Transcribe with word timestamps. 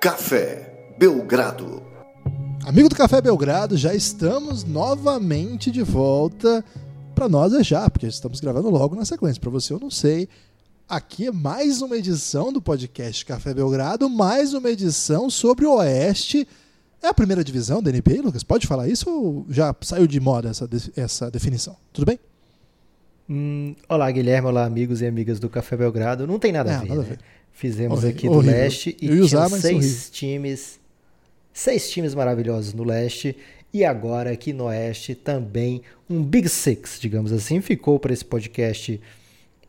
Café 0.00 0.94
Belgrado. 0.96 1.82
Amigo 2.64 2.88
do 2.88 2.94
Café 2.94 3.20
Belgrado, 3.20 3.76
já 3.76 3.92
estamos 3.92 4.62
novamente 4.62 5.72
de 5.72 5.82
volta. 5.82 6.64
Para 7.16 7.28
nós 7.28 7.52
é 7.52 7.64
já, 7.64 7.90
porque 7.90 8.06
estamos 8.06 8.40
gravando 8.40 8.70
logo 8.70 8.94
na 8.94 9.04
sequência. 9.04 9.40
Para 9.40 9.50
você 9.50 9.72
eu 9.72 9.80
não 9.80 9.90
sei. 9.90 10.28
Aqui 10.88 11.26
é 11.26 11.32
mais 11.32 11.82
uma 11.82 11.96
edição 11.96 12.52
do 12.52 12.62
podcast 12.62 13.26
Café 13.26 13.52
Belgrado, 13.52 14.08
mais 14.08 14.54
uma 14.54 14.70
edição 14.70 15.28
sobre 15.28 15.66
o 15.66 15.74
Oeste. 15.78 16.46
É 17.02 17.08
a 17.08 17.14
primeira 17.14 17.42
divisão 17.42 17.82
da 17.82 17.90
NBA, 17.90 18.22
Lucas? 18.22 18.44
Pode 18.44 18.68
falar 18.68 18.86
isso 18.86 19.10
ou 19.10 19.46
já 19.50 19.74
saiu 19.80 20.06
de 20.06 20.20
moda 20.20 20.50
essa, 20.50 20.68
essa 20.94 21.28
definição? 21.28 21.74
Tudo 21.92 22.06
bem? 22.06 22.20
Hum, 23.28 23.74
olá, 23.88 24.08
Guilherme. 24.12 24.46
Olá, 24.46 24.64
amigos 24.64 25.02
e 25.02 25.06
amigas 25.06 25.40
do 25.40 25.50
Café 25.50 25.76
Belgrado. 25.76 26.24
Não 26.24 26.38
tem 26.38 26.52
nada, 26.52 26.70
é, 26.70 26.74
a, 26.76 26.78
ver, 26.78 26.88
nada 26.88 27.00
né? 27.00 27.06
a 27.06 27.10
ver. 27.10 27.18
Fizemos 27.58 28.04
aqui 28.04 28.28
do 28.28 28.34
horrível. 28.34 28.56
leste 28.56 28.90
e 28.90 29.08
tinha 29.08 29.20
usar, 29.20 29.48
seis 29.48 30.08
times, 30.10 30.78
seis 31.52 31.90
times 31.90 32.14
maravilhosos 32.14 32.72
no 32.72 32.84
leste 32.84 33.36
e 33.74 33.84
agora 33.84 34.30
aqui 34.30 34.52
no 34.52 34.66
oeste 34.66 35.12
também 35.16 35.82
um 36.08 36.22
Big 36.22 36.48
Six, 36.48 37.00
digamos 37.00 37.32
assim, 37.32 37.60
ficou 37.60 37.98
para 37.98 38.12
esse 38.12 38.24
podcast 38.24 39.00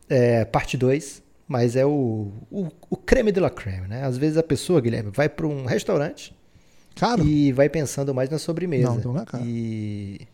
é, 0.08 0.44
parte 0.44 0.76
2, 0.76 1.20
mas 1.48 1.74
é 1.74 1.84
o, 1.84 2.30
o, 2.48 2.68
o, 2.88 2.96
creme 2.96 3.32
de 3.32 3.40
la 3.40 3.50
creme, 3.50 3.88
né? 3.88 4.04
Às 4.04 4.16
vezes 4.16 4.38
a 4.38 4.42
pessoa, 4.44 4.80
Guilherme, 4.80 5.10
vai 5.12 5.28
para 5.28 5.48
um 5.48 5.64
restaurante 5.64 6.32
Caro. 6.94 7.26
e 7.26 7.50
vai 7.50 7.68
pensando 7.68 8.14
mais 8.14 8.30
na 8.30 8.38
sobremesa. 8.38 8.88
Não, 8.88 8.98
então 8.98 9.12
não 9.12 9.22
é 9.22 9.24
caro. 9.24 9.44
E... 9.44 10.28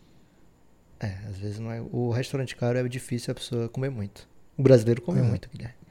É, 1.01 1.15
às 1.27 1.39
vezes 1.39 1.59
não 1.59 1.73
é. 1.73 1.81
O 1.91 2.11
restaurante 2.11 2.55
caro 2.55 2.77
é 2.77 2.87
difícil 2.87 3.33
a 3.33 3.35
pessoa 3.35 3.67
comer 3.71 3.91
muito. 3.91 4.29
O 4.59 4.63
brasileiro 4.63 5.01
come 5.01 5.21
é. 5.21 5.23
muito, 5.23 5.49
Guilherme. 5.49 5.86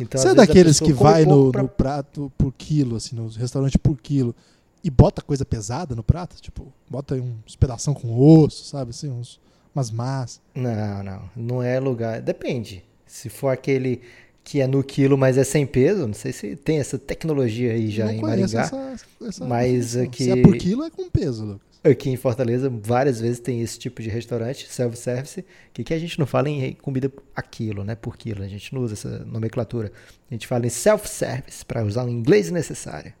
Então, 0.00 0.20
Você 0.20 0.28
é 0.28 0.34
daqueles 0.34 0.78
que 0.78 0.92
vai 0.92 1.24
no, 1.24 1.50
pra... 1.50 1.62
no, 1.62 1.68
prato 1.68 2.32
por 2.36 2.52
quilo, 2.52 2.96
assim, 2.96 3.16
no 3.16 3.28
restaurante 3.28 3.78
por 3.78 3.96
quilo, 4.00 4.34
e 4.82 4.90
bota 4.90 5.20
coisa 5.22 5.44
pesada 5.44 5.94
no 5.94 6.02
prato? 6.02 6.36
Tipo, 6.40 6.72
bota 6.88 7.14
uns 7.14 7.56
pedação 7.56 7.94
com 7.94 8.18
osso, 8.18 8.64
sabe? 8.64 8.90
Assim, 8.90 9.10
uns, 9.10 9.40
umas 9.74 9.90
massas. 9.90 10.40
Não, 10.54 11.02
não. 11.02 11.30
Não 11.34 11.62
é 11.62 11.78
lugar. 11.80 12.20
Depende. 12.20 12.84
Se 13.06 13.28
for 13.28 13.48
aquele 13.48 14.00
que 14.44 14.60
é 14.60 14.66
no 14.66 14.82
quilo, 14.82 15.18
mas 15.18 15.36
é 15.36 15.44
sem 15.44 15.66
peso, 15.66 16.06
não 16.06 16.14
sei 16.14 16.32
se 16.32 16.56
tem 16.56 16.78
essa 16.78 16.98
tecnologia 16.98 17.72
aí 17.72 17.90
já 17.90 18.06
não 18.06 18.12
em 18.12 18.20
Maringá. 18.20 18.62
Essa, 18.62 18.96
essa 19.26 19.46
mas 19.46 19.94
aqui... 19.94 20.24
Se 20.24 20.30
é 20.30 20.42
por 20.42 20.56
quilo, 20.56 20.84
é 20.84 20.90
com 20.90 21.10
peso, 21.10 21.44
Lucas. 21.44 21.67
Aqui 21.82 22.10
em 22.10 22.16
Fortaleza, 22.16 22.68
várias 22.68 23.20
vezes 23.20 23.38
tem 23.38 23.60
esse 23.60 23.78
tipo 23.78 24.02
de 24.02 24.08
restaurante, 24.08 24.66
self-service, 24.68 25.44
que, 25.72 25.84
que 25.84 25.94
a 25.94 25.98
gente 25.98 26.18
não 26.18 26.26
fala 26.26 26.48
em 26.48 26.72
comida 26.74 27.10
a 27.34 27.40
quilo, 27.40 27.84
né? 27.84 27.94
Por 27.94 28.16
quilo. 28.16 28.42
A 28.42 28.48
gente 28.48 28.74
não 28.74 28.82
usa 28.82 28.94
essa 28.94 29.24
nomenclatura. 29.24 29.92
A 30.28 30.34
gente 30.34 30.46
fala 30.46 30.66
em 30.66 30.70
self-service, 30.70 31.64
para 31.64 31.84
usar 31.84 32.04
o 32.04 32.08
inglês 32.08 32.50
necessário. 32.50 33.12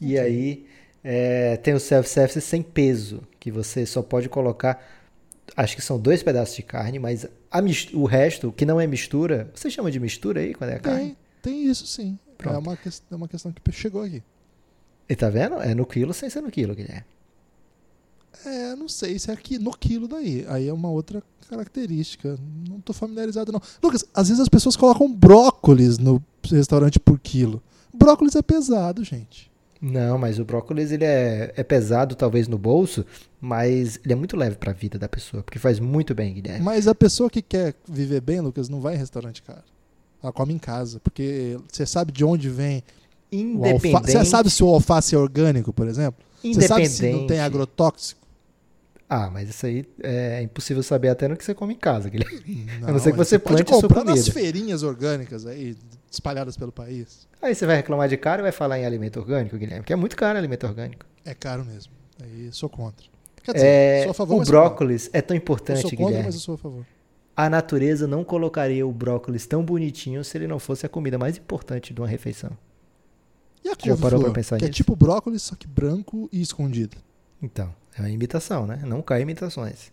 E 0.00 0.14
okay. 0.14 0.18
aí 0.18 0.66
é, 1.02 1.56
tem 1.56 1.74
o 1.74 1.80
self-service 1.80 2.40
sem 2.40 2.62
peso, 2.62 3.22
que 3.40 3.50
você 3.50 3.84
só 3.84 4.00
pode 4.00 4.28
colocar, 4.28 4.80
acho 5.56 5.74
que 5.74 5.82
são 5.82 5.98
dois 5.98 6.22
pedaços 6.22 6.54
de 6.54 6.62
carne, 6.62 7.00
mas 7.00 7.26
o 7.92 8.04
resto, 8.04 8.52
que 8.52 8.64
não 8.64 8.80
é 8.80 8.86
mistura, 8.86 9.50
você 9.52 9.68
chama 9.70 9.90
de 9.90 9.98
mistura 9.98 10.40
aí 10.40 10.54
quando 10.54 10.70
é 10.70 10.76
a 10.76 10.78
carne? 10.78 11.16
Tem, 11.42 11.54
tem 11.54 11.66
isso 11.66 11.84
sim. 11.84 12.16
É 12.44 12.48
uma, 12.50 12.78
é 13.10 13.14
uma 13.14 13.26
questão 13.26 13.52
que 13.52 13.72
chegou 13.72 14.04
aqui. 14.04 14.22
E 15.08 15.16
tá 15.16 15.28
vendo? 15.28 15.56
É 15.60 15.74
no 15.74 15.84
quilo 15.84 16.14
sem 16.14 16.30
ser 16.30 16.40
no 16.40 16.50
quilo, 16.50 16.76
Guilherme. 16.76 17.04
É, 18.44 18.74
não 18.74 18.88
sei 18.88 19.18
se 19.18 19.30
é 19.30 19.34
aqui 19.34 19.58
no 19.58 19.70
quilo 19.76 20.08
daí. 20.08 20.44
Aí 20.48 20.68
é 20.68 20.72
uma 20.72 20.90
outra 20.90 21.22
característica. 21.48 22.38
Não 22.68 22.80
tô 22.80 22.92
familiarizado, 22.92 23.52
não. 23.52 23.60
Lucas, 23.82 24.04
às 24.14 24.28
vezes 24.28 24.40
as 24.40 24.48
pessoas 24.48 24.76
colocam 24.76 25.12
brócolis 25.12 25.98
no 25.98 26.22
restaurante 26.48 26.98
por 26.98 27.18
quilo. 27.18 27.62
Brócolis 27.92 28.36
é 28.36 28.42
pesado, 28.42 29.02
gente. 29.04 29.50
Não, 29.80 30.18
mas 30.18 30.38
o 30.38 30.44
brócolis 30.44 30.90
ele 30.90 31.04
é, 31.04 31.52
é 31.56 31.62
pesado 31.62 32.16
talvez 32.16 32.48
no 32.48 32.58
bolso, 32.58 33.06
mas 33.40 34.00
ele 34.04 34.12
é 34.12 34.16
muito 34.16 34.36
leve 34.36 34.56
para 34.56 34.72
a 34.72 34.74
vida 34.74 34.98
da 34.98 35.08
pessoa, 35.08 35.42
porque 35.42 35.58
faz 35.58 35.78
muito 35.78 36.14
bem, 36.16 36.34
Guilherme. 36.34 36.64
Mas 36.64 36.88
a 36.88 36.94
pessoa 36.94 37.30
que 37.30 37.40
quer 37.40 37.74
viver 37.88 38.20
bem, 38.20 38.40
Lucas, 38.40 38.68
não 38.68 38.80
vai 38.80 38.96
em 38.96 38.98
restaurante 38.98 39.40
caro. 39.40 39.62
Ela 40.20 40.32
come 40.32 40.52
em 40.52 40.58
casa, 40.58 40.98
porque 40.98 41.56
você 41.70 41.86
sabe 41.86 42.10
de 42.10 42.24
onde 42.24 42.48
vem 42.50 42.82
Independente. 43.30 44.12
Você 44.12 44.24
sabe 44.24 44.50
se 44.50 44.62
o 44.64 44.68
alface 44.68 45.14
é 45.14 45.18
orgânico, 45.18 45.72
por 45.72 45.86
exemplo? 45.86 46.24
Você 46.42 46.66
sabe 46.66 46.88
se 46.88 47.12
não 47.12 47.26
tem 47.26 47.40
agrotóxico? 47.40 48.20
Ah, 49.08 49.30
mas 49.30 49.48
isso 49.48 49.64
aí 49.64 49.86
é 50.02 50.42
impossível 50.42 50.82
saber 50.82 51.08
até 51.08 51.26
no 51.26 51.36
que 51.36 51.44
você 51.44 51.54
come 51.54 51.74
em 51.74 51.78
casa, 51.78 52.10
Guilherme. 52.10 52.66
Não, 52.80 52.88
a 52.88 52.92
não 52.92 52.98
ser 52.98 53.12
que 53.12 53.16
você, 53.16 53.36
você 53.36 53.38
plante 53.38 53.64
pode 53.64 53.82
comprar 53.82 54.04
nas 54.04 54.28
feirinhas 54.28 54.82
orgânicas 54.82 55.46
aí, 55.46 55.76
espalhadas 56.10 56.56
pelo 56.56 56.70
país. 56.70 57.26
Aí 57.40 57.54
você 57.54 57.64
vai 57.64 57.76
reclamar 57.76 58.08
de 58.08 58.18
caro 58.18 58.42
e 58.42 58.44
vai 58.44 58.52
falar 58.52 58.78
em 58.78 58.84
alimento 58.84 59.18
orgânico, 59.18 59.56
Guilherme, 59.56 59.84
que 59.84 59.92
é 59.92 59.96
muito 59.96 60.14
caro 60.14 60.36
alimento 60.36 60.66
orgânico. 60.66 61.06
É 61.24 61.32
caro 61.32 61.64
mesmo. 61.64 61.92
Aí 62.22 62.50
sou 62.52 62.68
contra. 62.68 63.06
Quer 63.42 63.54
dizer, 63.54 63.66
é, 63.66 64.02
sou 64.02 64.10
a 64.10 64.14
favor, 64.14 64.42
o 64.42 64.44
brócolis 64.44 65.08
é 65.12 65.22
tão 65.22 65.34
importante, 65.34 65.84
eu 65.84 65.88
sou 65.88 65.90
contra, 65.92 66.04
Guilherme. 66.06 66.26
mas 66.26 66.34
eu 66.34 66.40
sou 66.40 66.54
a 66.56 66.58
favor. 66.58 66.84
A 67.34 67.48
natureza 67.48 68.06
não 68.06 68.24
colocaria 68.24 68.86
o 68.86 68.92
brócolis 68.92 69.46
tão 69.46 69.64
bonitinho 69.64 70.22
se 70.22 70.36
ele 70.36 70.46
não 70.46 70.58
fosse 70.58 70.84
a 70.84 70.88
comida 70.88 71.16
mais 71.16 71.38
importante 71.38 71.94
de 71.94 72.00
uma 72.00 72.08
refeição. 72.08 72.50
E 73.64 73.68
a 73.68 73.76
couve-flor, 73.76 74.32
que 74.32 74.38
é 74.38 74.40
nisso? 74.40 74.54
é 74.56 74.68
tipo 74.68 74.96
brócolis, 74.96 75.42
só 75.42 75.54
que 75.54 75.66
branco 75.66 76.28
e 76.32 76.42
escondido. 76.42 76.96
Então, 77.40 77.72
é 77.98 78.02
uma 78.02 78.10
imitação, 78.10 78.66
né? 78.66 78.80
Não 78.84 79.02
cai 79.02 79.22
imitações. 79.22 79.92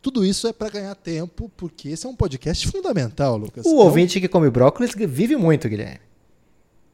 Tudo 0.00 0.24
isso 0.24 0.46
é 0.46 0.52
para 0.52 0.68
ganhar 0.68 0.94
tempo, 0.94 1.50
porque 1.56 1.88
esse 1.88 2.04
é 2.04 2.08
um 2.08 2.14
podcast 2.14 2.68
fundamental, 2.68 3.38
Lucas. 3.38 3.64
O 3.64 3.68
então... 3.70 3.78
ouvinte 3.86 4.20
que 4.20 4.28
come 4.28 4.50
brócolis 4.50 4.92
vive 4.94 5.34
muito, 5.36 5.68
Guilherme. 5.68 6.00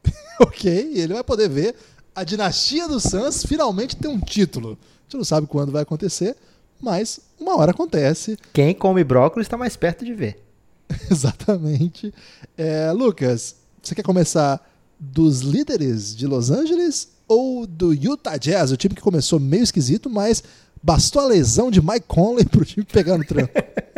ok, 0.39 0.93
ele 0.95 1.13
vai 1.13 1.23
poder 1.23 1.49
ver 1.49 1.75
a 2.15 2.23
dinastia 2.23 2.87
dos 2.87 3.03
Suns 3.03 3.45
finalmente 3.45 3.95
ter 3.95 4.07
um 4.07 4.19
título. 4.19 4.77
A 4.79 5.03
gente 5.03 5.17
não 5.17 5.23
sabe 5.23 5.47
quando 5.47 5.71
vai 5.71 5.83
acontecer, 5.83 6.37
mas 6.79 7.19
uma 7.39 7.57
hora 7.57 7.71
acontece. 7.71 8.37
Quem 8.53 8.73
come 8.73 9.03
brócolis 9.03 9.45
está 9.45 9.57
mais 9.57 9.75
perto 9.75 10.05
de 10.05 10.13
ver. 10.13 10.41
Exatamente. 11.11 12.13
É, 12.57 12.91
Lucas, 12.91 13.55
você 13.81 13.95
quer 13.95 14.03
começar 14.03 14.65
dos 14.99 15.41
líderes 15.41 16.15
de 16.15 16.27
Los 16.27 16.51
Angeles 16.51 17.09
ou 17.31 17.65
do 17.65 17.93
Utah 17.93 18.35
Jazz, 18.35 18.71
o 18.71 18.77
time 18.77 18.93
que 18.93 19.01
começou 19.01 19.39
meio 19.39 19.63
esquisito, 19.63 20.09
mas 20.09 20.43
bastou 20.83 21.21
a 21.21 21.27
lesão 21.27 21.71
de 21.71 21.81
Mike 21.81 22.05
Conley 22.05 22.43
para 22.51 22.61
o 22.61 22.65
time 22.65 22.85
pegar 22.85 23.17
no 23.17 23.23
trampo. 23.23 23.53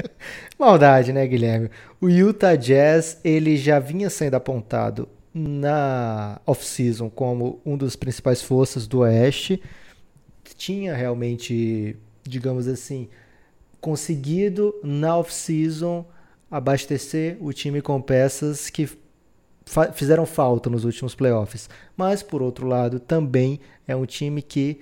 Maldade, 0.60 1.12
né, 1.12 1.26
Guilherme? 1.26 1.72
O 2.00 2.08
Utah 2.08 2.56
Jazz 2.56 3.18
ele 3.24 3.58
já 3.58 3.80
vinha 3.80 4.08
sendo 4.08 4.36
apontado 4.36 5.10
na 5.34 6.40
off-season 6.46 7.10
como 7.10 7.60
um 7.66 7.76
dos 7.76 7.96
principais 7.96 8.40
forças 8.40 8.86
do 8.86 9.00
Oeste. 9.00 9.60
Tinha 10.56 10.96
realmente, 10.96 11.98
digamos 12.22 12.68
assim, 12.68 13.10
conseguido 13.82 14.76
na 14.84 15.18
off-season 15.18 16.06
abastecer 16.52 17.36
o 17.42 17.52
time 17.52 17.82
com 17.82 18.00
peças 18.00 18.70
que 18.70 18.88
fizeram 19.94 20.26
falta 20.26 20.70
nos 20.70 20.86
últimos 20.86 21.16
playoffs. 21.16 21.70
Mas, 21.96 22.22
por 22.22 22.42
outro 22.42 22.68
lado, 22.68 23.00
também 23.00 23.60
é 23.88 23.96
um 23.96 24.06
time 24.06 24.42
que, 24.42 24.82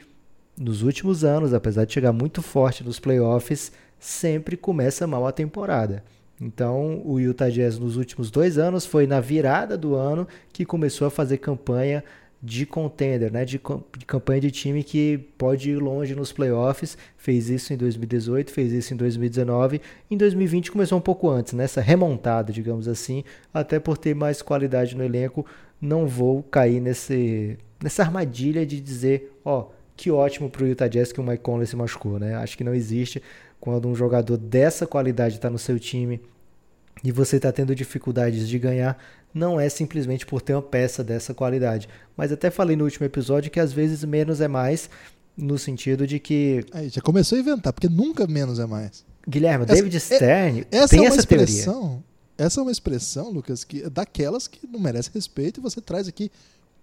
nos 0.57 0.81
últimos 0.81 1.23
anos, 1.23 1.53
apesar 1.53 1.85
de 1.85 1.93
chegar 1.93 2.11
muito 2.11 2.41
forte 2.41 2.83
nos 2.83 2.99
playoffs, 2.99 3.71
sempre 3.99 4.57
começa 4.57 5.05
mal 5.05 5.25
a 5.27 5.31
temporada. 5.31 6.03
Então, 6.41 7.01
o 7.05 7.19
Utah 7.19 7.49
Jazz 7.49 7.77
nos 7.77 7.97
últimos 7.97 8.31
dois 8.31 8.57
anos 8.57 8.83
foi 8.83 9.05
na 9.05 9.19
virada 9.19 9.77
do 9.77 9.93
ano 9.93 10.27
que 10.51 10.65
começou 10.65 11.07
a 11.07 11.11
fazer 11.11 11.37
campanha 11.37 12.03
de 12.43 12.65
contender, 12.65 13.31
né? 13.31 13.45
de, 13.45 13.61
de, 13.97 14.05
campanha 14.05 14.41
de 14.41 14.49
time 14.49 14.83
que 14.83 15.17
pode 15.37 15.69
ir 15.69 15.77
longe 15.77 16.15
nos 16.15 16.31
playoffs. 16.31 16.97
Fez 17.15 17.49
isso 17.49 17.71
em 17.71 17.77
2018, 17.77 18.51
fez 18.51 18.71
isso 18.71 18.93
em 18.93 18.97
2019. 18.97 19.79
Em 20.09 20.17
2020 20.17 20.71
começou 20.71 20.97
um 20.97 21.01
pouco 21.01 21.29
antes, 21.29 21.53
nessa 21.53 21.81
remontada, 21.81 22.51
digamos 22.51 22.87
assim, 22.87 23.23
até 23.53 23.79
por 23.79 23.97
ter 23.97 24.15
mais 24.15 24.41
qualidade 24.41 24.95
no 24.95 25.03
elenco. 25.03 25.45
Não 25.79 26.07
vou 26.07 26.41
cair 26.41 26.79
nesse, 26.79 27.57
nessa 27.81 28.01
armadilha 28.01 28.65
de 28.65 28.81
dizer, 28.81 29.37
ó, 29.45 29.67
que 29.95 30.09
ótimo 30.09 30.49
para 30.49 30.63
o 30.63 30.67
Utah 30.67 30.87
Jazz 30.87 31.11
que 31.11 31.19
o 31.19 31.23
Mike 31.23 31.43
Conley 31.43 31.67
se 31.67 31.75
machucou, 31.75 32.17
né? 32.17 32.35
Acho 32.35 32.57
que 32.57 32.63
não 32.63 32.73
existe 32.73 33.21
quando 33.59 33.87
um 33.87 33.93
jogador 33.93 34.37
dessa 34.37 34.87
qualidade 34.87 35.35
está 35.35 35.47
no 35.47 35.59
seu 35.59 35.79
time 35.79 36.19
e 37.03 37.11
você 37.11 37.37
está 37.37 37.51
tendo 37.51 37.75
dificuldades 37.75 38.47
de 38.47 38.59
ganhar, 38.59 38.97
não 39.33 39.59
é 39.59 39.69
simplesmente 39.69 40.25
por 40.25 40.41
ter 40.41 40.53
uma 40.53 40.61
peça 40.61 41.03
dessa 41.03 41.33
qualidade. 41.33 41.87
Mas 42.15 42.31
até 42.31 42.49
falei 42.49 42.75
no 42.75 42.83
último 42.83 43.05
episódio 43.05 43.51
que 43.51 43.59
às 43.59 43.71
vezes 43.71 44.03
menos 44.03 44.41
é 44.41 44.47
mais, 44.47 44.89
no 45.37 45.57
sentido 45.57 46.05
de 46.05 46.19
que. 46.19 46.65
Aí, 46.71 46.89
já 46.89 47.01
começou 47.01 47.37
a 47.37 47.41
inventar, 47.41 47.73
porque 47.73 47.89
nunca 47.89 48.27
menos 48.27 48.59
é 48.59 48.65
mais. 48.65 49.05
Guilherme, 49.27 49.65
essa, 49.65 49.75
David 49.75 49.95
é, 49.95 49.99
Stern 49.99 50.67
é, 50.71 50.77
essa 50.77 50.87
tem 50.89 51.05
é 51.05 51.07
essa 51.07 51.25
teoria. 51.25 52.01
Essa 52.37 52.59
é 52.59 52.63
uma 52.63 52.71
expressão, 52.71 53.29
Lucas, 53.29 53.63
que 53.63 53.83
é 53.83 53.89
daquelas 53.89 54.47
que 54.47 54.65
não 54.67 54.79
merece 54.79 55.11
respeito 55.13 55.59
e 55.59 55.61
você 55.61 55.79
traz 55.79 56.07
aqui 56.07 56.31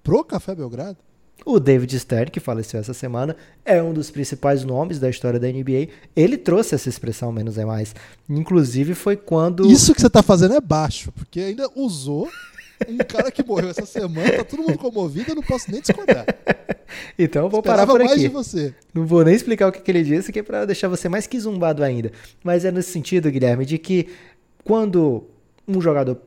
pro 0.05 0.23
Café 0.23 0.55
Belgrado. 0.55 0.99
O 1.47 1.59
David 1.59 1.99
Stern, 1.99 2.31
que 2.31 2.41
faleceu 2.41 2.79
essa 2.81 2.93
semana, 2.93 3.37
é 3.65 3.83
um 3.83 3.93
dos 3.93 4.11
principais 4.11 4.65
nomes 4.65 4.99
da 4.99 5.09
história 5.09 5.39
da 5.39 5.47
NBA. 5.49 5.89
Ele 6.15 6.37
trouxe 6.37 6.75
essa 6.75 6.89
expressão 6.89 7.33
menos 7.33 7.57
é 7.57 7.65
mais. 7.65 7.95
Inclusive 8.29 8.95
foi 8.95 9.17
quando. 9.17 9.67
Isso 9.71 9.95
que 9.95 10.01
você 10.01 10.09
está 10.09 10.23
fazendo 10.23 10.55
é 10.55 10.61
baixo, 10.61 11.11
porque 11.13 11.41
ainda 11.41 11.69
usou 11.75 12.29
Um 12.89 12.99
cara 12.99 13.31
que 13.31 13.43
morreu 13.45 13.71
essa 13.71 13.87
semana, 13.87 14.31
tá 14.31 14.45
todo 14.45 14.63
mundo 14.63 14.79
comovido, 14.79 15.31
eu 15.33 15.35
não 15.35 15.43
posso 15.43 15.71
nem 15.71 15.81
discordar. 15.81 16.27
Então 17.19 17.45
eu 17.45 17.51
vou 17.51 17.61
Esperava 17.61 17.87
parar 17.87 17.93
por 17.93 17.99
mais 17.99 18.13
aqui. 18.13 18.23
de 18.23 18.29
você. 18.29 18.75
Não 18.95 19.05
vou 19.07 19.23
nem 19.23 19.35
explicar 19.35 19.69
o 19.69 19.73
que, 19.73 19.81
que 19.81 19.91
ele 19.91 20.03
disse, 20.03 20.33
que 20.33 20.39
é 20.39 20.43
pra 20.43 20.65
deixar 20.65 20.89
você 20.89 21.07
mais 21.07 21.27
que 21.27 21.39
zumbado 21.39 21.85
ainda. 21.85 22.11
Mas 22.43 22.65
é 22.65 22.73
nesse 22.73 22.91
sentido, 22.91 23.31
Guilherme, 23.31 23.67
de 23.67 23.77
que 23.77 24.09
quando 24.65 25.25
um 25.67 25.83
jogador 25.83 26.19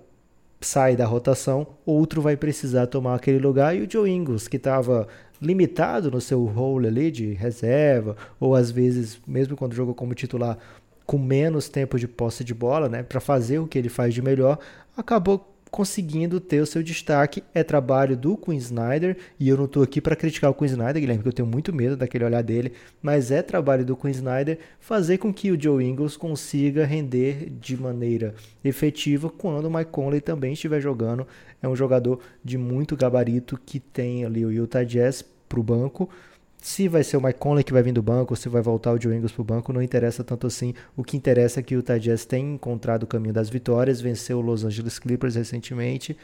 sai 0.62 0.96
da 0.96 1.06
rotação, 1.06 1.68
outro 1.86 2.22
vai 2.22 2.38
precisar 2.38 2.88
tomar 2.88 3.16
aquele 3.16 3.40
lugar. 3.40 3.76
E 3.76 3.82
o 3.82 3.92
Joe 3.92 4.10
Ingles, 4.10 4.48
que 4.48 4.58
estava 4.58 5.08
limitado 5.42 6.12
no 6.12 6.22
seu 6.22 6.46
role 6.46 6.88
ali 6.88 7.10
de 7.10 7.34
reserva, 7.34 8.16
ou 8.40 8.56
às 8.56 8.70
vezes, 8.70 9.20
mesmo 9.28 9.58
quando 9.58 9.74
jogou 9.74 9.96
como 9.96 10.14
titular, 10.14 10.58
com 11.06 11.18
menos 11.18 11.68
tempo 11.68 11.98
de 11.98 12.08
posse 12.08 12.44
de 12.44 12.54
bola, 12.54 12.88
né, 12.88 13.04
para 13.04 13.20
fazer 13.20 13.60
o 13.60 13.68
que 13.68 13.78
ele 13.78 13.90
faz 13.90 14.14
de 14.14 14.22
melhor, 14.22 14.60
acabou 14.96 15.51
conseguindo 15.72 16.42
ter 16.42 16.62
o 16.62 16.66
seu 16.66 16.84
destaque. 16.84 17.42
É 17.54 17.64
trabalho 17.64 18.18
do 18.18 18.36
Queen 18.36 18.58
Snyder, 18.58 19.18
e 19.40 19.48
eu 19.48 19.56
não 19.56 19.66
estou 19.66 19.82
aqui 19.82 20.02
para 20.02 20.16
criticar 20.16 20.52
o 20.52 20.54
Queen 20.54 20.70
Snyder, 20.70 21.02
Guilherme, 21.02 21.24
porque 21.24 21.30
eu 21.30 21.46
tenho 21.46 21.48
muito 21.48 21.74
medo 21.74 21.96
daquele 21.96 22.26
olhar 22.26 22.44
dele, 22.44 22.74
mas 23.02 23.32
é 23.32 23.42
trabalho 23.42 23.86
do 23.86 23.96
Queen 23.96 24.12
Snyder 24.12 24.60
fazer 24.80 25.18
com 25.18 25.34
que 25.34 25.50
o 25.50 25.60
Joe 25.60 25.84
Ingles 25.84 26.18
consiga 26.18 26.86
render 26.86 27.50
de 27.60 27.78
maneira 27.78 28.36
efetiva 28.64 29.30
quando 29.30 29.66
o 29.66 29.74
Mike 29.74 29.92
Conley 29.92 30.20
também 30.20 30.54
estiver 30.54 30.82
jogando. 30.82 31.26
É 31.62 31.68
um 31.68 31.76
jogador 31.76 32.20
de 32.44 32.58
muito 32.58 32.98
gabarito 32.98 33.58
que 33.66 33.80
tem 33.80 34.26
ali 34.26 34.46
o 34.46 34.52
Utah 34.52 34.84
Jazz 34.84 35.24
para 35.48 35.60
o 35.60 35.64
banco. 35.64 36.10
Se 36.62 36.88
vai 36.88 37.04
ser 37.04 37.18
o 37.18 37.22
Mike 37.22 37.40
Conley 37.40 37.64
que 37.64 37.74
vai 37.74 37.82
vir 37.82 37.92
do 37.92 38.04
banco, 38.04 38.36
se 38.36 38.48
vai 38.48 38.62
voltar 38.62 38.94
o 38.94 39.02
Joe 39.02 39.16
Ingles 39.16 39.32
para 39.32 39.42
o 39.42 39.44
banco, 39.44 39.74
não 39.74 39.82
interessa 39.82 40.24
tanto 40.24 40.46
assim. 40.46 40.76
O 40.96 41.04
que 41.04 41.18
interessa 41.18 41.60
é 41.60 41.64
que 41.64 41.76
o 41.76 41.82
Jazz 41.82 42.24
tem 42.24 42.54
encontrado 42.54 43.02
o 43.02 43.08
caminho 43.08 43.34
das 43.34 43.50
vitórias, 43.50 44.00
venceu 44.00 44.38
o 44.38 44.42
Los 44.42 44.64
Angeles 44.64 45.00
Clippers 45.00 45.34
recentemente. 45.34 46.16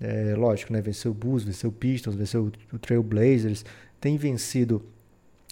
É, 0.00 0.34
lógico, 0.36 0.72
né? 0.72 0.80
Venceu 0.80 1.12
o 1.12 1.14
Bulls, 1.14 1.44
venceu 1.44 1.70
o 1.70 1.72
Pistons, 1.72 2.16
venceu 2.16 2.50
o 2.72 2.78
Trail 2.80 3.00
Blazers. 3.00 3.64
Tem 4.00 4.16
vencido 4.16 4.84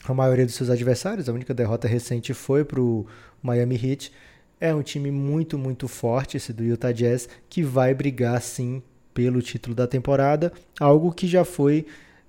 a 0.05 0.13
maioria 0.13 0.45
dos 0.45 0.57
seus 0.57 0.69
adversários. 0.69 1.29
A 1.29 1.33
única 1.33 1.55
derrota 1.55 1.87
recente 1.87 2.35
foi 2.35 2.65
para 2.65 2.81
o 2.81 3.07
Miami 3.41 3.77
Heat. 3.77 4.13
É 4.61 4.75
um 4.75 4.83
time 4.83 5.13
muito, 5.13 5.57
muito 5.57 5.87
forte 5.87 6.37
esse 6.37 6.53
do 6.53 6.65
Utah 6.65 6.91
Jazz, 6.91 7.29
que 7.49 7.63
vai 7.63 7.95
brigar 7.95 8.43
sim 8.43 8.83
pelo 9.15 9.41
título 9.41 9.77
da 9.77 9.87
temporada, 9.87 10.53
algo 10.81 11.13
que 11.13 11.29
já 11.29 11.45
foi 11.45 11.87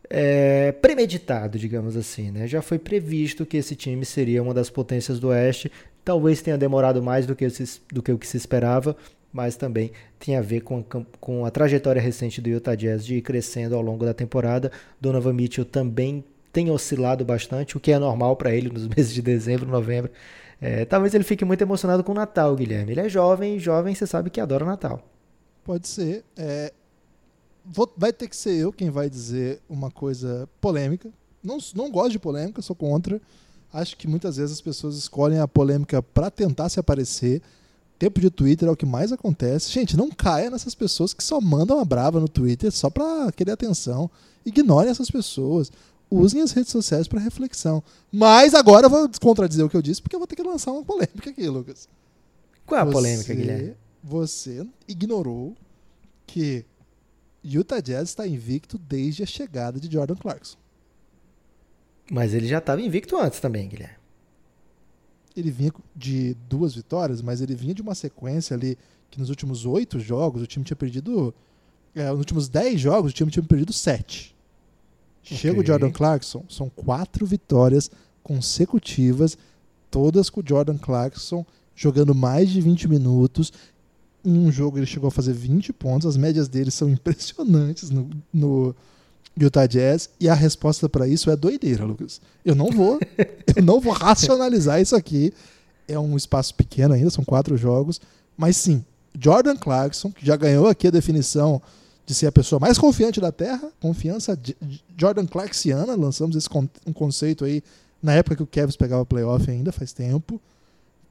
é, 0.09 0.71
premeditado, 0.71 1.57
digamos 1.57 1.95
assim, 1.95 2.31
né? 2.31 2.47
Já 2.47 2.61
foi 2.61 2.77
previsto 2.77 3.45
que 3.45 3.57
esse 3.57 3.75
time 3.75 4.05
seria 4.05 4.41
uma 4.41 4.53
das 4.53 4.69
potências 4.69 5.19
do 5.19 5.29
Oeste. 5.29 5.71
Talvez 6.03 6.41
tenha 6.41 6.57
demorado 6.57 7.01
mais 7.01 7.25
do 7.25 7.35
que, 7.35 7.49
se, 7.49 7.81
do 7.91 8.01
que 8.01 8.11
o 8.11 8.17
que 8.17 8.27
se 8.27 8.37
esperava, 8.37 8.95
mas 9.33 9.55
também 9.55 9.91
tem 10.19 10.35
a 10.37 10.41
ver 10.41 10.61
com 10.61 10.79
a, 10.79 11.01
com 11.19 11.45
a 11.45 11.51
trajetória 11.51 12.01
recente 12.01 12.39
do 12.41 12.49
Utah 12.49 12.75
Jazz 12.75 13.05
de 13.05 13.15
ir 13.15 13.21
crescendo 13.21 13.75
ao 13.75 13.81
longo 13.81 14.05
da 14.05 14.13
temporada. 14.13 14.71
Donovan 15.01 15.33
Mitchell 15.33 15.65
também 15.65 16.23
tem 16.53 16.71
oscilado 16.71 17.25
bastante, 17.25 17.75
o 17.75 17.79
que 17.79 17.91
é 17.91 17.99
normal 17.99 18.35
para 18.37 18.53
ele 18.53 18.69
nos 18.69 18.87
meses 18.95 19.13
de 19.13 19.21
dezembro, 19.21 19.67
novembro. 19.67 20.11
É, 20.61 20.85
talvez 20.85 21.13
ele 21.13 21.23
fique 21.23 21.43
muito 21.43 21.61
emocionado 21.61 22.03
com 22.03 22.11
o 22.11 22.15
Natal, 22.15 22.55
Guilherme. 22.55 22.93
Ele 22.93 23.01
é 23.01 23.09
jovem, 23.09 23.59
jovem 23.59 23.93
você 23.93 24.07
sabe 24.07 24.29
que 24.29 24.39
adora 24.39 24.63
Natal. 24.63 25.01
Pode 25.65 25.87
ser. 25.87 26.23
É, 26.37 26.71
vou, 27.65 27.91
vai 27.97 28.13
ter 28.13 28.27
que 28.27 28.35
ser 28.35 28.55
eu 28.55 28.71
quem 28.71 28.89
vai 28.89 29.09
dizer 29.09 29.61
uma 29.69 29.89
coisa 29.89 30.47
polêmica. 30.61 31.11
Não, 31.43 31.57
não 31.75 31.91
gosto 31.91 32.11
de 32.11 32.19
polêmica, 32.19 32.61
sou 32.61 32.75
contra. 32.75 33.21
Acho 33.71 33.97
que 33.97 34.07
muitas 34.07 34.37
vezes 34.37 34.53
as 34.53 34.61
pessoas 34.61 34.95
escolhem 34.95 35.39
a 35.39 35.47
polêmica 35.47 36.01
para 36.01 36.31
tentar 36.31 36.69
se 36.69 36.79
aparecer. 36.79 37.41
Tempo 37.97 38.19
de 38.19 38.29
Twitter 38.29 38.67
é 38.67 38.71
o 38.71 38.75
que 38.75 38.85
mais 38.85 39.11
acontece. 39.11 39.71
Gente, 39.71 39.95
não 39.95 40.09
caia 40.09 40.49
nessas 40.49 40.75
pessoas 40.75 41.13
que 41.13 41.23
só 41.23 41.39
mandam 41.39 41.77
uma 41.77 41.85
brava 41.85 42.19
no 42.19 42.27
Twitter 42.27 42.71
só 42.71 42.89
para 42.89 43.31
querer 43.31 43.51
atenção. 43.51 44.09
Ignorem 44.45 44.91
essas 44.91 45.09
pessoas. 45.09 45.71
Usem 46.09 46.41
as 46.41 46.51
redes 46.51 46.71
sociais 46.71 47.07
para 47.07 47.19
reflexão. 47.19 47.83
Mas 48.11 48.53
agora 48.53 48.85
eu 48.85 48.89
vou 48.89 49.09
contradizer 49.21 49.65
o 49.65 49.69
que 49.69 49.77
eu 49.77 49.81
disse, 49.81 50.01
porque 50.01 50.15
eu 50.15 50.19
vou 50.19 50.27
ter 50.27 50.35
que 50.35 50.43
lançar 50.43 50.71
uma 50.71 50.83
polêmica 50.83 51.29
aqui, 51.29 51.47
Lucas. 51.47 51.87
Qual 52.65 52.79
é 52.79 52.83
a 52.83 52.85
polêmica, 52.85 53.33
Guilherme? 53.33 53.75
Você 54.03 54.65
ignorou 54.87 55.55
que 56.27 56.65
Utah 57.45 57.79
Jazz 57.79 58.09
está 58.09 58.27
invicto 58.27 58.77
desde 58.77 59.21
a 59.21 59.25
chegada 59.25 59.79
de 59.79 59.91
Jordan 59.91 60.15
Clarkson. 60.15 60.57
Mas 62.11 62.33
ele 62.33 62.47
já 62.47 62.57
estava 62.57 62.81
invicto 62.81 63.17
antes 63.17 63.39
também, 63.39 63.67
Guilherme. 63.67 63.97
Ele 65.35 65.51
vinha 65.51 65.71
de 65.95 66.35
duas 66.49 66.73
vitórias, 66.73 67.21
mas 67.21 67.41
ele 67.41 67.55
vinha 67.55 67.73
de 67.73 67.81
uma 67.81 67.93
sequência 67.93 68.55
ali 68.55 68.77
que 69.11 69.19
nos 69.19 69.29
últimos 69.29 69.65
oito 69.65 69.99
jogos 69.99 70.41
o 70.41 70.47
time 70.47 70.65
tinha 70.65 70.75
perdido. 70.75 71.33
É, 71.93 72.09
nos 72.09 72.19
últimos 72.19 72.49
dez 72.49 72.79
jogos 72.79 73.11
o 73.11 73.13
time 73.13 73.29
tinha 73.29 73.43
perdido 73.43 73.73
sete. 73.73 74.35
Chega 75.21 75.59
o 75.59 75.65
Jordan 75.65 75.91
Clarkson, 75.91 76.45
são 76.47 76.69
quatro 76.69 77.25
vitórias 77.25 77.89
consecutivas, 78.21 79.37
todas 79.89 80.29
com 80.29 80.39
o 80.39 80.43
Jordan 80.45 80.77
Clarkson 80.77 81.45
jogando 81.75 82.15
mais 82.15 82.49
de 82.49 82.61
20 82.61 82.87
minutos. 82.87 83.51
Em 84.25 84.37
um 84.37 84.51
jogo 84.51 84.77
ele 84.77 84.85
chegou 84.85 85.07
a 85.07 85.11
fazer 85.11 85.33
20 85.33 85.71
pontos, 85.73 86.07
as 86.07 86.17
médias 86.17 86.47
dele 86.47 86.71
são 86.71 86.89
impressionantes 86.89 87.89
no, 87.89 88.09
no 88.33 88.75
Utah 89.39 89.67
Jazz, 89.67 90.09
e 90.19 90.27
a 90.27 90.33
resposta 90.33 90.89
para 90.89 91.07
isso 91.07 91.29
é 91.29 91.35
doideira, 91.35 91.85
Lucas. 91.85 92.21
Eu 92.43 92.55
não 92.55 92.69
vou, 92.71 92.99
eu 93.55 93.63
não 93.63 93.79
vou 93.79 93.93
racionalizar 93.93 94.81
isso 94.81 94.95
aqui. 94.95 95.33
É 95.87 95.99
um 95.99 96.17
espaço 96.17 96.55
pequeno 96.55 96.93
ainda, 96.93 97.09
são 97.09 97.23
quatro 97.23 97.55
jogos, 97.55 98.01
mas 98.35 98.57
sim, 98.57 98.83
Jordan 99.19 99.55
Clarkson, 99.55 100.11
que 100.11 100.25
já 100.25 100.35
ganhou 100.35 100.67
aqui 100.67 100.87
a 100.87 100.91
definição 100.91 101.61
de 102.05 102.13
ser 102.13 102.27
a 102.27 102.31
pessoa 102.31 102.59
mais 102.59 102.77
confiante 102.77 103.19
da 103.19 103.31
Terra, 103.31 103.69
confiança 103.79 104.37
Jordan 104.97 105.25
Clarksiana, 105.25 105.95
lançamos 105.95 106.35
esse 106.35 106.49
con 106.49 106.67
um 106.85 106.93
conceito 106.93 107.45
aí 107.45 107.63
na 108.01 108.13
época 108.13 108.35
que 108.35 108.43
o 108.43 108.47
Cavs 108.47 108.75
pegava 108.75 109.05
playoff 109.05 109.49
ainda, 109.49 109.71
faz 109.71 109.91
tempo. 109.91 110.39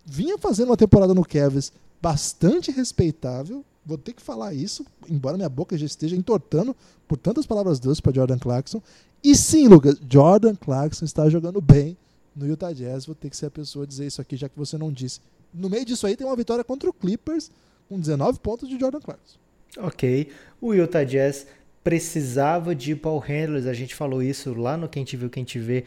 Vinha 0.06 0.38
fazendo 0.38 0.68
uma 0.68 0.76
temporada 0.76 1.14
no 1.14 1.24
Cavs 1.24 1.72
bastante 2.04 2.70
respeitável, 2.70 3.64
vou 3.82 3.96
ter 3.96 4.12
que 4.12 4.20
falar 4.20 4.52
isso, 4.52 4.84
embora 5.08 5.38
minha 5.38 5.48
boca 5.48 5.78
já 5.78 5.86
esteja 5.86 6.14
entortando 6.14 6.76
por 7.08 7.16
tantas 7.16 7.46
palavras 7.46 7.80
doces 7.80 7.98
para 7.98 8.12
Jordan 8.12 8.38
Clarkson. 8.38 8.82
E 9.22 9.34
sim, 9.34 9.68
Lucas, 9.68 9.98
Jordan 10.06 10.54
Clarkson 10.54 11.06
está 11.06 11.30
jogando 11.30 11.62
bem 11.62 11.96
no 12.36 12.46
Utah 12.46 12.74
Jazz, 12.74 13.06
vou 13.06 13.14
ter 13.14 13.30
que 13.30 13.36
ser 13.38 13.46
a 13.46 13.50
pessoa 13.50 13.86
a 13.86 13.88
dizer 13.88 14.06
isso 14.06 14.20
aqui, 14.20 14.36
já 14.36 14.50
que 14.50 14.58
você 14.58 14.76
não 14.76 14.92
disse. 14.92 15.20
No 15.52 15.70
meio 15.70 15.82
disso 15.82 16.06
aí 16.06 16.14
tem 16.14 16.26
uma 16.26 16.36
vitória 16.36 16.62
contra 16.62 16.90
o 16.90 16.92
Clippers, 16.92 17.50
com 17.88 17.98
19 17.98 18.38
pontos 18.40 18.68
de 18.68 18.78
Jordan 18.78 19.00
Clarkson. 19.00 19.38
Ok. 19.78 20.28
O 20.60 20.74
Utah 20.74 21.04
Jazz 21.04 21.46
precisava 21.82 22.74
de 22.74 22.94
ball 22.94 23.18
handlers, 23.18 23.64
a 23.64 23.72
gente 23.72 23.94
falou 23.94 24.22
isso 24.22 24.52
lá 24.52 24.76
no 24.76 24.90
Quem 24.90 25.04
Te 25.04 25.16
Viu, 25.16 25.30
Quem 25.30 25.42
Te 25.42 25.58
Vê, 25.58 25.84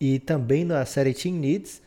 e 0.00 0.18
também 0.18 0.64
na 0.64 0.86
série 0.86 1.12
Team 1.12 1.34
Needs, 1.34 1.82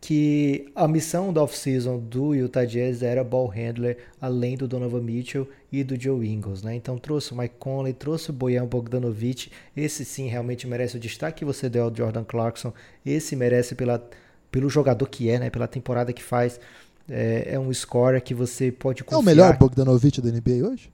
que 0.00 0.70
a 0.74 0.86
missão 0.86 1.32
da 1.32 1.42
off-season 1.42 1.98
do 1.98 2.34
Utah 2.34 2.64
Jazz 2.64 3.02
era 3.02 3.24
ball 3.24 3.48
handler, 3.48 3.96
além 4.20 4.56
do 4.56 4.68
Donovan 4.68 5.00
Mitchell 5.00 5.48
e 5.72 5.82
do 5.82 6.00
Joe 6.00 6.26
Ingles, 6.28 6.62
né? 6.62 6.74
Então 6.74 6.98
trouxe 6.98 7.32
o 7.32 7.36
Mike 7.36 7.56
Conley, 7.58 7.92
trouxe 7.92 8.30
o 8.30 8.32
Bojan 8.32 8.66
Bogdanovic, 8.66 9.50
esse 9.76 10.04
sim 10.04 10.28
realmente 10.28 10.66
merece 10.66 10.96
o 10.96 11.00
destaque 11.00 11.38
que 11.38 11.44
você 11.44 11.68
deu 11.68 11.84
ao 11.84 11.94
Jordan 11.94 12.24
Clarkson, 12.24 12.72
esse 13.04 13.34
merece 13.34 13.74
pela, 13.74 14.06
pelo 14.50 14.68
jogador 14.68 15.08
que 15.08 15.30
é, 15.30 15.38
né? 15.38 15.50
Pela 15.50 15.66
temporada 15.66 16.12
que 16.12 16.22
faz, 16.22 16.60
é, 17.08 17.54
é 17.54 17.58
um 17.58 17.72
scorer 17.72 18.20
que 18.20 18.34
você 18.34 18.70
pode 18.70 19.02
confiar. 19.02 19.18
É 19.18 19.22
o 19.22 19.24
melhor 19.24 19.56
Bogdanovic 19.56 20.20
da 20.20 20.30
NBA 20.30 20.68
hoje? 20.68 20.92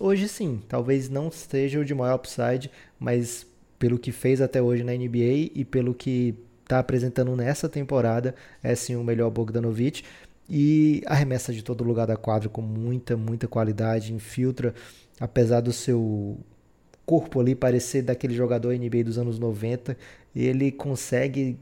Hoje 0.00 0.28
sim, 0.28 0.60
talvez 0.68 1.08
não 1.08 1.30
seja 1.30 1.80
o 1.80 1.84
de 1.84 1.94
maior 1.94 2.16
upside, 2.16 2.70
mas 2.98 3.44
pelo 3.78 3.98
que 3.98 4.12
fez 4.12 4.40
até 4.40 4.62
hoje 4.62 4.82
na 4.82 4.92
NBA 4.92 5.50
e 5.54 5.64
pelo 5.64 5.92
que 5.92 6.34
está 6.66 6.80
apresentando 6.80 7.34
nessa 7.36 7.68
temporada, 7.68 8.34
é 8.62 8.74
sim 8.74 8.96
o 8.96 9.04
melhor 9.04 9.30
Bogdanovic. 9.30 10.02
E 10.48 11.02
arremessa 11.06 11.52
de 11.52 11.62
todo 11.62 11.82
lugar 11.82 12.06
da 12.06 12.16
quadra 12.16 12.48
com 12.48 12.62
muita, 12.62 13.16
muita 13.16 13.48
qualidade, 13.48 14.12
infiltra, 14.12 14.74
apesar 15.18 15.60
do 15.60 15.72
seu 15.72 16.38
corpo 17.04 17.40
ali 17.40 17.54
parecer 17.54 18.02
daquele 18.02 18.34
jogador 18.34 18.72
NBA 18.72 19.04
dos 19.04 19.18
anos 19.18 19.38
90, 19.38 19.96
ele 20.34 20.70
consegue 20.70 21.58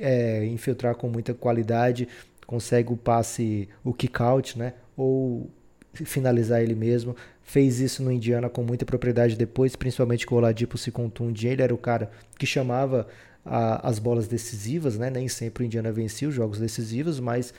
é, 0.00 0.44
infiltrar 0.46 0.96
com 0.96 1.08
muita 1.08 1.34
qualidade, 1.34 2.08
consegue 2.46 2.92
o 2.92 2.96
passe, 2.96 3.68
o 3.84 3.92
kick 3.92 4.20
out, 4.20 4.58
né? 4.58 4.74
Ou 4.96 5.48
finalizar 5.92 6.60
ele 6.60 6.74
mesmo. 6.74 7.14
Fez 7.42 7.78
isso 7.78 8.02
no 8.02 8.10
Indiana 8.10 8.48
com 8.48 8.64
muita 8.64 8.84
propriedade 8.84 9.36
depois, 9.36 9.76
principalmente 9.76 10.26
com 10.26 10.34
o 10.34 10.38
Oladipo 10.38 10.76
se 10.78 10.90
contunde. 10.90 11.46
Ele 11.46 11.62
era 11.62 11.74
o 11.74 11.78
cara 11.78 12.10
que 12.36 12.46
chamava 12.46 13.06
a, 13.44 13.88
as 13.88 13.98
bolas 13.98 14.26
decisivas, 14.26 14.98
né? 14.98 15.10
Nem 15.10 15.28
sempre 15.28 15.64
o 15.64 15.66
Indiana 15.66 15.92
vencia 15.92 16.28
os 16.28 16.34
jogos 16.34 16.58
decisivos, 16.58 17.20
mas 17.20 17.52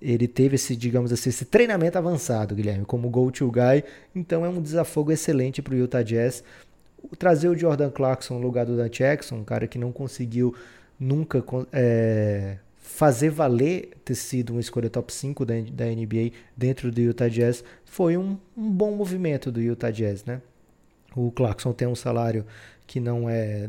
ele 0.00 0.26
teve 0.26 0.56
esse, 0.56 0.74
digamos 0.74 1.12
assim, 1.12 1.30
esse 1.30 1.44
treinamento 1.44 1.96
avançado, 1.96 2.54
Guilherme, 2.54 2.84
como 2.84 3.08
go-to 3.08 3.50
guy. 3.50 3.84
Então 4.14 4.44
é 4.44 4.48
um 4.48 4.60
desafogo 4.60 5.12
excelente 5.12 5.62
para 5.62 5.74
o 5.74 5.76
Utah 5.76 6.02
Jazz. 6.02 6.42
Trazer 7.18 7.48
o 7.48 7.56
Jordan 7.56 7.90
Clarkson 7.90 8.34
no 8.34 8.40
lugar 8.40 8.66
do 8.66 8.76
Dan 8.76 8.88
Jackson, 8.88 9.36
um 9.36 9.44
cara 9.44 9.66
que 9.66 9.78
não 9.78 9.92
conseguiu 9.92 10.54
nunca 10.98 11.42
é, 11.72 12.58
fazer 12.76 13.30
valer 13.30 13.90
ter 14.04 14.14
sido 14.14 14.50
uma 14.50 14.60
escolha 14.60 14.90
top 14.90 15.12
5 15.12 15.44
da, 15.44 15.54
da 15.72 15.86
NBA 15.86 16.32
dentro 16.56 16.90
do 16.90 17.00
Utah 17.00 17.28
Jazz 17.28 17.64
foi 17.84 18.16
um, 18.16 18.38
um 18.56 18.70
bom 18.70 18.92
movimento 18.92 19.50
do 19.50 19.60
Utah 19.60 19.90
Jazz, 19.90 20.24
né? 20.24 20.40
O 21.14 21.30
Clarkson 21.30 21.72
tem 21.72 21.86
um 21.86 21.94
salário 21.94 22.46
que 22.86 22.98
não 23.00 23.28
é 23.28 23.68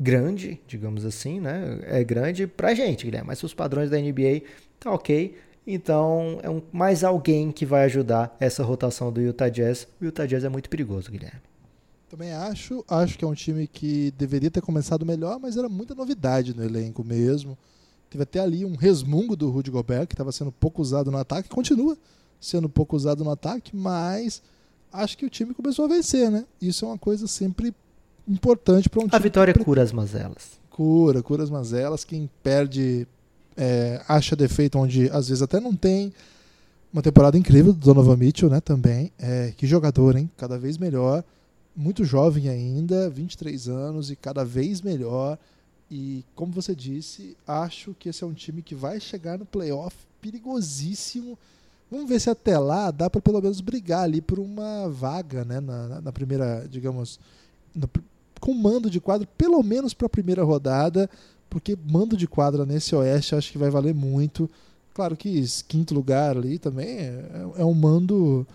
grande, 0.00 0.58
digamos 0.66 1.04
assim, 1.04 1.38
né? 1.38 1.78
É 1.82 2.02
grande 2.02 2.46
pra 2.46 2.74
gente, 2.74 3.04
Guilherme, 3.04 3.26
mas 3.26 3.42
os 3.42 3.52
padrões 3.52 3.90
da 3.90 3.98
NBA 3.98 4.42
tá 4.80 4.90
ok. 4.90 5.36
Então 5.66 6.40
é 6.42 6.48
um, 6.48 6.62
mais 6.72 7.04
alguém 7.04 7.52
que 7.52 7.66
vai 7.66 7.84
ajudar 7.84 8.34
essa 8.40 8.64
rotação 8.64 9.12
do 9.12 9.20
Utah 9.20 9.50
Jazz. 9.50 9.86
O 10.00 10.06
Utah 10.06 10.24
Jazz 10.24 10.42
é 10.42 10.48
muito 10.48 10.70
perigoso, 10.70 11.10
Guilherme. 11.10 11.40
Também 12.08 12.32
acho, 12.32 12.84
acho 12.88 13.16
que 13.16 13.24
é 13.24 13.28
um 13.28 13.34
time 13.34 13.68
que 13.68 14.10
deveria 14.12 14.50
ter 14.50 14.62
começado 14.62 15.04
melhor, 15.04 15.38
mas 15.38 15.56
era 15.56 15.68
muita 15.68 15.94
novidade 15.94 16.56
no 16.56 16.64
elenco 16.64 17.04
mesmo. 17.04 17.56
Teve 18.08 18.24
até 18.24 18.40
ali 18.40 18.64
um 18.64 18.74
resmungo 18.74 19.36
do 19.36 19.48
Rudy 19.50 19.70
Gobert, 19.70 20.08
que 20.08 20.14
estava 20.14 20.32
sendo 20.32 20.50
pouco 20.50 20.82
usado 20.82 21.10
no 21.12 21.18
ataque, 21.18 21.48
continua 21.48 21.96
sendo 22.40 22.68
pouco 22.68 22.96
usado 22.96 23.22
no 23.22 23.30
ataque, 23.30 23.76
mas 23.76 24.42
acho 24.90 25.16
que 25.16 25.26
o 25.26 25.30
time 25.30 25.54
começou 25.54 25.84
a 25.84 25.88
vencer, 25.88 26.30
né? 26.30 26.44
Isso 26.60 26.84
é 26.84 26.88
uma 26.88 26.98
coisa 26.98 27.28
sempre 27.28 27.72
importante 28.30 28.88
para 28.88 29.00
um 29.00 29.08
time. 29.08 29.16
A 29.16 29.18
vitória 29.18 29.52
que... 29.52 29.64
cura 29.64 29.82
as 29.82 29.92
mazelas. 29.92 30.60
Cura, 30.70 31.22
cura 31.22 31.42
as 31.42 31.50
mazelas. 31.50 32.04
Quem 32.04 32.30
perde 32.42 33.06
é, 33.56 34.02
acha 34.08 34.36
defeito 34.36 34.78
onde 34.78 35.10
às 35.10 35.28
vezes 35.28 35.42
até 35.42 35.60
não 35.60 35.74
tem. 35.74 36.12
Uma 36.92 37.02
temporada 37.02 37.38
incrível 37.38 37.72
do 37.72 37.78
Donovan 37.78 38.16
Mitchell, 38.16 38.50
né? 38.50 38.60
Também. 38.60 39.12
É, 39.18 39.52
que 39.56 39.66
jogador, 39.66 40.16
hein? 40.16 40.30
Cada 40.36 40.58
vez 40.58 40.78
melhor. 40.78 41.22
Muito 41.76 42.04
jovem 42.04 42.48
ainda, 42.48 43.08
23 43.08 43.68
anos 43.68 44.10
e 44.10 44.16
cada 44.16 44.44
vez 44.44 44.80
melhor. 44.80 45.38
E 45.90 46.24
como 46.34 46.52
você 46.52 46.74
disse, 46.74 47.36
acho 47.46 47.94
que 47.98 48.08
esse 48.08 48.22
é 48.22 48.26
um 48.26 48.32
time 48.32 48.62
que 48.62 48.74
vai 48.74 49.00
chegar 49.00 49.38
no 49.38 49.44
playoff 49.44 49.96
perigosíssimo. 50.20 51.38
Vamos 51.90 52.08
ver 52.08 52.20
se 52.20 52.30
até 52.30 52.58
lá 52.58 52.90
dá 52.90 53.10
para 53.10 53.20
pelo 53.20 53.40
menos 53.40 53.60
brigar 53.60 54.04
ali 54.04 54.20
por 54.20 54.38
uma 54.38 54.88
vaga, 54.88 55.44
né? 55.44 55.60
Na, 55.60 56.00
na 56.00 56.12
primeira, 56.12 56.66
digamos, 56.70 57.18
com 58.40 58.54
mando 58.54 58.90
de 58.90 59.00
quadro, 59.00 59.28
pelo 59.36 59.62
menos 59.62 59.92
para 59.92 60.06
a 60.06 60.10
primeira 60.10 60.42
rodada, 60.42 61.08
porque 61.48 61.76
mando 61.86 62.16
de 62.16 62.26
quadra 62.26 62.64
nesse 62.64 62.94
Oeste 62.94 63.34
acho 63.34 63.52
que 63.52 63.58
vai 63.58 63.70
valer 63.70 63.94
muito. 63.94 64.48
Claro 64.94 65.16
que 65.16 65.44
quinto 65.68 65.94
lugar 65.94 66.36
ali 66.36 66.58
também 66.58 66.88
é, 66.88 67.46
é 67.58 67.64
um 67.64 67.74
mando 67.74 68.46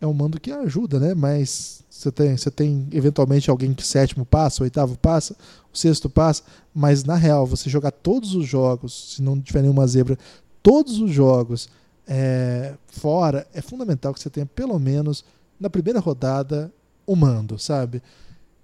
é 0.00 0.06
um 0.06 0.14
mando 0.14 0.40
que 0.40 0.50
ajuda, 0.50 0.98
né? 0.98 1.14
Mas 1.14 1.84
você 1.90 2.10
tem, 2.10 2.36
você 2.36 2.50
tem 2.50 2.88
eventualmente 2.92 3.50
alguém 3.50 3.74
que 3.74 3.86
sétimo 3.86 4.24
passa, 4.24 4.62
oitavo 4.62 4.96
passa, 4.96 5.36
o 5.72 5.76
sexto 5.76 6.08
passa, 6.08 6.42
mas 6.74 7.04
na 7.04 7.16
real, 7.16 7.46
você 7.46 7.68
jogar 7.68 7.90
todos 7.90 8.34
os 8.34 8.46
jogos, 8.46 9.14
se 9.14 9.22
não 9.22 9.38
tiver 9.40 9.60
nenhuma 9.60 9.86
zebra, 9.86 10.18
todos 10.62 10.98
os 10.98 11.10
jogos 11.10 11.68
é, 12.08 12.74
fora, 12.88 13.46
é 13.52 13.60
fundamental 13.60 14.14
que 14.14 14.20
você 14.20 14.30
tenha 14.30 14.46
pelo 14.46 14.78
menos 14.78 15.24
na 15.58 15.68
primeira 15.68 16.00
rodada 16.00 16.72
o 17.06 17.14
mando, 17.14 17.58
sabe? 17.58 18.02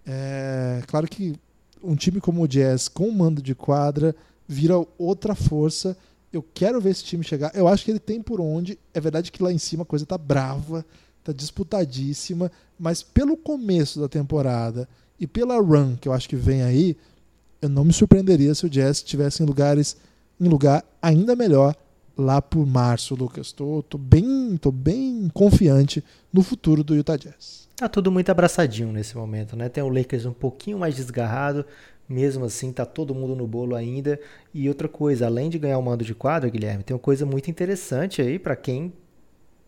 É, 0.07 0.83
claro 0.87 1.09
que 1.09 1.35
um 1.83 1.97
time 1.97 2.21
como 2.21 2.43
o 2.43 2.49
Jazz 2.49 2.89
com 2.89 3.11
mando 3.11 3.43
de 3.43 3.55
quadra 3.55 4.15
vira 4.47 4.75
outra 4.97 5.35
força. 5.35 5.97
Eu 6.33 6.43
quero 6.43 6.81
ver 6.81 6.91
esse 6.91 7.05
time 7.05 7.25
chegar. 7.25 7.51
Eu 7.55 7.67
acho 7.67 7.85
que 7.85 7.91
ele 7.91 7.99
tem 7.99 8.23
por 8.23 8.41
onde. 8.41 8.79
É 8.95 9.01
verdade 9.01 9.33
que 9.33 9.43
lá 9.43 9.53
em 9.53 9.59
cima 9.59 9.83
a 9.83 9.87
coisa 9.87 10.07
tá 10.07 10.17
brava 10.17 10.85
tá 11.27 11.33
disputadíssima, 11.33 12.53
mas 12.79 13.03
pelo 13.03 13.37
começo 13.37 13.99
da 13.99 14.09
temporada 14.09 14.89
e 15.19 15.27
pela 15.27 15.61
run 15.61 15.97
que 15.97 16.07
eu 16.07 16.13
acho 16.13 16.29
que 16.29 16.37
vem 16.37 16.63
aí, 16.63 16.97
eu 17.61 17.69
não 17.69 17.85
me 17.85 17.93
surpreenderia 17.93 18.55
se 18.55 18.65
o 18.65 18.71
Jazz 18.71 18.99
estivesse 18.99 19.43
em 19.43 19.47
lugares 19.47 19.97
em 20.41 20.47
lugar 20.47 20.85
ainda 21.03 21.35
melhor 21.35 21.75
lá 22.17 22.41
por 22.41 22.67
março, 22.67 23.15
Lucas. 23.15 23.53
Tô, 23.53 23.83
tô 23.83 23.99
bem, 23.99 24.57
tô 24.57 24.71
bem 24.71 25.29
confiante 25.35 26.03
no 26.33 26.43
futuro 26.43 26.83
do 26.83 26.95
Utah 26.95 27.17
Jazz. 27.17 27.69
Tá 27.77 27.89
tudo 27.89 28.11
muito 28.11 28.31
abraçadinho 28.31 28.91
nesse 28.91 29.17
momento, 29.17 29.55
né? 29.55 29.69
Tem 29.69 29.85
o 29.85 29.89
Lakers 29.89 30.25
um 30.25 30.33
pouquinho 30.33 30.79
mais 30.79 30.97
desgarrado, 30.97 31.65
mesmo 32.09 32.45
assim 32.45 32.73
tá 32.73 32.87
todo 32.87 33.15
mundo 33.15 33.37
no 33.37 33.47
bolo 33.47 33.75
ainda. 33.75 34.19
E 34.55 34.67
outra 34.69 34.89
coisa, 34.89 35.27
além 35.27 35.51
de 35.51 35.59
ganhar 35.59 35.79
o 35.79 35.83
mando 35.83 36.05
de 36.05 36.15
quadra, 36.15 36.49
Guilherme, 36.49 36.83
tem 36.83 36.95
uma 36.95 37.01
coisa 37.01 37.27
muito 37.27 37.51
interessante 37.51 38.23
aí 38.23 38.39
para 38.39 38.57
quem 38.57 38.95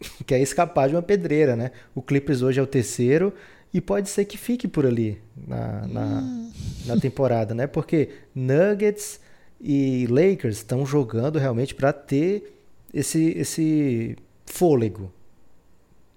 quer 0.27 0.41
escapar 0.41 0.89
de 0.89 0.95
uma 0.95 1.03
pedreira, 1.03 1.55
né? 1.55 1.71
O 1.95 2.01
Clippers 2.01 2.41
hoje 2.41 2.59
é 2.59 2.63
o 2.63 2.67
terceiro 2.67 3.35
e 3.75 3.81
pode 3.81 4.09
ser 4.09 4.25
que 4.25 4.39
fique 4.39 4.67
por 4.67 4.87
ali 4.87 5.21
na, 5.47 5.87
na, 5.87 6.07
hum. 6.21 6.51
na 6.87 6.97
temporada, 6.99 7.55
né? 7.55 7.67
Porque 7.67 8.09
Nuggets 8.35 9.21
e 9.61 10.07
Lakers 10.07 10.59
estão 10.59 10.87
jogando 10.87 11.39
realmente 11.39 11.75
para 11.75 11.93
ter 11.93 12.55
esse, 12.93 13.31
esse 13.31 14.17
fôlego 14.47 15.13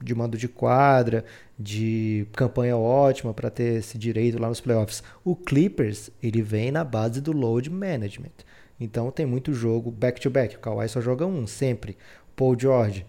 de 0.01 0.15
mando 0.15 0.38
de 0.38 0.48
quadra, 0.48 1.24
de 1.57 2.25
campanha 2.33 2.75
ótima 2.75 3.33
para 3.33 3.50
ter 3.50 3.79
esse 3.79 3.98
direito 3.98 4.41
lá 4.41 4.50
nos 4.50 4.60
playoffs. 4.62 5.03
O 5.24 5.36
Clippers, 5.36 6.10
ele 6.21 6.41
vem 6.41 6.71
na 6.71 6.83
base 6.83 7.21
do 7.21 7.31
load 7.31 7.69
management. 7.69 8.31
Então 8.79 9.12
tem 9.12 9.25
muito 9.25 9.53
jogo 9.53 9.91
back 9.91 10.19
to 10.19 10.29
back. 10.29 10.55
O 10.55 10.60
Kawhi 10.60 10.89
só 10.89 11.00
joga 11.00 11.25
um 11.25 11.45
sempre. 11.45 11.95
Paul 12.36 12.60
George 12.60 13.05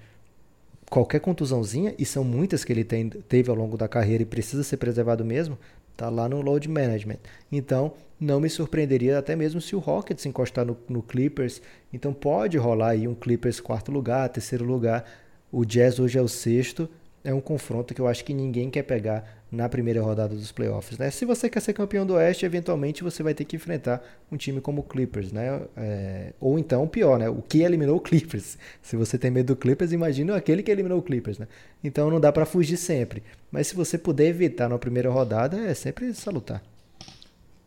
qualquer 0.93 1.21
contusãozinha, 1.21 1.95
e 1.99 2.05
são 2.05 2.23
muitas 2.23 2.65
que 2.65 2.71
ele 2.71 2.85
tem, 2.85 3.09
teve 3.09 3.49
ao 3.49 3.57
longo 3.57 3.79
da 3.79 3.89
carreira 3.89 4.25
e 4.25 4.27
precisa 4.27 4.63
ser 4.63 4.77
preservado 4.77 5.25
mesmo, 5.25 5.59
tá 5.97 6.11
lá 6.11 6.29
no 6.29 6.43
load 6.43 6.69
management. 6.69 7.17
Então, 7.51 7.95
não 8.23 8.41
me 8.41 8.49
surpreenderia 8.49 9.19
até 9.19 9.35
mesmo 9.35 9.61
se 9.61 9.75
o 9.75 9.81
Rockets 9.81 10.25
encostar 10.27 10.65
no, 10.65 10.77
no 10.89 11.03
Clippers. 11.03 11.61
Então, 11.93 12.15
pode 12.15 12.57
rolar 12.57 12.91
aí 12.91 13.09
um 13.09 13.15
Clippers 13.15 13.61
quarto 13.61 13.91
lugar, 13.91 14.29
terceiro 14.29 14.65
lugar. 14.65 15.05
O 15.51 15.65
Jazz 15.65 15.99
hoje 15.99 16.19
é 16.19 16.23
o 16.23 16.29
sexto. 16.29 16.89
É 17.25 17.35
um 17.35 17.41
confronto 17.41 17.95
que 17.95 18.01
eu 18.01 18.07
acho 18.07 18.25
que 18.25 18.33
ninguém 18.33 18.71
quer 18.71 18.83
pegar 18.83 19.43
na 19.51 19.69
primeira 19.69 20.01
rodada 20.01 20.35
dos 20.35 20.51
playoffs. 20.51 20.99
Né? 20.99 21.11
Se 21.11 21.25
você 21.25 21.49
quer 21.51 21.61
ser 21.61 21.73
campeão 21.73 22.07
do 22.07 22.15
Oeste, 22.15 22.47
eventualmente 22.47 23.03
você 23.03 23.23
vai 23.23 23.35
ter 23.35 23.45
que 23.45 23.55
enfrentar 23.55 24.03
um 24.31 24.37
time 24.37 24.61
como 24.61 24.81
o 24.81 24.85
Clippers, 24.85 25.31
né? 25.31 25.61
É, 25.77 26.33
ou 26.41 26.59
então, 26.59 26.89
pior, 26.89 27.19
né? 27.19 27.29
O 27.29 27.43
que 27.43 27.61
eliminou 27.61 27.97
o 27.97 28.01
Clippers. 28.01 28.57
Se 28.81 28.97
você 28.97 29.19
tem 29.19 29.31
medo 29.31 29.49
do 29.49 29.57
Clippers, 29.57 29.93
imagina 29.93 30.35
aquele 30.35 30.63
que 30.63 30.71
eliminou 30.71 30.99
o 30.99 31.03
Clippers, 31.03 31.39
né? 31.39 31.47
Então 31.85 32.11
não 32.11 32.19
dá 32.19 32.33
para 32.33 32.47
fugir 32.47 32.77
sempre. 32.77 33.23
Mas 33.51 33.67
se 33.67 33.77
você 33.77 33.99
puder 33.99 34.29
evitar 34.29 34.69
na 34.69 34.79
primeira 34.79 35.11
rodada, 35.11 35.59
é 35.59 35.75
sempre 35.75 36.15
salutar. 36.15 36.72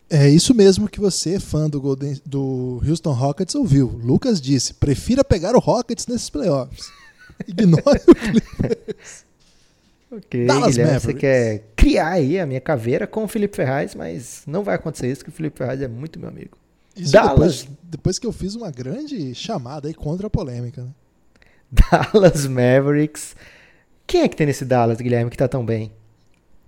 É 0.09 0.29
isso 0.29 0.53
mesmo 0.53 0.87
que 0.87 0.99
você, 0.99 1.39
fã 1.39 1.69
do, 1.69 1.81
Golden, 1.81 2.19
do 2.25 2.81
Houston 2.87 3.11
Rockets, 3.11 3.55
ouviu. 3.55 3.87
Lucas 3.87 4.39
disse: 4.39 4.73
prefira 4.73 5.23
pegar 5.23 5.55
o 5.55 5.59
Rockets 5.59 6.05
nesses 6.07 6.29
playoffs. 6.29 6.91
Ignore 7.47 8.01
o 8.07 8.15
Clippers. 8.15 9.25
Ok, 10.11 10.45
Dallas 10.45 10.77
Guilherme, 10.77 10.99
você 10.99 11.13
quer 11.13 11.63
criar 11.75 12.09
aí 12.09 12.39
a 12.39 12.45
minha 12.45 12.61
caveira 12.61 13.07
com 13.07 13.23
o 13.23 13.27
Felipe 13.27 13.55
Ferraz, 13.55 13.95
mas 13.95 14.43
não 14.45 14.63
vai 14.63 14.75
acontecer 14.75 15.11
isso, 15.11 15.23
que 15.23 15.29
o 15.29 15.33
Felipe 15.33 15.57
Ferraz 15.57 15.81
é 15.81 15.87
muito 15.87 16.19
meu 16.19 16.29
amigo. 16.29 16.57
Isso 16.95 17.11
Dallas... 17.11 17.63
Depois, 17.63 17.79
depois, 17.83 18.19
que 18.19 18.27
eu 18.27 18.31
fiz 18.31 18.55
uma 18.55 18.71
grande 18.71 19.33
chamada 19.33 19.87
aí 19.87 19.93
contra 19.93 20.27
a 20.27 20.29
polêmica, 20.29 20.83
né? 20.83 20.91
Dallas 22.13 22.45
Mavericks. 22.45 23.35
Quem 24.07 24.21
é 24.21 24.27
que 24.27 24.35
tem 24.35 24.47
nesse 24.47 24.63
Dallas, 24.63 25.01
Guilherme, 25.01 25.31
que 25.31 25.37
tá 25.37 25.47
tão 25.47 25.65
bem? 25.65 25.91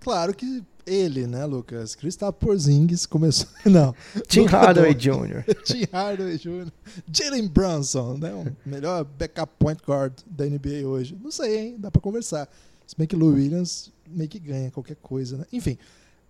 Claro 0.02 0.34
que 0.34 0.64
ele, 0.88 1.28
né, 1.28 1.46
Lucas? 1.46 1.94
Kristaps 1.94 2.40
Porzingis 2.40 3.06
começou... 3.06 3.48
Não. 3.66 3.94
Tim 4.28 4.46
Hardaway 4.46 4.94
Jr. 4.94 5.44
Tim 5.64 5.84
Hardaway 5.92 6.38
Jr. 6.38 6.72
Jalen 7.12 7.48
Brunson, 7.48 8.18
né? 8.18 8.34
O 8.34 8.70
melhor 8.70 9.04
backup 9.04 9.54
point 9.60 9.82
guard 9.86 10.14
da 10.26 10.46
NBA 10.46 10.88
hoje. 10.88 11.18
Não 11.22 11.32
sei, 11.32 11.58
hein? 11.58 11.76
Dá 11.78 11.92
pra 11.92 12.02
conversar. 12.02 12.50
Se 12.86 12.96
bem 12.98 13.06
que 13.06 13.16
Lou 13.16 13.34
Williams 13.34 13.92
meio 14.10 14.30
que 14.30 14.40
ganha 14.40 14.72
qualquer 14.72 14.96
coisa, 14.96 15.38
né? 15.38 15.46
Enfim. 15.52 15.78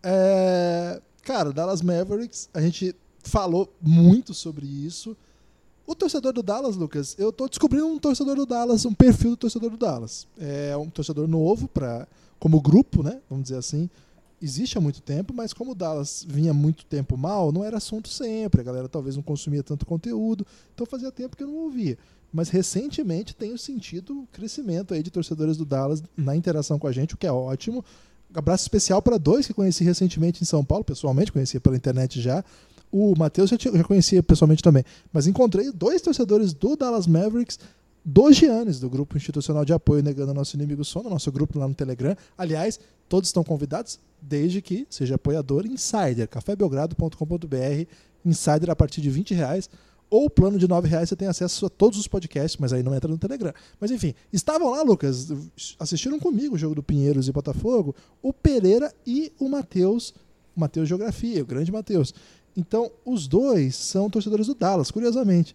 É... 0.03 1.01
Cara, 1.23 1.51
Dallas 1.51 1.81
Mavericks, 1.81 2.49
a 2.53 2.61
gente 2.61 2.95
falou 3.21 3.71
muito 3.81 4.33
sobre 4.33 4.65
isso. 4.65 5.15
O 5.85 5.95
torcedor 5.95 6.33
do 6.33 6.43
Dallas, 6.43 6.75
Lucas, 6.75 7.15
eu 7.17 7.31
tô 7.31 7.47
descobrindo 7.47 7.87
um 7.87 7.97
torcedor 7.97 8.35
do 8.35 8.45
Dallas, 8.45 8.85
um 8.85 8.93
perfil 8.93 9.31
do 9.31 9.37
torcedor 9.37 9.69
do 9.69 9.77
Dallas. 9.77 10.27
É 10.37 10.75
um 10.75 10.89
torcedor 10.89 11.27
novo 11.27 11.67
para 11.67 12.07
como 12.39 12.59
grupo, 12.59 13.03
né? 13.03 13.21
Vamos 13.29 13.43
dizer 13.43 13.57
assim. 13.57 13.89
Existe 14.41 14.77
há 14.77 14.81
muito 14.81 15.01
tempo, 15.01 15.33
mas 15.33 15.51
como 15.51 15.71
o 15.71 15.75
Dallas 15.75 16.25
vinha 16.27 16.53
muito 16.53 16.85
tempo 16.85 17.17
mal, 17.17 17.51
não 17.51 17.63
era 17.63 17.77
assunto 17.77 18.07
sempre. 18.07 18.61
A 18.61 18.63
galera 18.63 18.87
talvez 18.87 19.15
não 19.15 19.23
consumia 19.23 19.63
tanto 19.63 19.85
conteúdo, 19.85 20.45
então 20.73 20.85
fazia 20.85 21.11
tempo 21.11 21.35
que 21.35 21.43
eu 21.43 21.47
não 21.47 21.55
ouvia 21.55 21.97
mas 22.31 22.49
recentemente 22.49 23.35
tenho 23.35 23.57
sentido 23.57 24.21
o 24.21 24.27
crescimento 24.31 24.93
aí 24.93 25.01
de 25.01 25.09
torcedores 25.09 25.57
do 25.57 25.65
Dallas 25.65 26.03
na 26.15 26.35
interação 26.35 26.77
com 26.77 26.87
a 26.87 26.91
gente, 26.91 27.13
o 27.13 27.17
que 27.17 27.27
é 27.27 27.31
ótimo. 27.31 27.83
abraço 28.33 28.63
especial 28.63 29.01
para 29.01 29.17
dois 29.17 29.47
que 29.47 29.53
conheci 29.53 29.83
recentemente 29.83 30.43
em 30.43 30.45
São 30.45 30.63
Paulo, 30.63 30.83
pessoalmente, 30.83 31.31
conhecia 31.31 31.59
pela 31.59 31.75
internet 31.75 32.21
já. 32.21 32.43
O 32.91 33.15
Matheus 33.17 33.49
já, 33.49 33.57
já 33.57 33.83
conhecia 33.83 34.21
pessoalmente 34.21 34.61
também. 34.61 34.83
Mas 35.11 35.27
encontrei 35.27 35.71
dois 35.71 36.01
torcedores 36.01 36.53
do 36.53 36.75
Dallas 36.75 37.07
Mavericks, 37.07 37.59
do 38.09 38.31
Giannis, 38.31 38.79
do 38.79 38.89
Grupo 38.89 39.17
Institucional 39.17 39.65
de 39.65 39.73
Apoio 39.73 40.01
Negando 40.01 40.33
Nosso 40.33 40.55
Inimigo 40.55 40.85
Sono, 40.85 41.09
nosso 41.09 41.29
grupo 41.29 41.59
lá 41.59 41.67
no 41.67 41.73
Telegram. 41.73 42.15
Aliás, 42.37 42.79
todos 43.09 43.27
estão 43.27 43.43
convidados, 43.43 43.99
desde 44.21 44.61
que 44.61 44.87
seja 44.89 45.15
apoiador 45.15 45.65
Insider, 45.65 46.25
cafébelgrado.com.br, 46.25 47.85
Insider 48.23 48.69
a 48.69 48.75
partir 48.77 49.01
de 49.01 49.09
20 49.09 49.33
reais 49.33 49.69
Ou 50.09 50.29
plano 50.29 50.57
de 50.57 50.65
R$ 50.65 50.87
reais 50.87 51.09
você 51.09 51.17
tem 51.17 51.27
acesso 51.27 51.65
a 51.65 51.69
todos 51.69 51.99
os 51.99 52.07
podcasts, 52.07 52.57
mas 52.57 52.71
aí 52.71 52.81
não 52.81 52.95
entra 52.95 53.11
no 53.11 53.17
Telegram. 53.17 53.51
Mas 53.77 53.91
enfim, 53.91 54.13
estavam 54.31 54.69
lá, 54.69 54.81
Lucas, 54.83 55.27
assistiram 55.77 56.17
comigo 56.17 56.55
o 56.55 56.57
jogo 56.57 56.75
do 56.75 56.81
Pinheiros 56.81 57.27
e 57.27 57.33
Botafogo, 57.33 57.93
o 58.21 58.31
Pereira 58.31 58.89
e 59.05 59.33
o 59.37 59.49
Matheus, 59.49 60.13
Matheus 60.55 60.87
Geografia, 60.87 61.43
o 61.43 61.45
grande 61.45 61.73
Matheus. 61.73 62.13
Então, 62.55 62.89
os 63.05 63.27
dois 63.27 63.75
são 63.75 64.09
torcedores 64.09 64.47
do 64.47 64.55
Dallas, 64.55 64.91
curiosamente. 64.91 65.53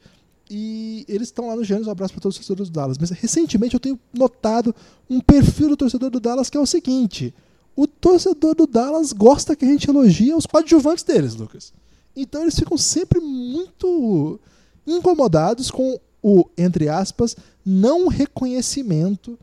E 0.55 1.07
eles 1.09 1.29
estão 1.29 1.47
lá 1.47 1.57
no 1.57 1.65
Gênesis, 1.65 1.89
um 1.89 1.93
abraço 1.93 2.13
para 2.13 2.21
todos 2.21 2.37
os 2.37 2.41
torcedores 2.41 2.69
do 2.69 2.75
Dallas. 2.75 2.99
Mas 2.99 3.09
recentemente 3.09 3.73
eu 3.73 3.81
tenho 3.81 3.99
notado 4.13 4.75
um 5.09 5.19
perfil 5.19 5.71
do 5.71 5.79
torcedor 5.79 6.11
do 6.11 6.21
Dallas 6.21 6.51
que 6.51 6.59
é 6.59 6.61
o 6.61 6.67
seguinte: 6.67 7.35
o 7.75 7.87
torcedor 7.87 8.55
do 8.55 8.67
Dallas 8.67 9.15
gosta 9.15 9.57
que 9.57 9.65
a 9.65 9.69
gente 9.69 9.89
elogie 9.89 10.35
os 10.35 10.45
coadjuvantes 10.45 11.05
deles, 11.05 11.35
Lucas. 11.35 11.73
Então 12.15 12.43
eles 12.43 12.55
ficam 12.55 12.77
sempre 12.77 13.19
muito 13.19 14.39
incomodados 14.87 15.71
com 15.71 15.99
o, 16.23 16.45
entre 16.59 16.87
aspas, 16.87 17.35
não 17.65 18.09
reconhecimento 18.09 19.39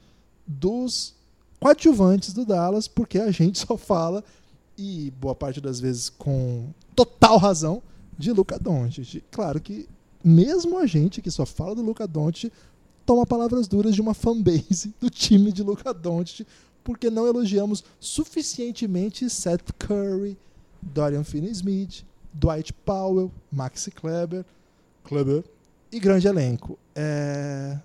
dos 0.46 1.16
coadjuvantes 1.60 2.34
do 2.34 2.46
Dallas, 2.46 2.88
porque 2.88 3.18
a 3.18 3.32
gente 3.32 3.58
só 3.58 3.76
fala, 3.76 4.24
e 4.78 5.12
boa 5.20 5.34
parte 5.34 5.60
das 5.60 5.80
vezes 5.80 6.08
com 6.08 6.68
total 6.96 7.40
razão, 7.40 7.82
de 8.16 8.32
Luca 8.32 8.60
Doncic. 8.60 9.24
Claro 9.32 9.60
que 9.60 9.88
mesmo 10.24 10.78
a 10.78 10.86
gente 10.86 11.22
que 11.22 11.32
só 11.32 11.46
fala 11.46 11.76
do 11.76 11.82
Luca 11.82 12.08
Doncic 12.08 12.52
toma 13.06 13.26
palavras 13.26 13.68
duras 13.68 13.96
de 13.96 14.02
uma 14.02 14.14
fanbase 14.14 14.94
do 15.00 15.10
time 15.10 15.52
de 15.52 15.64
Luca 15.64 15.94
Doncic, 15.94 16.46
porque 16.84 17.10
não 17.10 17.28
elogiamos 17.28 17.84
suficientemente 18.00 19.30
Seth 19.30 19.72
Curry, 19.78 20.38
Dorian 20.82 21.24
Finney-Smith, 21.24 22.06
Dwight 22.34 22.74
Powell, 22.74 23.32
Maxi 23.52 23.92
Kleber, 23.92 24.46
Kleber 25.04 25.44
e 25.92 26.00
grande 26.00 26.28
elenco. 26.28 26.78
É... 26.96 27.78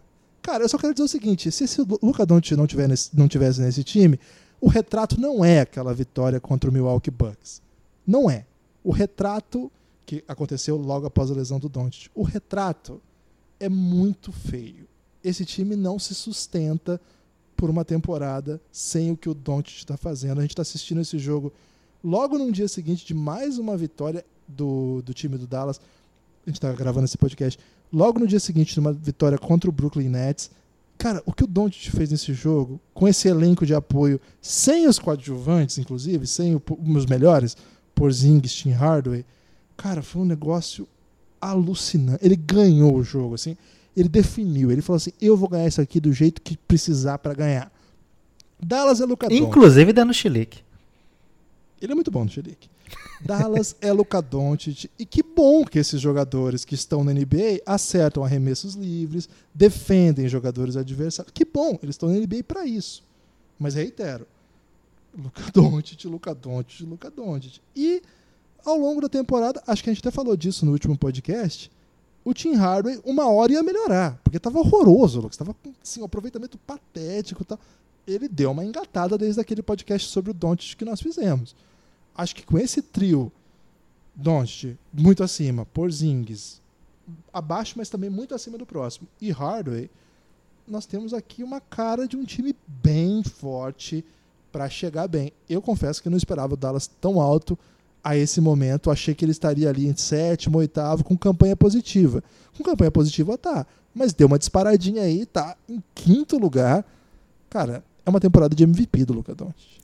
Cara, 0.43 0.65
eu 0.65 0.69
só 0.69 0.77
quero 0.77 0.93
dizer 0.93 1.05
o 1.05 1.09
seguinte: 1.09 1.51
se 1.51 1.65
esse 1.65 1.81
Luca 2.03 2.27
Doncic 2.27 2.57
não, 2.57 2.67
tiver 2.67 2.89
não 3.15 3.27
tivesse 3.27 3.61
nesse 3.61 3.83
time, 3.83 4.21
o 4.61 4.69
retrato 4.69 5.21
não 5.21 5.45
é 5.45 5.61
aquela 5.61 5.95
vitória 5.95 6.39
contra 6.39 6.69
o 6.69 6.73
Milwaukee 6.73 7.11
Bucks. 7.11 7.63
Não 8.07 8.31
é. 8.31 8.45
O 8.83 8.93
retrato 8.93 9.71
que 10.07 10.25
aconteceu 10.29 10.77
logo 10.77 11.07
após 11.07 11.31
a 11.31 11.35
lesão 11.35 11.59
do 11.59 11.69
Doncic. 11.69 12.11
O 12.15 12.23
retrato 12.23 13.01
é 13.59 13.69
muito 13.69 14.33
feio. 14.33 14.87
Esse 15.23 15.45
time 15.45 15.75
não 15.77 15.99
se 15.99 16.15
sustenta 16.15 17.01
por 17.57 17.71
uma 17.71 17.85
temporada 17.85 18.61
sem 18.71 19.11
o 19.11 19.17
que 19.17 19.29
o 19.29 19.35
Doncic 19.35 19.79
está 19.79 19.97
fazendo. 19.97 20.39
A 20.39 20.43
gente 20.43 20.51
está 20.51 20.63
assistindo 20.63 21.01
esse 21.01 21.19
jogo 21.19 21.53
logo 22.05 22.37
no 22.37 22.53
dia 22.53 22.69
seguinte 22.69 23.07
de 23.07 23.15
mais 23.15 23.59
uma 23.59 23.77
vitória 23.77 24.25
do, 24.47 25.01
do 25.03 25.15
time 25.15 25.39
do 25.39 25.47
Dallas, 25.47 25.81
a 26.47 26.51
gente 26.51 26.61
tá 26.61 26.71
gravando 26.73 27.07
esse 27.07 27.17
podcast, 27.17 27.59
logo 27.91 28.19
no 28.19 28.27
dia 28.27 28.39
seguinte 28.39 28.75
de 28.75 28.81
uma 28.81 28.93
vitória 28.93 29.39
contra 29.39 29.71
o 29.71 29.73
Brooklyn 29.73 30.11
Nets. 30.11 30.51
Cara, 30.99 31.23
o 31.25 31.33
que 31.33 31.43
o 31.43 31.47
Doncic 31.47 31.91
fez 31.91 32.11
nesse 32.11 32.35
jogo, 32.35 32.79
com 32.93 33.09
esse 33.09 33.27
elenco 33.27 33.65
de 33.65 33.75
apoio, 33.75 34.21
sem 34.41 34.87
os 34.87 34.99
coadjuvantes, 34.99 35.79
inclusive, 35.79 36.27
sem 36.27 36.55
o, 36.55 36.63
os 36.95 37.07
melhores, 37.07 37.57
Porzingis, 37.95 38.55
Tim 38.55 38.71
Hardaway, 38.71 39.25
cara, 39.77 40.03
foi 40.03 40.23
um 40.23 40.25
negócio 40.25 40.89
alucinante. 41.41 42.25
Ele 42.25 42.37
ganhou 42.37 42.95
o 42.95 43.03
jogo, 43.03 43.35
assim, 43.35 43.57
ele 43.97 44.09
definiu, 44.09 44.71
ele 44.71 44.83
falou 44.83 44.97
assim, 44.97 45.13
eu 45.21 45.37
vou 45.37 45.49
ganhar 45.49 45.69
isso 45.69 45.81
aqui 45.81 46.01
do 46.01 46.13
jeito 46.13 46.43
que 46.43 46.57
precisar 46.57 47.19
para 47.19 47.35
ganhar. 47.35 47.73
Dallas 48.61 49.01
é 49.01 49.05
Luca 49.05 49.33
Inclusive 49.33 49.93
dando 49.93 50.13
chilique. 50.15 50.63
Ele 51.81 51.93
é 51.93 51.95
muito 51.95 52.11
bom 52.11 52.25
no 52.25 52.31
chilique. 52.31 52.69
Dallas 53.21 53.77
é 53.81 53.91
Doncic. 54.23 54.91
E 54.99 55.07
que 55.07 55.23
bom 55.23 55.65
que 55.65 55.79
esses 55.79 56.01
jogadores 56.01 56.65
que 56.65 56.75
estão 56.75 57.03
na 57.03 57.13
NBA 57.13 57.63
acertam 57.65 58.25
arremessos 58.25 58.75
livres, 58.75 59.29
defendem 59.55 60.29
jogadores 60.29 60.77
adversários. 60.77 61.33
Que 61.33 61.45
bom, 61.45 61.79
eles 61.83 61.95
estão 61.95 62.09
na 62.09 62.19
NBA 62.19 62.45
para 62.47 62.67
isso. 62.67 63.03
Mas 63.59 63.75
reitero, 63.75 64.27
Luca 65.17 65.43
Doncic, 65.53 66.05
Luca 66.05 66.35
Doncic, 66.35 66.83
Luca 66.83 67.11
Doncic. 67.11 67.61
E 67.75 68.03
ao 68.65 68.77
longo 68.79 69.01
da 69.01 69.09
temporada, 69.09 69.63
acho 69.67 69.83
que 69.83 69.91
a 69.91 69.93
gente 69.93 70.07
até 70.07 70.11
falou 70.11 70.37
disso 70.37 70.65
no 70.65 70.73
último 70.73 70.97
podcast, 70.97 71.71
o 72.25 72.33
Tim 72.33 72.55
Hardaway 72.55 73.01
uma 73.05 73.29
hora 73.29 73.53
ia 73.53 73.63
melhorar, 73.63 74.19
porque 74.25 74.39
estava 74.39 74.59
horroroso, 74.59 75.21
Lucas, 75.21 75.35
estava 75.35 75.55
com 75.55 75.73
assim, 75.83 76.01
um 76.01 76.05
aproveitamento 76.05 76.57
patético, 76.59 77.45
tal. 77.45 77.59
Ele 78.07 78.29
deu 78.29 78.51
uma 78.51 78.65
engatada 78.65 79.17
desde 79.17 79.41
aquele 79.41 79.63
podcast 79.63 80.11
sobre 80.11 80.31
o 80.31 80.35
Doncic 80.35 80.77
que 80.77 80.85
nós 80.85 81.01
fizemos 81.01 81.55
acho 82.15 82.35
que 82.37 82.47
com 82.47 82.59
esse 82.59 82.81
trio, 82.81 83.33
Doncic 84.15 84.77
muito 84.93 85.25
acima, 85.25 85.67
Porzingis 85.67 86.63
abaixo, 87.33 87.75
mas 87.77 87.91
também 87.91 88.09
muito 88.09 88.35
acima 88.35 88.57
do 88.57 88.65
próximo, 88.65 89.07
e 89.21 89.31
Hardaway, 89.31 89.91
nós 90.67 90.87
temos 90.87 91.13
aqui 91.13 91.43
uma 91.43 91.61
cara 91.61 92.09
de 92.09 92.17
um 92.17 92.25
time 92.25 92.55
bem 92.67 93.23
forte 93.23 94.03
para 94.51 94.71
chegar 94.71 95.07
bem. 95.07 95.31
Eu 95.47 95.61
confesso 95.61 96.03
que 96.03 96.09
não 96.09 96.17
esperava 96.17 96.55
o 96.55 96.57
Dallas 96.57 96.87
tão 96.87 97.21
alto 97.21 97.59
a 98.05 98.17
esse 98.17 98.41
momento. 98.41 98.91
Achei 98.91 99.15
que 99.15 99.25
ele 99.25 99.33
estaria 99.33 99.69
ali 99.69 99.87
em 99.87 99.97
sétimo, 99.97 100.59
oitavo, 100.59 101.03
com 101.03 101.17
campanha 101.17 101.57
positiva. 101.57 102.23
Com 102.57 102.63
campanha 102.63 102.91
positiva 102.91 103.37
tá, 103.39 103.67
mas 103.95 104.13
deu 104.13 104.27
uma 104.27 104.39
disparadinha 104.39 105.03
aí, 105.03 105.25
tá 105.25 105.57
em 105.69 105.83
quinto 105.95 106.39
lugar. 106.39 106.85
Cara, 107.49 107.83
é 108.05 108.11
uma 108.11 108.21
temporada 108.21 108.55
de 108.55 108.63
MVP 108.63 109.05
do 109.07 109.15
Luca 109.15 109.35
Doncic. 109.35 109.75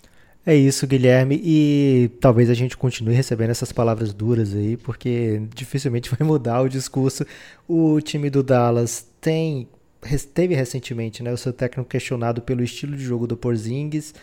É 0.45 0.55
isso, 0.55 0.87
Guilherme, 0.87 1.39
e 1.45 2.11
talvez 2.19 2.49
a 2.49 2.55
gente 2.55 2.77
continue 2.77 3.15
recebendo 3.15 3.51
essas 3.51 3.73
palavras 3.73 4.15
duras 4.15 4.55
aí, 4.55 4.77
porque 4.77 5.43
dificilmente 5.55 6.11
vai 6.11 6.27
mudar 6.27 6.63
o 6.63 6.69
discurso. 6.69 7.27
O 7.69 8.01
time 8.01 8.31
do 8.31 8.43
Dallas 8.43 9.07
tem 9.21 9.69
teve 10.33 10.55
recentemente, 10.55 11.23
né, 11.23 11.31
o 11.31 11.37
seu 11.37 11.53
técnico 11.53 11.91
questionado 11.91 12.41
pelo 12.41 12.63
estilo 12.63 12.97
de 12.97 13.05
jogo 13.05 13.27
do 13.27 13.37
Porzingis. 13.37 14.15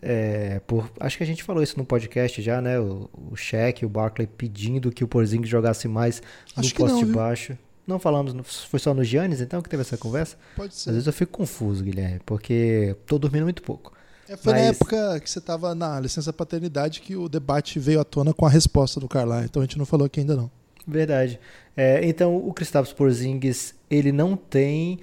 É, 0.00 0.60
por, 0.66 0.90
acho 0.98 1.16
que 1.16 1.22
a 1.22 1.26
gente 1.26 1.42
falou 1.42 1.62
isso 1.62 1.76
no 1.76 1.84
podcast 1.84 2.40
já, 2.40 2.60
né? 2.60 2.78
O, 2.78 3.10
o 3.30 3.36
Shaq, 3.36 3.84
o 3.84 3.88
Barkley 3.88 4.26
pedindo 4.26 4.90
que 4.90 5.04
o 5.04 5.08
Porzingis 5.08 5.48
jogasse 5.48 5.86
mais 5.86 6.22
no 6.56 6.62
poste 6.70 7.04
não, 7.04 7.12
baixo. 7.12 7.58
Não 7.86 7.98
falamos, 7.98 8.64
foi 8.64 8.78
só 8.78 8.94
no 8.94 9.04
Giannis 9.04 9.40
então 9.40 9.60
que 9.60 9.68
teve 9.68 9.82
essa 9.82 9.96
conversa? 9.96 10.36
Pode 10.56 10.74
ser. 10.74 10.90
Às 10.90 10.94
vezes 10.94 11.06
eu 11.06 11.12
fico 11.12 11.32
confuso, 11.32 11.84
Guilherme, 11.84 12.20
porque 12.24 12.96
tô 13.06 13.18
dormindo 13.18 13.44
muito 13.44 13.62
pouco. 13.62 13.92
É, 14.28 14.36
foi 14.36 14.52
Mas... 14.52 14.62
na 14.62 14.68
época 14.68 15.20
que 15.20 15.30
você 15.30 15.38
estava 15.38 15.74
na 15.74 16.00
licença 16.00 16.32
paternidade 16.32 17.00
que 17.00 17.16
o 17.16 17.28
debate 17.28 17.78
veio 17.78 18.00
à 18.00 18.04
tona 18.04 18.32
com 18.32 18.46
a 18.46 18.48
resposta 18.48 18.98
do 18.98 19.08
Carlyle. 19.08 19.44
Então 19.44 19.60
a 19.60 19.64
gente 19.64 19.78
não 19.78 19.84
falou 19.84 20.06
aqui 20.06 20.20
ainda 20.20 20.36
não. 20.36 20.50
Verdade. 20.86 21.38
É, 21.76 22.04
então 22.06 22.36
o 22.36 22.52
Kristaps 22.52 22.92
Porzingis 22.92 23.74
ele 23.90 24.10
não 24.10 24.36
tem 24.36 25.00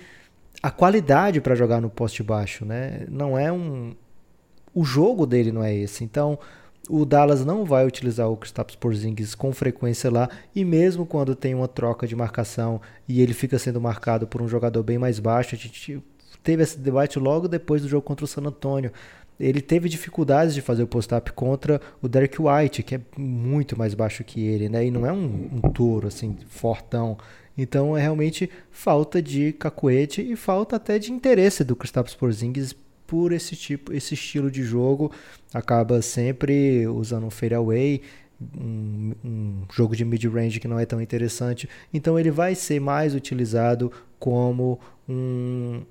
a 0.62 0.72
qualidade 0.72 1.40
para 1.40 1.56
jogar 1.56 1.80
no 1.80 1.90
poste 1.90 2.24
baixo, 2.24 2.66
né? 2.66 3.06
Não 3.10 3.38
é 3.38 3.52
um 3.52 3.94
o 4.80 4.84
jogo 4.86 5.26
dele 5.26 5.52
não 5.52 5.62
é 5.62 5.76
esse. 5.76 6.04
Então 6.06 6.40
o 6.90 7.06
Dallas 7.06 7.44
não 7.44 7.66
vai 7.66 7.86
utilizar 7.86 8.30
o 8.30 8.38
Kristaps 8.38 8.76
Porzingis 8.76 9.36
com 9.36 9.52
frequência 9.52 10.10
lá 10.10 10.30
e 10.56 10.64
mesmo 10.64 11.06
quando 11.06 11.36
tem 11.36 11.54
uma 11.54 11.68
troca 11.68 12.08
de 12.08 12.16
marcação 12.16 12.80
e 13.08 13.22
ele 13.22 13.34
fica 13.34 13.60
sendo 13.60 13.82
marcado 13.82 14.26
por 14.26 14.42
um 14.42 14.48
jogador 14.48 14.82
bem 14.82 14.98
mais 14.98 15.20
baixo, 15.20 15.54
a 15.54 15.58
gente 15.58 16.02
teve 16.42 16.64
esse 16.64 16.80
debate 16.80 17.20
logo 17.20 17.48
depois 17.48 17.82
do 17.82 17.90
jogo 17.90 18.04
contra 18.04 18.24
o 18.24 18.28
San 18.28 18.44
Antonio 18.44 18.92
ele 19.38 19.62
teve 19.62 19.88
dificuldades 19.88 20.54
de 20.54 20.62
fazer 20.62 20.84
o 20.84 20.88
post-up 20.88 21.32
contra 21.32 21.80
o 22.02 22.10
Derek 22.10 22.42
White, 22.42 22.84
que 22.84 22.96
é 22.96 23.02
muito 23.18 23.78
mais 23.78 23.94
baixo 23.94 24.22
que 24.22 24.46
ele, 24.46 24.68
né? 24.68 24.86
E 24.86 24.92
não 24.92 25.06
é 25.06 25.14
um, 25.14 25.50
um 25.54 25.62
touro, 25.72 26.10
assim, 26.10 26.36
fortão. 26.50 27.18
Então 27.58 27.96
é 27.96 28.02
realmente 28.02 28.50
falta 28.70 29.22
de 29.22 29.54
cacuete 29.54 30.22
e 30.22 30.36
falta 30.36 30.76
até 30.76 31.00
de 31.00 31.14
interesse 31.14 31.64
do 31.64 31.74
Kristaps 31.74 32.16
Porzingis 32.16 32.76
por 33.10 33.32
esse 33.32 33.56
tipo, 33.56 33.92
esse 33.92 34.14
estilo 34.14 34.52
de 34.52 34.62
jogo. 34.62 35.12
Acaba 35.52 36.00
sempre 36.00 36.88
usando 36.88 37.26
um 37.26 37.32
fadeaway, 37.32 38.04
um, 38.40 39.14
um 39.26 39.64
jogo 39.74 39.96
de 39.96 40.06
mid-range 40.06 40.60
que 40.60 40.68
não 40.68 40.80
é 40.80 40.86
tão 40.86 41.02
interessante. 41.02 41.68
Então 41.92 42.20
ele 42.20 42.30
vai 42.30 42.54
ser 42.54 42.80
mais 42.80 43.16
utilizado 43.16 43.92
como 44.20 44.80
um 45.08 45.82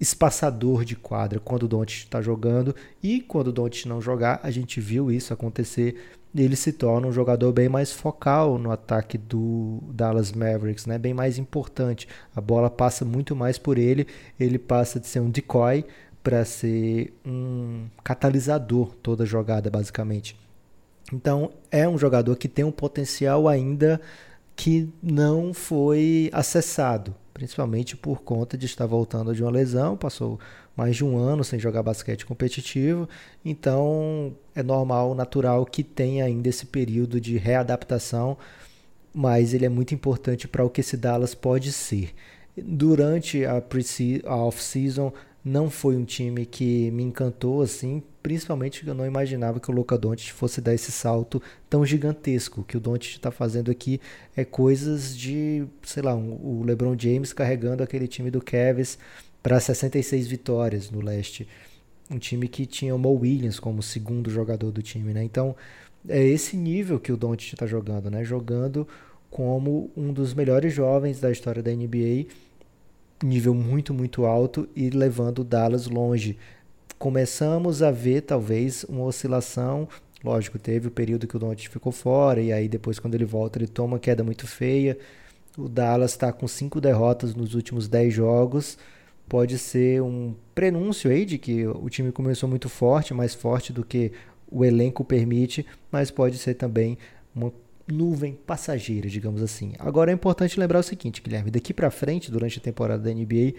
espaçador 0.00 0.84
de 0.84 0.96
quadra 0.96 1.38
quando 1.38 1.64
o 1.64 1.68
Doncic 1.68 2.04
está 2.04 2.22
jogando 2.22 2.74
e 3.02 3.20
quando 3.20 3.48
o 3.48 3.52
Doncic 3.52 3.86
não 3.86 4.00
jogar, 4.00 4.40
a 4.42 4.50
gente 4.50 4.80
viu 4.80 5.12
isso 5.12 5.32
acontecer, 5.32 5.94
ele 6.34 6.56
se 6.56 6.72
torna 6.72 7.06
um 7.06 7.12
jogador 7.12 7.52
bem 7.52 7.68
mais 7.68 7.92
focal 7.92 8.58
no 8.58 8.72
ataque 8.72 9.18
do 9.18 9.80
Dallas 9.92 10.32
Mavericks, 10.32 10.86
né? 10.86 10.96
Bem 10.96 11.12
mais 11.12 11.38
importante. 11.38 12.08
A 12.34 12.40
bola 12.40 12.70
passa 12.70 13.04
muito 13.04 13.36
mais 13.36 13.58
por 13.58 13.78
ele, 13.78 14.06
ele 14.38 14.58
passa 14.58 14.98
de 14.98 15.06
ser 15.06 15.20
um 15.20 15.30
decoy 15.30 15.84
para 16.22 16.44
ser 16.44 17.12
um 17.24 17.86
catalisador 18.04 18.94
toda 19.02 19.24
jogada 19.24 19.70
basicamente. 19.70 20.36
Então, 21.12 21.50
é 21.70 21.88
um 21.88 21.98
jogador 21.98 22.36
que 22.36 22.48
tem 22.48 22.64
um 22.64 22.70
potencial 22.70 23.48
ainda 23.48 24.00
que 24.54 24.88
não 25.02 25.52
foi 25.52 26.30
acessado 26.32 27.14
principalmente 27.32 27.96
por 27.96 28.20
conta 28.20 28.58
de 28.58 28.66
estar 28.66 28.84
voltando 28.84 29.34
de 29.34 29.42
uma 29.42 29.50
lesão, 29.50 29.96
passou 29.96 30.38
mais 30.76 30.94
de 30.94 31.02
um 31.02 31.16
ano 31.16 31.42
sem 31.42 31.58
jogar 31.58 31.82
basquete 31.82 32.26
competitivo, 32.26 33.08
então 33.42 34.36
é 34.54 34.62
normal, 34.62 35.14
natural 35.14 35.64
que 35.64 35.82
tenha 35.82 36.26
ainda 36.26 36.50
esse 36.50 36.66
período 36.66 37.18
de 37.18 37.38
readaptação 37.38 38.36
mas 39.12 39.52
ele 39.52 39.66
é 39.66 39.68
muito 39.68 39.94
importante 39.94 40.46
para 40.46 40.64
o 40.64 40.70
que 40.70 40.80
esse 40.80 40.96
Dallas 40.96 41.34
pode 41.34 41.72
ser. 41.72 42.14
Durante 42.56 43.44
a, 43.44 43.62
a 44.26 44.36
off-season, 44.36 45.12
não 45.44 45.70
foi 45.70 45.96
um 45.96 46.04
time 46.04 46.44
que 46.44 46.90
me 46.90 47.02
encantou 47.02 47.62
assim, 47.62 48.02
principalmente 48.22 48.86
eu 48.86 48.94
não 48.94 49.06
imaginava 49.06 49.58
que 49.58 49.70
o 49.70 49.74
Luka 49.74 49.96
Doncic 49.96 50.32
fosse 50.32 50.60
dar 50.60 50.74
esse 50.74 50.92
salto 50.92 51.42
tão 51.68 51.84
gigantesco. 51.84 52.60
O 52.60 52.64
que 52.64 52.76
o 52.76 52.80
Doncic 52.80 53.16
está 53.16 53.30
fazendo 53.30 53.70
aqui 53.70 54.00
é 54.36 54.44
coisas 54.44 55.16
de, 55.16 55.64
sei 55.82 56.02
lá, 56.02 56.14
um, 56.14 56.32
o 56.42 56.62
LeBron 56.64 56.94
James 56.98 57.32
carregando 57.32 57.82
aquele 57.82 58.06
time 58.06 58.30
do 58.30 58.42
Cavs 58.42 58.98
para 59.42 59.58
66 59.58 60.26
vitórias 60.26 60.90
no 60.90 61.00
leste. 61.00 61.48
Um 62.10 62.18
time 62.18 62.46
que 62.48 62.66
tinha 62.66 62.94
o 62.94 62.98
Mo 62.98 63.12
Williams 63.12 63.58
como 63.58 63.82
segundo 63.82 64.30
jogador 64.30 64.70
do 64.70 64.82
time, 64.82 65.14
né? 65.14 65.22
Então, 65.22 65.56
é 66.08 66.22
esse 66.22 66.56
nível 66.56 66.98
que 66.98 67.12
o 67.12 67.16
Doncic 67.16 67.54
está 67.54 67.66
jogando, 67.66 68.10
né? 68.10 68.24
Jogando 68.24 68.86
como 69.30 69.90
um 69.96 70.12
dos 70.12 70.34
melhores 70.34 70.74
jovens 70.74 71.20
da 71.20 71.30
história 71.30 71.62
da 71.62 71.70
NBA 71.70 72.26
nível 73.22 73.54
muito, 73.54 73.92
muito 73.92 74.24
alto 74.24 74.68
e 74.74 74.90
levando 74.90 75.40
o 75.40 75.44
Dallas 75.44 75.86
longe. 75.86 76.38
Começamos 76.98 77.82
a 77.82 77.90
ver 77.90 78.22
talvez 78.22 78.84
uma 78.84 79.04
oscilação. 79.04 79.88
Lógico, 80.22 80.58
teve 80.58 80.88
o 80.88 80.90
período 80.90 81.26
que 81.26 81.36
o 81.36 81.38
Doncic 81.38 81.70
ficou 81.70 81.92
fora 81.92 82.40
e 82.40 82.52
aí 82.52 82.68
depois 82.68 82.98
quando 82.98 83.14
ele 83.14 83.24
volta 83.24 83.58
ele 83.58 83.66
toma 83.66 83.94
uma 83.94 83.98
queda 83.98 84.22
muito 84.22 84.46
feia. 84.46 84.98
O 85.56 85.68
Dallas 85.68 86.12
está 86.12 86.32
com 86.32 86.46
cinco 86.46 86.80
derrotas 86.80 87.34
nos 87.34 87.54
últimos 87.54 87.88
dez 87.88 88.12
jogos. 88.12 88.78
Pode 89.28 89.58
ser 89.58 90.02
um 90.02 90.34
prenúncio 90.54 91.10
aí 91.10 91.24
de 91.24 91.38
que 91.38 91.66
o 91.66 91.88
time 91.88 92.10
começou 92.12 92.48
muito 92.48 92.68
forte, 92.68 93.14
mais 93.14 93.34
forte 93.34 93.72
do 93.72 93.84
que 93.84 94.12
o 94.50 94.64
elenco 94.64 95.04
permite, 95.04 95.64
mas 95.90 96.10
pode 96.10 96.36
ser 96.36 96.54
também 96.54 96.98
uma 97.34 97.52
nuvem 97.92 98.38
passageira, 98.46 99.08
digamos 99.08 99.42
assim. 99.42 99.72
Agora 99.78 100.10
é 100.10 100.14
importante 100.14 100.58
lembrar 100.58 100.78
o 100.78 100.82
seguinte, 100.82 101.22
Guilherme, 101.22 101.50
daqui 101.50 101.72
para 101.72 101.90
frente, 101.90 102.30
durante 102.30 102.58
a 102.58 102.62
temporada 102.62 103.02
da 103.02 103.12
NBA, 103.12 103.54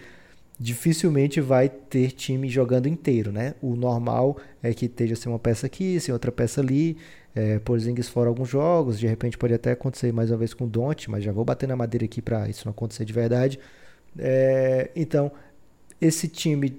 dificilmente 0.58 1.40
vai 1.40 1.68
ter 1.68 2.12
time 2.12 2.48
jogando 2.48 2.86
inteiro, 2.86 3.32
né? 3.32 3.54
O 3.60 3.74
normal 3.74 4.38
é 4.62 4.72
que 4.72 4.86
esteja 4.86 5.16
sem 5.16 5.30
uma 5.30 5.38
peça 5.38 5.66
aqui, 5.66 5.98
sem 5.98 6.12
outra 6.12 6.30
peça 6.30 6.60
ali, 6.60 6.96
é, 7.34 7.58
Porzingis 7.58 8.08
fora 8.08 8.28
alguns 8.28 8.48
jogos, 8.48 8.98
de 8.98 9.06
repente 9.06 9.38
pode 9.38 9.54
até 9.54 9.72
acontecer 9.72 10.12
mais 10.12 10.30
uma 10.30 10.36
vez 10.36 10.52
com 10.54 10.64
o 10.64 10.70
mas 11.08 11.24
já 11.24 11.32
vou 11.32 11.44
bater 11.44 11.66
na 11.68 11.76
madeira 11.76 12.04
aqui 12.04 12.20
para 12.20 12.48
isso 12.48 12.66
não 12.66 12.72
acontecer 12.72 13.04
de 13.04 13.12
verdade. 13.12 13.58
É, 14.18 14.90
então, 14.94 15.32
esse 16.00 16.28
time 16.28 16.78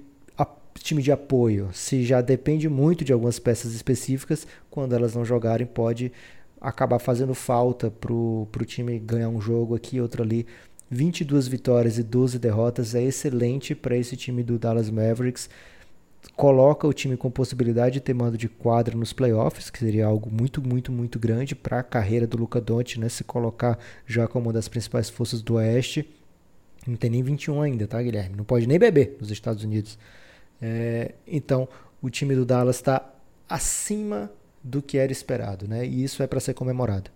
time 0.80 1.02
de 1.02 1.12
apoio, 1.12 1.70
se 1.72 2.04
já 2.04 2.20
depende 2.20 2.68
muito 2.68 3.04
de 3.04 3.12
algumas 3.12 3.38
peças 3.38 3.74
específicas, 3.74 4.46
quando 4.70 4.94
elas 4.94 5.14
não 5.14 5.24
jogarem, 5.24 5.66
pode 5.66 6.12
acabar 6.64 6.98
fazendo 6.98 7.34
falta 7.34 7.90
pro, 7.90 8.48
pro 8.50 8.64
time 8.64 8.98
ganhar 8.98 9.28
um 9.28 9.40
jogo 9.40 9.74
aqui, 9.74 10.00
outro 10.00 10.22
ali. 10.22 10.46
22 10.90 11.48
vitórias 11.48 11.98
e 11.98 12.02
12 12.02 12.38
derrotas 12.38 12.94
é 12.94 13.02
excelente 13.02 13.74
para 13.74 13.96
esse 13.96 14.16
time 14.16 14.42
do 14.42 14.58
Dallas 14.58 14.90
Mavericks. 14.90 15.50
Coloca 16.36 16.86
o 16.86 16.92
time 16.92 17.16
com 17.16 17.30
possibilidade 17.30 17.94
de 17.94 18.00
ter 18.00 18.14
mando 18.14 18.38
de 18.38 18.48
quadra 18.48 18.96
nos 18.96 19.12
playoffs, 19.12 19.68
que 19.70 19.78
seria 19.78 20.06
algo 20.06 20.30
muito, 20.30 20.62
muito, 20.66 20.90
muito 20.90 21.18
grande 21.18 21.54
para 21.54 21.80
a 21.80 21.82
carreira 21.82 22.26
do 22.26 22.38
Luca 22.38 22.60
Doncic, 22.60 22.98
né? 22.98 23.08
Se 23.08 23.22
colocar 23.22 23.78
já 24.06 24.26
como 24.26 24.46
uma 24.46 24.52
das 24.52 24.68
principais 24.68 25.10
forças 25.10 25.42
do 25.42 25.54
Oeste. 25.54 26.08
Não 26.86 26.96
tem 26.96 27.10
nem 27.10 27.22
21 27.22 27.60
ainda, 27.60 27.86
tá, 27.86 28.02
Guilherme? 28.02 28.36
Não 28.36 28.44
pode 28.44 28.66
nem 28.66 28.78
beber 28.78 29.16
nos 29.20 29.30
Estados 29.30 29.64
Unidos. 29.64 29.98
É, 30.60 31.14
então, 31.26 31.68
o 32.00 32.08
time 32.08 32.34
do 32.34 32.44
Dallas 32.44 32.76
está 32.76 33.14
acima 33.48 34.30
do 34.64 34.80
que 34.80 34.96
era 34.96 35.12
esperado, 35.12 35.68
né? 35.68 35.86
E 35.86 36.02
isso 36.02 36.22
é 36.22 36.26
para 36.26 36.40
ser 36.40 36.54
comemorado. 36.54 37.10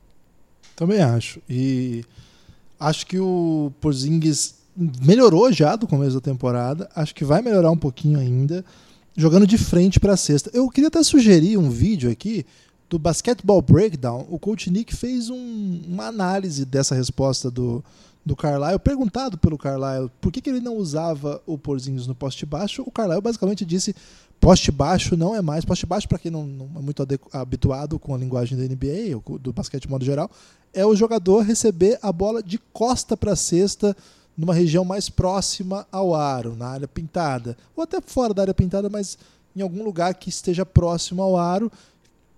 Também 0.77 1.01
acho. 1.01 1.41
E 1.49 2.05
acho 2.79 3.07
que 3.07 3.19
o 3.19 3.73
Porzingis 3.81 4.57
melhorou 4.77 5.51
já 5.51 5.75
do 5.75 5.87
começo 5.87 6.15
da 6.17 6.21
temporada. 6.21 6.89
Acho 6.95 7.15
que 7.15 7.25
vai 7.25 7.41
melhorar 7.41 7.71
um 7.71 7.77
pouquinho 7.77 8.21
ainda, 8.21 8.65
jogando 9.17 9.47
de 9.47 9.57
frente 9.57 9.99
para 9.99 10.13
a 10.13 10.17
cesta. 10.17 10.51
Eu 10.53 10.69
queria 10.69 10.89
até 10.89 11.03
sugerir 11.03 11.57
um 11.57 11.71
vídeo 11.71 12.11
aqui 12.11 12.45
do 12.89 12.99
Basketball 12.99 13.63
Breakdown. 13.63 14.27
O 14.31 14.39
coach 14.39 14.71
Nick 14.71 14.95
fez 14.95 15.31
um, 15.31 15.81
uma 15.89 16.07
análise 16.07 16.65
dessa 16.65 16.95
resposta 16.95 17.51
do, 17.51 17.83
do 18.29 18.37
Carlisle, 18.37 18.79
perguntado 18.79 19.39
pelo 19.39 19.57
Carlisle 19.57 20.11
por 20.21 20.31
que, 20.31 20.41
que 20.41 20.51
ele 20.51 20.61
não 20.61 20.77
usava 20.77 21.43
o 21.47 21.57
Porzingis 21.57 22.07
no 22.07 22.15
poste 22.15 22.45
baixo, 22.45 22.83
o 22.87 22.91
Carlisle 22.91 23.23
basicamente 23.23 23.65
disse 23.65 23.95
Poste 24.41 24.71
baixo 24.71 25.17
não 25.17 25.35
é 25.35 25.43
mais. 25.43 25.65
Poste 25.65 25.85
baixo, 25.85 26.09
para 26.09 26.19
quem 26.19 26.31
não, 26.31 26.47
não, 26.47 26.71
é 26.77 26.81
muito 26.81 27.05
habituado 27.33 27.99
com 27.99 28.15
a 28.15 28.19
linguagem 28.19 28.57
da 28.57 28.63
NBA, 28.63 29.17
ou 29.17 29.39
do 29.39 29.53
basquete 29.53 29.83
de 29.83 29.91
modo 29.91 30.05
geral, 30.05 30.31
é 30.73 30.87
o 30.87 30.95
jogador 30.95 31.41
receber 31.41 31.99
a 32.01 32.13
bola 32.13 32.41
de 32.43 32.59
costa 32.73 33.17
para 33.17 33.33
a 33.33 33.37
cesta 33.37 33.97
numa 34.37 34.55
região 34.55 34.85
mais 34.85 35.09
próxima 35.09 35.87
ao 35.91 36.15
aro, 36.15 36.55
na 36.55 36.69
área 36.69 36.87
pintada. 36.87 37.57
Ou 37.75 37.83
até 37.83 38.01
fora 38.01 38.33
da 38.33 38.43
área 38.43 38.55
pintada, 38.55 38.89
mas 38.89 39.19
em 39.57 39.61
algum 39.61 39.83
lugar 39.83 40.15
que 40.15 40.29
esteja 40.29 40.65
próximo 40.65 41.21
ao 41.21 41.37
aro, 41.37 41.73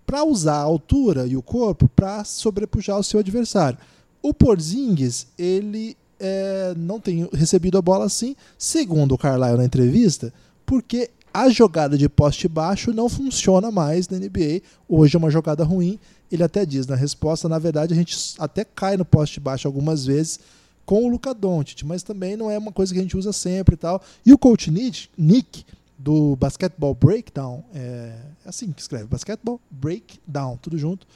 para 0.07 0.25
usar 0.25 0.57
a 0.57 0.63
altura 0.63 1.27
e 1.27 1.37
o 1.37 1.43
corpo 1.43 1.87
para 1.89 2.25
sobrepujar 2.25 2.99
o 2.99 3.05
seu 3.05 3.21
adversário. 3.21 3.79
O 4.23 4.35
Porzingis, 4.35 5.27
ele 5.39 5.97
é, 6.19 6.75
não 6.77 7.01
tem 7.01 7.29
recebido 7.33 7.79
a 7.79 7.83
bola 7.83 8.05
assim, 8.05 8.37
segundo 8.59 9.15
o 9.15 9.19
Carlisle 9.19 9.57
na 9.57 9.65
entrevista, 9.65 10.33
porque 10.67 11.11
a 11.33 11.49
jogada 11.49 11.97
de 11.97 12.09
poste 12.09 12.49
baixo 12.49 12.93
não 12.93 13.09
funciona 13.09 13.71
mais 13.71 14.09
na 14.09 14.19
NBA. 14.19 14.63
Hoje 14.89 15.17
é 15.17 15.19
uma 15.19 15.31
jogada 15.31 15.65
ruim. 15.65 15.99
Ele 16.31 16.43
até 16.43 16.67
diz 16.67 16.87
na 16.87 16.97
resposta, 16.97 17.49
na 17.49 17.59
verdade, 17.59 17.95
a 17.95 17.97
gente 17.97 18.17
até 18.39 18.65
cai 18.65 18.97
no 18.97 19.05
poste 19.05 19.41
baixo 19.41 19.67
algumas 19.67 20.05
vezes 20.05 20.41
com 20.85 21.05
o 21.05 21.09
Luca 21.09 21.33
Doncic, 21.33 21.85
mas 21.85 22.03
também 22.03 22.37
não 22.37 22.51
é 22.51 22.59
uma 22.59 22.73
coisa 22.73 22.93
que 22.93 22.99
a 22.99 23.03
gente 23.03 23.17
usa 23.17 23.33
sempre 23.33 23.75
e 23.75 23.79
tal. 23.79 24.03
E 24.27 24.33
o 24.33 24.39
coach 24.39 24.71
Nick, 24.71 25.09
Nick 25.17 25.65
do 25.97 26.35
Basketball 26.37 26.95
Breakdown, 26.95 27.63
é, 27.75 28.17
é 28.45 28.49
assim 28.49 28.73
que 28.73 28.81
escreve, 28.81 29.05
Basketball 29.05 29.61
Breakdown, 29.71 30.57
tudo 30.61 30.77
junto. 30.77 31.07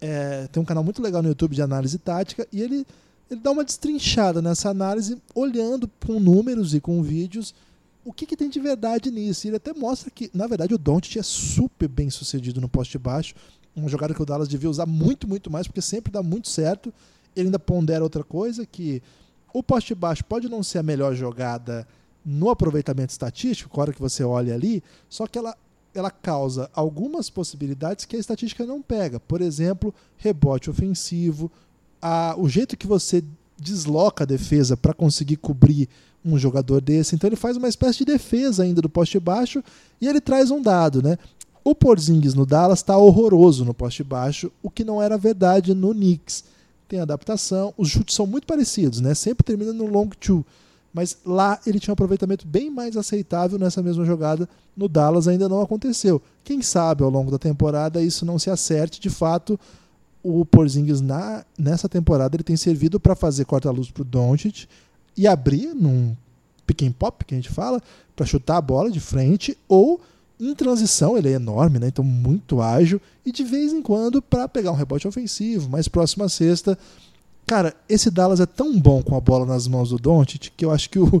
É, 0.00 0.46
tem 0.48 0.62
um 0.62 0.66
canal 0.66 0.82
muito 0.82 1.02
legal 1.02 1.22
no 1.22 1.28
YouTube 1.28 1.54
de 1.54 1.62
análise 1.62 1.98
tática 1.98 2.46
e 2.52 2.62
ele, 2.62 2.86
ele 3.30 3.40
dá 3.40 3.50
uma 3.50 3.64
destrinchada 3.64 4.40
nessa 4.40 4.70
análise, 4.70 5.20
olhando 5.34 5.90
com 6.06 6.18
números 6.18 6.74
e 6.74 6.80
com 6.80 7.02
vídeos 7.02 7.54
o 8.04 8.12
que, 8.12 8.24
que, 8.24 8.36
tem 8.36 8.48
de 8.48 8.58
verdade 8.58 9.10
nisso? 9.10 9.46
Ele 9.46 9.56
até 9.56 9.72
mostra 9.72 10.10
que, 10.10 10.30
na 10.32 10.46
verdade, 10.46 10.74
o 10.74 10.78
Doncic 10.78 11.16
é 11.18 11.22
super 11.22 11.88
bem 11.88 12.08
sucedido 12.08 12.60
no 12.60 12.68
poste 12.68 12.98
baixo. 12.98 13.34
Uma 13.76 13.88
jogada 13.88 14.14
que 14.14 14.22
o 14.22 14.26
Dallas 14.26 14.48
devia 14.48 14.70
usar 14.70 14.86
muito, 14.86 15.28
muito 15.28 15.50
mais, 15.50 15.66
porque 15.66 15.82
sempre 15.82 16.10
dá 16.10 16.22
muito 16.22 16.48
certo. 16.48 16.92
Ele 17.36 17.48
ainda 17.48 17.58
pondera 17.58 18.02
outra 18.02 18.24
coisa, 18.24 18.64
que 18.64 19.02
o 19.52 19.62
poste 19.62 19.94
baixo 19.94 20.24
pode 20.24 20.48
não 20.48 20.62
ser 20.62 20.78
a 20.78 20.82
melhor 20.82 21.14
jogada 21.14 21.86
no 22.24 22.50
aproveitamento 22.50 23.10
estatístico, 23.10 23.76
na 23.76 23.82
hora 23.82 23.92
que 23.92 24.00
você 24.00 24.24
olha 24.24 24.54
ali, 24.54 24.82
só 25.08 25.26
que 25.26 25.38
ela, 25.38 25.56
ela 25.94 26.10
causa 26.10 26.70
algumas 26.72 27.28
possibilidades 27.28 28.04
que 28.04 28.16
a 28.16 28.18
estatística 28.18 28.64
não 28.64 28.80
pega. 28.80 29.18
Por 29.18 29.40
exemplo, 29.40 29.94
rebote 30.16 30.70
ofensivo, 30.70 31.50
a, 32.00 32.34
o 32.38 32.48
jeito 32.48 32.76
que 32.76 32.86
você 32.86 33.22
desloca 33.58 34.24
a 34.24 34.26
defesa 34.26 34.76
para 34.76 34.94
conseguir 34.94 35.36
cobrir 35.36 35.88
um 36.24 36.38
jogador 36.38 36.80
desse. 36.80 37.14
Então 37.14 37.28
ele 37.28 37.36
faz 37.36 37.56
uma 37.56 37.68
espécie 37.68 37.98
de 37.98 38.06
defesa 38.06 38.62
ainda 38.62 38.80
do 38.80 38.88
poste 38.88 39.18
baixo 39.18 39.62
e 40.00 40.06
ele 40.06 40.20
traz 40.20 40.50
um 40.50 40.62
dado, 40.62 41.02
né? 41.02 41.18
O 41.62 41.74
Porzingis 41.74 42.34
no 42.34 42.46
Dallas 42.46 42.78
está 42.78 42.96
horroroso 42.96 43.64
no 43.64 43.74
poste 43.74 44.02
baixo, 44.02 44.50
o 44.62 44.70
que 44.70 44.82
não 44.82 45.00
era 45.00 45.18
verdade 45.18 45.74
no 45.74 45.92
Knicks. 45.92 46.44
Tem 46.88 47.00
adaptação, 47.00 47.74
os 47.76 47.88
chutes 47.88 48.14
são 48.14 48.26
muito 48.26 48.46
parecidos, 48.46 49.00
né? 49.00 49.14
Sempre 49.14 49.44
termina 49.44 49.72
no 49.72 49.86
long 49.86 50.08
two. 50.08 50.44
Mas 50.92 51.18
lá 51.24 51.58
ele 51.66 51.78
tinha 51.78 51.92
um 51.92 51.94
aproveitamento 51.94 52.46
bem 52.46 52.70
mais 52.70 52.96
aceitável 52.96 53.58
nessa 53.58 53.82
mesma 53.82 54.04
jogada. 54.04 54.48
No 54.76 54.88
Dallas 54.88 55.28
ainda 55.28 55.48
não 55.48 55.60
aconteceu. 55.60 56.20
Quem 56.42 56.62
sabe 56.62 57.04
ao 57.04 57.10
longo 57.10 57.30
da 57.30 57.38
temporada 57.38 58.02
isso 58.02 58.26
não 58.26 58.38
se 58.38 58.50
acerte. 58.50 59.00
De 59.00 59.08
fato, 59.10 59.58
o 60.22 60.44
Porzingis 60.44 61.00
na, 61.00 61.44
nessa 61.58 61.88
temporada 61.88 62.36
ele 62.36 62.42
tem 62.42 62.56
servido 62.56 62.98
para 62.98 63.14
fazer 63.14 63.44
corta-luz 63.44 63.90
para 63.90 64.02
o 64.02 64.04
Doncic, 64.04 64.66
e 65.16 65.26
abrir 65.26 65.74
num 65.74 66.16
pick 66.66 66.82
and 66.82 66.92
pop, 66.92 67.24
que 67.24 67.34
a 67.34 67.36
gente 67.36 67.50
fala, 67.50 67.82
para 68.14 68.26
chutar 68.26 68.56
a 68.56 68.60
bola 68.60 68.90
de 68.90 69.00
frente, 69.00 69.56
ou 69.68 70.00
em 70.38 70.54
transição, 70.54 71.18
ele 71.18 71.28
é 71.28 71.32
enorme, 71.32 71.78
né? 71.78 71.88
então 71.88 72.04
muito 72.04 72.62
ágil, 72.62 73.00
e 73.26 73.32
de 73.32 73.44
vez 73.44 73.72
em 73.72 73.82
quando 73.82 74.22
para 74.22 74.48
pegar 74.48 74.70
um 74.70 74.76
rebote 74.76 75.06
ofensivo, 75.06 75.68
mais 75.68 75.88
próximo 75.88 76.24
à 76.24 76.28
cesta. 76.28 76.78
Cara, 77.50 77.74
esse 77.88 78.12
Dallas 78.12 78.38
é 78.38 78.46
tão 78.46 78.78
bom 78.78 79.02
com 79.02 79.16
a 79.16 79.20
bola 79.20 79.44
nas 79.44 79.66
mãos 79.66 79.88
do 79.88 79.96
Doncic 79.96 80.52
que 80.56 80.64
eu 80.64 80.70
acho 80.70 80.88
que 80.88 81.00
o, 81.00 81.20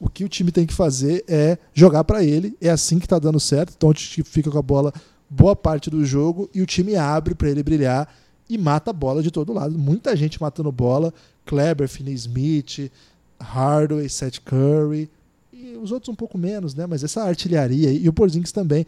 o 0.00 0.10
que 0.10 0.24
o 0.24 0.28
time 0.28 0.50
tem 0.50 0.66
que 0.66 0.74
fazer 0.74 1.24
é 1.28 1.56
jogar 1.72 2.02
para 2.02 2.24
ele. 2.24 2.56
É 2.60 2.68
assim 2.68 2.98
que 2.98 3.06
está 3.06 3.16
dando 3.16 3.38
certo. 3.38 3.76
Doncic 3.78 4.24
fica 4.24 4.50
com 4.50 4.58
a 4.58 4.62
bola 4.62 4.92
boa 5.30 5.54
parte 5.54 5.88
do 5.88 6.04
jogo 6.04 6.50
e 6.52 6.60
o 6.60 6.66
time 6.66 6.96
abre 6.96 7.32
para 7.32 7.48
ele 7.48 7.62
brilhar 7.62 8.12
e 8.50 8.58
mata 8.58 8.90
a 8.90 8.92
bola 8.92 9.22
de 9.22 9.30
todo 9.30 9.52
lado. 9.52 9.78
Muita 9.78 10.16
gente 10.16 10.42
matando 10.42 10.72
bola. 10.72 11.14
Kleber, 11.46 11.88
Finney 11.88 12.14
Smith, 12.14 12.90
Hardaway, 13.38 14.08
Seth 14.08 14.40
Curry 14.44 15.08
e 15.52 15.76
os 15.80 15.92
outros 15.92 16.08
um 16.08 16.16
pouco 16.16 16.36
menos, 16.36 16.74
né? 16.74 16.86
Mas 16.88 17.04
essa 17.04 17.22
artilharia 17.22 17.92
e 17.92 18.08
o 18.08 18.12
Porzingis 18.12 18.50
também. 18.50 18.84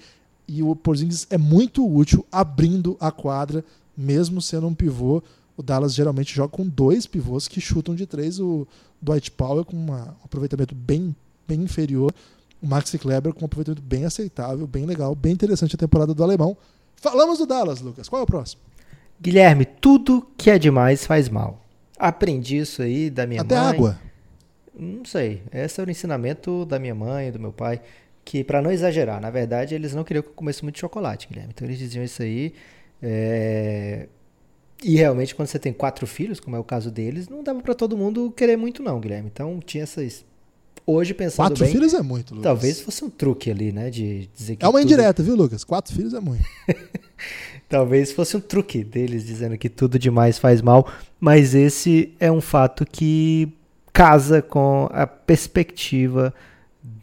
E 0.48 0.60
o 0.60 0.74
Porzingis 0.74 1.24
é 1.30 1.38
muito 1.38 1.88
útil 1.88 2.26
abrindo 2.32 2.96
a 2.98 3.12
quadra, 3.12 3.64
mesmo 3.96 4.42
sendo 4.42 4.66
um 4.66 4.74
pivô. 4.74 5.22
O 5.60 5.62
Dallas 5.62 5.94
geralmente 5.94 6.34
joga 6.34 6.48
com 6.48 6.66
dois 6.66 7.06
pivôs 7.06 7.46
que 7.46 7.60
chutam 7.60 7.94
de 7.94 8.06
três. 8.06 8.40
O 8.40 8.66
Dwight 9.00 9.30
Powell 9.30 9.64
com 9.64 9.76
uma, 9.76 10.16
um 10.22 10.24
aproveitamento 10.24 10.74
bem, 10.74 11.14
bem 11.46 11.60
inferior. 11.62 12.12
O 12.62 12.66
Maxi 12.66 12.98
Kleber 12.98 13.34
com 13.34 13.42
um 13.42 13.44
aproveitamento 13.44 13.82
bem 13.82 14.04
aceitável, 14.06 14.66
bem 14.66 14.86
legal, 14.86 15.14
bem 15.14 15.32
interessante 15.32 15.74
a 15.74 15.78
temporada 15.78 16.14
do 16.14 16.24
alemão. 16.24 16.56
Falamos 16.96 17.38
do 17.38 17.46
Dallas, 17.46 17.80
Lucas. 17.80 18.08
Qual 18.08 18.20
é 18.20 18.22
o 18.22 18.26
próximo? 18.26 18.62
Guilherme, 19.20 19.66
tudo 19.66 20.26
que 20.36 20.50
é 20.50 20.58
demais 20.58 21.06
faz 21.06 21.28
mal. 21.28 21.62
Aprendi 21.98 22.56
isso 22.56 22.80
aí 22.80 23.10
da 23.10 23.26
minha 23.26 23.42
Até 23.42 23.54
mãe. 23.56 23.66
água. 23.68 24.00
Não 24.74 25.04
sei. 25.04 25.42
Esse 25.52 25.78
é 25.80 25.84
o 25.84 25.90
ensinamento 25.90 26.64
da 26.64 26.78
minha 26.78 26.94
mãe 26.94 27.30
do 27.30 27.38
meu 27.38 27.52
pai. 27.52 27.82
Que 28.24 28.42
para 28.42 28.62
não 28.62 28.70
exagerar, 28.70 29.20
na 29.20 29.28
verdade, 29.30 29.74
eles 29.74 29.94
não 29.94 30.04
queriam 30.04 30.22
que 30.22 30.28
eu 30.30 30.34
comesse 30.34 30.62
muito 30.62 30.78
chocolate, 30.78 31.28
Guilherme. 31.28 31.52
Então 31.54 31.66
eles 31.66 31.78
diziam 31.78 32.02
isso 32.04 32.22
aí. 32.22 32.54
é, 33.02 34.08
E 34.82 34.96
realmente, 34.96 35.34
quando 35.34 35.48
você 35.48 35.58
tem 35.58 35.72
quatro 35.72 36.06
filhos, 36.06 36.40
como 36.40 36.56
é 36.56 36.58
o 36.58 36.64
caso 36.64 36.90
deles, 36.90 37.28
não 37.28 37.42
dava 37.42 37.60
para 37.60 37.74
todo 37.74 37.96
mundo 37.96 38.30
querer 38.36 38.56
muito, 38.56 38.82
não, 38.82 38.98
Guilherme. 39.00 39.30
Então 39.32 39.60
tinha 39.64 39.82
essas. 39.82 40.24
Hoje, 40.86 41.12
pensando 41.14 41.48
Quatro 41.48 41.64
bem, 41.64 41.72
filhos 41.72 41.92
é 41.94 42.00
muito, 42.02 42.30
Lucas. 42.34 42.42
talvez 42.44 42.80
fosse 42.80 43.04
um 43.04 43.10
truque 43.10 43.50
ali, 43.50 43.70
né? 43.70 43.90
De 43.90 44.28
dizer 44.34 44.56
que. 44.56 44.64
É 44.64 44.68
uma 44.68 44.80
tudo- 44.80 44.90
indireta, 44.90 45.22
viu, 45.22 45.36
Lucas? 45.36 45.62
Quatro 45.62 45.94
filhos 45.94 46.14
é 46.14 46.20
muito. 46.20 46.44
Talvez 47.68 48.10
fosse 48.10 48.36
um 48.36 48.40
truque 48.40 48.82
deles 48.82 49.24
dizendo 49.24 49.56
que 49.56 49.68
tudo 49.68 49.96
demais 49.98 50.38
faz 50.38 50.60
mal, 50.60 50.90
mas 51.20 51.54
esse 51.54 52.12
é 52.18 52.32
um 52.32 52.40
fato 52.40 52.84
que 52.84 53.52
casa 53.92 54.42
com 54.42 54.88
a 54.92 55.06
perspectiva 55.06 56.34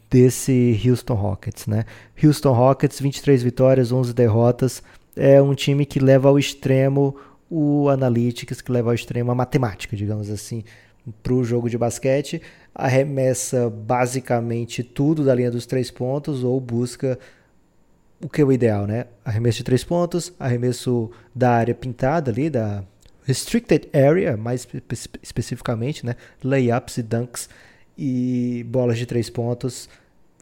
desse 0.09 0.77
Houston 0.85 1.13
Rockets, 1.13 1.67
né? 1.67 1.85
Houston 2.21 2.51
Rockets, 2.51 2.99
23 2.99 3.43
vitórias, 3.43 3.91
11 3.93 4.13
derrotas, 4.13 4.83
é 5.15 5.41
um 5.41 5.53
time 5.53 5.85
que 5.85 5.99
leva 5.99 6.27
ao 6.27 6.37
extremo 6.37 7.15
o 7.49 7.89
analytics, 7.89 8.61
que 8.61 8.71
leva 8.71 8.89
ao 8.89 8.95
extremo 8.95 9.31
a 9.31 9.35
matemática, 9.35 9.95
digamos 9.95 10.29
assim, 10.29 10.63
para 11.23 11.33
o 11.33 11.43
jogo 11.43 11.69
de 11.69 11.77
basquete, 11.77 12.41
arremessa 12.75 13.69
basicamente 13.69 14.83
tudo 14.83 15.23
da 15.23 15.33
linha 15.33 15.49
dos 15.49 15.65
três 15.65 15.89
pontos 15.89 16.43
ou 16.43 16.59
busca 16.59 17.17
o 18.21 18.27
que 18.27 18.41
é 18.41 18.45
o 18.45 18.51
ideal, 18.51 18.85
né? 18.85 19.05
Arremesso 19.23 19.59
de 19.59 19.63
três 19.63 19.83
pontos, 19.83 20.33
arremesso 20.39 21.09
da 21.33 21.51
área 21.51 21.73
pintada 21.73 22.31
ali, 22.31 22.49
da 22.49 22.83
restricted 23.23 23.87
area, 23.93 24.35
mais 24.35 24.61
espe- 24.61 25.19
especificamente, 25.21 26.05
né? 26.05 26.15
Layups 26.43 26.97
e 26.97 27.03
dunks 27.03 27.49
e 27.97 28.65
bolas 28.69 28.97
de 28.97 29.05
três 29.05 29.29
pontos 29.29 29.89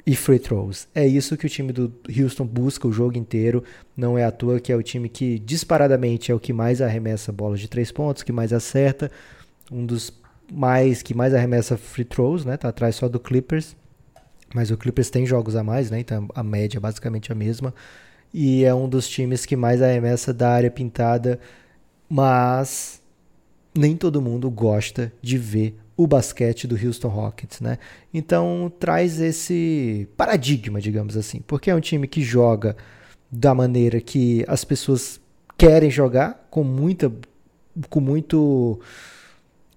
e 0.05 0.15
free 0.15 0.37
throws. 0.37 0.87
É 0.93 1.05
isso 1.05 1.35
que 1.35 1.47
o 1.47 1.49
time 1.49 1.73
do 1.73 1.91
Houston 2.07 2.45
busca 2.45 2.87
o 2.87 2.91
jogo 2.91 3.17
inteiro. 3.17 3.63
Não 3.97 4.17
é 4.17 4.23
à 4.23 4.31
toa 4.31 4.59
que 4.59 4.71
é 4.71 4.75
o 4.75 4.83
time 4.83 5.09
que 5.09 5.39
disparadamente 5.39 6.31
é 6.31 6.35
o 6.35 6.39
que 6.39 6.53
mais 6.53 6.81
arremessa 6.81 7.31
bolas 7.31 7.59
de 7.59 7.67
três 7.67 7.91
pontos, 7.91 8.21
que 8.21 8.31
mais 8.31 8.53
acerta, 8.53 9.09
um 9.71 9.85
dos 9.85 10.13
mais 10.51 11.01
que 11.01 11.15
mais 11.15 11.33
arremessa 11.33 11.75
free 11.75 12.05
throws, 12.05 12.45
né? 12.45 12.55
Tá 12.55 12.69
atrás 12.69 12.95
só 12.95 13.09
do 13.09 13.19
Clippers. 13.19 13.75
Mas 14.53 14.69
o 14.69 14.77
Clippers 14.77 15.09
tem 15.09 15.25
jogos 15.25 15.55
a 15.55 15.63
mais, 15.63 15.89
né? 15.89 15.99
Então 15.99 16.27
a 16.35 16.43
média 16.43 16.77
é 16.77 16.79
basicamente 16.79 17.31
a 17.31 17.35
mesma. 17.35 17.73
E 18.31 18.63
é 18.63 18.73
um 18.75 18.87
dos 18.87 19.07
times 19.07 19.45
que 19.45 19.55
mais 19.55 19.81
arremessa 19.81 20.33
da 20.33 20.51
área 20.51 20.69
pintada, 20.69 21.39
mas 22.07 23.01
nem 23.75 23.97
todo 23.97 24.21
mundo 24.21 24.51
gosta 24.51 25.11
de 25.21 25.37
ver 25.37 25.75
o 25.97 26.05
basquete 26.05 26.67
do 26.67 26.75
Houston 26.75 27.07
Rockets, 27.07 27.61
né? 27.61 27.77
Então 28.13 28.71
traz 28.79 29.19
esse 29.19 30.07
paradigma, 30.17 30.81
digamos 30.81 31.15
assim, 31.15 31.41
porque 31.45 31.69
é 31.69 31.75
um 31.75 31.79
time 31.79 32.07
que 32.07 32.21
joga 32.21 32.75
da 33.31 33.53
maneira 33.53 34.01
que 34.01 34.43
as 34.47 34.63
pessoas 34.63 35.19
querem 35.57 35.89
jogar, 35.89 36.47
com 36.49 36.63
muita 36.63 37.11
com 37.89 37.99
muito 37.99 38.79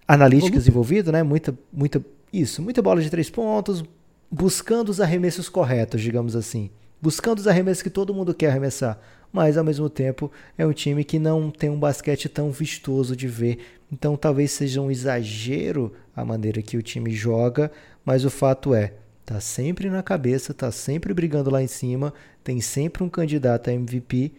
analíticas 0.06 0.66
envolvido, 0.66 1.12
né? 1.12 1.22
Muita 1.22 1.56
muita 1.72 2.04
isso, 2.32 2.62
muita 2.62 2.82
bola 2.82 3.00
de 3.00 3.10
três 3.10 3.30
pontos, 3.30 3.84
buscando 4.30 4.88
os 4.88 5.00
arremessos 5.00 5.48
corretos, 5.48 6.00
digamos 6.00 6.36
assim. 6.36 6.70
Buscando 7.00 7.38
os 7.38 7.46
arremessos 7.46 7.82
que 7.82 7.90
todo 7.90 8.12
mundo 8.12 8.34
quer 8.34 8.48
arremessar. 8.50 8.98
Mas 9.32 9.56
ao 9.56 9.64
mesmo 9.64 9.88
tempo 9.90 10.30
é 10.56 10.66
um 10.66 10.72
time 10.72 11.04
que 11.04 11.18
não 11.18 11.50
tem 11.50 11.70
um 11.70 11.78
basquete 11.78 12.28
tão 12.28 12.50
vistoso 12.50 13.14
de 13.14 13.28
ver. 13.28 13.58
Então 13.92 14.16
talvez 14.16 14.50
seja 14.52 14.80
um 14.80 14.90
exagero 14.90 15.92
a 16.20 16.24
maneira 16.24 16.62
que 16.62 16.76
o 16.76 16.82
time 16.82 17.12
joga, 17.12 17.70
mas 18.04 18.24
o 18.24 18.30
fato 18.30 18.74
é, 18.74 18.94
tá 19.24 19.40
sempre 19.40 19.90
na 19.90 20.02
cabeça, 20.02 20.54
tá 20.54 20.70
sempre 20.70 21.12
brigando 21.12 21.50
lá 21.50 21.62
em 21.62 21.66
cima, 21.66 22.12
tem 22.42 22.60
sempre 22.60 23.02
um 23.02 23.08
candidato 23.08 23.68
a 23.68 23.72
MVP 23.72 24.32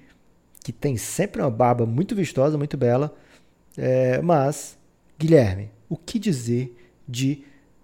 que 0.63 0.71
tem 0.73 0.97
sempre 0.97 1.41
uma 1.41 1.49
barba 1.49 1.85
muito 1.85 2.15
vistosa, 2.15 2.57
muito 2.57 2.75
bela. 2.75 3.15
É, 3.77 4.21
mas, 4.21 4.77
Guilherme, 5.17 5.71
o 5.87 5.95
que 5.95 6.19
dizer 6.19 6.75
de 7.07 7.43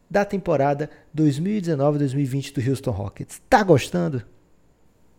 da 0.10 0.24
temporada 0.24 0.90
2019-2020 1.16 2.54
do 2.54 2.70
Houston 2.70 2.92
Rockets? 2.92 3.42
Tá 3.50 3.64
gostando? 3.64 4.24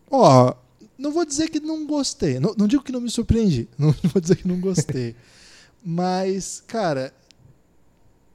Ó, 0.09 0.53
não 0.97 1.11
vou 1.11 1.25
dizer 1.25 1.49
que 1.49 1.59
não 1.59 1.85
gostei. 1.85 2.39
Não, 2.39 2.53
não 2.57 2.67
digo 2.67 2.83
que 2.83 2.91
não 2.91 3.01
me 3.01 3.09
surpreendi. 3.09 3.67
Não, 3.77 3.93
vou 4.03 4.21
dizer 4.21 4.37
que 4.37 4.47
não 4.47 4.59
gostei. 4.59 5.15
Mas, 5.83 6.63
cara, 6.65 7.13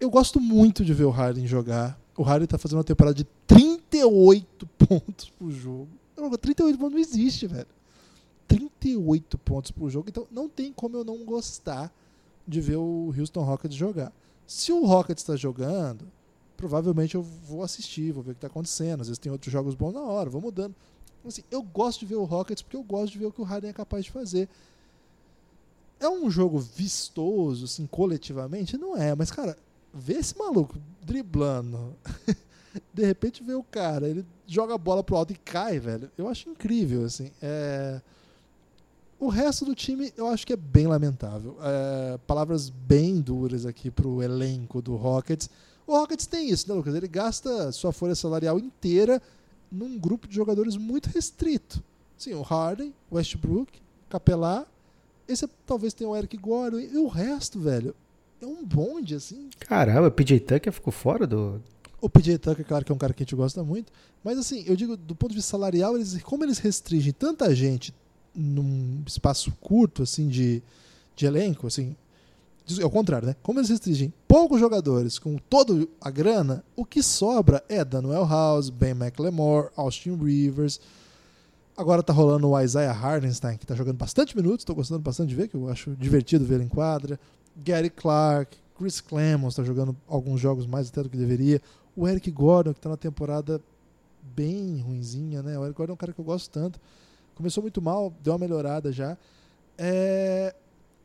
eu 0.02 0.10
gosto 0.10 0.40
muito 0.40 0.84
de 0.84 0.92
ver 0.92 1.04
o 1.04 1.10
Harden 1.10 1.46
jogar. 1.46 1.96
O 2.16 2.24
Harden 2.24 2.48
tá 2.48 2.58
fazendo 2.58 2.78
uma 2.78 2.84
temporada 2.84 3.14
de 3.14 3.22
38 3.46 4.66
pontos 4.76 5.30
por 5.30 5.48
jogo. 5.52 5.88
Não, 6.16 6.28
38 6.28 6.76
pontos 6.76 6.92
não 6.92 6.98
existe, 6.98 7.46
velho. 7.46 7.68
38 8.48 9.38
pontos 9.38 9.70
por 9.70 9.88
jogo. 9.88 10.08
Então 10.08 10.26
não 10.28 10.48
tem 10.48 10.72
como 10.72 10.96
eu 10.96 11.04
não 11.04 11.24
gostar 11.24 11.92
de 12.46 12.60
ver 12.60 12.76
o 12.76 13.14
Houston 13.16 13.44
Rockets 13.44 13.76
jogar. 13.76 14.12
Se 14.44 14.72
o 14.72 14.84
Rockets 14.84 15.22
está 15.22 15.36
jogando, 15.36 16.10
provavelmente 16.56 17.14
eu 17.14 17.22
vou 17.22 17.62
assistir, 17.62 18.10
vou 18.10 18.24
ver 18.24 18.32
o 18.32 18.34
que 18.34 18.38
está 18.38 18.48
acontecendo. 18.48 19.02
Às 19.02 19.06
vezes 19.06 19.20
tem 19.20 19.30
outros 19.30 19.52
jogos 19.52 19.76
bons 19.76 19.92
na 19.92 20.02
hora, 20.02 20.28
vou 20.28 20.40
mudando. 20.40 20.74
Assim, 21.24 21.42
eu 21.48 21.62
gosto 21.62 22.00
de 22.00 22.06
ver 22.06 22.16
o 22.16 22.24
Rockets 22.24 22.60
porque 22.60 22.76
eu 22.76 22.82
gosto 22.82 23.12
de 23.12 23.20
ver 23.20 23.26
o 23.26 23.32
que 23.32 23.40
o 23.40 23.44
Harden 23.44 23.70
é 23.70 23.72
capaz 23.72 24.04
de 24.04 24.10
fazer. 24.10 24.48
É 26.00 26.08
um 26.08 26.28
jogo 26.28 26.58
vistoso, 26.58 27.66
assim, 27.66 27.86
coletivamente? 27.86 28.76
Não 28.76 28.96
é, 28.96 29.14
mas, 29.14 29.30
cara, 29.30 29.56
ver 29.92 30.18
esse 30.18 30.37
maluco 30.38 30.78
driblando, 31.02 31.94
de 32.92 33.05
repente 33.05 33.42
ver 33.42 33.55
o 33.55 33.62
cara, 33.62 34.09
ele 34.09 34.24
joga 34.46 34.74
a 34.74 34.78
bola 34.78 35.02
pro 35.02 35.16
alto 35.16 35.33
e 35.33 35.37
cai, 35.37 35.78
velho. 35.78 36.11
Eu 36.16 36.28
acho 36.28 36.48
incrível, 36.48 37.05
assim. 37.05 37.31
É... 37.40 38.00
O 39.18 39.28
resto 39.28 39.64
do 39.64 39.74
time 39.74 40.12
eu 40.16 40.26
acho 40.26 40.46
que 40.46 40.52
é 40.52 40.57
bem 40.57 40.87
lamentável. 40.87 41.57
É... 41.61 42.18
Palavras 42.26 42.68
bem 42.68 43.20
duras 43.20 43.66
aqui 43.66 43.90
pro 43.90 44.22
elenco 44.22 44.81
do 44.81 44.96
Rockets. 44.96 45.48
O 45.87 45.96
Rockets 45.96 46.26
tem 46.26 46.48
isso, 46.48 46.68
né, 46.68 46.74
Lucas? 46.74 46.94
Ele 46.94 47.09
gasta 47.09 47.72
sua 47.72 47.92
folha 47.92 48.14
salarial 48.14 48.59
inteira 48.59 49.20
num 49.70 49.98
grupo 49.98 50.28
de 50.28 50.35
jogadores 50.35 50.76
muito 50.76 51.07
restrito. 51.07 51.83
Sim, 52.16 52.35
o 52.35 52.42
Harden, 52.42 52.94
Westbrook, 53.11 53.81
Capelá. 54.09 54.66
Esse 55.26 55.44
é- 55.44 55.48
talvez 55.66 55.94
tenha 55.94 56.09
o 56.11 56.16
Eric 56.16 56.37
Gordon. 56.37 56.78
E 56.78 56.96
o 56.98 57.09
resto, 57.09 57.59
velho, 57.59 57.94
é 58.44 58.46
um 58.46 58.64
bonde, 58.64 59.14
assim. 59.14 59.48
Caramba, 59.61 60.09
o 60.09 60.11
PJ 60.11 60.40
Tucker 60.40 60.72
ficou 60.72 60.92
fora 60.92 61.26
do. 61.26 61.62
O 62.00 62.09
PJ 62.09 62.38
Tucker, 62.38 62.66
claro 62.66 62.85
que 62.85 62.90
é 62.90 62.94
um 62.94 62.98
cara 62.98 63.14
que 63.14 63.22
a 63.22 63.24
gente 63.24 63.37
gosta 63.37 63.62
muito. 63.62 63.92
Mas 64.24 64.38
assim, 64.38 64.64
eu 64.66 64.74
digo, 64.74 64.96
do 64.96 65.14
ponto 65.14 65.31
de 65.31 65.37
vista 65.37 65.52
salarial, 65.52 65.94
eles, 65.94 66.20
como 66.22 66.44
eles 66.44 66.59
restringem 66.59 67.12
tanta 67.12 67.55
gente 67.55 67.94
num 68.35 69.02
espaço 69.07 69.52
curto, 69.61 70.02
assim, 70.02 70.28
de, 70.28 70.62
de 71.14 71.26
elenco, 71.26 71.66
assim. 71.66 71.94
É 72.78 72.85
o 72.85 72.90
contrário, 72.90 73.28
né? 73.28 73.37
Como 73.42 73.59
eles 73.59 73.70
restringem 73.70 74.12
poucos 74.26 74.59
jogadores 74.59 75.18
com 75.18 75.37
toda 75.37 75.87
a 76.00 76.11
grana, 76.11 76.64
o 76.74 76.85
que 76.85 77.02
sobra 77.02 77.62
é 77.68 77.85
Daniel 77.85 78.26
House, 78.26 78.70
Ben 78.70 78.90
McLemore, 78.90 79.68
Austin 79.76 80.16
Rivers. 80.16 80.81
Agora 81.76 82.02
tá 82.02 82.12
rolando 82.12 82.48
o 82.48 82.61
Isaiah 82.61 82.92
Hardenstein, 82.92 83.57
que 83.57 83.66
tá 83.66 83.74
jogando 83.74 83.96
bastante 83.96 84.37
minutos, 84.37 84.64
tô 84.64 84.74
gostando 84.74 85.00
bastante 85.00 85.31
de 85.31 85.35
ver, 85.35 85.48
que 85.48 85.57
eu 85.57 85.68
acho 85.68 85.94
divertido 85.96 86.44
ver 86.44 86.57
ele 86.57 86.64
em 86.64 86.68
quadra. 86.68 87.18
Gary 87.56 87.90
Clark, 87.90 88.56
Chris 88.78 89.00
Clemons 89.00 89.54
tá 89.54 89.62
jogando 89.62 89.96
alguns 90.08 90.40
jogos 90.40 90.66
mais 90.66 90.88
até 90.88 91.02
do 91.02 91.08
que 91.08 91.16
deveria. 91.16 91.60
O 91.96 92.08
Eric 92.08 92.30
Gordon, 92.30 92.72
que 92.72 92.80
tá 92.80 92.88
na 92.88 92.96
temporada 92.96 93.60
bem 94.22 94.80
ruinzinha, 94.80 95.42
né? 95.42 95.58
O 95.58 95.64
Eric 95.64 95.76
Gordon 95.76 95.92
é 95.92 95.94
um 95.94 95.98
cara 95.98 96.12
que 96.12 96.18
eu 96.20 96.24
gosto 96.24 96.50
tanto. 96.50 96.80
Começou 97.34 97.62
muito 97.62 97.80
mal, 97.82 98.12
deu 98.22 98.32
uma 98.32 98.38
melhorada 98.38 98.92
já. 98.92 99.16
É, 99.76 100.54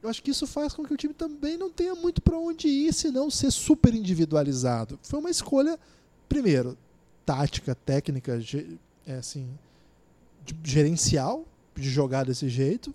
Eu 0.01 0.09
acho 0.09 0.21
que 0.21 0.31
isso 0.31 0.45
faz 0.45 0.73
com 0.73 0.85
que 0.85 0.93
o 0.93 0.97
time 0.97 1.13
também 1.13 1.57
não 1.57 1.69
tenha 1.69 1.95
muito 1.95 2.21
para 2.21 2.37
onde 2.37 2.67
ir, 2.67 2.93
se 2.93 3.09
não 3.11 3.29
ser 3.29 3.51
super 3.51 3.93
individualizado. 3.93 4.99
Foi 5.01 5.19
uma 5.19 5.29
escolha, 5.29 5.77
primeiro, 6.29 6.77
tática, 7.25 7.75
técnica, 7.75 8.39
é, 9.05 9.15
assim, 9.15 9.49
gerencial, 10.63 11.45
de 11.75 11.89
jogar 11.89 12.25
desse 12.25 12.47
jeito, 12.47 12.93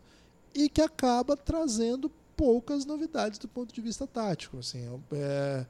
e 0.55 0.69
que 0.69 0.81
acaba 0.81 1.37
trazendo 1.37 2.11
poucas 2.43 2.85
novidades 2.85 3.39
do 3.39 3.47
ponto 3.47 3.73
de 3.73 3.81
vista 3.81 4.05
tático. 4.05 4.59
Assim, 4.59 4.85
é, 5.13 5.65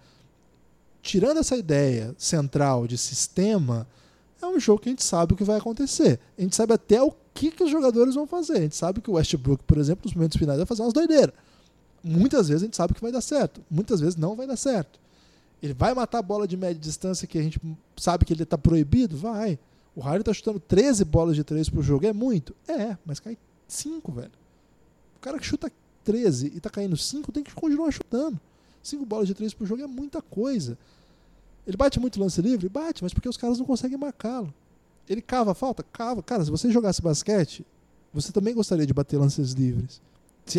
tirando 1.03 1.37
essa 1.37 1.55
ideia 1.55 2.15
central 2.17 2.87
de 2.87 2.97
sistema, 2.97 3.87
é 4.41 4.47
um 4.47 4.59
jogo 4.59 4.81
que 4.81 4.89
a 4.89 4.93
gente 4.93 5.05
sabe 5.05 5.35
o 5.35 5.37
que 5.37 5.45
vai 5.45 5.59
acontecer. 5.59 6.19
A 6.39 6.41
gente 6.41 6.57
sabe 6.57 6.73
até 6.73 7.03
o 7.03 7.13
que, 7.35 7.51
que 7.51 7.63
os 7.63 7.71
jogadores 7.71 8.15
vão 8.15 8.27
fazer. 8.27 8.57
A 8.57 8.61
gente 8.63 8.75
sabe 8.75 9.03
que 9.03 9.11
o 9.11 9.15
Westbrook, 9.15 9.65
por 9.65 9.77
exemplo, 9.77 10.07
nos 10.07 10.15
momentos 10.15 10.39
finais 10.39 10.57
vai 10.57 10.65
fazer 10.65 10.81
umas 10.81 10.95
doideiras. 10.95 11.35
muitas 12.03 12.49
vezes 12.49 12.63
a 12.63 12.65
gente 12.65 12.77
sabe 12.77 12.95
que 12.95 13.03
vai 13.03 13.13
dar 13.13 13.21
certo, 13.21 13.63
muitas 13.71 14.01
vezes 14.01 14.17
não 14.17 14.35
vai 14.35 14.47
dar 14.47 14.57
certo. 14.57 14.99
Ele 15.63 15.75
vai 15.75 15.93
matar 15.93 16.21
a 16.21 16.23
bola 16.23 16.49
de 16.49 16.57
média 16.57 16.81
distância 16.81 17.29
que 17.29 17.37
a 17.37 17.43
gente 17.43 17.61
sabe 17.99 18.25
que 18.25 18.33
ele 18.33 18.45
está 18.45 18.57
proibido? 18.57 19.15
Vai. 19.15 19.59
O 19.95 20.01
Harden 20.01 20.21
está 20.21 20.33
chutando 20.33 20.59
13 20.59 21.05
bolas 21.05 21.37
de 21.37 21.45
3 21.45 21.69
por 21.69 21.83
jogo. 21.83 22.07
É 22.07 22.15
muito? 22.15 22.57
É, 22.67 22.97
mas 23.05 23.21
cai 23.21 23.37
5, 23.69 24.11
velho. 24.11 24.33
O 25.17 25.21
cara 25.21 25.39
que 25.39 25.45
chuta 25.45 25.71
13 26.05 26.53
e 26.55 26.57
está 26.59 26.71
caindo 26.71 26.97
5 26.97 27.33
tem 27.33 27.43
que 27.43 27.55
continuar 27.55 27.91
chutando. 27.91 28.39
5 28.83 29.07
bolas 29.07 29.29
de 29.29 29.35
3 29.35 29.55
por 29.55 29.67
jogo 29.67 29.83
é 29.83 29.87
muita 29.87 30.21
coisa. 30.21 30.77
Ele 31.67 31.77
bate 31.77 32.01
muito 32.01 32.21
lance 32.21 32.41
livre? 32.43 32.69
Bate, 32.69 33.03
mas 33.03 33.15
porque 33.15 33.29
os 33.29 33.37
caras 33.37 33.59
não 33.59 33.65
conseguem 33.65 33.97
marcá-lo. 33.97 34.53
Ele 35.09 35.23
cava 35.23 35.53
a 35.53 35.55
falta? 35.55 35.83
Cava. 35.83 36.23
Cara, 36.23 36.45
se 36.45 36.51
você 36.51 36.71
jogasse 36.71 37.01
basquete, 37.01 37.65
você 38.13 38.33
também 38.33 38.55
gostaria 38.55 38.87
de 38.87 38.93
bater 38.93 39.19
lances 39.19 39.53
livres. 39.53 40.01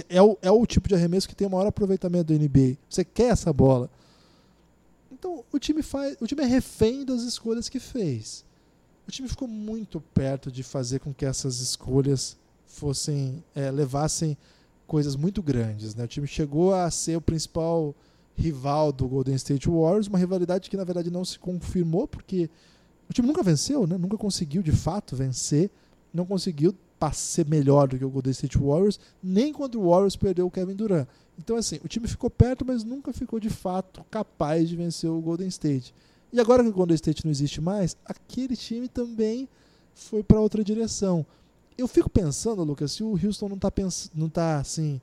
É 0.10 0.22
o, 0.22 0.38
é 0.42 0.50
o 0.50 0.66
tipo 0.66 0.88
de 0.88 0.96
arremesso 0.96 1.28
que 1.28 1.36
tem 1.36 1.46
o 1.46 1.50
maior 1.50 1.68
aproveitamento 1.68 2.34
do 2.34 2.40
NBA. 2.40 2.78
Você 2.90 3.04
quer 3.04 3.32
essa 3.32 3.52
bola. 3.52 3.90
Então 5.12 5.44
o 5.52 5.60
time 5.60 5.82
faz, 5.82 6.18
o 6.20 6.28
time 6.28 6.44
é 6.44 6.46
refém 6.46 7.04
das 7.04 7.22
escolhas 7.24 7.68
que 7.68 7.80
fez. 7.80 8.46
O 9.08 9.12
time 9.12 9.28
ficou 9.28 9.48
muito 9.48 10.00
perto 10.14 10.52
de 10.52 10.64
fazer 10.64 11.00
com 11.00 11.14
que 11.14 11.26
essas 11.26 11.60
escolhas 11.60 12.38
fossem 12.66 13.44
é, 13.54 13.70
levassem 13.70 14.38
coisas 14.88 15.16
muito 15.16 15.42
grandes. 15.42 15.96
Né? 15.96 16.04
O 16.04 16.08
time 16.08 16.28
chegou 16.28 16.74
a 16.74 16.90
ser 16.92 17.18
o 17.18 17.22
principal 17.22 17.96
rival 18.36 18.92
do 18.92 19.08
Golden 19.08 19.36
State 19.36 19.70
Warriors, 19.70 20.08
uma 20.08 20.18
rivalidade 20.18 20.70
que 20.70 20.78
na 20.78 20.84
verdade 20.84 21.12
não 21.12 21.24
se 21.24 21.38
confirmou 21.38 22.08
porque 22.08 22.50
o 23.10 23.14
time 23.14 23.28
nunca 23.28 23.44
venceu, 23.44 23.86
né? 23.86 23.98
nunca 23.98 24.18
conseguiu 24.18 24.62
de 24.62 24.72
fato 24.72 25.16
vencer, 25.16 25.70
não 26.14 26.26
conseguiu 26.26 26.76
ser 27.12 27.46
melhor 27.48 27.88
do 27.88 27.98
que 27.98 28.06
o 28.06 28.10
Golden 28.10 28.32
State 28.32 28.58
Warriors, 28.58 29.00
nem 29.22 29.52
quando 29.52 29.82
o 29.82 29.90
Warriors 29.90 30.16
perdeu 30.16 30.48
o 30.48 30.52
Kevin 30.52 30.76
Durant. 30.76 31.08
Então, 31.38 31.58
assim, 31.58 31.80
o 31.84 31.88
time 31.88 32.08
ficou 32.08 32.30
perto, 32.30 32.64
mas 32.64 32.84
nunca 32.84 33.12
ficou 33.12 33.40
de 33.40 33.50
fato 33.50 34.06
capaz 34.10 34.70
de 34.70 34.76
vencer 34.76 35.10
o 35.10 35.20
Golden 35.20 35.48
State. 35.48 35.94
E 36.32 36.40
agora 36.40 36.64
que 36.64 36.70
o 36.70 36.74
Golden 36.74 36.96
State 36.96 37.26
não 37.26 37.32
existe 37.32 37.60
mais, 37.60 37.98
aquele 38.06 38.56
time 38.56 38.88
também 38.88 39.50
foi 39.94 40.24
para 40.24 40.40
outra 40.40 40.64
direção. 40.64 41.26
Eu 41.78 41.88
fico 41.88 42.10
pensando, 42.10 42.64
Lucas, 42.64 42.92
se 42.92 43.04
o 43.04 43.12
Houston 43.12 43.50
não 43.50 43.56
está 43.56 43.72
não 44.14 44.30
tá 44.30 44.58
assim, 44.58 45.02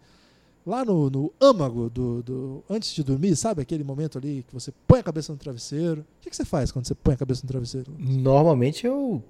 lá 0.66 0.84
no, 0.84 1.10
no 1.10 1.32
âmago 1.40 1.90
do, 1.90 2.22
do, 2.22 2.64
antes 2.68 2.92
de 2.92 3.02
dormir, 3.02 3.34
sabe 3.36 3.62
aquele 3.62 3.84
momento 3.84 4.18
ali 4.18 4.44
que 4.46 4.54
você 4.54 4.72
põe 4.86 5.00
a 5.00 5.02
cabeça 5.02 5.32
no 5.32 5.38
travesseiro? 5.38 6.02
O 6.02 6.22
que, 6.22 6.30
que 6.30 6.36
você 6.36 6.44
faz 6.44 6.70
quando 6.70 6.86
você 6.86 6.94
põe 6.94 7.14
a 7.14 7.16
cabeça 7.16 7.42
no 7.42 7.48
travesseiro? 7.48 7.92
Normalmente 7.98 8.86
eu 8.86 9.22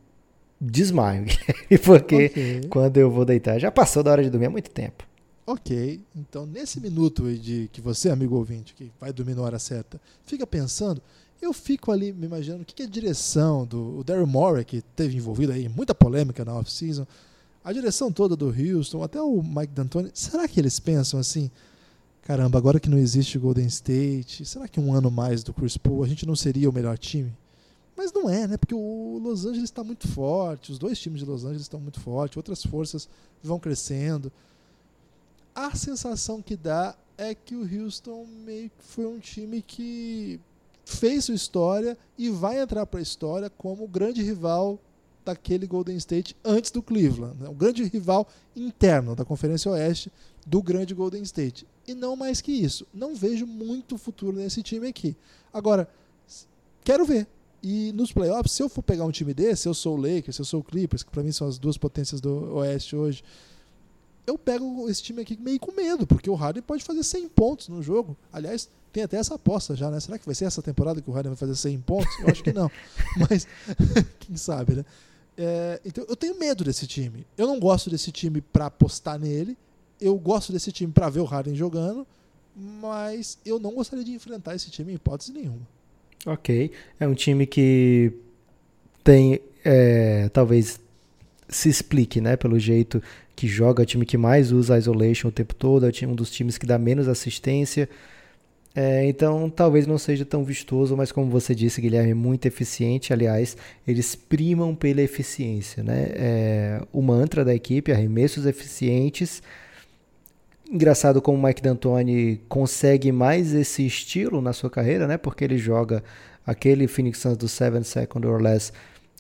desmaio, 0.60 1.24
porque 1.84 2.26
okay. 2.26 2.60
quando 2.68 2.98
eu 2.98 3.10
vou 3.10 3.24
deitar 3.24 3.58
já 3.58 3.70
passou 3.70 4.02
da 4.02 4.10
hora 4.10 4.22
de 4.22 4.30
dormir 4.30 4.46
há 4.46 4.50
muito 4.50 4.70
tempo. 4.70 5.08
Ok, 5.46 6.00
então 6.14 6.46
nesse 6.46 6.78
minuto 6.80 7.32
de 7.34 7.68
que 7.72 7.80
você, 7.80 8.10
amigo 8.10 8.36
ouvinte, 8.36 8.74
que 8.74 8.92
vai 9.00 9.12
dormir 9.12 9.34
na 9.34 9.42
hora 9.42 9.58
certa, 9.58 10.00
fica 10.24 10.46
pensando, 10.46 11.02
eu 11.40 11.52
fico 11.52 11.90
ali 11.90 12.12
me 12.12 12.26
imaginando 12.26 12.62
o 12.62 12.64
que, 12.64 12.82
é 12.82 12.86
a 12.86 12.88
direção 12.88 13.64
do 13.64 14.04
Daryl 14.04 14.26
Morey, 14.26 14.64
que 14.64 14.82
teve 14.94 15.16
envolvido 15.16 15.52
aí 15.52 15.68
muita 15.68 15.94
polêmica 15.94 16.44
na 16.44 16.54
off-season, 16.54 17.06
a 17.62 17.72
direção 17.72 18.10
toda 18.10 18.36
do 18.36 18.46
Houston, 18.46 19.02
até 19.02 19.20
o 19.20 19.42
Mike 19.42 19.72
D'Antoni, 19.72 20.10
será 20.14 20.48
que 20.48 20.58
eles 20.58 20.80
pensam 20.80 21.20
assim, 21.20 21.50
caramba, 22.22 22.58
agora 22.58 22.80
que 22.80 22.88
não 22.88 22.98
existe 22.98 23.38
Golden 23.38 23.66
State, 23.66 24.44
será 24.44 24.66
que 24.66 24.80
um 24.80 24.94
ano 24.94 25.10
mais 25.10 25.42
do 25.42 25.52
Chris 25.52 25.76
Paul 25.76 26.02
a 26.02 26.08
gente 26.08 26.26
não 26.26 26.36
seria 26.36 26.70
o 26.70 26.72
melhor 26.72 26.96
time? 26.98 27.32
Mas 27.96 28.12
não 28.12 28.30
é, 28.30 28.46
né? 28.46 28.56
Porque 28.56 28.74
o 28.74 29.20
Los 29.22 29.44
Angeles 29.44 29.64
está 29.64 29.84
muito 29.84 30.08
forte, 30.08 30.72
os 30.72 30.78
dois 30.78 30.98
times 30.98 31.20
de 31.20 31.26
Los 31.26 31.44
Angeles 31.44 31.62
estão 31.62 31.78
muito 31.78 32.00
fortes, 32.00 32.36
outras 32.36 32.62
forças 32.62 33.08
vão 33.42 33.58
crescendo 33.58 34.32
a 35.54 35.74
sensação 35.74 36.40
que 36.40 36.56
dá 36.56 36.94
é 37.16 37.34
que 37.34 37.54
o 37.54 37.62
Houston 37.62 38.26
meio 38.44 38.70
que 38.70 38.84
foi 38.84 39.06
um 39.06 39.18
time 39.18 39.60
que 39.60 40.40
fez 40.84 41.26
sua 41.26 41.34
história 41.34 41.98
e 42.16 42.30
vai 42.30 42.60
entrar 42.60 42.86
para 42.86 42.98
a 42.98 43.02
história 43.02 43.50
como 43.50 43.86
grande 43.86 44.22
rival 44.22 44.78
daquele 45.24 45.66
Golden 45.66 45.96
State 45.96 46.36
antes 46.44 46.70
do 46.70 46.82
Cleveland, 46.82 47.36
né? 47.40 47.48
o 47.48 47.54
grande 47.54 47.84
rival 47.84 48.28
interno 48.56 49.14
da 49.14 49.24
Conferência 49.24 49.70
Oeste 49.70 50.10
do 50.46 50.62
grande 50.62 50.94
Golden 50.94 51.22
State. 51.22 51.66
E 51.86 51.94
não 51.94 52.16
mais 52.16 52.40
que 52.40 52.52
isso. 52.52 52.86
Não 52.92 53.14
vejo 53.14 53.46
muito 53.46 53.98
futuro 53.98 54.36
nesse 54.36 54.62
time 54.62 54.88
aqui. 54.88 55.16
Agora, 55.52 55.88
quero 56.82 57.04
ver. 57.04 57.26
E 57.62 57.92
nos 57.92 58.10
playoffs, 58.10 58.52
se 58.52 58.62
eu 58.62 58.68
for 58.68 58.82
pegar 58.82 59.04
um 59.04 59.10
time 59.10 59.34
desse, 59.34 59.68
eu 59.68 59.74
sou 59.74 59.98
o 59.98 60.00
Lakers, 60.00 60.38
eu 60.38 60.44
sou 60.44 60.60
o 60.60 60.64
Clippers, 60.64 61.02
que 61.02 61.10
para 61.10 61.22
mim 61.22 61.30
são 61.32 61.46
as 61.46 61.58
duas 61.58 61.76
potências 61.76 62.20
do 62.20 62.54
Oeste 62.54 62.96
hoje, 62.96 63.22
eu 64.26 64.38
pego 64.38 64.88
esse 64.88 65.02
time 65.02 65.22
aqui 65.22 65.36
meio 65.38 65.58
com 65.58 65.72
medo, 65.72 66.06
porque 66.06 66.30
o 66.30 66.34
Harden 66.34 66.62
pode 66.62 66.84
fazer 66.84 67.02
100 67.02 67.28
pontos 67.30 67.68
no 67.68 67.82
jogo. 67.82 68.16
Aliás, 68.32 68.68
tem 68.92 69.02
até 69.02 69.16
essa 69.16 69.34
aposta 69.34 69.74
já, 69.74 69.90
né? 69.90 69.98
Será 70.00 70.18
que 70.18 70.26
vai 70.26 70.34
ser 70.34 70.44
essa 70.44 70.62
temporada 70.62 71.00
que 71.02 71.10
o 71.10 71.12
Harden 71.12 71.30
vai 71.30 71.36
fazer 71.36 71.56
100 71.56 71.80
pontos? 71.80 72.18
Eu 72.20 72.28
acho 72.28 72.42
que 72.42 72.52
não. 72.52 72.70
Mas, 73.28 73.46
quem 74.20 74.36
sabe, 74.36 74.76
né? 74.76 74.84
É, 75.36 75.80
então, 75.84 76.04
eu 76.08 76.16
tenho 76.16 76.38
medo 76.38 76.64
desse 76.64 76.86
time. 76.86 77.26
Eu 77.36 77.46
não 77.46 77.58
gosto 77.58 77.88
desse 77.90 78.12
time 78.12 78.40
para 78.40 78.66
apostar 78.66 79.18
nele. 79.18 79.56
Eu 80.00 80.16
gosto 80.16 80.52
desse 80.52 80.72
time 80.72 80.92
para 80.92 81.08
ver 81.08 81.20
o 81.20 81.24
Harden 81.24 81.54
jogando. 81.54 82.06
Mas 82.56 83.38
eu 83.44 83.58
não 83.58 83.72
gostaria 83.74 84.04
de 84.04 84.12
enfrentar 84.12 84.54
esse 84.54 84.70
time 84.70 84.92
em 84.92 84.96
hipótese 84.96 85.32
nenhuma. 85.32 85.66
Ok. 86.26 86.70
É 86.98 87.06
um 87.06 87.14
time 87.14 87.46
que 87.46 88.12
tem, 89.02 89.40
é, 89.64 90.28
talvez, 90.28 90.78
se 91.48 91.68
explique, 91.68 92.20
né? 92.20 92.36
Pelo 92.36 92.58
jeito 92.58 93.02
que 93.34 93.48
joga, 93.48 93.82
é 93.82 93.84
o 93.84 93.86
time 93.86 94.04
que 94.04 94.18
mais 94.18 94.52
usa 94.52 94.74
a 94.74 94.78
isolation 94.78 95.28
o 95.28 95.32
tempo 95.32 95.54
todo, 95.54 95.86
é 95.86 96.06
um 96.06 96.14
dos 96.14 96.30
times 96.30 96.58
que 96.58 96.66
dá 96.66 96.78
menos 96.78 97.08
assistência. 97.08 97.88
É, 98.74 99.04
então, 99.06 99.50
talvez 99.50 99.86
não 99.86 99.98
seja 99.98 100.24
tão 100.24 100.44
vistoso, 100.44 100.96
mas 100.96 101.10
como 101.10 101.28
você 101.28 101.54
disse, 101.54 101.80
Guilherme, 101.80 102.14
muito 102.14 102.46
eficiente. 102.46 103.12
Aliás, 103.12 103.56
eles 103.86 104.14
primam 104.14 104.74
pela 104.74 105.02
eficiência. 105.02 105.82
Né? 105.82 106.06
É, 106.12 106.82
o 106.92 107.02
mantra 107.02 107.44
da 107.44 107.54
equipe, 107.54 107.90
arremessos 107.92 108.46
eficientes. 108.46 109.42
Engraçado 110.70 111.20
como 111.20 111.36
o 111.36 111.42
Mike 111.42 111.60
D'Antoni 111.60 112.40
consegue 112.48 113.10
mais 113.10 113.52
esse 113.52 113.84
estilo 113.84 114.40
na 114.40 114.52
sua 114.52 114.70
carreira, 114.70 115.08
né? 115.08 115.18
porque 115.18 115.42
ele 115.42 115.58
joga 115.58 116.02
aquele 116.46 116.86
Phoenix 116.86 117.18
Suns 117.18 117.36
do 117.36 117.48
7 117.48 117.84
second 117.84 118.26
or 118.26 118.40
less 118.40 118.72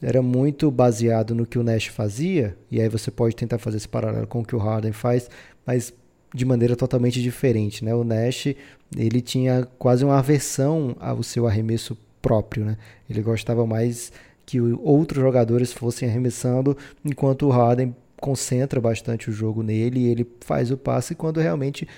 era 0.02 0.22
muito 0.22 0.70
baseado 0.70 1.34
no 1.34 1.44
que 1.44 1.58
o 1.58 1.62
Nash 1.62 1.86
fazia, 1.86 2.56
e 2.70 2.80
aí 2.80 2.88
você 2.88 3.10
pode 3.10 3.36
tentar 3.36 3.58
fazer 3.58 3.76
esse 3.76 3.88
paralelo 3.88 4.26
com 4.26 4.40
o 4.40 4.44
que 4.44 4.56
o 4.56 4.58
Harden 4.58 4.92
faz, 4.92 5.28
mas 5.66 5.92
de 6.34 6.44
maneira 6.44 6.76
totalmente 6.76 7.20
diferente, 7.20 7.84
né? 7.84 7.94
O 7.94 8.04
Nash, 8.04 8.54
ele 8.96 9.20
tinha 9.20 9.66
quase 9.78 10.04
uma 10.04 10.18
aversão 10.18 10.96
ao 11.00 11.22
seu 11.22 11.46
arremesso 11.46 11.96
próprio, 12.22 12.64
né? 12.64 12.76
Ele 13.08 13.22
gostava 13.22 13.66
mais 13.66 14.12
que 14.46 14.60
outros 14.60 15.20
jogadores 15.20 15.72
fossem 15.72 16.08
arremessando, 16.08 16.76
enquanto 17.04 17.46
o 17.46 17.50
Harden 17.50 17.94
concentra 18.20 18.80
bastante 18.80 19.30
o 19.30 19.32
jogo 19.32 19.62
nele 19.62 20.00
e 20.00 20.06
ele 20.08 20.26
faz 20.40 20.70
o 20.70 20.76
passe 20.76 21.14
quando 21.14 21.40
realmente 21.40 21.88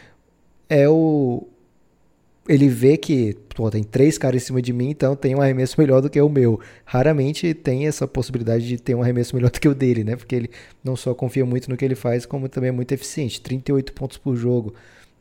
é 0.69 0.89
o, 0.89 1.47
ele 2.49 2.69
vê 2.69 2.97
que 2.97 3.37
pô, 3.55 3.71
tem 3.71 3.83
três 3.83 4.19
caras 4.19 4.43
em 4.43 4.47
cima 4.47 4.61
de 4.61 4.73
mim, 4.73 4.91
então 4.91 5.15
tem 5.15 5.35
um 5.35 5.41
arremesso 5.41 5.81
melhor 5.81 6.01
do 6.01 6.11
que 6.11 6.21
o 6.21 6.29
meu. 6.29 6.61
Raramente 6.85 7.55
tem 7.55 7.87
essa 7.87 8.07
possibilidade 8.09 8.67
de 8.67 8.79
ter 8.79 8.95
um 8.95 9.03
arremesso 9.03 9.35
melhor 9.37 9.51
do 9.51 9.61
que 9.61 9.69
o 9.69 9.75
dele, 9.75 10.03
né? 10.05 10.17
Porque 10.17 10.35
ele 10.35 10.51
não 10.83 10.97
só 10.97 11.15
confia 11.15 11.47
muito 11.47 11.71
no 11.71 11.77
que 11.77 11.85
ele 11.85 11.95
faz, 11.95 12.27
como 12.27 12.49
também 12.49 12.69
é 12.69 12.73
muito 12.73 12.93
eficiente. 12.93 13.41
38 13.41 13.93
pontos 13.93 14.19
por 14.19 14.37
jogo. 14.37 14.75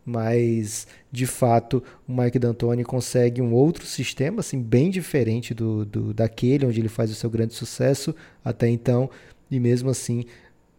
Mas, 0.03 0.87
de 1.11 1.27
fato, 1.27 1.83
o 2.07 2.11
Mike 2.11 2.39
D'Antoni 2.39 2.83
consegue 2.83 3.39
um 3.39 3.53
outro 3.53 3.85
sistema, 3.85 4.39
assim, 4.39 4.59
bem 4.59 4.89
diferente 4.89 5.53
do, 5.53 5.85
do 5.85 6.13
daquele 6.13 6.65
onde 6.65 6.79
ele 6.79 6.89
faz 6.89 7.11
o 7.11 7.15
seu 7.15 7.29
grande 7.29 7.53
sucesso 7.53 8.15
até 8.43 8.67
então. 8.67 9.09
E 9.49 9.59
mesmo 9.59 9.91
assim, 9.91 10.25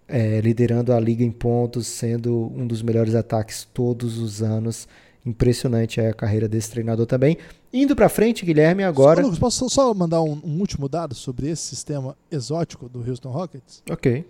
é, 0.08 0.40
liderando 0.40 0.92
a 0.92 0.98
liga 0.98 1.22
em 1.22 1.30
pontos, 1.30 1.86
sendo 1.86 2.52
um 2.56 2.66
dos 2.66 2.82
melhores 2.82 3.14
ataques 3.14 3.64
todos 3.72 4.18
os 4.18 4.42
anos 4.42 4.88
impressionante 5.24 6.00
a 6.00 6.12
carreira 6.12 6.48
desse 6.48 6.70
treinador 6.70 7.06
também. 7.06 7.38
Indo 7.72 7.94
para 7.94 8.08
frente, 8.08 8.44
Guilherme, 8.44 8.82
agora. 8.82 9.20
Só, 9.20 9.26
Lucas, 9.26 9.38
posso 9.38 9.70
só 9.70 9.94
mandar 9.94 10.22
um, 10.22 10.40
um, 10.44 10.58
último 10.60 10.88
dado 10.88 11.14
sobre 11.14 11.48
esse 11.48 11.62
sistema 11.62 12.16
exótico 12.30 12.88
do 12.88 13.08
Houston 13.08 13.30
Rockets? 13.30 13.82
Ok. 13.90 14.24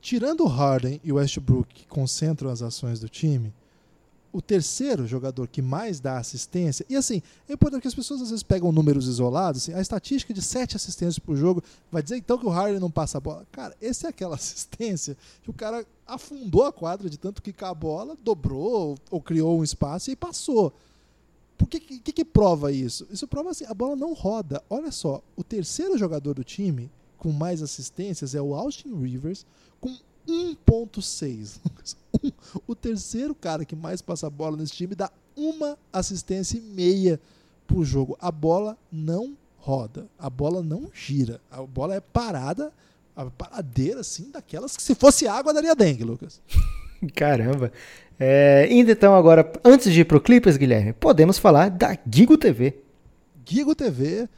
Tirando 0.00 0.44
o 0.44 0.48
Harden 0.48 1.00
e 1.02 1.12
o 1.12 1.16
Westbrook, 1.16 1.72
que 1.72 1.86
concentram 1.86 2.50
as 2.50 2.60
ações 2.60 3.00
do 3.00 3.08
time, 3.08 3.52
o 4.34 4.42
terceiro 4.42 5.06
jogador 5.06 5.46
que 5.46 5.62
mais 5.62 6.00
dá 6.00 6.18
assistência, 6.18 6.84
e 6.88 6.96
assim, 6.96 7.22
é 7.48 7.52
importante 7.52 7.82
que 7.82 7.88
as 7.88 7.94
pessoas 7.94 8.20
às 8.20 8.30
vezes 8.30 8.42
pegam 8.42 8.72
números 8.72 9.06
isolados, 9.06 9.62
assim, 9.62 9.72
a 9.72 9.80
estatística 9.80 10.34
de 10.34 10.42
sete 10.42 10.74
assistências 10.74 11.20
por 11.20 11.36
jogo 11.36 11.62
vai 11.90 12.02
dizer 12.02 12.16
então 12.16 12.36
que 12.36 12.44
o 12.44 12.50
Harden 12.50 12.80
não 12.80 12.90
passa 12.90 13.18
a 13.18 13.20
bola. 13.20 13.46
Cara, 13.52 13.76
essa 13.80 14.08
é 14.08 14.10
aquela 14.10 14.34
assistência 14.36 15.16
que 15.40 15.50
o 15.50 15.52
cara 15.52 15.86
afundou 16.04 16.64
a 16.64 16.72
quadra 16.72 17.08
de 17.08 17.16
tanto 17.16 17.40
que 17.40 17.54
a 17.64 17.72
bola, 17.72 18.16
dobrou 18.24 18.98
ou 19.08 19.20
criou 19.20 19.60
um 19.60 19.62
espaço 19.62 20.10
e 20.10 20.16
passou. 20.16 20.72
Por 21.56 21.68
que, 21.68 21.78
que, 21.78 22.12
que 22.12 22.24
prova 22.24 22.72
isso? 22.72 23.06
Isso 23.12 23.28
prova 23.28 23.50
assim, 23.50 23.64
a 23.66 23.72
bola 23.72 23.94
não 23.94 24.14
roda. 24.14 24.60
Olha 24.68 24.90
só, 24.90 25.22
o 25.36 25.44
terceiro 25.44 25.96
jogador 25.96 26.34
do 26.34 26.42
time 26.42 26.90
com 27.18 27.30
mais 27.30 27.62
assistências 27.62 28.34
é 28.34 28.42
o 28.42 28.52
Austin 28.52 29.00
Rivers, 29.00 29.46
1.6. 30.28 31.60
o 32.66 32.74
terceiro 32.74 33.34
cara 33.34 33.64
que 33.64 33.76
mais 33.76 34.00
passa 34.00 34.26
a 34.26 34.30
bola 34.30 34.56
nesse 34.56 34.72
time 34.72 34.94
dá 34.94 35.10
uma 35.36 35.76
assistência 35.92 36.58
e 36.58 36.60
meia 36.60 37.20
por 37.66 37.84
jogo. 37.84 38.16
A 38.20 38.30
bola 38.30 38.76
não 38.90 39.36
roda, 39.56 40.06
a 40.18 40.28
bola 40.28 40.62
não 40.62 40.90
gira, 40.92 41.40
a 41.50 41.62
bola 41.62 41.94
é 41.94 42.00
parada, 42.00 42.72
a 43.16 43.24
paradeira 43.26 44.00
assim, 44.00 44.30
daquelas 44.30 44.76
que 44.76 44.82
se 44.82 44.94
fosse 44.94 45.26
água 45.26 45.54
daria 45.54 45.74
dengue, 45.74 46.04
Lucas. 46.04 46.40
Caramba. 47.14 47.72
É, 48.18 48.68
indo 48.70 48.90
então 48.90 49.14
agora, 49.14 49.50
antes 49.64 49.92
de 49.92 50.00
ir 50.00 50.04
pro 50.04 50.20
Clippers, 50.20 50.56
Guilherme, 50.56 50.92
podemos 50.92 51.38
falar 51.38 51.70
da 51.70 51.98
Gigo 52.08 52.38
TV. 52.38 52.78
Gigo 53.44 53.74
TV, 53.74 54.28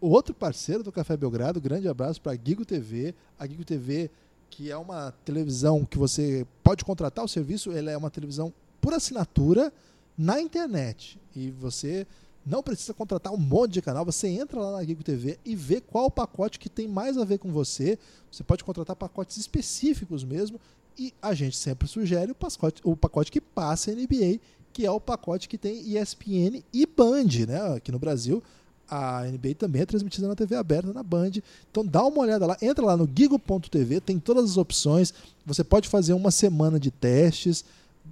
outro 0.00 0.34
parceiro 0.34 0.82
do 0.82 0.90
Café 0.90 1.16
Belgrado, 1.16 1.60
grande 1.60 1.88
abraço 1.88 2.20
para 2.20 2.38
Gigo 2.42 2.64
TV. 2.64 3.14
A 3.38 3.46
Gigo 3.46 3.64
TV, 3.64 4.10
que 4.50 4.70
é 4.70 4.76
uma 4.76 5.12
televisão 5.24 5.84
que 5.84 5.96
você 5.96 6.46
pode 6.62 6.84
contratar 6.84 7.24
o 7.24 7.28
serviço, 7.28 7.72
ela 7.72 7.90
é 7.90 7.96
uma 7.96 8.10
televisão 8.10 8.52
por 8.80 8.92
assinatura 8.92 9.72
na 10.18 10.40
internet. 10.40 11.18
E 11.34 11.50
você 11.50 12.06
não 12.44 12.62
precisa 12.62 12.92
contratar 12.92 13.32
um 13.32 13.38
monte 13.38 13.72
de 13.72 13.82
canal, 13.82 14.04
você 14.04 14.28
entra 14.28 14.60
lá 14.60 14.72
na 14.72 14.84
Gigo 14.84 15.04
TV 15.04 15.38
e 15.44 15.54
vê 15.54 15.80
qual 15.80 16.10
pacote 16.10 16.58
que 16.58 16.68
tem 16.68 16.88
mais 16.88 17.16
a 17.16 17.24
ver 17.24 17.38
com 17.38 17.50
você. 17.52 17.98
Você 18.30 18.42
pode 18.42 18.64
contratar 18.64 18.96
pacotes 18.96 19.36
específicos 19.36 20.24
mesmo 20.24 20.60
e 20.98 21.14
a 21.22 21.32
gente 21.32 21.56
sempre 21.56 21.86
sugere 21.86 22.32
o 22.32 22.34
pacote, 22.34 22.80
o 22.84 22.96
pacote 22.96 23.30
que 23.30 23.40
passa 23.40 23.92
NBA, 23.92 24.40
que 24.72 24.84
é 24.84 24.90
o 24.90 25.00
pacote 25.00 25.48
que 25.48 25.58
tem 25.58 25.96
ESPN 25.96 26.62
e 26.72 26.86
Band, 26.86 27.46
né? 27.46 27.76
Aqui 27.76 27.92
no 27.92 27.98
Brasil, 27.98 28.42
a 28.90 29.22
NBA 29.22 29.54
também 29.56 29.82
é 29.82 29.86
transmitida 29.86 30.26
na 30.26 30.34
TV 30.34 30.56
aberta, 30.56 30.92
na 30.92 31.02
Band. 31.02 31.30
Então 31.70 31.86
dá 31.86 32.04
uma 32.04 32.20
olhada 32.20 32.44
lá, 32.44 32.56
entra 32.60 32.84
lá 32.84 32.96
no 32.96 33.08
gigo.tv, 33.14 34.00
tem 34.00 34.18
todas 34.18 34.50
as 34.50 34.56
opções. 34.56 35.14
Você 35.46 35.62
pode 35.62 35.88
fazer 35.88 36.12
uma 36.12 36.30
semana 36.32 36.80
de 36.80 36.90
testes. 36.90 37.64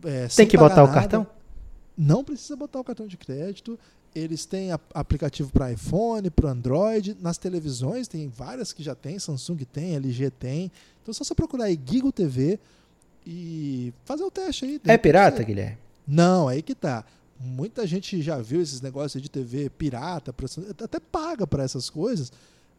É, 0.05 0.29
tem 0.29 0.47
que 0.47 0.57
botar 0.57 0.77
nada. 0.77 0.91
o 0.91 0.95
cartão? 0.95 1.27
Não 1.97 2.23
precisa 2.23 2.55
botar 2.55 2.79
o 2.79 2.85
cartão 2.85 3.09
de 3.09 3.17
crédito. 3.17 3.77
Eles 4.15 4.47
têm 4.47 4.71
aplicativo 4.95 5.51
para 5.51 5.73
iPhone, 5.73 6.31
para 6.31 6.51
Android. 6.51 7.17
Nas 7.21 7.37
televisões 7.37 8.07
tem 8.07 8.29
várias 8.29 8.73
que 8.73 8.83
já 8.83 8.95
tem, 8.95 9.19
Samsung 9.19 9.59
tem, 9.65 9.97
LG 9.97 10.31
tem. 10.31 10.71
Então 11.03 11.11
é 11.11 11.13
só 11.13 11.25
você 11.25 11.35
procurar 11.35 11.65
aí 11.65 11.79
Gigo 11.85 12.13
TV 12.13 12.59
e 13.27 13.93
fazer 14.05 14.23
o 14.23 14.31
teste 14.31 14.65
aí. 14.65 14.81
É 14.87 14.97
pirata, 14.97 15.43
Guilherme? 15.43 15.77
Não, 16.07 16.49
aí 16.49 16.63
que 16.63 16.75
tá. 16.75 17.05
Muita 17.41 17.87
gente 17.87 18.21
já 18.21 18.39
viu 18.39 18.61
esses 18.61 18.81
negócios 18.81 19.23
de 19.23 19.29
TV 19.29 19.71
pirata, 19.71 20.35
até 20.83 20.99
paga 20.99 21.47
para 21.47 21.63
essas 21.63 21.89
coisas, 21.89 22.33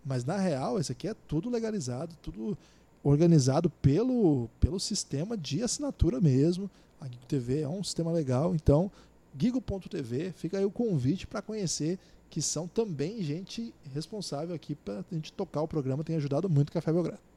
mas 0.06 0.26
na 0.26 0.38
real, 0.38 0.80
isso 0.80 0.92
aqui 0.92 1.08
é 1.08 1.16
tudo 1.28 1.50
legalizado, 1.50 2.16
tudo 2.22 2.58
organizado 3.02 3.70
pelo, 3.70 4.50
pelo 4.60 4.80
sistema 4.80 5.38
de 5.38 5.64
assinatura 5.64 6.20
mesmo. 6.20 6.70
A 7.00 7.06
Gigo 7.06 7.26
TV 7.26 7.62
é 7.62 7.68
um 7.68 7.84
sistema 7.84 8.12
legal, 8.12 8.54
então 8.54 8.92
gigo.tv, 9.38 10.34
fica 10.36 10.58
aí 10.58 10.66
o 10.66 10.72
convite 10.72 11.26
para 11.26 11.42
conhecer 11.42 11.98
que 12.30 12.42
são 12.42 12.68
também 12.68 13.24
gente 13.24 13.74
responsável 13.94 14.54
aqui 14.54 14.76
para 14.76 15.00
a 15.00 15.16
gente 15.16 15.32
tocar 15.32 15.62
o 15.62 15.68
programa, 15.68 16.04
tem 16.04 16.18
ajudado 16.18 16.50
muito 16.50 16.70
o 16.70 16.74
Café 16.74 16.92
Belgrado 16.92 17.30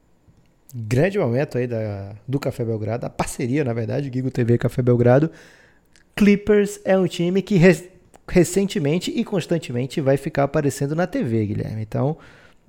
grande 0.73 1.19
momento 1.19 1.57
aí 1.57 1.67
da, 1.67 2.15
do 2.27 2.39
Café 2.39 2.65
Belgrado, 2.65 3.05
a 3.05 3.09
parceria, 3.09 3.63
na 3.63 3.73
verdade, 3.73 4.09
Gigo 4.11 4.31
TV 4.31 4.55
e 4.55 4.57
Café 4.57 4.81
Belgrado. 4.81 5.29
Clippers 6.15 6.79
é 6.85 6.97
um 6.97 7.07
time 7.07 7.41
que 7.41 7.55
re, 7.55 7.89
recentemente 8.27 9.11
e 9.11 9.23
constantemente 9.23 9.99
vai 10.01 10.17
ficar 10.17 10.43
aparecendo 10.43 10.95
na 10.95 11.07
TV, 11.07 11.45
Guilherme. 11.45 11.81
Então, 11.81 12.17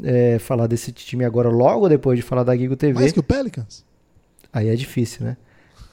é, 0.02 0.38
falar 0.38 0.66
desse 0.66 0.92
time 0.92 1.24
agora, 1.24 1.48
logo 1.48 1.88
depois 1.88 2.18
de 2.18 2.22
falar 2.22 2.42
da 2.42 2.56
Gigo 2.56 2.76
TV. 2.76 2.94
Mais 2.94 3.12
que 3.12 3.20
o 3.20 3.22
Pelicans? 3.22 3.84
Aí 4.52 4.68
é 4.68 4.74
difícil, 4.74 5.26
né? 5.26 5.36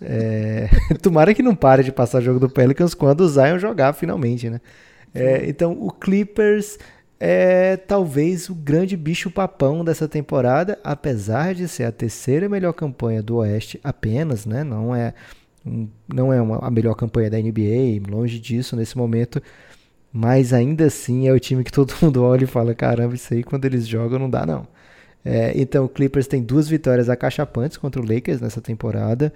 É, 0.02 0.70
tomara 1.02 1.34
que 1.34 1.44
não 1.44 1.56
pare 1.56 1.84
de 1.84 1.92
passar 1.92 2.22
jogo 2.22 2.40
do 2.40 2.50
Pelicans 2.50 2.94
quando 2.94 3.22
o 3.22 3.30
Zion 3.30 3.60
jogar 3.60 3.94
finalmente, 3.94 4.50
né? 4.50 4.60
É, 5.14 5.48
então, 5.48 5.74
o 5.74 5.92
Clippers 5.92 6.80
é 7.20 7.78
talvez 7.78 8.50
o 8.50 8.56
grande 8.56 8.98
bicho-papão 8.98 9.84
dessa 9.84 10.08
temporada, 10.08 10.80
apesar 10.84 11.54
de 11.54 11.68
ser 11.68 11.84
a 11.84 11.92
terceira 11.92 12.50
melhor 12.50 12.74
campanha 12.74 13.22
do 13.22 13.36
Oeste 13.38 13.80
apenas, 13.84 14.46
né? 14.46 14.64
Não 14.64 14.96
é, 14.96 15.14
não 16.08 16.34
é 16.34 16.42
uma, 16.42 16.58
a 16.58 16.72
melhor 16.72 16.96
campanha 16.96 17.30
da 17.30 17.38
NBA, 17.38 18.10
longe 18.10 18.40
disso 18.40 18.76
nesse 18.76 18.98
momento, 18.98 19.42
mas 20.12 20.54
ainda 20.54 20.86
assim 20.86 21.28
é 21.28 21.32
o 21.32 21.40
time 21.40 21.64
que 21.64 21.72
todo 21.72 21.94
mundo 22.02 22.24
olha 22.24 22.44
e 22.44 22.48
fala: 22.48 22.74
caramba, 22.74 23.16
isso 23.16 23.34
aí 23.34 23.44
quando 23.44 23.66
eles 23.66 23.88
jogam 23.88 24.20
não 24.20 24.30
dá 24.30 24.46
não. 24.46 24.68
É, 25.24 25.54
então 25.56 25.86
o 25.86 25.90
Clippers 25.90 26.28
tem 26.28 26.42
duas 26.42 26.68
vitórias 26.68 27.08
acachapantes 27.10 27.78
contra 27.78 28.02
o 28.02 28.06
Lakers 28.06 28.42
nessa 28.42 28.60
temporada, 28.60 29.32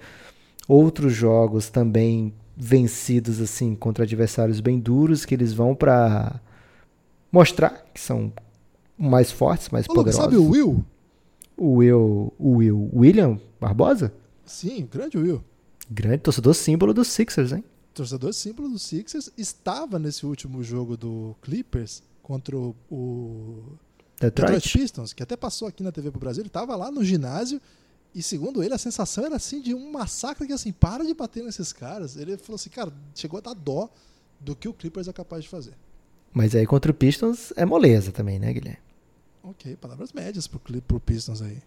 outros 0.66 1.12
jogos 1.12 1.70
também 1.70 2.34
vencidos 2.56 3.40
assim 3.40 3.74
contra 3.74 4.04
adversários 4.04 4.60
bem 4.60 4.80
duros 4.80 5.24
que 5.24 5.34
eles 5.34 5.52
vão 5.52 5.74
para 5.74 6.40
mostrar 7.30 7.84
que 7.94 8.00
são 8.00 8.32
mais 8.98 9.30
fortes, 9.30 9.68
mais 9.68 9.86
Ô, 9.88 9.94
poderosos. 9.94 10.24
Sabe 10.24 10.36
o 10.36 10.48
Will? 10.48 10.84
O 11.56 11.76
Will, 11.76 12.32
o 12.38 12.56
Will 12.56 12.90
William 12.92 13.38
Barbosa? 13.60 14.12
Sim, 14.44 14.84
o 14.84 14.86
grande 14.86 15.18
Will. 15.18 15.42
Grande 15.90 16.18
torcedor 16.18 16.54
símbolo 16.54 16.92
dos 16.92 17.08
Sixers, 17.08 17.52
hein? 17.52 17.64
Torcedor 17.94 18.32
símbolo 18.32 18.68
dos 18.68 18.82
Sixers 18.82 19.30
estava 19.36 19.98
nesse 19.98 20.26
último 20.26 20.62
jogo 20.62 20.96
do 20.96 21.36
Clippers 21.42 22.02
contra 22.22 22.56
o, 22.56 22.74
o 22.90 23.78
Detroit. 24.20 24.52
Detroit 24.52 24.78
Pistons, 24.78 25.12
que 25.12 25.22
até 25.22 25.36
passou 25.36 25.68
aqui 25.68 25.82
na 25.82 25.92
TV 25.92 26.10
pro 26.10 26.20
Brasil. 26.20 26.42
Ele 26.42 26.48
estava 26.48 26.74
lá 26.76 26.90
no 26.90 27.04
ginásio 27.04 27.60
e 28.14 28.22
segundo 28.22 28.62
ele, 28.62 28.72
a 28.72 28.78
sensação 28.78 29.26
era 29.26 29.36
assim 29.36 29.60
de 29.60 29.74
um 29.74 29.92
massacre 29.92 30.46
que 30.46 30.52
assim, 30.52 30.72
para 30.72 31.04
de 31.04 31.12
bater 31.12 31.44
nesses 31.44 31.70
caras. 31.72 32.16
Ele 32.16 32.38
falou 32.38 32.56
assim, 32.56 32.70
cara, 32.70 32.90
chegou 33.14 33.36
a 33.38 33.42
dar 33.42 33.54
dó 33.54 33.90
do 34.40 34.56
que 34.56 34.66
o 34.66 34.72
Clippers 34.72 35.06
é 35.06 35.12
capaz 35.12 35.44
de 35.44 35.50
fazer. 35.50 35.74
Mas 36.32 36.54
aí 36.54 36.66
contra 36.66 36.90
o 36.90 36.94
Pistons 36.94 37.52
é 37.56 37.64
moleza 37.64 38.10
também, 38.12 38.38
né, 38.38 38.52
Guilherme? 38.52 38.78
Ok, 39.42 39.76
palavras 39.76 40.12
médias 40.12 40.46
pro, 40.46 40.58
pro 40.82 40.98
Pistons 40.98 41.42
aí. 41.42 41.62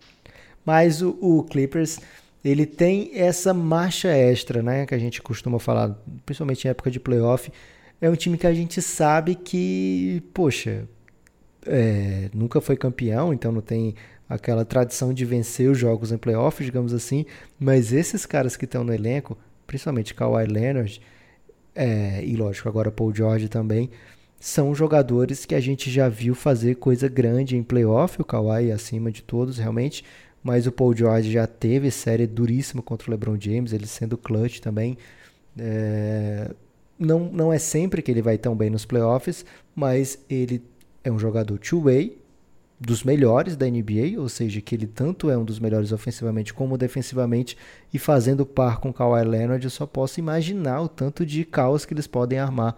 Mas 0.65 1.01
o, 1.01 1.17
o, 1.21 1.43
Clippers, 1.43 1.99
ele 2.43 2.65
tem 2.65 3.11
essa 3.13 3.53
marcha 3.53 4.09
extra, 4.09 4.61
né, 4.61 4.85
que 4.85 4.95
a 4.95 4.97
gente 4.97 5.21
costuma 5.21 5.59
falar, 5.59 5.97
principalmente 6.25 6.65
em 6.65 6.69
época 6.69 6.89
de 6.89 6.99
playoff. 6.99 7.51
É 8.01 8.09
um 8.09 8.15
time 8.15 8.37
que 8.37 8.47
a 8.47 8.53
gente 8.53 8.81
sabe 8.81 9.35
que, 9.35 10.23
poxa, 10.33 10.87
é, 11.65 12.29
nunca 12.33 12.61
foi 12.61 12.77
campeão, 12.77 13.33
então 13.33 13.51
não 13.51 13.61
tem 13.61 13.93
aquela 14.29 14.63
tradição 14.63 15.13
de 15.13 15.25
vencer 15.25 15.69
os 15.69 15.77
jogos 15.77 16.11
em 16.11 16.17
playoff, 16.17 16.63
digamos 16.63 16.93
assim. 16.93 17.25
Mas 17.59 17.91
esses 17.91 18.25
caras 18.25 18.55
que 18.55 18.65
estão 18.65 18.83
no 18.83 18.93
elenco, 18.93 19.37
principalmente 19.67 20.13
Kawhi 20.13 20.45
Leonard, 20.45 21.01
é, 21.75 22.23
e 22.23 22.35
lógico, 22.35 22.69
agora 22.69 22.91
Paul 22.91 23.13
George 23.13 23.49
também, 23.49 23.89
são 24.39 24.73
jogadores 24.73 25.45
que 25.45 25.53
a 25.53 25.59
gente 25.59 25.91
já 25.91 26.07
viu 26.07 26.33
fazer 26.33 26.75
coisa 26.75 27.09
grande 27.09 27.57
em 27.57 27.63
playoff, 27.63 28.21
o 28.21 28.25
Kawhi 28.25 28.71
acima 28.71 29.11
de 29.11 29.21
todos 29.21 29.57
realmente, 29.57 30.03
mas 30.43 30.67
o 30.67 30.71
Paul 30.71 30.95
George 30.95 31.31
já 31.31 31.45
teve 31.45 31.91
série 31.91 32.25
duríssima 32.25 32.81
contra 32.81 33.09
o 33.09 33.11
LeBron 33.11 33.37
James, 33.39 33.73
ele 33.73 33.87
sendo 33.87 34.17
clutch 34.17 34.59
também. 34.59 34.97
É... 35.57 36.51
Não, 36.97 37.19
não 37.31 37.53
é 37.53 37.59
sempre 37.59 38.01
que 38.01 38.11
ele 38.11 38.21
vai 38.21 38.37
tão 38.37 38.55
bem 38.55 38.69
nos 38.69 38.85
playoffs, 38.85 39.45
mas 39.75 40.19
ele 40.29 40.61
é 41.03 41.11
um 41.11 41.17
jogador 41.17 41.57
two-way, 41.57 42.17
dos 42.79 43.03
melhores 43.03 43.57
da 43.57 43.65
NBA, 43.65 44.17
ou 44.17 44.29
seja, 44.29 44.61
que 44.61 44.73
ele 44.73 44.87
tanto 44.87 45.29
é 45.29 45.37
um 45.37 45.43
dos 45.43 45.59
melhores 45.59 45.91
ofensivamente 45.91 46.53
como 46.53 46.77
defensivamente, 46.77 47.57
e 47.93 47.99
fazendo 47.99 48.45
par 48.45 48.79
com 48.79 48.93
Kawhi 48.93 49.25
Leonard, 49.25 49.63
eu 49.63 49.69
só 49.69 49.85
posso 49.85 50.19
imaginar 50.19 50.81
o 50.81 50.87
tanto 50.87 51.25
de 51.25 51.43
caos 51.43 51.83
que 51.85 51.93
eles 51.93 52.07
podem 52.07 52.39
armar 52.39 52.75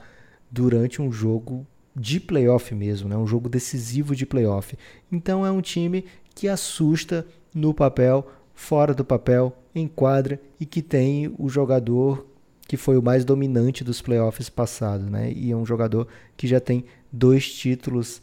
durante 0.50 1.02
um 1.02 1.12
jogo 1.12 1.68
de 1.96 2.20
playoff 2.20 2.74
mesmo, 2.74 3.08
né? 3.08 3.16
um 3.16 3.28
jogo 3.28 3.48
decisivo 3.48 4.16
de 4.16 4.26
playoff. 4.26 4.76
Então 5.12 5.46
é 5.46 5.52
um 5.52 5.62
time 5.62 6.06
que 6.34 6.48
assusta 6.48 7.28
no 7.54 7.74
papel, 7.74 8.28
fora 8.54 8.94
do 8.94 9.04
papel, 9.04 9.56
em 9.74 9.88
quadra 9.88 10.40
e 10.60 10.66
que 10.66 10.82
tem 10.82 11.34
o 11.38 11.50
jogador 11.50 12.26
que 12.68 12.78
foi 12.78 12.98
o 12.98 13.02
mais 13.02 13.26
dominante 13.26 13.84
dos 13.84 14.02
playoffs 14.02 14.50
passados, 14.50 15.10
né? 15.10 15.32
E 15.34 15.52
é 15.52 15.56
um 15.56 15.66
jogador 15.66 16.08
que 16.38 16.48
já 16.48 16.60
tem 16.60 16.86
dois 17.12 17.52
títulos 17.52 18.22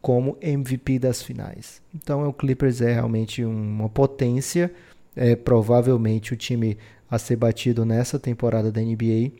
como 0.00 0.38
MVP 0.40 0.98
das 0.98 1.22
finais. 1.22 1.82
Então 1.94 2.28
o 2.28 2.32
Clippers 2.32 2.80
é 2.80 2.92
realmente 2.92 3.44
uma 3.44 3.88
potência, 3.88 4.72
é 5.16 5.34
provavelmente 5.34 6.32
o 6.32 6.36
time 6.36 6.78
a 7.10 7.18
ser 7.18 7.36
batido 7.36 7.84
nessa 7.84 8.18
temporada 8.18 8.70
da 8.70 8.80
NBA 8.80 9.32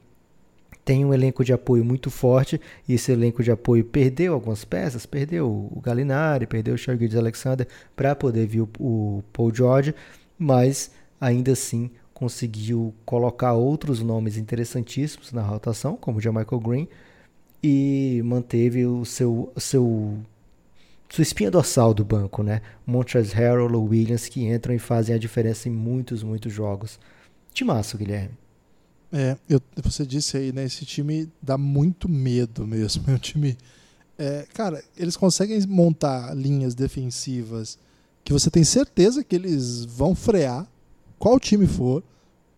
tem 0.91 1.05
um 1.05 1.15
elenco 1.15 1.45
de 1.45 1.53
apoio 1.53 1.85
muito 1.85 2.11
forte 2.11 2.61
e 2.89 2.95
esse 2.95 3.13
elenco 3.13 3.45
de 3.45 3.53
apoio 3.53 3.85
perdeu 3.85 4.35
algumas 4.35 4.65
peças, 4.65 5.07
perdeu 5.07 5.47
o 5.47 5.81
Galinari, 5.81 6.49
perdeu 6.49 6.75
o 6.75 6.77
Shargis 6.77 7.15
Alexander 7.15 7.69
para 7.95 8.17
poder 8.17 8.45
vir 8.45 8.63
o, 8.63 8.69
o 8.81 9.23
Paul 9.33 9.55
George, 9.55 9.95
mas 10.37 10.91
ainda 11.21 11.53
assim 11.53 11.93
conseguiu 12.13 12.93
colocar 13.07 13.53
outros 13.53 14.03
nomes 14.03 14.37
interessantíssimos 14.37 15.31
na 15.31 15.43
rotação, 15.43 15.97
como 15.97 16.19
o 16.19 16.21
Michael 16.21 16.61
Green, 16.61 16.89
e 17.63 18.21
manteve 18.25 18.85
o 18.85 19.05
seu, 19.05 19.53
seu 19.59 20.19
sua 21.09 21.23
espinha 21.23 21.53
dorsal 21.53 21.95
do 21.95 22.05
banco, 22.05 22.43
né? 22.43 22.63
Montrezl 22.85 23.37
Harrell, 23.37 23.81
Williams, 23.81 24.27
que 24.27 24.45
entram 24.45 24.75
e 24.75 24.81
fazem 24.81 25.15
a 25.15 25.19
diferença 25.19 25.69
em 25.69 25.73
muitos, 25.73 26.25
muitos 26.25 26.53
jogos. 26.53 26.99
Timaço, 27.55 27.97
Guilherme. 27.97 28.35
É, 29.13 29.37
eu, 29.49 29.61
você 29.83 30.07
disse 30.07 30.37
aí, 30.37 30.53
né? 30.53 30.65
Esse 30.65 30.85
time 30.85 31.31
dá 31.43 31.59
muito 31.59 32.09
medo 32.09 32.67
mesmo. 32.67 33.05
É 33.11 33.13
um 33.13 33.19
time. 33.19 33.57
É, 34.19 34.47
cara, 34.55 34.83
eles 34.97 35.17
conseguem 35.17 35.61
montar 35.67 36.35
linhas 36.35 36.75
defensivas 36.75 37.79
que 38.23 38.33
você 38.33 38.51
tem 38.51 38.63
certeza 38.63 39.25
que 39.25 39.35
eles 39.35 39.85
vão 39.85 40.15
frear, 40.15 40.67
qual 41.19 41.41
time 41.41 41.67
for. 41.67 42.03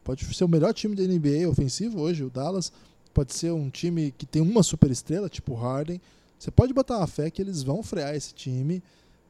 Pode 0.05 0.25
ser 0.35 0.45
o 0.45 0.49
melhor 0.49 0.75
time 0.75 0.97
da 0.97 1.03
NBA 1.05 1.49
ofensivo 1.49 2.01
hoje, 2.01 2.25
o 2.25 2.31
Dallas. 2.31 2.73
Pode 3.15 3.33
ser 3.33 3.53
um 3.53 3.71
time 3.71 4.13
que 4.17 4.27
tem 4.27 4.43
uma 4.43 4.63
super 4.63 4.91
estrela, 4.91 5.29
tipo 5.29 5.53
o 5.53 5.57
Harden. 5.57 6.01
Você 6.39 6.51
pode 6.51 6.73
botar 6.75 6.99
uma 6.99 7.07
fé 7.07 7.31
que 7.31 7.41
eles 7.41 7.63
vão 7.63 7.83
frear 7.83 8.15
esse 8.17 8.35
time. 8.35 8.83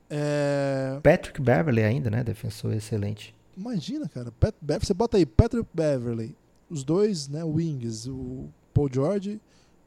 É... 0.08 0.98
Patrick 1.02 1.40
Beverly 1.42 1.82
ainda, 1.82 2.08
né? 2.08 2.24
Defensor 2.24 2.72
excelente. 2.72 3.34
Imagina, 3.56 4.08
cara. 4.08 4.32
Pat 4.32 4.54
Beverly, 4.60 4.86
você 4.86 4.94
bota 4.94 5.16
aí 5.18 5.26
Patrick 5.26 5.68
Beverly, 5.74 6.34
os 6.72 6.82
dois, 6.82 7.28
né? 7.28 7.44
Wings, 7.44 8.06
o 8.06 8.48
Paul 8.72 8.88
George, 8.90 9.40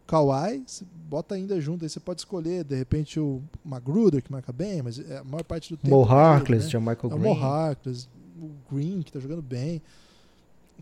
Kawhi, 0.05 0.63
você 0.65 0.85
bota 1.09 1.35
ainda 1.35 1.59
junto. 1.59 1.83
Aí 1.83 1.89
você 1.89 1.99
pode 1.99 2.21
escolher, 2.21 2.63
de 2.63 2.75
repente, 2.75 3.19
o 3.19 3.41
Magruder, 3.63 4.21
que 4.21 4.31
marca 4.31 4.53
bem, 4.53 4.81
mas 4.81 4.99
é 4.99 5.17
a 5.17 5.23
maior 5.23 5.43
parte 5.43 5.73
do 5.73 5.77
tempo. 5.77 5.95
Mo 5.95 6.03
Harkless, 6.03 6.71
né? 6.71 6.79
Michael 6.79 6.99
é 7.03 7.07
Green. 7.07 7.31
O 7.31 7.35
Mo 7.35 7.43
Harkless, 7.43 8.07
o 8.39 8.73
Green, 8.73 9.01
que 9.01 9.11
tá 9.11 9.19
jogando 9.19 9.41
bem. 9.41 9.81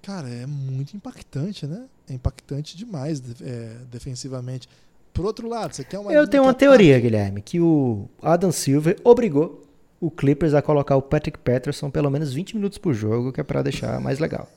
Cara, 0.01 0.27
é 0.27 0.45
muito 0.45 0.97
impactante, 0.97 1.65
né? 1.65 1.85
É 2.09 2.13
impactante 2.13 2.75
demais 2.75 3.21
é, 3.41 3.77
defensivamente. 3.89 4.67
Por 5.13 5.25
outro 5.25 5.47
lado, 5.47 5.73
você 5.73 5.83
quer 5.83 5.99
uma. 5.99 6.11
Eu 6.11 6.27
tenho 6.27 6.43
uma 6.43 6.53
teoria, 6.53 6.99
Guilherme, 6.99 7.41
que 7.41 7.61
o 7.61 8.09
Adam 8.21 8.51
Silver 8.51 8.99
obrigou 9.03 9.63
o 10.01 10.11
Clippers 10.11 10.53
a 10.53 10.61
colocar 10.61 10.97
o 10.97 11.01
Patrick 11.01 11.39
Patterson 11.39 11.89
pelo 11.89 12.09
menos 12.09 12.33
20 12.33 12.57
minutos 12.57 12.77
por 12.77 12.93
jogo, 12.93 13.31
que 13.31 13.39
é 13.39 13.43
para 13.43 13.61
deixar 13.61 14.01
mais 14.01 14.19
legal. 14.19 14.49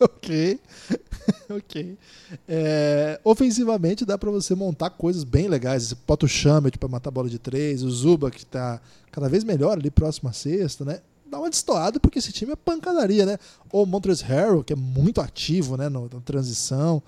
ok. 0.04 0.58
ok. 1.50 1.98
É, 2.48 3.20
ofensivamente 3.22 4.04
dá 4.04 4.16
para 4.16 4.30
você 4.30 4.54
montar 4.54 4.90
coisas 4.90 5.24
bem 5.24 5.46
legais. 5.46 5.84
Você 5.84 5.96
bota 6.06 6.24
o 6.24 6.28
Chamet 6.28 6.78
para 6.78 6.88
matar 6.88 7.10
a 7.10 7.12
bola 7.12 7.28
de 7.28 7.38
três, 7.38 7.82
o 7.82 7.90
Zuba 7.90 8.30
que 8.30 8.44
tá 8.46 8.80
cada 9.12 9.28
vez 9.28 9.44
melhor 9.44 9.76
ali 9.76 9.90
próximo 9.90 10.30
à 10.30 10.32
sexta, 10.32 10.84
né? 10.84 11.00
Dá 11.30 11.38
uma 11.38 11.50
destoada 11.50 12.00
porque 12.00 12.18
esse 12.18 12.32
time 12.32 12.52
é 12.52 12.56
pancadaria, 12.56 13.24
né? 13.24 13.38
Ou 13.70 13.84
o 13.84 13.86
Montrezl 13.86 14.24
Harrell, 14.24 14.64
que 14.64 14.72
é 14.72 14.76
muito 14.76 15.20
ativo, 15.20 15.76
né, 15.76 15.88
na 15.88 16.00
transição. 16.24 17.02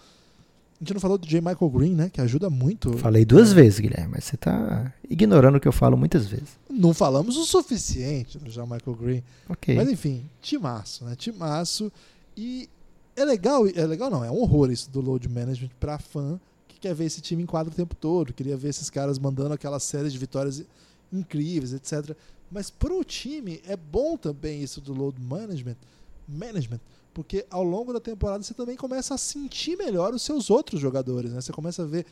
A 0.80 0.84
gente 0.84 0.95
não 0.95 1.01
falou 1.01 1.16
do 1.16 1.26
J. 1.26 1.40
Michael 1.40 1.70
Green, 1.70 1.95
né? 1.95 2.11
Que 2.12 2.20
ajuda 2.20 2.51
muito. 2.51 2.99
Falei 2.99 3.24
duas 3.24 3.53
é. 3.53 3.55
vezes, 3.55 3.78
Guilherme, 3.78 4.12
mas 4.14 4.24
você 4.24 4.36
tá 4.36 4.93
ignorando 5.09 5.57
o 5.57 5.61
que 5.61 5.66
eu 5.66 5.72
falo 5.72 5.97
muitas 5.97 6.26
vezes. 6.26 6.59
Não 6.68 6.93
falamos 6.93 7.36
o 7.36 7.45
suficiente 7.45 8.38
do 8.38 8.51
J. 8.51 8.64
Michael 8.64 8.97
Green. 8.97 9.22
Ok. 9.49 9.74
Mas 9.74 9.88
enfim, 9.88 10.24
timaço, 10.40 11.05
né? 11.05 11.14
Timaço. 11.16 11.90
E 12.36 12.68
é 13.14 13.24
legal, 13.24 13.66
é 13.66 13.86
legal 13.86 14.10
não, 14.10 14.24
é 14.24 14.30
um 14.30 14.40
horror 14.40 14.70
isso 14.70 14.90
do 14.90 15.00
load 15.00 15.28
management 15.28 15.70
para 15.78 15.98
fã 15.98 16.40
que 16.66 16.78
quer 16.78 16.94
ver 16.94 17.04
esse 17.04 17.20
time 17.20 17.42
em 17.42 17.46
quadro 17.46 17.72
o 17.72 17.76
tempo 17.76 17.94
todo, 17.94 18.32
queria 18.32 18.56
ver 18.56 18.68
esses 18.68 18.88
caras 18.88 19.18
mandando 19.18 19.54
aquelas 19.54 19.82
séries 19.82 20.12
de 20.12 20.18
vitórias 20.18 20.64
incríveis, 21.12 21.72
etc. 21.72 22.16
Mas 22.50 22.70
pro 22.70 23.04
time 23.04 23.60
é 23.66 23.76
bom 23.76 24.16
também 24.16 24.62
isso 24.62 24.80
do 24.80 24.92
load 24.92 25.20
management, 25.20 25.76
management, 26.28 26.80
porque 27.12 27.46
ao 27.50 27.62
longo 27.62 27.92
da 27.92 28.00
temporada 28.00 28.42
você 28.42 28.54
também 28.54 28.76
começa 28.76 29.14
a 29.14 29.18
sentir 29.18 29.76
melhor 29.76 30.14
os 30.14 30.22
seus 30.22 30.50
outros 30.50 30.80
jogadores, 30.80 31.32
né? 31.32 31.40
Você 31.40 31.52
começa 31.52 31.82
a 31.82 31.86
ver 31.86 32.06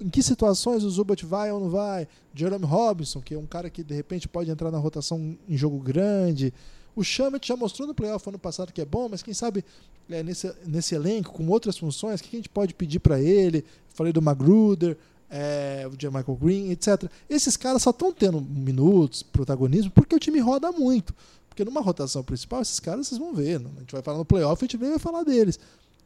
em 0.00 0.08
que 0.08 0.22
situações 0.22 0.84
o 0.84 0.90
Zubat 0.90 1.24
vai 1.26 1.50
ou 1.50 1.60
não 1.60 1.68
vai, 1.68 2.06
Jerome 2.34 2.64
Robinson, 2.64 3.20
que 3.20 3.34
é 3.34 3.38
um 3.38 3.46
cara 3.46 3.68
que 3.68 3.82
de 3.82 3.94
repente 3.94 4.28
pode 4.28 4.50
entrar 4.50 4.70
na 4.70 4.78
rotação 4.78 5.36
em 5.48 5.56
jogo 5.56 5.78
grande. 5.78 6.54
O 6.98 7.04
Chamet 7.04 7.46
já 7.46 7.54
mostrou 7.54 7.86
no 7.86 7.94
playoff 7.94 8.28
ano 8.28 8.40
passado 8.40 8.72
que 8.72 8.80
é 8.80 8.84
bom, 8.84 9.08
mas 9.08 9.22
quem 9.22 9.32
sabe 9.32 9.64
é, 10.10 10.20
nesse, 10.20 10.52
nesse 10.66 10.96
elenco, 10.96 11.32
com 11.32 11.46
outras 11.46 11.78
funções, 11.78 12.18
o 12.18 12.24
que 12.24 12.36
a 12.36 12.38
gente 12.40 12.48
pode 12.48 12.74
pedir 12.74 12.98
para 12.98 13.20
ele? 13.20 13.64
Falei 13.94 14.12
do 14.12 14.20
Magruder, 14.20 14.96
é, 15.30 15.86
o 15.86 15.96
J. 15.96 16.10
Michael 16.10 16.36
Green, 16.36 16.70
etc. 16.72 17.08
Esses 17.30 17.56
caras 17.56 17.82
só 17.82 17.90
estão 17.90 18.12
tendo 18.12 18.40
minutos, 18.40 19.22
protagonismo, 19.22 19.92
porque 19.92 20.12
o 20.12 20.18
time 20.18 20.40
roda 20.40 20.72
muito. 20.72 21.14
Porque 21.48 21.64
numa 21.64 21.80
rotação 21.80 22.24
principal, 22.24 22.62
esses 22.62 22.80
caras 22.80 23.06
vocês 23.06 23.20
vão 23.20 23.32
ver. 23.32 23.64
A 23.76 23.78
gente 23.78 23.92
vai 23.92 24.02
falar 24.02 24.18
no 24.18 24.24
playoff, 24.24 24.60
a 24.60 24.66
gente 24.66 24.76
nem 24.76 24.90
vai 24.90 24.98
falar 24.98 25.22
deles. 25.22 25.56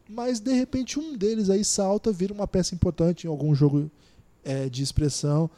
Mas 0.07 0.41
de 0.41 0.53
repente 0.53 1.01
um 1.01 1.17
deles 1.17 1.49
aí 1.49 1.65
salta, 1.65 2.13
vira 2.13 2.35
uma 2.35 2.47
peça 2.47 2.75
importante 2.75 3.27
em 3.27 3.31
algum 3.31 3.55
jogo 3.55 3.91
é, 4.45 4.69
de 4.69 4.83
expressão. 4.83 5.49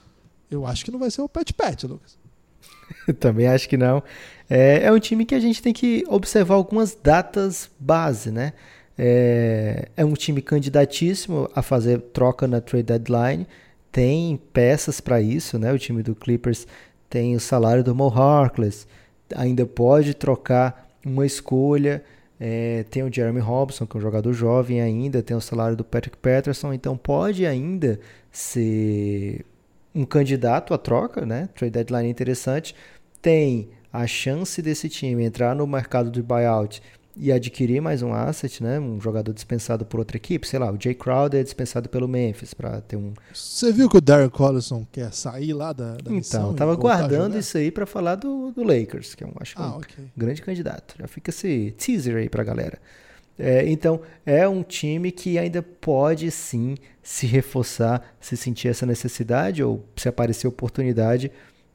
Eu 0.49 0.64
acho 0.64 0.85
que 0.85 0.93
não 0.93 0.99
vai 1.01 1.11
ser 1.11 1.22
o 1.22 1.28
Pet 1.28 1.53
Pet, 1.53 1.89
Lucas. 1.89 2.22
Também 3.21 3.47
acho 3.47 3.69
que 3.69 3.77
não. 3.77 4.03
É, 4.49 4.85
é, 4.85 4.93
um 4.93 4.99
time 4.99 5.25
que 5.25 5.35
a 5.35 5.41
gente 5.41 5.62
tem 5.62 5.73
que 5.73 6.05
observar 6.09 6.55
algumas 6.55 6.95
datas 6.95 7.71
base, 7.79 8.31
né? 8.31 8.53
É, 8.97 9.89
é 9.97 10.05
um 10.05 10.15
time 10.15 10.41
candidatíssimo 10.41 11.49
a 11.55 11.62
fazer 11.62 12.01
troca 12.01 12.47
na 12.47 12.61
trade 12.61 12.85
deadline. 12.85 13.47
Tem 13.91 14.39
peças 14.53 15.01
para 15.01 15.21
isso, 15.21 15.59
né? 15.59 15.73
O 15.73 15.79
time 15.79 16.03
do 16.03 16.15
Clippers 16.15 16.67
tem 17.09 17.37
o 17.37 17.41
salário 17.41 17.85
do 17.85 17.95
Mo 17.95 18.09
Harkless, 18.09 18.87
ainda 19.35 19.65
pode 19.65 20.15
trocar 20.15 20.91
uma 21.05 21.25
escolha. 21.25 22.03
É, 22.41 22.85
tem 22.91 23.05
o 23.05 23.12
Jeremy 23.12 23.39
Robson, 23.39 23.87
que 23.87 23.97
é 23.97 23.99
um 23.99 24.03
jogador 24.03 24.33
jovem 24.33 24.81
ainda, 24.81 25.23
tem 25.23 25.37
o 25.37 25.41
salário 25.41 25.77
do 25.77 25.85
Patrick 25.85 26.17
Patterson, 26.19 26.73
então 26.73 26.97
pode 26.97 27.47
ainda 27.47 28.01
ser 28.33 29.47
um 29.95 30.05
candidato 30.05 30.74
à 30.74 30.78
troca, 30.78 31.24
né? 31.24 31.49
Trade 31.55 31.72
deadline 31.72 32.09
interessante. 32.09 32.74
Tem 33.22 33.68
a 33.92 34.07
chance 34.07 34.61
desse 34.61 34.88
time 34.88 35.24
entrar 35.24 35.55
no 35.55 35.66
mercado 35.66 36.11
de 36.11 36.20
buyout 36.22 36.82
e 37.16 37.30
adquirir 37.30 37.80
mais 37.80 38.03
um 38.03 38.12
asset, 38.12 38.62
né? 38.62 38.80
Um 38.80 39.01
jogador 39.01 39.32
dispensado 39.32 39.84
por 39.84 40.01
outra 40.01 40.16
equipe, 40.16 40.47
sei 40.47 40.59
lá, 40.59 40.72
o 40.72 40.76
Jay 40.80 40.95
Crowder 40.95 41.40
é 41.40 41.45
dispensado 41.45 41.88
pelo 41.88 42.09
Memphis 42.09 42.53
para 42.53 42.80
ter 42.80 42.97
um. 42.97 43.12
Você 43.32 43.72
viu 43.72 43.88
que 43.88 43.97
o 43.97 44.01
Derek 44.01 44.34
Collison 44.36 44.84
quer 44.90 45.12
sair 45.12 45.53
lá 45.53 45.72
da, 45.72 45.95
da 45.95 46.12
Então, 46.12 46.55
tava 46.55 46.74
guardando 46.74 47.38
isso 47.38 47.57
aí 47.57 47.70
para 47.70 47.86
falar 47.86 48.16
do, 48.16 48.51
do, 48.51 48.64
Lakers, 48.64 49.14
que 49.14 49.22
eu 49.22 49.32
acho 49.40 49.55
que 49.55 49.62
ah, 49.62 49.66
é 49.66 49.68
um 49.68 49.76
okay. 49.76 50.05
grande 50.16 50.42
candidato. 50.42 50.97
Já 50.99 51.07
fica 51.07 51.30
esse 51.30 51.72
teaser 51.78 52.16
aí 52.16 52.28
pra 52.28 52.42
galera. 52.42 52.78
É, 53.39 53.68
então, 53.68 54.01
é 54.24 54.47
um 54.49 54.62
time 54.62 55.11
que 55.11 55.39
ainda 55.39 55.62
pode 55.62 56.30
sim 56.30 56.76
se 57.03 57.26
reforçar, 57.26 58.14
se 58.20 58.37
sentir 58.37 58.68
essa 58.68 58.87
necessidade 58.87 59.62
ou 59.62 59.85
se 59.97 60.09
aparecer 60.09 60.47
oportunidade 60.47 61.30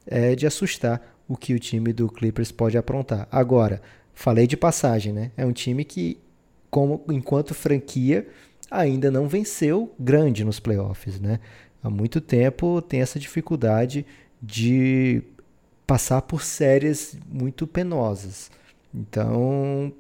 é, 0.08 0.36
de 0.36 0.48
assustar 0.48 1.16
o 1.28 1.36
que 1.36 1.54
o 1.54 1.60
time 1.60 1.94
do 1.94 2.08
Clippers 2.10 2.52
pode 2.52 2.78
aprontar. 2.78 3.28
Agora, 3.32 3.82
falei 4.14 4.48
de 4.48 4.58
passagem, 4.58 5.14
né? 5.14 5.32
É 5.38 5.46
um 5.46 5.52
time 5.52 5.84
que, 5.84 6.18
como 6.70 7.04
enquanto 7.10 7.54
franquia, 7.54 8.28
ainda 8.72 9.12
não 9.12 9.28
venceu 9.28 9.94
grande 10.00 10.44
nos 10.44 10.60
playoffs, 10.60 11.20
né? 11.20 11.40
Há 11.84 11.90
muito 11.90 12.20
tempo 12.20 12.82
tem 12.82 13.02
essa 13.02 13.20
dificuldade 13.20 14.06
de 14.42 15.22
passar 15.86 16.22
por 16.22 16.44
séries 16.44 17.18
muito 17.30 17.68
penosas. 17.68 18.52
Então, 18.94 19.94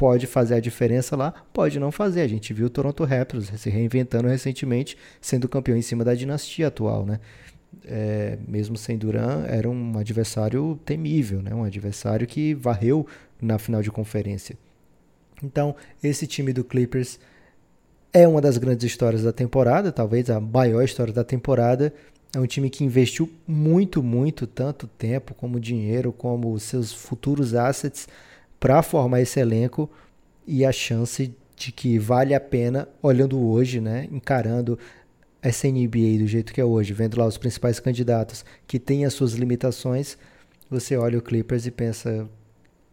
pode 0.00 0.26
fazer 0.26 0.54
a 0.54 0.60
diferença 0.60 1.14
lá, 1.14 1.30
pode 1.52 1.78
não 1.78 1.92
fazer. 1.92 2.22
A 2.22 2.26
gente 2.26 2.54
viu 2.54 2.68
o 2.68 2.70
Toronto 2.70 3.04
Raptors 3.04 3.52
se 3.54 3.68
reinventando 3.68 4.28
recentemente, 4.28 4.96
sendo 5.20 5.46
campeão 5.46 5.76
em 5.76 5.82
cima 5.82 6.02
da 6.02 6.14
dinastia 6.14 6.68
atual, 6.68 7.04
né? 7.04 7.20
É, 7.84 8.38
mesmo 8.48 8.78
sem 8.78 8.96
Duran, 8.96 9.44
era 9.46 9.68
um 9.68 9.98
adversário 9.98 10.80
temível, 10.86 11.42
né? 11.42 11.54
um 11.54 11.64
adversário 11.64 12.26
que 12.26 12.54
varreu 12.54 13.06
na 13.42 13.58
final 13.58 13.82
de 13.82 13.90
conferência. 13.90 14.56
Então, 15.42 15.76
esse 16.02 16.26
time 16.26 16.54
do 16.54 16.64
Clippers 16.64 17.20
é 18.10 18.26
uma 18.26 18.40
das 18.40 18.56
grandes 18.56 18.84
histórias 18.86 19.22
da 19.22 19.34
temporada, 19.34 19.92
talvez 19.92 20.30
a 20.30 20.40
maior 20.40 20.82
história 20.82 21.12
da 21.12 21.22
temporada. 21.22 21.92
É 22.34 22.40
um 22.40 22.46
time 22.46 22.70
que 22.70 22.82
investiu 22.82 23.30
muito, 23.46 24.02
muito, 24.02 24.46
tanto 24.46 24.86
tempo 24.86 25.34
como 25.34 25.60
dinheiro, 25.60 26.10
como 26.10 26.58
seus 26.58 26.90
futuros 26.90 27.54
assets 27.54 28.08
para 28.60 28.82
formar 28.82 29.22
esse 29.22 29.40
elenco 29.40 29.90
e 30.46 30.64
a 30.64 30.70
chance 30.70 31.34
de 31.56 31.72
que 31.72 31.98
vale 31.98 32.34
a 32.34 32.40
pena, 32.40 32.88
olhando 33.02 33.40
hoje, 33.40 33.80
né, 33.80 34.06
encarando 34.12 34.78
essa 35.42 35.66
NBA 35.66 36.18
do 36.18 36.26
jeito 36.26 36.52
que 36.52 36.60
é 36.60 36.64
hoje, 36.64 36.92
vendo 36.92 37.18
lá 37.18 37.26
os 37.26 37.38
principais 37.38 37.80
candidatos 37.80 38.44
que 38.66 38.78
têm 38.78 39.04
as 39.06 39.14
suas 39.14 39.32
limitações, 39.32 40.18
você 40.68 40.96
olha 40.96 41.18
o 41.18 41.22
Clippers 41.22 41.66
e 41.66 41.70
pensa: 41.70 42.28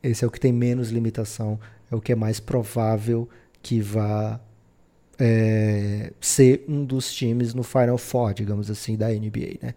esse 0.02 0.24
é 0.24 0.28
o 0.28 0.32
que 0.32 0.40
tem 0.40 0.54
menos 0.54 0.90
limitação, 0.90 1.60
é 1.92 1.96
o 1.96 2.02
que 2.02 2.12
é 2.12 2.16
mais 2.16 2.40
provável 2.40 3.28
que 3.62 3.82
vá 3.82 4.40
é, 5.20 6.14
ser 6.22 6.64
um 6.68 6.86
dos 6.86 7.14
times 7.14 7.54
no 7.54 7.64
Final 7.64 7.98
Four, 7.98 8.34
digamos 8.34 8.70
assim, 8.70 8.96
da 8.96 9.10
NBA. 9.10 9.58
Né? 9.62 9.74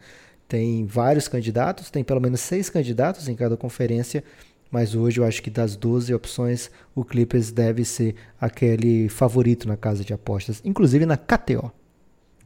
Tem 0.46 0.84
vários 0.86 1.28
candidatos, 1.28 1.90
tem 1.90 2.04
pelo 2.04 2.20
menos 2.20 2.40
seis 2.40 2.70
candidatos 2.70 3.28
em 3.28 3.34
cada 3.34 3.56
conferência 3.56 4.22
mas 4.70 4.94
hoje 4.94 5.20
eu 5.20 5.24
acho 5.24 5.42
que 5.42 5.50
das 5.50 5.76
12 5.76 6.14
opções, 6.14 6.70
o 6.94 7.04
Clippers 7.04 7.50
deve 7.50 7.84
ser 7.84 8.14
aquele 8.40 9.08
favorito 9.08 9.66
na 9.66 9.76
casa 9.76 10.04
de 10.04 10.12
apostas, 10.12 10.60
inclusive 10.64 11.04
na 11.04 11.16
KTO. 11.16 11.72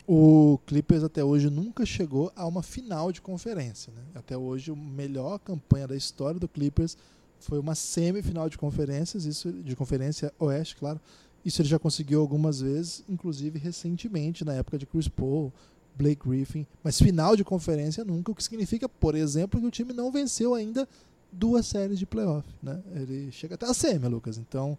o 0.06 0.58
Clippers 0.66 1.02
até 1.02 1.24
hoje 1.24 1.48
nunca 1.50 1.84
chegou 1.86 2.32
a 2.36 2.46
uma 2.46 2.62
final 2.62 3.10
de 3.10 3.20
conferência. 3.20 3.92
Né? 3.92 4.02
Até 4.14 4.36
hoje, 4.36 4.70
a 4.70 4.76
melhor 4.76 5.38
campanha 5.38 5.88
da 5.88 5.96
história 5.96 6.38
do 6.38 6.48
Clippers 6.48 6.96
foi 7.38 7.58
uma 7.58 7.74
semifinal 7.74 8.48
de 8.48 8.56
conferências, 8.56 9.24
isso 9.24 9.52
de 9.52 9.76
conferência 9.76 10.32
oeste, 10.38 10.76
claro. 10.76 11.00
Isso 11.44 11.60
ele 11.60 11.68
já 11.68 11.78
conseguiu 11.78 12.20
algumas 12.20 12.60
vezes, 12.60 13.04
inclusive 13.08 13.58
recentemente, 13.58 14.44
na 14.44 14.54
época 14.54 14.78
de 14.78 14.86
Chris 14.86 15.08
Paul, 15.08 15.52
Blake 15.94 16.26
Griffin, 16.26 16.66
mas 16.82 16.98
final 16.98 17.36
de 17.36 17.44
conferência 17.44 18.04
nunca, 18.04 18.32
o 18.32 18.34
que 18.34 18.42
significa, 18.42 18.88
por 18.88 19.14
exemplo, 19.14 19.60
que 19.60 19.66
o 19.66 19.70
time 19.70 19.92
não 19.92 20.10
venceu 20.10 20.54
ainda 20.54 20.88
duas 21.34 21.66
séries 21.66 21.98
de 21.98 22.06
playoff. 22.06 22.48
Né? 22.62 22.80
Ele 22.94 23.30
chega 23.30 23.54
até 23.54 23.66
a 23.66 23.74
semi, 23.74 24.08
Lucas. 24.08 24.38
Então 24.38 24.78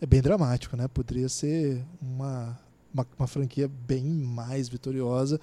é 0.00 0.06
bem 0.06 0.20
dramático, 0.20 0.76
né? 0.76 0.86
Poderia 0.88 1.28
ser 1.28 1.84
uma, 2.00 2.58
uma, 2.92 3.06
uma 3.18 3.26
franquia 3.26 3.68
bem 3.86 4.04
mais 4.04 4.68
vitoriosa. 4.68 5.40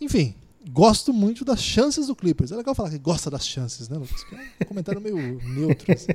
Enfim, 0.00 0.34
gosto 0.70 1.12
muito 1.12 1.44
das 1.44 1.62
chances 1.62 2.06
do 2.06 2.16
Clippers. 2.16 2.52
É 2.52 2.56
legal 2.56 2.74
falar 2.74 2.90
que 2.90 2.98
gosta 2.98 3.30
das 3.30 3.46
chances, 3.46 3.88
né, 3.88 3.98
Lucas? 3.98 4.24
É 4.32 4.64
um 4.64 4.68
comentário 4.68 5.00
meio 5.00 5.16
neutro. 5.54 5.92
Assim. 5.92 6.12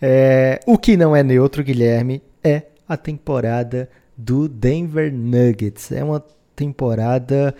É, 0.00 0.60
o 0.66 0.76
que 0.76 0.96
não 0.96 1.14
é 1.14 1.22
neutro, 1.22 1.62
Guilherme, 1.62 2.22
é 2.42 2.66
a 2.88 2.96
temporada 2.96 3.88
do 4.16 4.48
Denver 4.48 5.12
Nuggets. 5.12 5.92
É 5.92 6.02
uma 6.02 6.24
temporada 6.54 7.54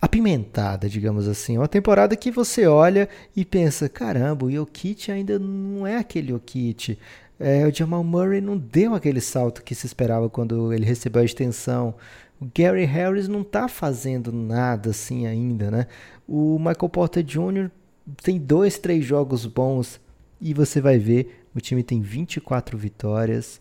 apimentada, 0.00 0.88
digamos 0.88 1.28
assim. 1.28 1.58
Uma 1.58 1.68
temporada 1.68 2.16
que 2.16 2.30
você 2.30 2.66
olha 2.66 3.08
e 3.36 3.44
pensa, 3.44 3.88
caramba, 3.88 4.46
o 4.46 4.50
Jokic 4.50 5.12
ainda 5.12 5.38
não 5.38 5.86
é 5.86 5.98
aquele 5.98 6.28
Jokic. 6.28 6.98
É, 7.38 7.66
o 7.66 7.74
Jamal 7.74 8.02
Murray 8.02 8.40
não 8.40 8.56
deu 8.56 8.94
aquele 8.94 9.20
salto 9.20 9.62
que 9.62 9.74
se 9.74 9.86
esperava 9.86 10.28
quando 10.28 10.72
ele 10.72 10.84
recebeu 10.84 11.22
a 11.22 11.24
extensão. 11.24 11.94
O 12.40 12.46
Gary 12.54 12.84
Harris 12.84 13.28
não 13.28 13.42
está 13.42 13.68
fazendo 13.68 14.32
nada 14.32 14.90
assim 14.90 15.26
ainda, 15.26 15.70
né? 15.70 15.86
O 16.26 16.58
Michael 16.58 16.88
Porter 16.88 17.22
Jr. 17.22 17.70
tem 18.22 18.38
dois, 18.38 18.78
três 18.78 19.04
jogos 19.04 19.44
bons 19.44 20.00
e 20.40 20.54
você 20.54 20.80
vai 20.80 20.98
ver, 20.98 21.44
o 21.54 21.60
time 21.60 21.82
tem 21.82 22.00
24 22.00 22.78
vitórias, 22.78 23.60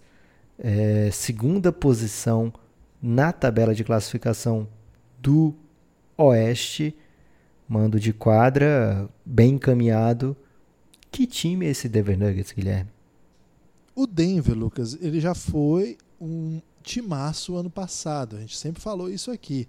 é, 0.58 1.10
segunda 1.12 1.72
posição 1.72 2.54
na 3.02 3.34
tabela 3.34 3.76
de 3.76 3.84
classificação 3.84 4.68
do 5.22 5.54
Oeste, 6.22 6.94
mando 7.68 7.98
de 8.00 8.12
quadra, 8.12 9.10
bem 9.26 9.54
encaminhado. 9.54 10.36
Que 11.10 11.26
time 11.26 11.66
é 11.66 11.70
esse 11.70 11.88
Denver 11.88 12.20
Nuggets, 12.20 12.52
Guilherme? 12.52 12.92
O 13.96 14.06
Denver, 14.06 14.58
Lucas, 14.58 14.98
ele 15.02 15.20
já 15.22 15.34
foi 15.34 15.98
um 16.20 16.62
timaço 16.84 17.56
ano 17.56 17.70
passado. 17.70 18.36
A 18.36 18.40
gente 18.42 18.58
sempre 18.58 18.82
falou 18.82 19.10
isso 19.10 19.32
aqui. 19.32 19.68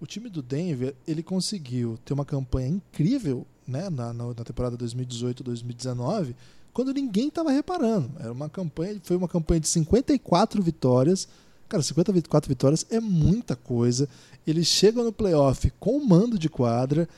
O 0.00 0.06
time 0.06 0.28
do 0.28 0.42
Denver, 0.42 0.94
ele 1.06 1.22
conseguiu 1.22 1.96
ter 2.04 2.12
uma 2.12 2.24
campanha 2.24 2.68
incrível 2.68 3.46
né, 3.66 3.88
na, 3.88 4.12
na 4.12 4.34
temporada 4.34 4.76
2018-2019, 4.76 6.34
quando 6.72 6.92
ninguém 6.92 7.28
estava 7.28 7.52
reparando. 7.52 8.10
Era 8.18 8.32
uma 8.32 8.48
campanha, 8.48 9.00
foi 9.02 9.16
uma 9.16 9.28
campanha 9.28 9.60
de 9.60 9.68
54 9.68 10.60
vitórias. 10.60 11.28
Cara, 11.68 11.82
54 11.82 12.48
vitórias 12.48 12.86
é 12.90 13.00
muita 13.00 13.56
coisa. 13.56 14.08
Eles 14.46 14.66
chegam 14.66 15.04
no 15.04 15.12
playoff 15.12 15.72
com 15.80 16.04
mando 16.04 16.38
de 16.38 16.48
quadra. 16.48 17.08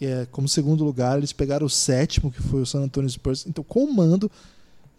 É, 0.00 0.26
como 0.30 0.48
segundo 0.48 0.84
lugar, 0.84 1.18
eles 1.18 1.32
pegaram 1.32 1.66
o 1.66 1.70
sétimo, 1.70 2.30
que 2.30 2.42
foi 2.42 2.62
o 2.62 2.66
San 2.66 2.82
Antonio 2.82 3.08
Spurs. 3.08 3.46
Então, 3.46 3.64
com 3.64 3.90
mando, 3.92 4.30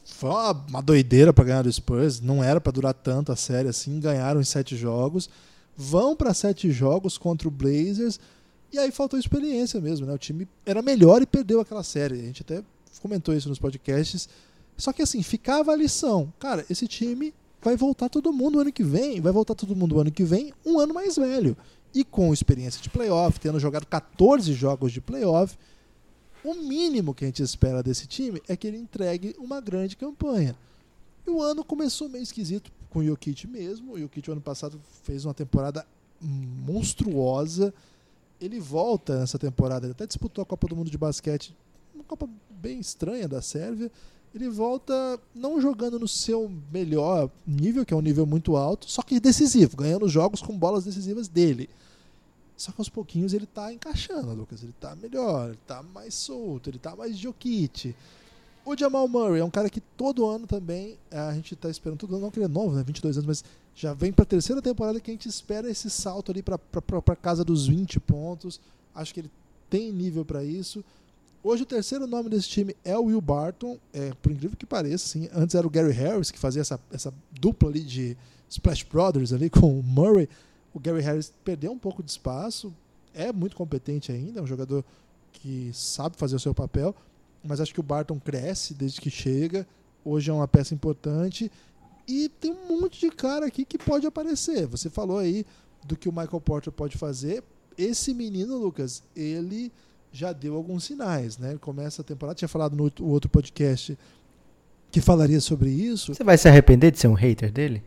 foi 0.04 0.30
uma, 0.30 0.82
doideira 0.82 1.34
para 1.34 1.44
ganhar 1.44 1.62
do 1.64 1.72
Spurs. 1.72 2.22
Não 2.22 2.44
era 2.44 2.62
para 2.62 2.72
durar 2.72 2.94
tanto 2.94 3.32
a 3.32 3.36
série 3.36 3.68
assim. 3.68 4.00
Ganharam 4.00 4.40
em 4.40 4.46
sete 4.46 4.76
jogos. 4.76 5.30
Vão 5.76 6.16
para 6.16 6.34
sete 6.34 6.72
jogos 6.72 7.18
contra 7.18 7.48
o 7.48 7.52
Blazers. 7.52 8.20
E 8.72 8.80
aí 8.80 8.92
faltou 8.92 9.20
experiência 9.20 9.80
mesmo, 9.80 10.06
né? 10.06 10.14
O 10.14 10.18
time 10.18 10.48
era 10.66 10.82
melhor 10.82 11.22
e 11.22 11.26
perdeu 11.26 11.60
aquela 11.60 11.84
série. 11.84 12.20
A 12.20 12.24
gente 12.24 12.42
até 12.42 12.64
comentou 13.02 13.36
isso 13.36 13.50
nos 13.50 13.60
podcasts. 13.60 14.30
Só 14.78 14.92
que 14.92 15.02
assim, 15.02 15.22
ficava 15.24 15.72
a 15.72 15.76
lição. 15.76 16.32
Cara, 16.40 16.66
esse 16.70 16.88
time 16.88 17.34
vai 17.66 17.76
voltar 17.76 18.08
todo 18.08 18.32
mundo 18.32 18.60
ano 18.60 18.72
que 18.72 18.84
vem. 18.84 19.20
Vai 19.20 19.34
voltar 19.34 19.56
todo 19.56 19.76
mundo 19.76 20.00
ano 20.00 20.12
que 20.12 20.24
vem, 20.24 20.54
um 20.66 20.80
ano 20.80 20.94
mais 20.94 21.18
velho. 21.18 21.58
E 21.94 22.04
com 22.04 22.34
experiência 22.34 22.82
de 22.82 22.90
playoff, 22.90 23.40
tendo 23.40 23.60
jogado 23.60 23.86
14 23.86 24.54
jogos 24.54 24.94
de 24.94 25.02
playoff 25.02 25.58
o 26.46 26.54
mínimo 26.54 27.16
que 27.16 27.26
a 27.26 27.28
gente 27.28 27.42
espera 27.42 27.82
desse 27.82 28.06
time 28.06 28.40
é 28.48 28.56
que 28.56 28.68
ele 28.68 28.78
entregue 28.78 29.36
uma 29.40 29.60
grande 29.60 29.98
campanha. 29.98 30.56
E 31.26 31.30
o 31.32 31.42
ano 31.42 31.64
começou 31.64 32.08
meio 32.08 32.22
esquisito 32.22 32.72
com 32.92 33.00
o 33.00 33.04
Jokic 33.04 33.48
mesmo. 33.48 33.94
O 33.94 34.00
Jokic, 34.00 34.30
ano 34.30 34.40
passado, 34.42 34.80
fez 35.02 35.26
uma 35.26 35.34
temporada 35.34 35.84
monstruosa. 36.22 37.74
Ele 38.40 38.60
volta 38.60 39.20
nessa 39.20 39.40
temporada, 39.40 39.88
ele 39.88 39.94
até 39.94 40.06
disputou 40.06 40.44
a 40.44 40.46
Copa 40.46 40.68
do 40.68 40.76
Mundo 40.76 40.92
de 40.92 41.00
Basquete, 41.00 41.58
uma 41.96 42.04
Copa 42.04 42.30
bem 42.48 42.80
estranha 42.80 43.28
da 43.28 43.42
Sérvia. 43.42 43.92
Ele 44.36 44.50
volta 44.50 45.18
não 45.34 45.62
jogando 45.62 45.98
no 45.98 46.10
seu 46.10 46.52
melhor 46.70 47.32
nível, 47.48 47.86
que 47.86 47.94
é 47.94 47.98
um 47.98 48.02
nível 48.02 48.26
muito 48.26 48.58
alto, 48.58 48.92
só 48.92 49.02
que 49.02 49.18
decisivo, 49.18 49.78
ganhando 49.78 50.10
jogos 50.10 50.42
com 50.42 50.58
bolas 50.58 50.84
decisivas 50.84 51.30
dele. 51.30 51.70
Só 52.58 52.74
que 52.74 52.82
aos 52.82 52.90
pouquinhos 52.90 53.34
ele 53.34 53.46
tá 53.46 53.72
encaixando, 53.72 54.34
Lucas. 54.34 54.62
Ele 54.62 54.74
tá 54.78 54.94
melhor, 54.96 55.50
ele 55.50 55.60
tá 55.66 55.82
mais 55.82 56.14
solto, 56.14 56.70
ele 56.70 56.78
tá 56.78 56.94
mais 56.98 57.18
joquite. 57.18 57.96
O 58.66 58.76
Jamal 58.78 59.08
Murray 59.08 59.40
é 59.40 59.46
um 59.46 59.50
cara 59.50 59.70
que 59.70 59.80
todo 59.80 60.26
ano 60.26 60.46
também 60.46 60.98
a 61.12 61.34
gente 61.34 61.56
tá 61.56 61.70
esperando, 61.70 62.00
todo 62.00 62.16
ano 62.16 62.24
não 62.24 62.32
que 62.32 62.40
ele 62.40 62.46
é 62.46 62.50
novo, 62.50 62.76
né, 62.76 62.84
22 62.84 63.18
anos, 63.18 63.28
mas 63.28 63.44
já 63.76 63.94
vem 63.94 64.12
para 64.12 64.24
a 64.24 64.26
terceira 64.26 64.62
temporada 64.62 65.00
que 65.00 65.12
a 65.12 65.14
gente 65.14 65.30
espera 65.30 65.70
esse 65.70 65.90
salto 65.90 66.32
ali 66.32 66.42
para 66.42 67.16
casa 67.16 67.46
dos 67.46 67.68
20 67.68 68.00
pontos. 68.00 68.60
Acho 68.94 69.14
que 69.14 69.22
ele 69.22 69.32
tem 69.70 69.92
nível 69.92 70.26
para 70.26 70.44
isso. 70.44 70.84
Hoje 71.48 71.62
o 71.62 71.66
terceiro 71.68 72.08
nome 72.08 72.28
desse 72.28 72.50
time 72.50 72.76
é 72.84 72.98
o 72.98 73.04
Will 73.04 73.22
Barton, 73.22 73.78
é, 73.94 74.12
por 74.20 74.32
incrível 74.32 74.58
que 74.58 74.66
pareça, 74.66 75.06
assim, 75.06 75.30
antes 75.32 75.54
era 75.54 75.68
o 75.68 75.70
Gary 75.70 75.92
Harris 75.92 76.32
que 76.32 76.40
fazia 76.40 76.60
essa, 76.60 76.80
essa 76.92 77.14
dupla 77.40 77.70
ali 77.70 77.82
de 77.82 78.18
Splash 78.50 78.82
Brothers 78.82 79.32
ali 79.32 79.48
com 79.48 79.80
o 79.80 79.84
Murray. 79.84 80.28
O 80.74 80.80
Gary 80.80 81.02
Harris 81.02 81.32
perdeu 81.44 81.72
um 81.72 81.78
pouco 81.78 82.02
de 82.02 82.10
espaço, 82.10 82.74
é 83.14 83.32
muito 83.32 83.56
competente 83.56 84.12
ainda, 84.12 84.40
é 84.40 84.42
um 84.42 84.48
jogador 84.48 84.84
que 85.34 85.70
sabe 85.72 86.18
fazer 86.18 86.36
o 86.36 86.40
seu 86.40 86.56
papel, 86.56 86.96
mas 87.44 87.62
acho 87.62 87.76
que 87.76 87.80
o 87.80 87.84
Barton 87.84 88.20
cresce 88.20 88.74
desde 88.74 89.00
que 89.00 89.12
chega. 89.12 89.68
Hoje 90.04 90.32
é 90.32 90.34
uma 90.34 90.48
peça 90.48 90.74
importante 90.74 91.52
e 92.08 92.28
tem 92.28 92.52
um 92.52 92.82
monte 92.82 93.00
de 93.00 93.12
cara 93.12 93.46
aqui 93.46 93.64
que 93.66 93.78
pode 93.78 94.08
aparecer. 94.08 94.66
Você 94.66 94.90
falou 94.90 95.20
aí 95.20 95.46
do 95.86 95.96
que 95.96 96.10
o 96.10 96.12
Michael 96.12 96.42
Porter 96.42 96.74
pode 96.74 96.98
fazer. 96.98 97.44
Esse 97.78 98.16
menino, 98.16 98.58
Lucas, 98.58 99.04
ele 99.16 99.72
já 100.18 100.34
deu 100.34 100.56
alguns 100.56 100.84
sinais, 100.84 101.38
né? 101.38 101.52
Ele 101.52 101.60
começa 101.60 102.02
a 102.02 102.06
temporada, 102.06 102.36
tinha 102.36 102.48
falado 102.48 102.76
no 102.76 102.92
outro 103.06 103.30
podcast 103.30 103.98
que 104.92 105.02
falaria 105.02 105.42
sobre 105.42 105.70
isso. 105.70 106.14
Você 106.14 106.24
vai 106.24 106.38
se 106.38 106.48
arrepender 106.48 106.92
de 106.92 107.00
ser 107.00 107.08
um 107.08 107.14
hater 107.14 107.52
dele? 107.52 107.84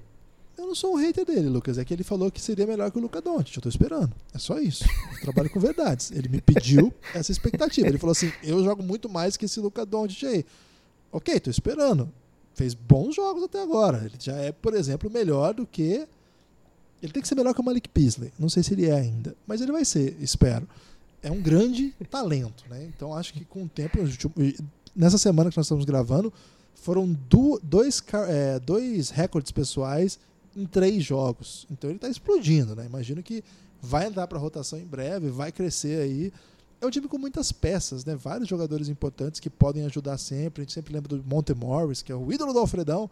não 0.69 0.75
sou 0.75 0.95
um 0.95 0.97
hater 0.97 1.25
dele, 1.25 1.49
Lucas. 1.49 1.79
É 1.79 1.85
que 1.85 1.93
ele 1.93 2.05
falou 2.05 2.31
que 2.31 2.41
seria 2.41 2.67
melhor 2.67 2.91
que 2.91 2.99
o 2.99 3.01
Luca 3.01 3.21
Doncic. 3.21 3.57
Eu 3.57 3.63
tô 3.63 3.69
esperando. 3.69 4.13
É 4.33 4.39
só 4.39 4.59
isso. 4.61 4.85
Eu 5.15 5.21
trabalho 5.23 5.51
com 5.51 5.59
verdades. 5.59 6.13
Ele 6.13 6.29
me 6.29 6.41
pediu 6.41 6.93
essa 7.15 7.33
expectativa. 7.33 7.89
Ele 7.89 7.99
falou 7.99 8.13
assim: 8.13 8.31
eu 8.43 8.63
jogo 8.63 8.83
muito 8.83 9.09
mais 9.09 9.37
que 9.37 9.47
esse 9.47 9.59
Luca 9.59 9.85
Doncic 9.85 10.25
aí. 10.25 10.45
Ok, 11.11 11.41
tô 11.41 11.51
esperando. 11.51 12.13
Fez 12.55 12.75
bons 12.75 13.17
jogos 13.17 13.43
até 13.45 13.63
agora. 13.63 14.05
Ele 14.05 14.17
já 14.21 14.37
é, 14.37 14.53
por 14.53 14.75
exemplo, 14.75 15.11
melhor 15.11 15.55
do 15.55 15.67
que. 15.67 16.07
Ele 17.03 17.13
tem 17.13 17.23
que 17.23 17.29
ser 17.29 17.37
melhor 17.37 17.55
que 17.55 17.61
o 17.61 17.65
Malik 17.65 17.89
Beasley. 17.93 18.33
Não 18.39 18.49
sei 18.49 18.63
se 18.63 18.75
ele 18.75 18.87
é 18.87 18.93
ainda, 18.93 19.35
mas 19.47 19.61
ele 19.61 19.71
vai 19.71 19.85
ser, 19.85 20.17
espero. 20.21 20.69
É 21.23 21.31
um 21.31 21.41
grande 21.41 21.95
talento, 22.11 22.65
né? 22.71 22.85
Então 22.95 23.15
acho 23.15 23.33
que 23.33 23.45
com 23.45 23.65
o 23.65 23.69
tempo, 23.69 23.99
nessa 24.95 25.19
semana 25.19 25.51
que 25.51 25.57
nós 25.57 25.67
estamos 25.67 25.85
gravando, 25.85 26.33
foram 26.75 27.17
dois, 27.63 28.03
é, 28.29 28.59
dois 28.61 29.11
recordes 29.11 29.51
pessoais 29.51 30.19
em 30.57 30.65
três 30.65 31.05
jogos. 31.05 31.67
Então 31.71 31.91
ele 31.91 31.97
está 31.97 32.09
explodindo, 32.09 32.75
né? 32.75 32.87
Imagino 32.87 33.23
que 33.23 33.43
vai 33.81 34.07
entrar 34.07 34.27
para 34.27 34.39
rotação 34.39 34.79
em 34.79 34.85
breve, 34.85 35.29
vai 35.31 35.53
crescer 35.53 36.01
aí. 36.01 36.33
É 36.81 36.87
um 36.87 36.91
time 36.91 37.09
com 37.09 37.19
muitas 37.19 37.51
peças, 37.51 38.05
né? 38.05 38.15
Vários 38.15 38.49
jogadores 38.49 38.89
importantes 38.89 39.41
que 39.41 39.51
podem 39.51 39.85
ajudar 39.87 40.17
sempre. 40.19 40.63
A 40.63 40.65
gente 40.65 40.73
sempre 40.73 40.95
lembra 40.95 41.17
do 41.17 41.25
Monte 41.25 41.53
Morris, 41.53 42.03
que 42.03 42.13
é 42.13 42.15
o 42.15 42.33
ídolo 42.33 42.53
do 42.53 42.61
Alfredão. 42.61 43.11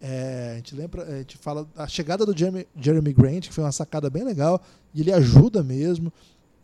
É, 0.00 0.52
a 0.52 0.56
gente 0.56 0.74
lembra, 0.74 1.04
a 1.04 1.18
gente 1.18 1.38
fala 1.38 1.66
a 1.76 1.86
chegada 1.86 2.26
do 2.26 2.36
Jeremy, 2.36 2.66
Jeremy 2.78 3.12
Grant, 3.12 3.48
que 3.48 3.54
foi 3.54 3.64
uma 3.64 3.72
sacada 3.72 4.10
bem 4.10 4.24
legal, 4.24 4.60
e 4.92 5.00
ele 5.00 5.12
ajuda 5.12 5.62
mesmo. 5.62 6.12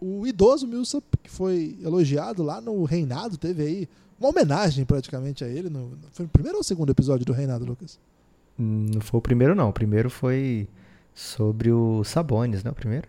O 0.01 0.27
idoso 0.27 0.67
Millsap, 0.67 1.05
que 1.23 1.31
foi 1.31 1.79
elogiado 1.83 2.43
lá 2.43 2.61
no 2.61 2.83
Reinado, 2.85 3.37
teve 3.37 3.63
aí 3.63 3.89
uma 4.19 4.31
homenagem 4.31 4.85
praticamente 4.85 5.45
a 5.45 5.49
ele. 5.49 5.69
No, 5.69 5.99
foi 6.13 6.25
no 6.25 6.31
primeiro 6.31 6.59
ou 6.59 6.65
segundo 6.65 6.91
episódio 6.91 7.25
do 7.27 7.33
Reinado, 7.33 7.65
Lucas? 7.65 7.99
Não 8.59 9.01
foi 9.01 9.19
o 9.19 9.23
primeiro, 9.23 9.55
não. 9.55 9.71
O 9.71 9.73
primeiro 9.73 10.11
foi 10.11 10.69
sobre 11.15 11.71
o 11.73 12.05
Sabones, 12.05 12.63
né? 12.63 12.71
O 12.71 12.75
primeiro? 12.75 13.09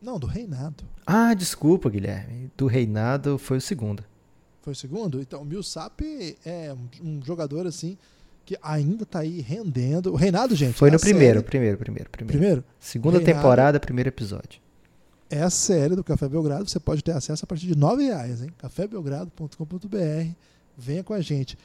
Não, 0.00 0.18
do 0.18 0.26
Reinado. 0.26 0.84
Ah, 1.06 1.34
desculpa, 1.34 1.90
Guilherme. 1.90 2.50
Do 2.56 2.66
Reinado 2.66 3.38
foi 3.38 3.58
o 3.58 3.60
segundo. 3.60 4.04
Foi 4.62 4.72
o 4.72 4.76
segundo? 4.76 5.20
Então, 5.20 5.42
o 5.42 5.44
Millsap 5.44 6.02
é 6.44 6.74
um, 7.02 7.22
jogador 7.22 7.66
assim 7.66 7.96
que 8.44 8.56
ainda 8.62 9.04
tá 9.04 9.20
aí 9.20 9.40
rendendo. 9.40 10.12
O 10.12 10.16
Reinado, 10.16 10.54
gente. 10.54 10.74
Foi 10.74 10.90
no 10.90 10.98
primeiro, 10.98 11.40
série... 11.40 11.48
primeiro, 11.48 11.78
primeiro, 11.78 12.10
primeiro. 12.10 12.38
Primeiro? 12.38 12.64
Segunda 12.78 13.18
Reinado... 13.18 13.36
temporada, 13.36 13.80
primeiro 13.80 14.08
episódio. 14.08 14.60
É 15.30 15.42
a 15.42 15.50
série 15.50 15.96
do 15.96 16.04
Café 16.04 16.28
Belgrado. 16.28 16.68
Você 16.68 16.80
pode 16.80 17.02
ter 17.02 17.12
acesso 17.12 17.44
a 17.44 17.46
partir 17.46 17.66
de 17.66 17.74
R$ 17.74 17.96
reais, 17.96 18.42
hein? 18.42 18.50
cafébelgrado.com.br. 18.58 20.30
Venha 20.76 21.02
com 21.02 21.14
a 21.14 21.20
gente. 21.20 21.58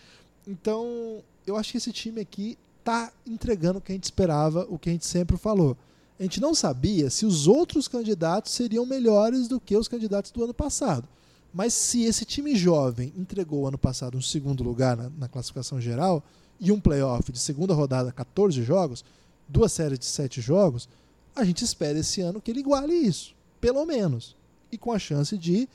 Então, 0.48 1.22
eu 1.46 1.56
acho 1.56 1.72
que 1.72 1.78
esse 1.78 1.92
time 1.92 2.22
aqui 2.22 2.58
tá 2.84 3.12
entregando 3.26 3.80
o 3.80 3.82
que 3.82 3.92
a 3.92 3.96
gente 3.96 4.06
esperava, 4.06 4.66
o 4.70 4.80
que 4.80 4.90
a 4.90 4.94
gente 4.94 5.06
sempre 5.06 5.38
falou. 5.38 5.78
A 6.20 6.24
gente 6.24 6.40
não 6.40 6.54
sabia 6.54 7.10
se 7.10 7.26
os 7.26 7.48
outros 7.48 7.88
candidatos 7.88 8.52
seriam 8.52 8.86
melhores 8.86 9.48
do 9.48 9.60
que 9.60 9.76
os 9.76 9.88
candidatos 9.88 10.32
do 10.32 10.44
ano 10.44 10.54
passado. 10.54 11.08
Mas 11.54 11.74
se 11.74 12.04
esse 12.04 12.26
time 12.26 12.56
jovem 12.56 13.12
entregou 13.18 13.68
ano 13.68 13.78
passado 13.78 14.18
um 14.18 14.22
segundo 14.22 14.64
lugar 14.64 14.96
na, 14.96 15.10
na 15.10 15.28
classificação 15.28 15.82
geral 15.82 16.24
e 16.60 16.72
um 16.72 16.80
playoff 16.80 17.32
de 17.32 17.40
segunda 17.40 17.74
rodada, 17.74 18.12
14 18.12 18.64
jogos, 18.64 19.04
duas 19.48 19.72
séries 19.72 20.00
de 20.00 20.06
7 20.06 20.40
jogos, 20.40 20.88
a 21.36 21.44
gente 21.44 21.64
espera 21.64 22.00
esse 22.00 22.22
ano 22.22 22.40
que 22.42 22.52
ele 22.52 22.60
iguale 22.60 22.94
isso, 22.94 23.36
pelo 23.62 23.86
menos. 23.86 24.36
E 24.72 24.78
com 24.78 24.92
a 24.92 25.00
chance 25.00 25.38
de, 25.38 25.70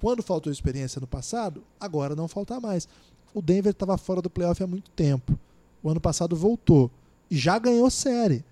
quando 0.00 0.22
faltou 0.22 0.52
experiência 0.52 1.00
no 1.00 1.06
passado, 1.06 1.62
agora 1.78 2.16
não 2.16 2.26
faltar 2.26 2.60
mais. 2.60 2.88
O 3.34 3.42
Denver 3.42 3.72
estava 3.72 3.98
fora 3.98 4.22
do 4.22 4.30
playoff 4.30 4.62
há 4.62 4.66
muito 4.66 4.90
tempo. 4.90 5.38
O 5.82 5.90
ano 5.90 6.00
passado 6.00 6.34
voltou 6.34 6.90
e 7.30 7.36
já 7.36 7.58
ganhou 7.58 7.90
série. 7.90 8.42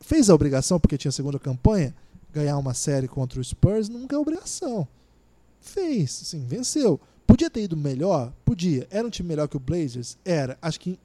Fez 0.00 0.28
a 0.28 0.34
obrigação, 0.34 0.80
porque 0.80 0.98
tinha 0.98 1.12
segunda 1.12 1.38
campanha, 1.38 1.94
ganhar 2.32 2.58
uma 2.58 2.74
série 2.74 3.06
contra 3.06 3.40
o 3.40 3.44
Spurs 3.44 3.88
nunca 3.88 4.16
é 4.16 4.18
obrigação. 4.18 4.88
Fez, 5.60 6.10
sim, 6.10 6.44
venceu. 6.46 7.00
Podia 7.26 7.48
ter 7.48 7.62
ido 7.62 7.76
melhor? 7.76 8.32
Podia. 8.44 8.86
Era 8.90 9.06
um 9.06 9.10
time 9.10 9.28
melhor 9.28 9.48
que 9.48 9.56
o 9.56 9.60
Blazers? 9.60 10.18
Era. 10.24 10.58
Acho 10.60 10.78
que 10.80 10.98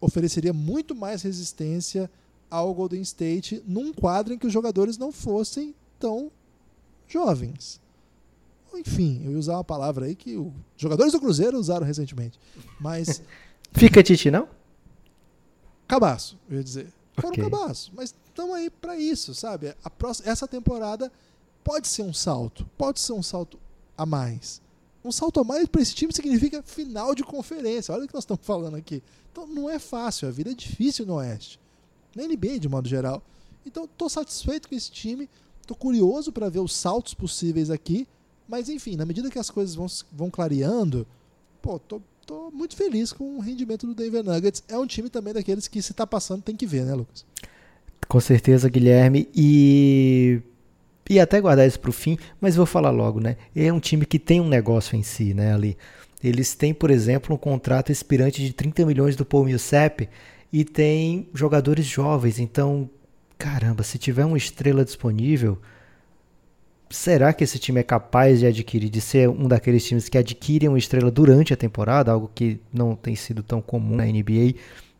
ofereceria 0.00 0.52
muito 0.52 0.94
mais 0.94 1.22
resistência 1.22 2.10
ao 2.50 2.72
Golden 2.74 3.00
State 3.02 3.62
num 3.66 3.92
quadro 3.92 4.32
em 4.32 4.38
que 4.38 4.46
os 4.46 4.52
jogadores 4.52 4.96
não 4.96 5.12
fossem 5.12 5.74
tão 6.00 6.32
jovens. 7.06 7.80
Enfim, 8.74 9.20
eu 9.24 9.32
ia 9.32 9.38
usar 9.38 9.54
uma 9.54 9.64
palavra 9.64 10.06
aí 10.06 10.14
que 10.16 10.36
os 10.36 10.52
jogadores 10.76 11.12
do 11.12 11.20
Cruzeiro 11.20 11.58
usaram 11.58 11.86
recentemente. 11.86 12.38
Mas. 12.80 13.22
Fica 13.72 14.02
Titi, 14.02 14.30
não? 14.30 14.48
Cabaço, 15.86 16.38
eu 16.48 16.56
ia 16.56 16.64
dizer. 16.64 16.92
Foram 17.14 17.30
Ok. 17.30 17.44
cabaço. 17.50 17.92
Mas 17.94 18.14
estamos 18.26 18.54
aí 18.54 18.70
para 18.70 18.96
isso, 18.96 19.34
sabe? 19.34 19.74
A 19.84 19.90
próxima, 19.90 20.30
essa 20.30 20.46
temporada 20.48 21.12
pode 21.64 21.88
ser 21.88 22.02
um 22.02 22.12
salto. 22.12 22.64
Pode 22.78 23.00
ser 23.00 23.12
um 23.12 23.22
salto 23.22 23.58
a 23.96 24.06
mais. 24.06 24.62
Um 25.04 25.10
salto 25.10 25.40
a 25.40 25.44
mais 25.44 25.66
para 25.66 25.82
esse 25.82 25.94
time 25.94 26.12
significa 26.12 26.62
final 26.62 27.14
de 27.14 27.24
conferência. 27.24 27.92
Olha 27.94 28.04
o 28.04 28.08
que 28.08 28.14
nós 28.14 28.22
estamos 28.22 28.44
falando 28.44 28.76
aqui. 28.76 29.02
Então 29.32 29.46
não 29.46 29.68
é 29.68 29.78
fácil, 29.78 30.28
a 30.28 30.30
vida 30.30 30.50
é 30.50 30.54
difícil 30.54 31.06
no 31.06 31.14
Oeste. 31.14 31.58
Na 32.14 32.24
NBA, 32.24 32.58
de 32.58 32.68
modo 32.68 32.88
geral. 32.88 33.22
Então 33.64 33.84
estou 33.84 34.08
satisfeito 34.08 34.68
com 34.68 34.74
esse 34.74 34.90
time. 34.90 35.28
Estou 35.70 35.76
curioso 35.76 36.32
para 36.32 36.48
ver 36.48 36.58
os 36.58 36.74
saltos 36.74 37.14
possíveis 37.14 37.70
aqui. 37.70 38.08
Mas 38.48 38.68
enfim, 38.68 38.96
na 38.96 39.06
medida 39.06 39.30
que 39.30 39.38
as 39.38 39.50
coisas 39.50 39.76
vão, 39.76 39.86
vão 40.10 40.28
clareando, 40.28 41.06
pô, 41.62 41.78
tô, 41.78 42.02
tô 42.26 42.50
muito 42.50 42.74
feliz 42.74 43.12
com 43.12 43.36
o 43.36 43.40
rendimento 43.40 43.86
do 43.86 43.94
Denver 43.94 44.24
Nuggets. 44.24 44.64
É 44.66 44.76
um 44.76 44.84
time 44.84 45.08
também 45.08 45.32
daqueles 45.32 45.68
que 45.68 45.80
se 45.80 45.94
tá 45.94 46.04
passando 46.04 46.42
tem 46.42 46.56
que 46.56 46.66
ver, 46.66 46.84
né, 46.84 46.92
Lucas? 46.92 47.24
Com 48.08 48.18
certeza, 48.18 48.68
Guilherme. 48.68 49.28
E. 49.32 50.42
E 51.08 51.20
até 51.20 51.40
guardar 51.40 51.66
isso 51.66 51.78
pro 51.78 51.92
fim, 51.92 52.18
mas 52.40 52.56
vou 52.56 52.66
falar 52.66 52.90
logo, 52.90 53.20
né? 53.20 53.36
É 53.54 53.72
um 53.72 53.80
time 53.80 54.04
que 54.04 54.18
tem 54.18 54.40
um 54.40 54.48
negócio 54.48 54.96
em 54.96 55.04
si, 55.04 55.34
né, 55.34 55.54
ali. 55.54 55.76
Eles 56.22 56.54
têm, 56.54 56.74
por 56.74 56.90
exemplo, 56.90 57.34
um 57.34 57.38
contrato 57.38 57.92
expirante 57.92 58.44
de 58.44 58.52
30 58.52 58.84
milhões 58.86 59.14
do 59.14 59.24
Paul 59.24 59.44
Millsap 59.44 60.08
e 60.52 60.64
tem 60.64 61.28
jogadores 61.32 61.86
jovens. 61.86 62.40
Então, 62.40 62.88
caramba, 63.40 63.82
se 63.82 63.96
tiver 63.96 64.26
uma 64.26 64.36
estrela 64.36 64.84
disponível, 64.84 65.56
será 66.90 67.32
que 67.32 67.42
esse 67.42 67.58
time 67.58 67.80
é 67.80 67.82
capaz 67.82 68.40
de 68.40 68.46
adquirir, 68.46 68.90
de 68.90 69.00
ser 69.00 69.30
um 69.30 69.48
daqueles 69.48 69.82
times 69.86 70.10
que 70.10 70.18
adquirem 70.18 70.68
uma 70.68 70.78
estrela 70.78 71.10
durante 71.10 71.54
a 71.54 71.56
temporada, 71.56 72.12
algo 72.12 72.30
que 72.34 72.60
não 72.70 72.94
tem 72.94 73.16
sido 73.16 73.42
tão 73.42 73.62
comum 73.62 73.96
na 73.96 74.04
NBA, 74.04 74.56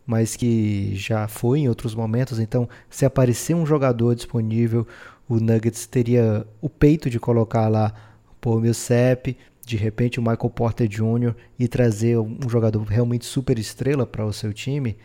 mas 0.07 0.36
que 0.36 0.97
já 0.97 1.28
foi 1.28 1.61
em 1.61 1.68
outros 1.68 1.95
momentos. 1.95 2.38
Então, 2.38 2.66
se 2.88 3.05
aparecer 3.05 3.55
um 3.55 3.66
jogador 3.66 4.14
disponível, 4.14 4.86
o 5.28 5.36
Nuggets 5.36 5.86
teria 5.86 6.47
o 6.62 6.70
peito 6.70 7.11
de 7.11 7.20
colocar 7.20 7.68
lá 7.68 7.93
Paul 8.41 8.62
Millsap, 8.62 9.36
de 9.66 9.76
repente 9.76 10.18
o 10.18 10.22
Michael 10.22 10.51
Porter 10.51 10.88
Jr. 10.88 11.34
e 11.59 11.68
trazer 11.68 12.16
um 12.18 12.49
jogador 12.49 12.82
realmente 12.84 13.26
super 13.26 13.59
estrela 13.59 14.07
para 14.07 14.24
o 14.24 14.32
seu 14.32 14.55
time. 14.55 14.97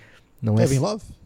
Não 0.42 0.56
Kevin 0.56 0.78
é 0.78 0.80
Love? 0.80 1.25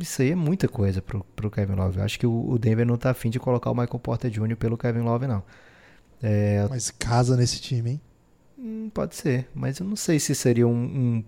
Isso 0.00 0.20
aí 0.20 0.32
é 0.32 0.34
muita 0.34 0.68
coisa 0.68 1.00
pro, 1.00 1.24
pro 1.34 1.50
Kevin 1.50 1.74
Love. 1.74 1.98
Eu 1.98 2.04
acho 2.04 2.18
que 2.18 2.26
o, 2.26 2.50
o 2.50 2.58
Denver 2.58 2.86
não 2.86 2.96
tá 2.96 3.10
afim 3.10 3.30
de 3.30 3.40
colocar 3.40 3.70
o 3.70 3.74
Michael 3.74 3.98
Porter 3.98 4.30
Jr. 4.30 4.56
pelo 4.56 4.76
Kevin 4.76 5.00
Love, 5.00 5.26
não. 5.26 5.42
É, 6.22 6.66
Mas 6.68 6.90
casa 6.90 7.36
nesse 7.36 7.60
time, 7.60 7.90
hein? 7.92 8.00
hum, 8.64 8.90
pode 8.92 9.14
ser, 9.14 9.46
mas 9.54 9.78
eu 9.78 9.86
não 9.86 9.96
sei 9.96 10.18
se 10.18 10.34
seria 10.34 10.66
um, 10.66 10.72
um, 10.72 11.24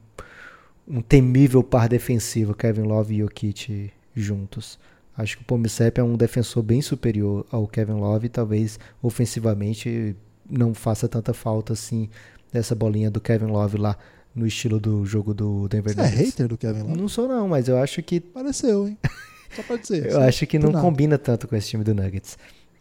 um 0.89 1.03
temível 1.03 1.63
par 1.63 1.89
defensivo 1.89 2.55
Kevin 2.55 2.83
Love 2.83 3.15
e 3.15 3.19
Jokic 3.19 3.93
juntos. 4.15 4.79
Acho 5.17 5.37
que 5.37 5.43
o 5.43 5.47
Pomisep 5.47 6.01
é 6.01 6.05
um 6.05 6.17
defensor 6.17 6.63
bem 6.63 6.81
superior 6.81 7.47
ao 7.51 7.67
Kevin 7.67 7.95
Love 7.95 8.27
e 8.27 8.31
talvez 8.31 8.79
ofensivamente 9.03 10.17
não 10.49 10.75
faça 10.75 11.09
tanta 11.09 11.33
falta 11.35 11.73
assim 11.73 12.09
dessa 12.53 12.75
bolinha 12.75 13.11
do 13.11 13.21
Kevin 13.21 13.47
Love 13.47 13.79
lá 13.79 13.97
no 14.37 14.47
estilo 14.47 14.79
do 14.79 15.05
jogo 15.07 15.33
do 15.35 15.67
Denver 15.69 15.95
Você 15.95 16.01
é 16.01 16.05
Nuggets. 16.05 16.27
hater 16.27 16.47
do 16.49 16.57
Kevin 16.59 16.83
Love? 16.83 16.97
Não 17.01 17.09
sou 17.09 17.27
não, 17.27 17.49
mas 17.49 17.67
eu 17.69 17.79
acho 17.79 18.03
que 18.03 18.21
Pareceu, 18.21 18.87
hein? 18.87 18.99
Só 19.57 19.63
pra 19.63 19.77
dizer. 19.77 20.07
eu 20.07 20.13
Só 20.13 20.21
acho 20.23 20.47
que 20.47 20.59
não 20.59 20.71
nada. 20.71 20.85
combina 20.85 21.17
tanto 21.17 21.49
com 21.49 21.57
esse 21.57 21.69
time 21.71 21.83
do 21.83 21.95
Nuggets. 21.95 22.37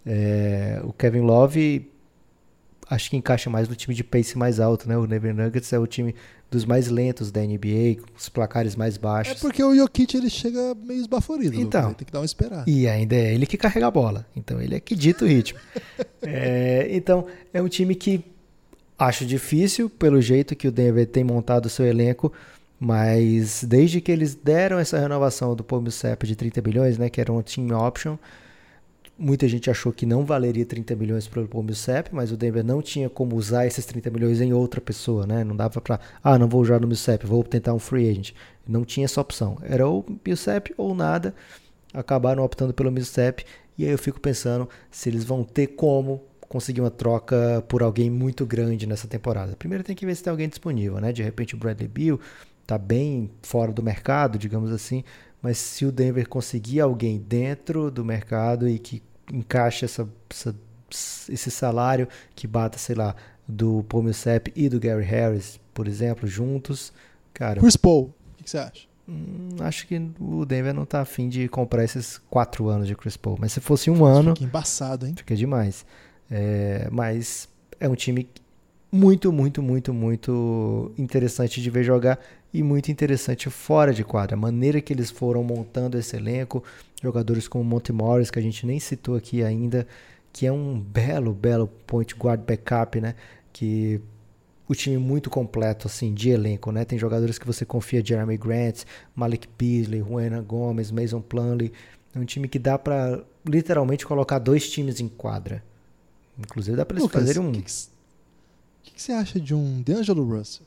É, 0.06 0.82
o 0.84 0.92
Kevin 0.94 1.22
Love 1.22 1.90
acho 2.88 3.10
que 3.10 3.18
encaixa 3.18 3.50
mais 3.50 3.68
no 3.68 3.76
time 3.76 3.96
de 3.96 4.04
pace 4.04 4.38
mais 4.38 4.60
alto, 4.60 4.88
né? 4.88 4.96
O 4.98 5.08
Denver 5.08 5.34
Nuggets 5.34 5.72
é 5.74 5.80
o 5.80 5.88
time 5.88 6.14
dos 6.52 6.64
mais 6.66 6.88
lentos 6.90 7.32
da 7.32 7.42
NBA, 7.42 7.96
com 8.02 8.16
os 8.16 8.30
placares 8.30 8.76
mais 8.76 8.96
É 8.96 9.00
baixos. 9.00 9.40
porque 9.42 9.64
o 9.64 9.76
Jokic 9.76 10.16
ele 10.16 10.30
chega 10.30 10.76
meio 10.76 11.00
esbaforido. 11.02 11.56
Então. 11.60 11.94
Tem 11.96 12.06
que 12.06 12.12
dar 12.14 12.20
uma 12.20 12.26
esperada. 12.26 12.64
E 12.70 12.88
ainda 12.88 13.16
é 13.16 13.34
ele 13.34 13.48
que 13.48 13.58
carrega 13.58 13.88
a 13.88 13.92
bola. 13.92 14.26
Então 14.36 14.62
ele 14.62 14.76
é 14.76 14.80
que 14.80 14.96
dita 14.96 15.24
o 15.26 15.28
ritmo. 15.28 15.60
É, 16.28 16.88
então 16.90 17.28
é 17.54 17.62
um 17.62 17.68
time 17.68 17.94
que 17.94 18.20
acho 18.98 19.26
difícil 19.26 19.90
pelo 19.90 20.22
jeito 20.22 20.56
que 20.56 20.68
o 20.68 20.72
Denver 20.72 21.06
tem 21.08 21.24
montado 21.24 21.66
o 21.66 21.70
seu 21.70 21.86
elenco. 21.86 22.32
Mas 22.80 23.64
desde 23.64 24.02
que 24.02 24.12
eles 24.12 24.36
deram 24.36 24.78
essa 24.78 25.00
renovação 25.00 25.56
do 25.56 25.66
Millsap 25.82 26.28
de 26.28 26.36
30 26.36 26.62
bilhões, 26.62 26.98
né, 26.98 27.10
que 27.10 27.22
era 27.22 27.32
um 27.32 27.42
team 27.42 27.72
option, 27.72 28.18
muita 29.18 29.48
gente 29.48 29.70
achou 29.70 29.94
que 29.94 30.06
não 30.06 30.26
valeria 30.26 30.66
30 30.66 30.96
milhões 30.96 31.28
para 31.28 31.42
o 31.42 31.64
Millsap, 31.64 32.10
mas 32.14 32.32
o 32.32 32.38
Denver 32.38 32.64
não 32.64 32.82
tinha 32.82 33.10
como 33.10 33.36
usar 33.36 33.66
esses 33.66 33.86
30 33.86 34.10
milhões 34.10 34.42
em 34.42 34.54
outra 34.54 34.82
pessoa, 34.82 35.26
né? 35.26 35.44
Não 35.44 35.56
dava 35.56 35.80
para, 35.80 36.00
ah, 36.24 36.38
não 36.38 36.50
vou 36.50 36.62
usar 36.62 36.80
no 36.80 36.88
Millsap, 36.88 37.26
vou 37.26 37.44
tentar 37.44 37.74
um 37.74 37.80
free 37.80 38.10
agent. 38.10 38.34
Não 38.68 38.84
tinha 38.84 39.06
essa 39.06 39.22
opção. 39.22 39.58
Era 39.64 39.88
ou 39.88 40.06
Millsap 40.26 40.74
ou 40.78 40.94
nada. 40.94 41.34
Acabaram 41.94 42.44
optando 42.44 42.74
pelo 42.74 42.92
Millsap 42.92 43.46
e 43.78 43.86
aí 43.86 43.92
eu 43.92 43.98
fico 43.98 44.20
pensando 44.20 44.68
se 44.92 45.10
eles 45.10 45.24
vão 45.24 45.44
ter 45.44 45.68
como 45.68 46.22
conseguir 46.56 46.82
uma 46.82 46.90
troca 46.92 47.64
por 47.68 47.84
alguém 47.84 48.10
muito 48.10 48.46
grande 48.46 48.88
nessa 48.88 49.08
temporada. 49.08 49.56
Primeiro 49.56 49.84
tem 49.84 49.96
que 49.96 50.06
ver 50.06 50.16
se 50.16 50.24
tem 50.24 50.32
alguém 50.32 50.48
disponível, 50.50 51.00
né? 51.00 51.12
De 51.12 51.22
repente 51.22 51.54
o 51.56 51.58
Bradley 51.58 51.88
Beal 51.88 52.20
tá 52.66 52.78
bem 52.78 53.30
fora 53.44 53.72
do 53.72 53.84
mercado, 53.84 54.38
digamos 54.38 54.72
assim, 54.72 55.04
mas 55.42 55.58
se 55.58 55.86
o 55.86 55.92
Denver 55.92 56.28
conseguir 56.28 56.80
alguém 56.80 57.20
dentro 57.20 57.92
do 57.92 58.04
mercado 58.06 58.68
e 58.68 58.80
que 58.80 59.04
encaixe 59.32 59.86
essa, 59.86 60.08
essa- 60.30 60.56
esse 61.30 61.52
salário 61.52 62.08
que 62.36 62.48
bata, 62.48 62.78
sei 62.78 62.96
lá, 62.96 63.16
do 63.48 63.84
Paul 63.90 64.04
Millsap 64.04 64.52
e 64.56 64.70
do 64.70 64.80
Gary 64.80 65.04
Harris, 65.04 65.60
por 65.74 65.88
exemplo, 65.88 66.28
juntos, 66.28 66.94
cara, 67.34 67.60
Chris 67.60 67.76
Paul, 67.78 68.14
o 68.40 68.44
que 68.44 68.50
você 68.50 68.58
acha? 68.58 68.88
hum, 69.08 69.50
acho 69.60 69.86
que 69.88 70.02
o 70.20 70.46
Denver 70.46 70.74
não 70.74 70.86
tá 70.86 71.02
afim 71.02 71.30
de 71.30 71.48
comprar 71.48 71.84
esses 71.84 72.18
quatro 72.30 72.70
anos 72.70 72.88
de 72.88 72.96
Chris 72.96 73.18
Paul, 73.18 73.38
mas 73.40 73.52
se 73.52 73.60
fosse 73.60 73.92
um 73.92 74.04
ano, 74.06 74.34
Fica 74.34 74.46
embaçado, 74.46 75.06
hein? 75.06 75.14
fica 75.16 75.36
demais. 75.36 75.86
É, 76.30 76.88
mas 76.92 77.48
é 77.80 77.88
um 77.88 77.96
time 77.96 78.28
muito, 78.92 79.32
muito, 79.32 79.62
muito, 79.62 79.94
muito 79.94 80.94
interessante 80.98 81.62
de 81.62 81.70
ver 81.70 81.84
jogar 81.84 82.20
e 82.54 82.64
muito 82.64 82.90
interessante 82.90 83.50
fora 83.50 83.94
de 83.94 84.04
quadra. 84.04 84.36
A 84.36 84.40
maneira 84.40 84.80
que 84.80 84.94
eles 84.94 85.12
foram 85.12 85.44
montando 85.44 85.98
esse 85.98 86.16
elenco, 86.16 86.64
jogadores 87.04 87.48
como 87.48 87.64
Monte 87.64 87.92
Morris, 87.92 88.32
que 88.32 88.40
a 88.40 88.42
gente 88.42 88.66
nem 88.66 88.80
citou 88.80 89.16
aqui 89.16 89.44
ainda, 89.44 89.86
que 90.32 90.46
é 90.46 90.52
um 90.52 90.80
belo, 90.80 91.34
belo 91.34 91.68
point 91.86 92.16
guard 92.16 92.42
backup, 92.42 93.02
né? 93.02 93.16
Que 93.52 94.00
o 94.68 94.74
time 94.74 94.98
muito 94.98 95.30
completo 95.30 95.88
assim 95.88 96.14
de 96.14 96.30
elenco, 96.30 96.72
né? 96.72 96.86
Tem 96.86 96.98
jogadores 96.98 97.38
que 97.38 97.46
você 97.46 97.66
confia, 97.66 98.04
Jeremy 98.04 98.38
Grant, 98.38 98.84
Malik 99.14 99.48
Beasley, 99.58 100.00
Juana 100.02 100.42
Gomes, 100.42 100.92
Mason 100.92 101.22
Plumlee. 101.22 101.74
É 102.16 102.20
um 102.20 102.26
time 102.26 102.48
que 102.48 102.58
dá 102.58 102.80
pra 102.80 103.22
literalmente 103.46 104.06
colocar 104.06 104.40
dois 104.40 104.70
times 104.70 105.00
em 105.02 105.10
quadra. 105.10 105.62
Inclusive 106.40 106.76
dá 106.78 106.86
pra 106.86 106.96
eles 106.96 107.04
Lucas, 107.04 107.22
fazerem 107.22 107.42
o 107.42 107.50
um. 107.50 107.52
que, 107.52 107.62
que, 107.62 107.72
o 107.72 108.84
que 108.84 108.92
que 108.94 109.02
você 109.02 109.12
acha 109.12 109.40
de 109.40 109.54
um 109.54 109.82
D'Angelo 109.82 110.24
Russell? 110.24 110.66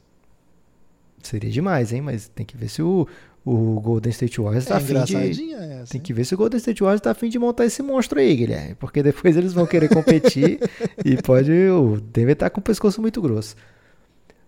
Seria 1.22 1.50
demais, 1.50 1.92
hein? 1.92 2.00
Mas 2.00 2.28
tem 2.28 2.46
que 2.46 2.56
ver 2.56 2.68
se 2.68 2.80
o, 2.80 3.06
o 3.44 3.80
Golden 3.80 4.10
State 4.10 4.40
Warriors 4.40 4.66
É 4.66 4.68
tá 4.68 4.76
afim 4.76 4.94
de. 5.04 5.52
essa. 5.54 5.92
Tem 5.92 6.00
que 6.00 6.12
ver 6.12 6.24
se 6.24 6.34
o 6.34 6.38
Golden 6.38 6.58
State 6.58 6.80
Warriors 6.82 7.00
tá 7.00 7.10
afim 7.10 7.28
de 7.28 7.38
montar 7.38 7.64
esse 7.66 7.82
monstro 7.82 8.20
aí, 8.20 8.34
Guilherme. 8.36 8.74
Porque 8.76 9.02
depois 9.02 9.36
eles 9.36 9.52
vão 9.52 9.66
querer 9.66 9.88
competir 9.88 10.60
e 11.04 11.20
pode. 11.20 11.50
O 11.52 12.00
Denver 12.00 12.36
tá 12.36 12.48
com 12.48 12.60
o 12.60 12.62
pescoço 12.62 13.00
muito 13.00 13.20
grosso. 13.20 13.56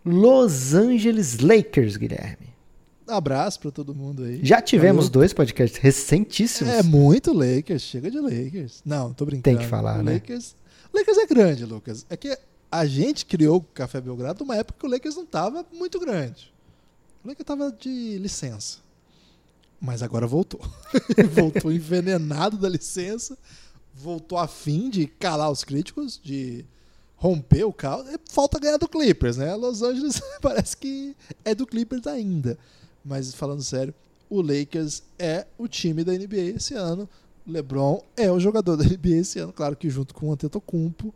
Los 0.04 0.74
Angeles 0.74 1.38
Lakers, 1.40 1.96
Guilherme. 1.96 2.50
Abraço 3.06 3.58
pra 3.60 3.70
todo 3.72 3.92
mundo 3.94 4.22
aí. 4.22 4.38
Já 4.42 4.62
tivemos 4.62 5.06
Valeu. 5.06 5.10
dois 5.12 5.32
podcasts 5.32 5.80
recentíssimos. 5.82 6.72
É 6.72 6.82
muito 6.82 7.32
Lakers, 7.32 7.82
chega 7.82 8.08
de 8.10 8.20
Lakers. 8.20 8.80
Não, 8.84 9.12
tô 9.12 9.26
brincando. 9.26 9.42
Tem 9.42 9.58
que 9.58 9.66
falar, 9.66 9.98
o 9.98 10.02
né? 10.02 10.14
Lakers, 10.14 10.54
Lakers 10.92 11.18
é 11.18 11.26
grande, 11.26 11.64
Lucas. 11.64 12.06
É 12.08 12.16
que 12.16 12.36
a 12.70 12.86
gente 12.86 13.26
criou 13.26 13.58
o 13.58 13.60
Café 13.60 14.00
Belgrado 14.00 14.44
numa 14.44 14.56
época 14.56 14.78
que 14.78 14.86
o 14.86 14.90
Lakers 14.90 15.16
não 15.16 15.26
tava 15.26 15.64
muito 15.72 15.98
grande. 15.98 16.52
O 17.24 17.28
Lakers 17.28 17.46
tava 17.46 17.72
de 17.72 18.18
licença. 18.18 18.78
Mas 19.80 20.02
agora 20.02 20.26
voltou. 20.26 20.60
voltou 21.32 21.72
envenenado 21.72 22.56
da 22.56 22.68
licença. 22.68 23.36
Voltou 23.94 24.38
a 24.38 24.46
fim 24.46 24.88
de 24.88 25.06
calar 25.06 25.50
os 25.50 25.64
críticos, 25.64 26.20
de 26.22 26.64
romper 27.16 27.64
o 27.64 27.72
caos. 27.72 28.08
É, 28.08 28.16
Falta 28.30 28.58
ganhar 28.58 28.78
do 28.78 28.88
Clippers, 28.88 29.36
né? 29.36 29.54
Los 29.54 29.82
Angeles 29.82 30.20
parece 30.40 30.76
que 30.76 31.16
é 31.44 31.54
do 31.54 31.66
Clippers 31.66 32.06
ainda. 32.06 32.58
Mas 33.04 33.34
falando 33.34 33.62
sério, 33.62 33.94
o 34.28 34.40
Lakers 34.40 35.02
é 35.18 35.46
o 35.58 35.66
time 35.66 36.04
da 36.04 36.12
NBA 36.12 36.56
esse 36.56 36.74
ano. 36.74 37.08
LeBron 37.50 38.02
é 38.16 38.30
o 38.30 38.40
jogador 38.40 38.76
da 38.76 38.84
NBA 38.88 39.18
esse 39.20 39.38
ano, 39.38 39.52
claro 39.52 39.76
que 39.76 39.90
junto 39.90 40.14
com 40.14 40.28
o 40.28 40.32
Antetokounmpo. 40.32 41.14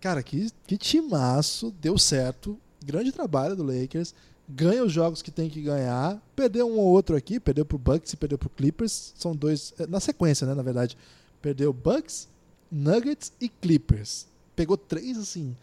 Cara, 0.00 0.22
que, 0.22 0.48
que 0.66 0.78
timaço, 0.78 1.70
deu 1.80 1.98
certo. 1.98 2.58
Grande 2.84 3.12
trabalho 3.12 3.54
do 3.54 3.62
Lakers. 3.62 4.14
Ganha 4.48 4.82
os 4.82 4.92
jogos 4.92 5.22
que 5.22 5.30
tem 5.30 5.48
que 5.48 5.60
ganhar. 5.60 6.20
Perdeu 6.34 6.66
um 6.66 6.78
ou 6.78 6.86
outro 6.86 7.14
aqui, 7.14 7.38
perdeu 7.38 7.64
pro 7.64 7.78
Bucks 7.78 8.12
e 8.12 8.16
perdeu 8.16 8.38
pro 8.38 8.48
Clippers. 8.48 9.12
São 9.16 9.36
dois, 9.36 9.74
é, 9.78 9.86
na 9.86 10.00
sequência, 10.00 10.46
né, 10.46 10.54
na 10.54 10.62
verdade. 10.62 10.96
Perdeu 11.42 11.72
Bucks, 11.72 12.28
Nuggets 12.70 13.32
e 13.40 13.48
Clippers. 13.48 14.26
Pegou 14.56 14.76
três, 14.76 15.18
assim, 15.18 15.54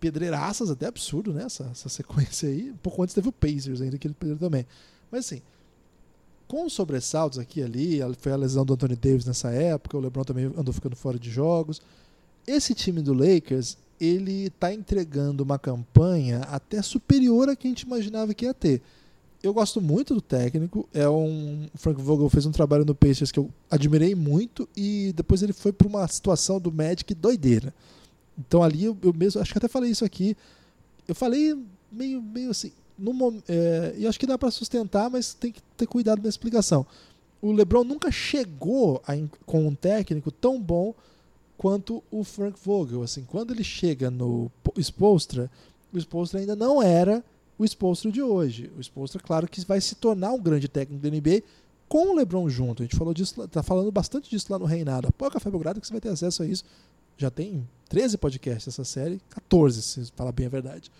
pedreiraças, 0.00 0.70
até 0.70 0.86
absurdo, 0.86 1.32
né, 1.32 1.44
essa, 1.44 1.64
essa 1.70 1.88
sequência 1.88 2.48
aí. 2.48 2.70
Um 2.70 2.76
pouco 2.76 3.02
antes 3.02 3.14
teve 3.14 3.28
o 3.28 3.32
Pacers 3.32 3.80
ainda, 3.80 3.96
que 3.96 4.06
ele 4.06 4.14
perdeu 4.14 4.38
também. 4.38 4.66
Mas 5.10 5.24
assim, 5.26 5.40
com 6.48 6.64
os 6.64 6.72
sobressaltos 6.72 7.38
aqui 7.38 7.60
e 7.60 7.62
ali, 7.62 8.00
foi 8.18 8.32
a 8.32 8.36
lesão 8.36 8.64
do 8.64 8.72
Anthony 8.72 8.96
Davis 8.96 9.26
nessa 9.26 9.50
época, 9.50 9.96
o 9.96 10.00
LeBron 10.00 10.24
também 10.24 10.46
andou 10.46 10.72
ficando 10.72 10.96
fora 10.96 11.18
de 11.18 11.30
jogos. 11.30 11.80
Esse 12.46 12.74
time 12.74 13.02
do 13.02 13.12
Lakers, 13.12 13.76
ele 14.00 14.48
tá 14.50 14.72
entregando 14.72 15.44
uma 15.44 15.58
campanha 15.58 16.40
até 16.50 16.80
superior 16.80 17.50
a 17.50 17.54
que 17.54 17.68
a 17.68 17.70
gente 17.70 17.82
imaginava 17.82 18.32
que 18.32 18.46
ia 18.46 18.54
ter. 18.54 18.80
Eu 19.42 19.52
gosto 19.52 19.80
muito 19.80 20.14
do 20.14 20.20
técnico, 20.20 20.88
é 20.92 21.08
um 21.08 21.68
o 21.72 21.78
Frank 21.78 22.00
Vogel 22.00 22.28
fez 22.28 22.44
um 22.46 22.50
trabalho 22.50 22.84
no 22.84 22.94
Pacers 22.94 23.30
que 23.30 23.38
eu 23.38 23.48
admirei 23.70 24.14
muito 24.14 24.68
e 24.76 25.12
depois 25.14 25.42
ele 25.42 25.52
foi 25.52 25.72
para 25.72 25.86
uma 25.86 26.08
situação 26.08 26.58
do 26.58 26.72
Magic 26.72 27.14
doideira. 27.14 27.72
Então 28.36 28.62
ali 28.62 28.84
eu, 28.84 28.96
eu 29.02 29.12
mesmo, 29.12 29.40
acho 29.40 29.52
que 29.52 29.58
até 29.58 29.68
falei 29.68 29.90
isso 29.90 30.04
aqui. 30.04 30.36
Eu 31.06 31.14
falei 31.14 31.56
meio 31.92 32.20
meio 32.20 32.50
assim, 32.50 32.72
no 32.98 33.42
é, 33.48 33.94
e 33.96 34.06
acho 34.06 34.18
que 34.18 34.26
dá 34.26 34.36
para 34.36 34.50
sustentar, 34.50 35.08
mas 35.08 35.34
tem 35.34 35.52
que 35.52 35.62
ter 35.76 35.86
cuidado 35.86 36.22
na 36.22 36.28
explicação. 36.28 36.84
O 37.40 37.52
LeBron 37.52 37.84
nunca 37.84 38.10
chegou 38.10 39.00
a 39.06 39.12
com 39.46 39.68
um 39.68 39.74
técnico 39.74 40.30
tão 40.30 40.60
bom 40.60 40.92
quanto 41.56 42.02
o 42.10 42.24
Frank 42.24 42.58
Vogel. 42.62 43.02
Assim, 43.02 43.24
quando 43.24 43.52
ele 43.52 43.62
chega 43.62 44.10
no 44.10 44.50
Spoelstra, 44.76 45.50
o 45.92 45.98
Spoelstra 45.98 46.40
ainda 46.40 46.56
não 46.56 46.82
era 46.82 47.22
o 47.58 47.64
Spoelstra 47.64 48.10
de 48.10 48.22
hoje. 48.22 48.70
O 48.76 48.80
Spoelstra, 48.80 49.20
claro, 49.20 49.48
que 49.48 49.64
vai 49.64 49.80
se 49.80 49.94
tornar 49.94 50.32
um 50.32 50.40
grande 50.40 50.68
técnico 50.68 51.02
da 51.02 51.10
NBA 51.10 51.42
com 51.88 52.12
o 52.12 52.16
LeBron 52.16 52.48
junto. 52.48 52.82
A 52.82 52.86
gente 52.86 52.96
falou 52.96 53.14
disso, 53.14 53.46
tá 53.48 53.62
falando 53.62 53.90
bastante 53.90 54.28
disso 54.28 54.46
lá 54.50 54.58
no 54.58 54.64
Reinado. 54.64 55.08
Apoia 55.08 55.30
Café 55.30 55.50
Belgrado 55.50 55.80
que 55.80 55.86
você 55.86 55.92
vai 55.92 56.00
ter 56.00 56.10
acesso 56.10 56.42
a 56.42 56.46
isso. 56.46 56.64
Já 57.16 57.30
tem 57.30 57.66
13 57.88 58.18
podcasts 58.18 58.68
essa 58.68 58.84
série, 58.84 59.20
14, 59.30 59.82
se 59.82 60.12
falar 60.14 60.30
bem 60.30 60.46
a 60.46 60.50
verdade. 60.50 60.90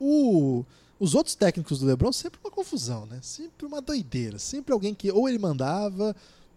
O- 0.00 0.64
os 0.98 1.14
outros 1.14 1.34
técnicos 1.34 1.78
do 1.80 1.86
LeBron 1.86 2.12
sempre 2.12 2.40
uma 2.42 2.50
confusão, 2.50 3.06
né? 3.06 3.20
Sempre 3.22 3.66
uma 3.66 3.80
doideira. 3.80 4.38
Sempre 4.38 4.72
alguém 4.72 4.94
que 4.94 5.10
ou 5.10 5.28
ele 5.28 5.38
mandava, 5.38 6.14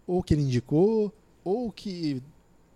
ou 0.08 0.24
que 0.24 0.34
ele 0.34 0.44
indicou, 0.44 1.14
ou 1.44 1.72
que. 1.72 2.22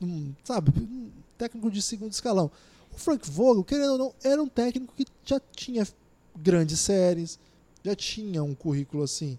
hum, 0.02 0.34
sabe? 0.44 0.72
um 0.80 1.10
técnico 1.38 1.70
de 1.72 1.82
segundo 1.82 2.12
escalão. 2.12 2.50
O 2.94 2.98
Frank 2.98 3.30
Vogel, 3.30 3.64
querendo 3.64 3.92
ou 3.94 3.98
não, 3.98 4.14
era 4.24 4.42
um 4.42 4.48
técnico 4.48 4.94
que 4.96 5.06
já 5.24 5.40
tinha 5.56 5.88
grandes 6.36 6.80
séries, 6.80 7.38
já 7.84 7.96
tinha 7.96 8.44
um 8.44 8.56
currículo 8.56 9.04
assim, 9.04 9.38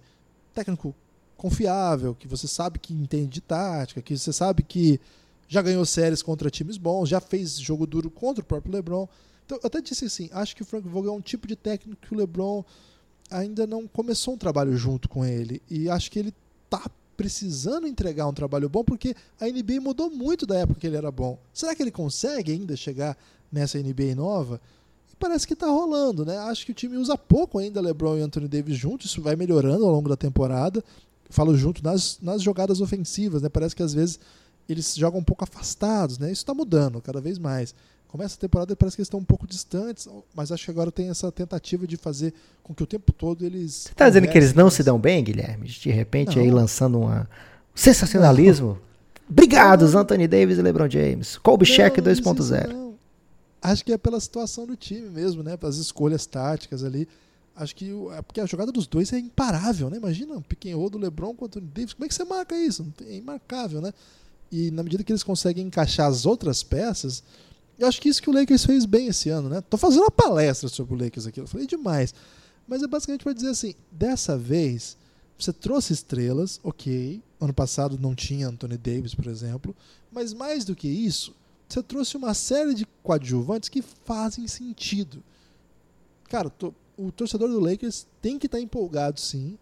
técnico 0.54 0.94
confiável, 1.36 2.14
que 2.14 2.26
você 2.28 2.46
sabe 2.48 2.78
que 2.78 2.92
entende 2.92 3.28
de 3.34 3.40
tática, 3.40 4.02
que 4.02 4.16
você 4.16 4.32
sabe 4.32 4.62
que 4.62 5.00
já 5.48 5.62
ganhou 5.62 5.84
séries 5.86 6.22
contra 6.22 6.50
times 6.50 6.76
bons, 6.76 7.08
já 7.08 7.20
fez 7.20 7.58
jogo 7.58 7.86
duro 7.86 8.10
contra 8.10 8.42
o 8.42 8.46
próprio 8.46 8.72
LeBron. 8.72 9.08
Então, 9.48 9.58
eu 9.62 9.66
até 9.66 9.80
disse 9.80 10.04
assim, 10.04 10.28
acho 10.30 10.54
que 10.54 10.60
o 10.60 10.64
Frank 10.66 10.86
Vogel 10.86 11.10
é 11.10 11.16
um 11.16 11.22
tipo 11.22 11.46
de 11.46 11.56
técnico 11.56 12.06
que 12.06 12.14
o 12.14 12.18
LeBron 12.18 12.62
ainda 13.30 13.66
não 13.66 13.88
começou 13.88 14.34
um 14.34 14.36
trabalho 14.36 14.76
junto 14.76 15.08
com 15.08 15.24
ele 15.24 15.62
e 15.70 15.88
acho 15.88 16.10
que 16.10 16.18
ele 16.18 16.34
tá 16.68 16.82
precisando 17.16 17.86
entregar 17.86 18.26
um 18.26 18.32
trabalho 18.34 18.68
bom 18.68 18.84
porque 18.84 19.14
a 19.40 19.46
NBA 19.46 19.80
mudou 19.80 20.10
muito 20.10 20.44
da 20.44 20.58
época 20.58 20.78
que 20.78 20.86
ele 20.86 20.98
era 20.98 21.10
bom. 21.10 21.38
Será 21.50 21.74
que 21.74 21.82
ele 21.82 21.90
consegue 21.90 22.52
ainda 22.52 22.76
chegar 22.76 23.16
nessa 23.50 23.78
NBA 23.78 24.14
nova? 24.14 24.60
E 25.10 25.16
parece 25.16 25.46
que 25.46 25.56
tá 25.56 25.66
rolando, 25.66 26.26
né? 26.26 26.36
Acho 26.40 26.66
que 26.66 26.72
o 26.72 26.74
time 26.74 26.98
usa 26.98 27.16
pouco 27.16 27.58
ainda 27.58 27.80
LeBron 27.80 28.18
e 28.18 28.20
Anthony 28.20 28.48
Davis 28.48 28.76
juntos, 28.76 29.06
isso 29.06 29.22
vai 29.22 29.34
melhorando 29.34 29.86
ao 29.86 29.90
longo 29.90 30.10
da 30.10 30.16
temporada. 30.16 30.84
Falo 31.30 31.56
junto 31.56 31.82
nas, 31.82 32.18
nas 32.20 32.42
jogadas 32.42 32.82
ofensivas, 32.82 33.40
né? 33.40 33.48
Parece 33.48 33.74
que 33.74 33.82
às 33.82 33.94
vezes 33.94 34.20
eles 34.68 34.94
jogam 34.94 35.20
um 35.20 35.24
pouco 35.24 35.42
afastados, 35.42 36.18
né? 36.18 36.30
Isso 36.30 36.42
está 36.42 36.52
mudando 36.52 37.00
cada 37.00 37.18
vez 37.18 37.38
mais. 37.38 37.74
Começa 38.08 38.36
a 38.36 38.38
temporada 38.38 38.72
e 38.72 38.76
parece 38.76 38.96
que 38.96 39.02
eles 39.02 39.06
estão 39.06 39.20
um 39.20 39.24
pouco 39.24 39.46
distantes, 39.46 40.08
mas 40.34 40.50
acho 40.50 40.64
que 40.64 40.70
agora 40.70 40.90
tem 40.90 41.10
essa 41.10 41.30
tentativa 41.30 41.86
de 41.86 41.98
fazer 41.98 42.32
com 42.62 42.74
que 42.74 42.82
o 42.82 42.86
tempo 42.86 43.12
todo 43.12 43.44
eles. 43.44 43.72
Você 43.74 43.94
tá 43.94 44.08
dizendo 44.08 44.28
que 44.28 44.38
eles 44.38 44.54
não 44.54 44.70
se 44.70 44.82
dão 44.82 44.98
bem, 44.98 45.22
Guilherme? 45.22 45.68
De 45.68 45.90
repente 45.90 46.36
Não. 46.36 46.42
aí 46.42 46.50
lançando 46.50 46.98
uma 47.00 47.28
sensacionalismo. 47.74 48.78
Obrigados, 49.28 49.94
Anthony 49.94 50.26
Davis 50.26 50.56
e 50.56 50.62
LeBron 50.62 50.88
James. 50.88 51.38
Não, 51.44 51.52
não 52.02 52.08
disse 52.12 52.22
2.0. 52.22 52.64
isso, 52.64 52.68
não. 52.68 52.94
Acho 53.60 53.84
que 53.84 53.92
é 53.92 53.98
pela 53.98 54.18
situação 54.20 54.66
do 54.66 54.74
time 54.74 55.08
mesmo, 55.10 55.42
né? 55.42 55.56
Pelas 55.56 55.76
escolhas 55.76 56.24
táticas 56.24 56.82
ali. 56.82 57.06
Acho 57.54 57.74
que 57.74 57.92
é 58.12 58.22
porque 58.22 58.40
a 58.40 58.46
jogada 58.46 58.70
dos 58.70 58.86
dois 58.86 59.12
é 59.12 59.18
imparável, 59.18 59.90
né? 59.90 59.96
Imagina 59.96 60.34
um 60.34 60.76
roll 60.76 60.88
do 60.88 60.96
LeBron 60.96 61.34
contra 61.34 61.60
o 61.60 61.64
Davis. 61.64 61.92
Como 61.92 62.04
é 62.04 62.08
que 62.08 62.14
você 62.14 62.24
marca 62.24 62.56
isso? 62.56 62.84
Não 62.84 63.06
É 63.06 63.16
imarcável, 63.16 63.80
né? 63.80 63.92
E 64.50 64.70
na 64.70 64.82
medida 64.82 65.02
que 65.02 65.12
eles 65.12 65.24
conseguem 65.24 65.66
encaixar 65.66 66.06
as 66.06 66.24
outras 66.24 66.62
peças, 66.62 67.22
eu 67.78 67.86
acho 67.86 68.00
que 68.00 68.08
isso 68.08 68.20
que 68.22 68.28
o 68.28 68.32
Lakers 68.32 68.64
fez 68.64 68.84
bem 68.84 69.06
esse 69.08 69.28
ano, 69.28 69.48
né? 69.48 69.60
Tô 69.60 69.76
fazendo 69.76 70.02
uma 70.02 70.10
palestra 70.10 70.68
sobre 70.68 70.94
o 70.94 70.98
Lakers 71.04 71.26
aqui, 71.26 71.40
eu 71.40 71.46
falei 71.46 71.66
demais. 71.66 72.12
Mas 72.66 72.82
é 72.82 72.86
basicamente 72.86 73.22
para 73.22 73.32
dizer 73.32 73.48
assim, 73.50 73.74
dessa 73.90 74.36
vez 74.36 74.96
você 75.38 75.52
trouxe 75.52 75.92
estrelas, 75.92 76.60
ok. 76.64 77.22
Ano 77.40 77.54
passado 77.54 77.96
não 77.98 78.14
tinha 78.14 78.48
Anthony 78.48 78.76
Davis, 78.76 79.14
por 79.14 79.26
exemplo. 79.28 79.74
Mas 80.10 80.34
mais 80.34 80.64
do 80.64 80.74
que 80.74 80.88
isso, 80.88 81.32
você 81.68 81.82
trouxe 81.82 82.16
uma 82.16 82.34
série 82.34 82.74
de 82.74 82.84
coadjuvantes 83.02 83.68
que 83.68 83.80
fazem 83.80 84.48
sentido. 84.48 85.22
Cara, 86.28 86.50
to- 86.50 86.74
o 86.96 87.12
torcedor 87.12 87.48
do 87.48 87.60
Lakers 87.60 88.06
tem 88.20 88.38
que 88.38 88.46
estar 88.46 88.60
empolgado, 88.60 89.20
sim. 89.20 89.56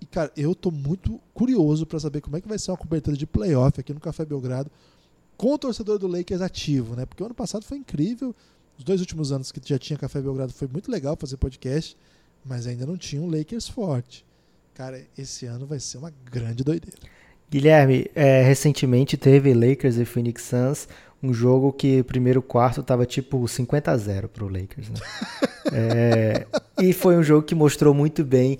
E, 0.00 0.06
cara, 0.06 0.32
eu 0.34 0.54
tô 0.54 0.70
muito 0.70 1.20
curioso 1.34 1.84
para 1.84 2.00
saber 2.00 2.22
como 2.22 2.36
é 2.36 2.40
que 2.40 2.48
vai 2.48 2.58
ser 2.58 2.70
uma 2.70 2.78
cobertura 2.78 3.14
de 3.16 3.26
playoff 3.26 3.78
aqui 3.78 3.92
no 3.92 4.00
Café 4.00 4.24
Belgrado 4.24 4.70
com 5.40 5.54
o 5.54 5.58
torcedor 5.58 5.98
do 5.98 6.06
Lakers 6.06 6.42
ativo, 6.42 6.94
né? 6.94 7.06
Porque 7.06 7.22
o 7.22 7.26
ano 7.26 7.34
passado 7.34 7.64
foi 7.64 7.78
incrível. 7.78 8.36
Os 8.76 8.84
dois 8.84 9.00
últimos 9.00 9.32
anos 9.32 9.50
que 9.50 9.58
já 9.64 9.78
tinha 9.78 9.98
Café 9.98 10.20
Belgrado 10.20 10.52
foi 10.52 10.68
muito 10.68 10.90
legal 10.90 11.16
fazer 11.18 11.38
podcast, 11.38 11.96
mas 12.44 12.66
ainda 12.66 12.84
não 12.84 12.94
tinha 12.94 13.22
um 13.22 13.26
Lakers 13.26 13.66
forte. 13.66 14.22
Cara, 14.74 15.02
esse 15.16 15.46
ano 15.46 15.64
vai 15.64 15.80
ser 15.80 15.96
uma 15.96 16.12
grande 16.30 16.62
doideira. 16.62 16.98
Guilherme, 17.50 18.10
é, 18.14 18.42
recentemente 18.42 19.16
teve 19.16 19.54
Lakers 19.54 19.96
e 19.96 20.04
Phoenix 20.04 20.42
Suns, 20.42 20.86
um 21.22 21.32
jogo 21.32 21.72
que 21.72 22.00
o 22.00 22.04
primeiro 22.04 22.42
quarto 22.42 22.82
tava 22.82 23.06
tipo 23.06 23.48
50 23.48 23.90
a 23.90 23.96
0 23.96 24.28
pro 24.28 24.46
Lakers, 24.46 24.90
né? 24.90 24.96
É, 25.72 26.46
e 26.82 26.92
foi 26.92 27.16
um 27.16 27.22
jogo 27.22 27.46
que 27.46 27.54
mostrou 27.54 27.94
muito 27.94 28.24
bem 28.24 28.58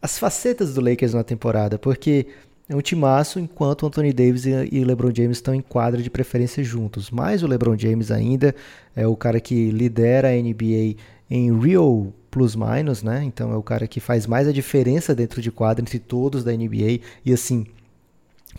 as 0.00 0.16
facetas 0.18 0.74
do 0.74 0.80
Lakers 0.80 1.12
na 1.12 1.24
temporada, 1.24 1.78
porque 1.78 2.28
é 2.72 2.76
um 2.76 2.80
timaço 2.80 3.38
enquanto 3.38 3.86
Anthony 3.86 4.12
Davis 4.12 4.46
e 4.46 4.84
LeBron 4.84 5.12
James 5.14 5.36
estão 5.36 5.54
em 5.54 5.60
quadra 5.60 6.02
de 6.02 6.08
preferência 6.08 6.64
juntos. 6.64 7.10
Mas 7.10 7.42
o 7.42 7.46
LeBron 7.46 7.76
James 7.76 8.10
ainda 8.10 8.54
é 8.96 9.06
o 9.06 9.14
cara 9.14 9.38
que 9.40 9.70
lidera 9.70 10.28
a 10.28 10.32
NBA 10.32 10.96
em 11.30 11.58
real 11.58 12.12
plus 12.30 12.56
minus, 12.56 13.02
né? 13.02 13.22
Então 13.24 13.52
é 13.52 13.56
o 13.56 13.62
cara 13.62 13.86
que 13.86 14.00
faz 14.00 14.26
mais 14.26 14.48
a 14.48 14.52
diferença 14.52 15.14
dentro 15.14 15.42
de 15.42 15.50
quadra 15.50 15.82
entre 15.82 15.98
todos 15.98 16.42
da 16.42 16.52
NBA 16.52 17.00
e 17.24 17.32
assim, 17.32 17.66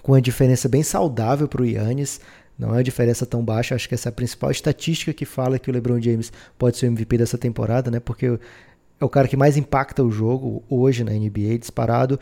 com 0.04 0.14
a 0.14 0.20
diferença 0.20 0.70
bem 0.70 0.84
saudável 0.84 1.48
para 1.48 1.64
o 1.64 1.66
Yannis. 1.66 2.22
Não 2.58 2.70
é 2.70 2.74
uma 2.74 2.84
diferença 2.84 3.26
tão 3.26 3.44
baixa, 3.44 3.74
acho 3.74 3.90
que 3.90 3.96
essa 3.96 4.10
é 4.10 4.12
a 4.12 4.14
principal 4.14 4.52
estatística 4.52 5.12
que 5.12 5.26
fala 5.26 5.58
que 5.58 5.72
o 5.72 5.74
LeBron 5.74 6.00
James 6.00 6.32
pode 6.58 6.78
ser 6.78 6.86
o 6.86 6.90
MVP 6.90 7.18
dessa 7.18 7.38
temporada, 7.38 7.90
né? 7.90 8.00
Porque 8.00 8.38
é 9.00 9.04
o 9.04 9.10
cara 9.10 9.28
que 9.28 9.36
mais 9.36 9.58
impacta 9.58 10.04
o 10.04 10.12
jogo 10.12 10.62
hoje 10.70 11.04
na 11.04 11.12
NBA, 11.12 11.58
disparado. 11.58 12.20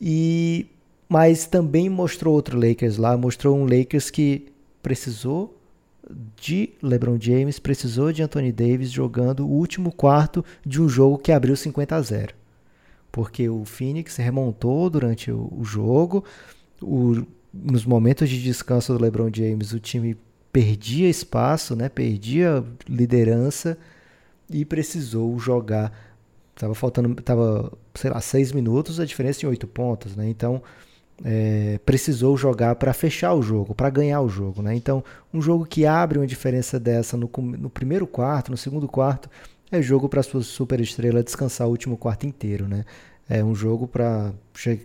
E 0.00 0.66
mas 1.08 1.46
também 1.46 1.88
mostrou 1.88 2.34
outro 2.34 2.58
Lakers 2.58 2.96
lá, 2.96 3.16
mostrou 3.16 3.56
um 3.56 3.64
Lakers 3.64 4.10
que 4.10 4.46
precisou 4.82 5.56
de 6.36 6.70
LeBron 6.82 7.18
James, 7.20 7.58
precisou 7.58 8.12
de 8.12 8.22
Anthony 8.22 8.52
Davis 8.52 8.90
jogando 8.90 9.46
o 9.46 9.50
último 9.50 9.92
quarto 9.92 10.44
de 10.64 10.80
um 10.80 10.88
jogo 10.88 11.18
que 11.18 11.32
abriu 11.32 11.56
50 11.56 11.96
a 11.96 12.02
0. 12.02 12.34
Porque 13.10 13.48
o 13.48 13.64
Phoenix 13.64 14.16
remontou 14.16 14.88
durante 14.90 15.32
o, 15.32 15.60
jogo, 15.64 16.24
o, 16.80 17.24
nos 17.52 17.84
momentos 17.84 18.28
de 18.28 18.42
descanso 18.42 18.92
do 18.92 19.02
LeBron 19.02 19.30
James, 19.34 19.72
o 19.72 19.80
time 19.80 20.16
perdia 20.52 21.08
espaço, 21.08 21.74
né? 21.74 21.88
Perdia 21.88 22.64
liderança 22.88 23.76
e 24.50 24.64
precisou 24.64 25.38
jogar. 25.38 25.92
Tava 26.54 26.74
faltando, 26.74 27.14
tava, 27.16 27.72
sei 27.94 28.10
lá, 28.10 28.20
seis 28.20 28.52
minutos, 28.52 29.00
a 29.00 29.04
diferença 29.04 29.40
de 29.40 29.46
oito 29.46 29.66
pontos, 29.66 30.14
né? 30.14 30.28
Então, 30.28 30.62
é, 31.24 31.78
precisou 31.84 32.36
jogar 32.36 32.74
para 32.76 32.92
fechar 32.92 33.34
o 33.34 33.42
jogo, 33.42 33.74
para 33.74 33.90
ganhar 33.90 34.20
o 34.20 34.28
jogo. 34.28 34.62
Né? 34.62 34.74
Então, 34.74 35.02
um 35.32 35.40
jogo 35.40 35.64
que 35.64 35.86
abre 35.86 36.18
uma 36.18 36.26
diferença 36.26 36.78
dessa 36.78 37.16
no, 37.16 37.30
no 37.58 37.70
primeiro 37.70 38.06
quarto, 38.06 38.50
no 38.50 38.56
segundo 38.56 38.86
quarto, 38.86 39.30
é 39.70 39.80
jogo 39.80 40.08
para 40.08 40.22
sua 40.22 40.42
super 40.42 40.80
estrela 40.80 41.22
descansar 41.22 41.66
o 41.66 41.70
último 41.70 41.96
quarto 41.96 42.26
inteiro. 42.26 42.68
Né? 42.68 42.84
É 43.28 43.42
um 43.42 43.54
jogo 43.54 43.88
para 43.88 44.32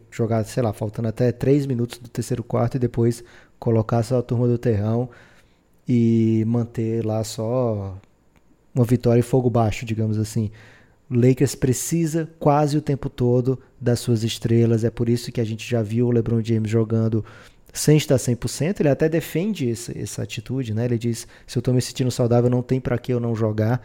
jogar, 0.09 0.43
sei 0.45 0.63
lá, 0.63 0.73
faltando 0.73 1.07
até 1.07 1.31
3 1.31 1.65
minutos 1.65 1.97
do 1.99 2.09
terceiro 2.09 2.43
quarto 2.43 2.75
e 2.75 2.79
depois 2.79 3.23
colocar 3.59 4.01
sua 4.03 4.23
turma 4.23 4.47
do 4.47 4.57
terrão 4.57 5.09
e 5.87 6.43
manter 6.47 7.05
lá 7.05 7.23
só 7.23 7.95
uma 8.73 8.85
vitória 8.85 9.19
e 9.19 9.23
fogo 9.23 9.49
baixo, 9.49 9.85
digamos 9.85 10.17
assim. 10.17 10.49
O 11.11 11.15
Lakers 11.15 11.55
precisa 11.55 12.29
quase 12.39 12.77
o 12.77 12.81
tempo 12.81 13.09
todo 13.09 13.59
das 13.79 13.99
suas 13.99 14.23
estrelas, 14.23 14.85
é 14.85 14.89
por 14.89 15.09
isso 15.09 15.29
que 15.29 15.41
a 15.41 15.43
gente 15.43 15.69
já 15.69 15.81
viu 15.81 16.07
o 16.07 16.11
LeBron 16.11 16.41
James 16.41 16.71
jogando 16.71 17.25
sem 17.73 17.97
estar 17.97 18.15
100%, 18.15 18.79
ele 18.79 18.89
até 18.89 19.09
defende 19.09 19.69
essa, 19.69 19.97
essa 19.97 20.23
atitude, 20.23 20.73
né? 20.73 20.85
Ele 20.85 20.97
diz: 20.97 21.27
se 21.45 21.57
eu 21.57 21.59
estou 21.59 21.73
me 21.73 21.81
sentindo 21.81 22.11
saudável, 22.11 22.49
não 22.49 22.61
tem 22.61 22.79
para 22.79 22.97
que 22.97 23.11
eu 23.11 23.19
não 23.19 23.35
jogar. 23.35 23.81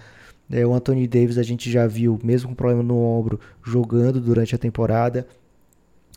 É, 0.48 0.64
o 0.64 0.72
Anthony 0.72 1.06
Davis 1.08 1.38
a 1.38 1.42
gente 1.42 1.70
já 1.70 1.86
viu, 1.86 2.18
mesmo 2.22 2.50
com 2.50 2.54
problema 2.54 2.82
no 2.82 2.96
ombro, 2.96 3.40
jogando 3.64 4.20
durante 4.20 4.54
a 4.54 4.58
temporada, 4.58 5.26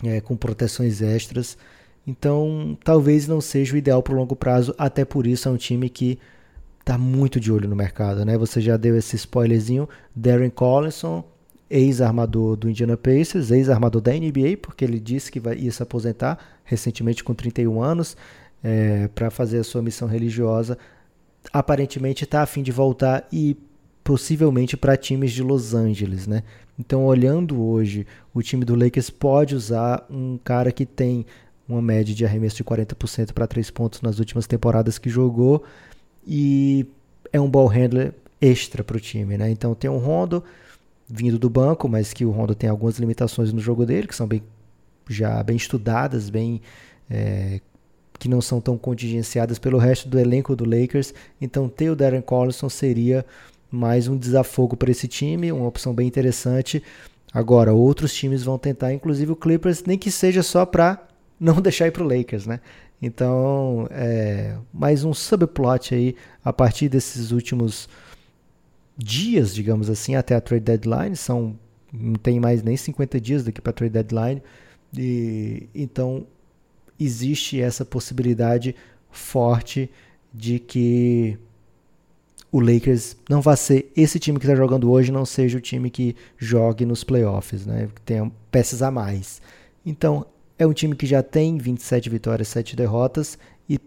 é, 0.03 0.22
com 0.22 0.36
proteções 0.36 1.01
extras. 1.01 1.57
Então, 2.05 2.78
talvez 2.84 3.28
não 3.28 3.41
seja 3.41 3.74
o 3.74 3.78
ideal 3.78 4.01
para 4.03 4.14
o 4.14 4.18
longo 4.18 4.36
prazo, 4.36 4.74
até 4.78 5.03
por 5.03 5.26
isso 5.26 5.47
é 5.47 5.51
um 5.51 5.57
time 5.57 5.89
que 5.89 6.20
tá 6.89 6.97
muito 6.97 7.39
de 7.39 7.51
olho 7.51 7.69
no 7.69 7.75
mercado, 7.75 8.25
né? 8.25 8.35
Você 8.35 8.59
já 8.59 8.75
deu 8.75 8.97
esse 8.97 9.15
spoilerzinho, 9.15 9.87
Darren 10.15 10.49
Collinson, 10.49 11.23
ex-armador 11.69 12.55
do 12.55 12.67
Indiana 12.67 12.97
Pacers, 12.97 13.51
ex-armador 13.51 14.01
da 14.01 14.11
NBA, 14.11 14.57
porque 14.59 14.85
ele 14.85 14.99
disse 14.99 15.31
que 15.31 15.39
vai, 15.39 15.55
ia 15.55 15.71
se 15.71 15.83
aposentar 15.83 16.39
recentemente 16.63 17.23
com 17.23 17.35
31 17.35 17.79
anos 17.79 18.17
é, 18.63 19.07
para 19.09 19.29
fazer 19.29 19.59
a 19.59 19.63
sua 19.63 19.83
missão 19.83 20.07
religiosa. 20.07 20.79
Aparentemente 21.53 22.23
está 22.23 22.41
a 22.41 22.47
fim 22.47 22.63
de 22.63 22.71
voltar 22.71 23.27
e 23.31 23.55
possivelmente 24.03 24.75
para 24.75 24.97
times 24.97 25.31
de 25.31 25.43
Los 25.43 25.75
Angeles, 25.75 26.25
né? 26.25 26.41
Então, 26.79 27.05
olhando 27.05 27.61
hoje, 27.61 28.07
o 28.33 28.41
time 28.41 28.65
do 28.65 28.73
Lakers 28.73 29.11
pode 29.11 29.53
usar 29.53 30.07
um 30.09 30.39
cara 30.43 30.71
que 30.71 30.87
tem 30.87 31.23
uma 31.67 31.83
média 31.83 32.15
de 32.15 32.25
arremesso 32.25 32.55
de 32.55 32.63
40% 32.63 33.31
para 33.31 33.45
3 33.45 33.69
pontos 33.69 34.01
nas 34.01 34.17
últimas 34.17 34.47
temporadas 34.47 34.97
que 34.97 35.07
jogou 35.07 35.63
e 36.26 36.86
é 37.32 37.39
um 37.39 37.49
ball 37.49 37.67
handler 37.67 38.13
extra 38.41 38.84
para 38.84 38.97
o 38.97 38.99
time, 38.99 39.38
né? 39.38 39.49
Então 39.49 39.76
tem 39.76 39.89
um 39.89 39.97
Rondo 39.97 40.43
vindo 41.07 41.39
do 41.39 41.49
banco, 41.49 41.89
mas 41.89 42.13
que 42.13 42.24
o 42.24 42.32
Rondo 42.32 42.53
tem 42.53 42.70
algumas 42.70 42.97
limitações 42.99 43.51
no 43.51 43.59
jogo 43.59 43.86
dele, 43.86 44.07
que 44.07 44.15
são 44.15 44.28
bem 44.28 44.43
já 45.09 45.41
bem 45.41 45.57
estudadas, 45.57 46.30
bem 46.30 46.61
é, 47.09 47.59
que 48.20 48.30
não 48.30 48.41
são 48.41 48.61
tão 48.61 48.78
contingenciadas 48.78 49.57
pelo 49.57 49.80
resto 49.80 50.07
do 50.07 50.20
elenco 50.20 50.55
do 50.55 50.65
Lakers. 50.65 51.13
Então 51.41 51.67
ter 51.67 51.89
o 51.89 51.95
Darren 51.95 52.22
Collison 52.22 52.70
seria 52.70 53.26
mais 53.72 54.07
um 54.07 54.17
desafogo 54.17 54.76
para 54.76 54.91
esse 54.91 55.07
time, 55.07 55.51
uma 55.51 55.67
opção 55.67 55.93
bem 55.93 56.07
interessante. 56.07 56.84
Agora, 57.32 57.74
outros 57.74 58.13
times 58.13 58.43
vão 58.43 58.57
tentar, 58.57 58.93
inclusive 58.93 59.32
o 59.32 59.36
Clippers, 59.36 59.84
nem 59.84 59.97
que 59.97 60.11
seja 60.11 60.43
só 60.43 60.65
para 60.65 61.07
não 61.39 61.55
deixar 61.61 61.88
ir 61.88 61.91
para 61.91 62.03
o 62.03 62.07
Lakers, 62.07 62.45
né? 62.45 62.59
Então, 63.01 63.87
é, 63.91 64.57
mais 64.73 65.03
um 65.03 65.13
subplot 65.13 65.95
aí 65.95 66.15
a 66.43 66.51
partir 66.51 66.89
desses 66.89 67.31
últimos 67.31 67.87
dias, 68.97 69.55
digamos 69.55 69.89
assim, 69.89 70.15
até 70.15 70.35
a 70.35 70.41
trade 70.41 70.65
deadline. 70.65 71.15
São 71.15 71.57
não 71.91 72.13
tem 72.15 72.39
mais 72.39 72.61
nem 72.61 72.77
50 72.77 73.19
dias 73.19 73.43
daqui 73.43 73.61
para 73.61 73.71
a 73.71 73.73
trade 73.73 73.93
deadline. 73.93 74.43
E 74.97 75.69
então 75.73 76.25
existe 76.99 77.61
essa 77.61 77.85
possibilidade 77.85 78.75
forte 79.09 79.89
de 80.33 80.59
que 80.59 81.37
o 82.51 82.59
Lakers 82.59 83.15
não 83.29 83.41
vai 83.41 83.55
ser 83.55 83.91
esse 83.95 84.19
time 84.19 84.39
que 84.39 84.45
está 84.45 84.55
jogando 84.55 84.91
hoje, 84.91 85.11
não 85.11 85.25
seja 85.25 85.57
o 85.57 85.61
time 85.61 85.89
que 85.89 86.15
jogue 86.37 86.85
nos 86.85 87.03
playoffs, 87.03 87.65
né? 87.65 87.87
Que 87.93 88.01
tenha 88.01 88.31
peças 88.51 88.81
a 88.81 88.91
mais. 88.91 89.41
Então 89.85 90.25
é 90.60 90.68
um 90.68 90.74
time 90.74 90.93
que 90.93 91.07
já 91.07 91.24
tem 91.24 91.57
27 91.57 92.10
vitórias, 92.10 92.49
7 92.49 92.76
derrotas 92.76 93.39
e 93.68 93.80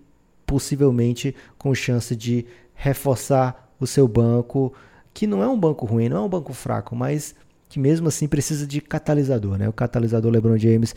possivelmente 0.46 1.36
com 1.58 1.74
chance 1.74 2.16
de 2.16 2.46
reforçar 2.74 3.70
o 3.78 3.86
seu 3.86 4.08
banco, 4.08 4.72
que 5.12 5.26
não 5.26 5.42
é 5.42 5.46
um 5.46 5.58
banco 5.58 5.84
ruim, 5.84 6.08
não 6.08 6.16
é 6.16 6.20
um 6.20 6.28
banco 6.28 6.54
fraco, 6.54 6.96
mas 6.96 7.34
que 7.68 7.78
mesmo 7.78 8.08
assim 8.08 8.26
precisa 8.26 8.66
de 8.66 8.80
catalisador, 8.80 9.58
né? 9.58 9.68
O 9.68 9.72
catalisador 9.72 10.32
LeBron 10.32 10.56
James 10.56 10.94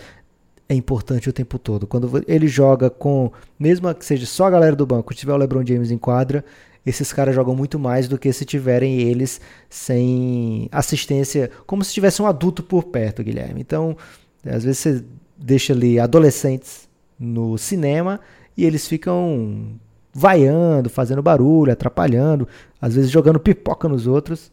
é 0.70 0.74
importante 0.74 1.30
o 1.30 1.34
tempo 1.34 1.60
todo. 1.60 1.86
Quando 1.86 2.24
ele 2.26 2.48
joga 2.48 2.90
com, 2.90 3.32
mesmo 3.60 3.94
que 3.94 4.06
seja 4.06 4.26
só 4.26 4.46
a 4.46 4.50
galera 4.50 4.76
do 4.76 4.86
banco, 4.86 5.14
tiver 5.14 5.34
o 5.34 5.38
LeBron 5.38 5.66
James 5.66 5.92
em 5.92 5.98
quadra, 5.98 6.44
esses 6.86 7.12
caras 7.12 7.36
jogam 7.36 7.56
muito 7.56 7.78
mais 7.78 8.08
do 8.08 8.18
que 8.18 8.32
se 8.32 8.46
tiverem 8.46 9.02
eles 9.02 9.42
sem 9.70 10.70
assistência, 10.72 11.52
como 11.66 11.84
se 11.84 11.94
tivesse 11.94 12.22
um 12.22 12.28
adulto 12.28 12.64
por 12.64 12.86
perto, 12.86 13.24
Guilherme. 13.24 13.60
Então, 13.60 13.98
às 14.46 14.64
vezes 14.64 14.78
você 14.80 15.04
deixa 15.38 15.74
ali 15.74 16.00
adolescentes 16.00 16.88
no 17.20 17.58
cinema 17.58 18.20
e 18.58 18.66
eles 18.66 18.88
ficam 18.88 19.80
vaiando, 20.14 20.90
fazendo 20.90 21.22
barulho, 21.22 21.72
atrapalhando, 21.72 22.48
às 22.82 22.96
vezes 22.96 23.12
jogando 23.12 23.40
pipoca 23.40 23.88
nos 23.90 24.08
outros. 24.08 24.52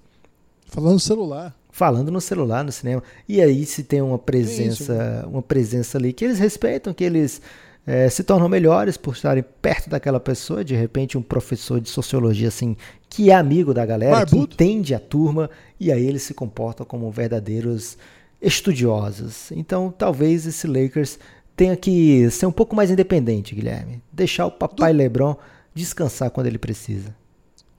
Falando 0.67 0.95
no 0.95 1.01
celular. 1.01 1.55
Falando 1.71 2.11
no 2.11 2.21
celular, 2.21 2.65
no 2.65 2.73
cinema. 2.73 3.03
E 3.29 3.41
aí 3.41 3.65
se 3.65 3.85
tem 3.85 4.03
uma 4.03 4.19
presença, 4.19 5.25
uma 5.29 5.43
presença 5.43 5.99
ali 5.99 6.13
que 6.13 6.25
eles 6.25 6.39
respeitam, 6.39 6.93
que 6.93 7.05
eles 7.05 7.41
é, 7.87 8.09
se 8.09 8.23
tornam 8.23 8.49
melhores 8.49 8.97
por 8.97 9.15
estarem 9.15 9.45
perto 9.61 9.91
daquela 9.91 10.21
pessoa, 10.21 10.65
de 10.65 10.75
repente 10.75 11.19
um 11.19 11.23
professor 11.23 11.81
de 11.81 11.89
sociologia 11.89 12.49
assim, 12.49 12.77
que 13.09 13.31
é 13.31 13.35
amigo 13.35 13.75
da 13.75 13.85
galera, 13.85 14.17
Barbudo. 14.17 14.49
que 14.49 14.55
entende 14.55 14.95
a 14.95 15.01
turma, 15.01 15.51
e 15.79 15.91
aí 15.91 16.07
eles 16.07 16.23
se 16.23 16.35
comportam 16.35 16.87
como 16.87 17.11
verdadeiros 17.11 17.97
estudiosos. 18.43 19.53
Então, 19.53 19.95
talvez 19.97 20.45
esse 20.47 20.67
Lakers 20.67 21.19
tenha 21.57 21.77
que 21.77 22.29
ser 22.31 22.47
um 22.47 22.53
pouco 22.53 22.75
mais 22.75 22.91
independente, 22.91 23.55
Guilherme. 23.55 24.03
Deixar 24.13 24.47
o 24.47 24.51
papai 24.51 24.93
du... 24.93 24.99
LeBron 24.99 25.37
descansar 25.73 26.31
quando 26.31 26.49
ele 26.49 26.59
precisa. 26.59 27.15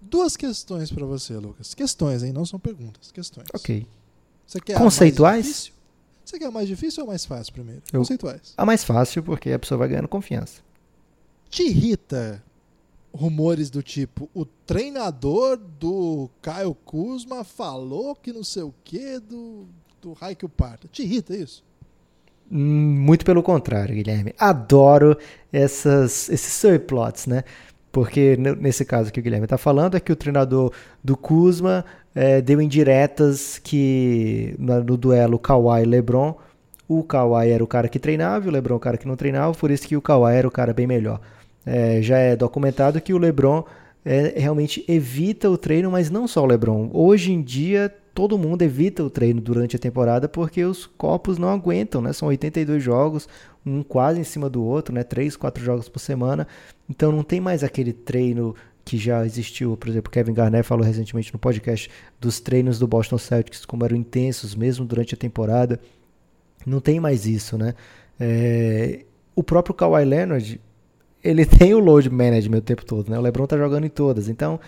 Duas 0.01 0.37
questões 0.37 0.91
para 0.91 1.05
você, 1.05 1.35
Lucas. 1.35 1.73
Questões, 1.73 2.23
hein? 2.23 2.31
Não 2.31 2.45
são 2.45 2.59
perguntas. 2.59 3.11
Questões. 3.11 3.47
Ok. 3.53 3.85
Você 4.45 4.59
quer 4.59 4.77
Conceituais? 4.77 5.71
Você 6.23 6.39
quer 6.39 6.45
a 6.45 6.51
mais 6.51 6.67
difícil 6.67 7.03
ou 7.03 7.09
a 7.09 7.11
mais 7.11 7.25
fácil 7.25 7.53
primeiro? 7.53 7.81
Eu... 7.91 7.99
Conceituais. 7.99 8.53
A 8.55 8.65
mais 8.65 8.83
fácil, 8.83 9.21
porque 9.23 9.51
a 9.51 9.59
pessoa 9.59 9.77
vai 9.77 9.89
ganhando 9.89 10.07
confiança. 10.07 10.61
Te 11.49 11.63
irrita 11.63 12.43
rumores 13.13 13.69
do 13.69 13.83
tipo: 13.83 14.29
o 14.33 14.45
treinador 14.45 15.57
do 15.57 16.29
Caio 16.41 16.73
Kuzma 16.73 17.43
falou 17.43 18.15
que 18.15 18.31
não 18.31 18.43
sei 18.43 18.63
o 18.63 18.73
que 18.83 19.19
do 19.19 19.67
do 20.03 20.11
Raikio 20.11 20.49
Parta. 20.49 20.87
Te 20.91 21.01
irrita 21.01 21.35
isso? 21.35 21.63
Muito 22.51 23.25
pelo 23.25 23.41
contrário, 23.41 23.95
Guilherme. 23.95 24.35
Adoro 24.37 25.17
essas, 25.51 26.29
esses 26.29 26.53
subplots, 26.53 27.25
né? 27.25 27.43
Porque 27.91 28.35
nesse 28.37 28.83
caso 28.83 29.13
que 29.13 29.19
o 29.19 29.23
Guilherme 29.23 29.45
está 29.45 29.57
falando 29.57 29.95
é 29.95 29.99
que 29.99 30.11
o 30.11 30.15
treinador 30.15 30.73
do 31.03 31.15
Kuzma 31.15 31.85
é, 32.13 32.41
deu 32.41 32.61
indiretas 32.61 33.59
que 33.59 34.55
no, 34.59 34.97
duelo 34.97 35.39
Kawhi 35.39 35.83
e 35.83 35.85
LeBron, 35.85 36.35
o 36.87 37.03
Kawhi 37.03 37.49
era 37.49 37.63
o 37.63 37.67
cara 37.67 37.87
que 37.87 37.99
treinava 37.99 38.45
e 38.45 38.49
o 38.49 38.51
LeBron 38.51 38.75
o 38.75 38.79
cara 38.79 38.97
que 38.97 39.07
não 39.07 39.15
treinava, 39.15 39.53
por 39.53 39.71
isso 39.71 39.87
que 39.87 39.95
o 39.95 40.01
Kawhi 40.01 40.35
era 40.35 40.47
o 40.47 40.51
cara 40.51 40.73
bem 40.73 40.87
melhor. 40.87 41.21
É, 41.65 42.01
já 42.01 42.17
é 42.17 42.35
documentado 42.35 42.99
que 42.99 43.13
o 43.13 43.17
LeBron 43.17 43.63
é, 44.03 44.33
realmente 44.35 44.83
evita 44.87 45.49
o 45.49 45.57
treino, 45.57 45.89
mas 45.89 46.09
não 46.09 46.27
só 46.27 46.43
o 46.43 46.47
LeBron. 46.47 46.89
Hoje 46.91 47.31
em 47.31 47.41
dia 47.41 47.93
todo 48.13 48.37
mundo 48.37 48.61
evita 48.61 49.03
o 49.03 49.09
treino 49.09 49.41
durante 49.41 49.75
a 49.75 49.79
temporada 49.79 50.29
porque 50.29 50.63
os 50.63 50.85
corpos 50.85 51.37
não 51.37 51.49
aguentam, 51.49 52.01
né? 52.01 52.13
São 52.13 52.27
82 52.27 52.81
jogos, 52.81 53.27
um 53.65 53.81
quase 53.81 54.19
em 54.19 54.23
cima 54.23 54.49
do 54.49 54.63
outro, 54.63 54.93
né? 54.93 55.03
Três, 55.03 55.35
quatro 55.35 55.63
jogos 55.63 55.89
por 55.89 55.99
semana. 55.99 56.47
Então 56.89 57.11
não 57.11 57.23
tem 57.23 57.41
mais 57.41 57.63
aquele 57.63 57.91
treino 57.91 58.55
que 58.85 58.97
já 58.97 59.25
existiu, 59.25 59.77
por 59.77 59.87
exemplo, 59.87 60.11
Kevin 60.11 60.33
Garnett 60.33 60.67
falou 60.67 60.85
recentemente 60.85 61.31
no 61.33 61.39
podcast 61.39 61.89
dos 62.19 62.39
treinos 62.39 62.77
do 62.77 62.87
Boston 62.87 63.17
Celtics 63.17 63.65
como 63.65 63.85
eram 63.85 63.95
intensos 63.95 64.55
mesmo 64.55 64.85
durante 64.85 65.15
a 65.15 65.17
temporada. 65.17 65.79
Não 66.65 66.79
tem 66.79 66.99
mais 66.99 67.25
isso, 67.25 67.57
né? 67.57 67.73
É, 68.19 69.05
o 69.35 69.41
próprio 69.41 69.73
Kawhi 69.73 70.05
Leonard, 70.05 70.61
ele 71.23 71.45
tem 71.47 71.73
o 71.73 71.79
load 71.79 72.09
management 72.09 72.57
o 72.57 72.61
tempo 72.61 72.85
todo, 72.85 73.09
né? 73.09 73.17
O 73.17 73.21
LeBron 73.21 73.47
tá 73.47 73.57
jogando 73.57 73.85
em 73.85 73.89
todas, 73.89 74.29
então 74.29 74.59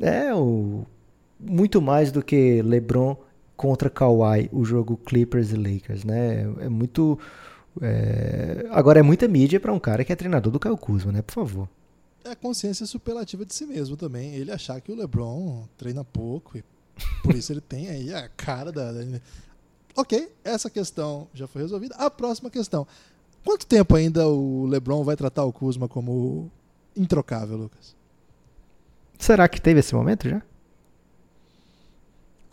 é 0.00 0.34
o 0.34 0.84
muito 1.38 1.80
mais 1.80 2.10
do 2.12 2.22
que 2.22 2.62
LeBron 2.62 3.16
contra 3.56 3.88
Kawhi, 3.88 4.48
o 4.52 4.64
jogo 4.64 4.96
Clippers 4.96 5.50
e 5.52 5.56
Lakers, 5.56 6.04
né? 6.04 6.42
É 6.60 6.68
muito 6.68 7.18
é... 7.80 8.66
agora 8.70 9.00
é 9.00 9.02
muita 9.02 9.28
mídia 9.28 9.60
para 9.60 9.72
um 9.72 9.78
cara 9.78 10.04
que 10.04 10.12
é 10.12 10.16
treinador 10.16 10.52
do 10.52 10.60
Kyle 10.60 10.76
Kuzma, 10.76 11.12
né? 11.12 11.22
Por 11.22 11.34
favor 11.34 11.68
é 12.28 12.32
a 12.32 12.36
consciência 12.36 12.86
superlativa 12.86 13.44
de 13.44 13.54
si 13.54 13.64
mesmo 13.66 13.96
também. 13.96 14.34
Ele 14.34 14.50
achar 14.50 14.80
que 14.80 14.92
o 14.92 14.96
LeBron 14.96 15.64
treina 15.76 16.04
pouco 16.04 16.58
e 16.58 16.64
por 17.22 17.34
isso 17.34 17.52
ele 17.52 17.60
tem 17.60 17.88
aí 17.88 18.14
a 18.14 18.28
cara 18.28 18.72
da, 18.72 18.92
da. 18.92 19.00
Ok, 19.96 20.30
essa 20.44 20.68
questão 20.68 21.28
já 21.32 21.46
foi 21.46 21.62
resolvida. 21.62 21.94
A 21.96 22.10
próxima 22.10 22.50
questão. 22.50 22.86
Quanto 23.44 23.66
tempo 23.66 23.94
ainda 23.94 24.26
o 24.26 24.66
LeBron 24.66 25.04
vai 25.04 25.16
tratar 25.16 25.44
o 25.44 25.52
Kuzma 25.52 25.88
como 25.88 26.50
introcável, 26.96 27.56
Lucas? 27.56 27.94
Será 29.18 29.48
que 29.48 29.60
teve 29.60 29.80
esse 29.80 29.94
momento 29.94 30.28
já? 30.28 30.42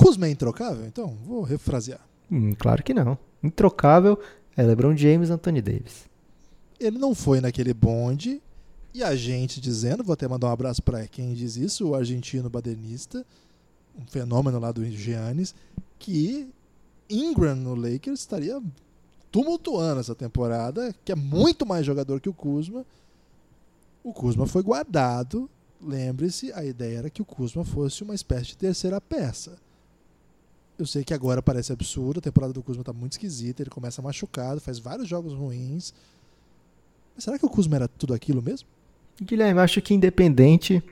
Kuzma 0.03 0.27
é 0.27 0.31
introcável? 0.31 0.85
Então, 0.85 1.17
vou 1.25 1.41
refrasear. 1.43 2.01
Hum, 2.29 2.53
claro 2.57 2.83
que 2.83 2.93
não. 2.93 3.17
Introcável 3.41 4.19
é 4.55 4.63
LeBron 4.63 4.95
James 4.95 5.29
e 5.29 5.31
Anthony 5.31 5.61
Davis. 5.61 6.05
Ele 6.79 6.97
não 6.97 7.15
foi 7.15 7.39
naquele 7.39 7.73
bonde 7.73 8.41
e 8.93 9.01
a 9.01 9.15
gente 9.15 9.61
dizendo, 9.61 10.03
vou 10.03 10.13
até 10.13 10.27
mandar 10.27 10.47
um 10.47 10.51
abraço 10.51 10.83
para 10.83 11.07
quem 11.07 11.33
diz 11.33 11.55
isso, 11.55 11.87
o 11.87 11.95
argentino 11.95 12.49
badenista, 12.49 13.25
um 13.97 14.05
fenômeno 14.05 14.59
lá 14.59 14.71
do 14.71 14.85
Giannis, 14.85 15.55
que 15.97 16.49
Ingram 17.09 17.55
no 17.55 17.73
Lakers 17.73 18.19
estaria 18.19 18.61
tumultuando 19.31 19.99
essa 19.99 20.13
temporada, 20.13 20.93
que 21.03 21.11
é 21.11 21.15
muito 21.15 21.65
mais 21.65 21.85
jogador 21.85 22.19
que 22.19 22.29
o 22.29 22.33
Kuzma. 22.33 22.85
O 24.03 24.13
Kuzma 24.13 24.45
foi 24.45 24.61
guardado. 24.61 25.49
Lembre-se, 25.81 26.51
a 26.53 26.63
ideia 26.63 26.99
era 26.99 27.09
que 27.09 27.21
o 27.21 27.25
Kuzma 27.25 27.63
fosse 27.63 28.03
uma 28.03 28.13
espécie 28.13 28.47
de 28.47 28.57
terceira 28.57 29.01
peça. 29.01 29.57
Eu 30.83 30.87
sei 30.87 31.01
que 31.01 31.13
agora 31.13 31.41
parece 31.41 31.71
absurdo, 31.71 32.17
a 32.17 32.21
temporada 32.21 32.51
do 32.51 32.61
Kuzma 32.61 32.81
está 32.81 32.91
muito 32.91 33.13
esquisita, 33.13 33.63
ele 33.63 33.69
começa 33.69 34.01
machucado, 34.01 34.59
faz 34.59 34.79
vários 34.79 35.07
jogos 35.07 35.31
ruins. 35.31 35.93
Mas 37.15 37.23
será 37.23 37.39
que 37.39 37.45
o 37.45 37.49
Kuzma 37.49 37.77
era 37.77 37.87
tudo 37.87 38.13
aquilo 38.13 38.41
mesmo? 38.41 38.67
Guilherme, 39.21 39.61
acho 39.61 39.81
que 39.81 39.93
independente 39.93 40.83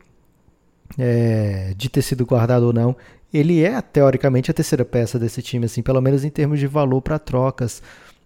é, 0.98 1.74
de 1.76 1.90
ter 1.90 2.02
sido 2.04 2.26
guardado 2.26 2.68
ou 2.68 2.72
não, 2.72 2.96
ele 3.34 3.66
é 3.66 3.82
teoricamente 3.82 4.50
a 4.50 4.54
terceira 4.54 4.86
peça 4.86 5.20
desse 5.20 5.42
time, 5.42 5.66
assim, 5.66 5.82
pelo 5.84 6.00
menos 6.00 6.24
em 6.24 6.30
termos 6.30 6.58
de 6.58 6.68
valor 6.68 7.02
para 7.02 7.20
trocas. 7.20 7.84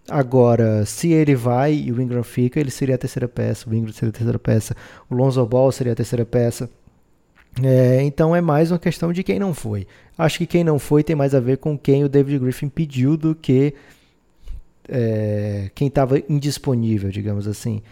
Agora, 0.08 0.86
se 0.86 1.10
ele 1.10 1.34
vai 1.34 1.74
e 1.74 1.90
o 1.90 2.00
Ingram 2.00 2.22
fica, 2.22 2.60
ele 2.60 2.70
seria 2.70 2.94
a 2.94 2.98
terceira 2.98 3.26
peça, 3.26 3.68
o 3.68 3.74
Ingram 3.74 3.92
seria 3.92 4.10
a 4.10 4.12
terceira 4.12 4.38
peça, 4.38 4.76
o 5.10 5.16
Lonzo 5.16 5.44
Ball 5.44 5.72
seria 5.72 5.94
a 5.94 5.96
terceira 5.96 6.24
peça. 6.24 6.70
É, 7.62 8.02
então 8.02 8.36
é 8.36 8.40
mais 8.40 8.70
uma 8.70 8.78
questão 8.78 9.12
de 9.12 9.22
quem 9.22 9.38
não 9.38 9.54
foi. 9.54 9.86
Acho 10.16 10.38
que 10.38 10.46
quem 10.46 10.62
não 10.62 10.78
foi 10.78 11.02
tem 11.02 11.16
mais 11.16 11.34
a 11.34 11.40
ver 11.40 11.58
com 11.58 11.78
quem 11.78 12.04
o 12.04 12.08
David 12.08 12.38
Griffin 12.38 12.68
pediu 12.68 13.16
do 13.16 13.34
que 13.34 13.74
é, 14.88 15.70
quem 15.74 15.88
estava 15.88 16.18
indisponível, 16.28 17.10
digamos 17.10 17.48
assim 17.48 17.82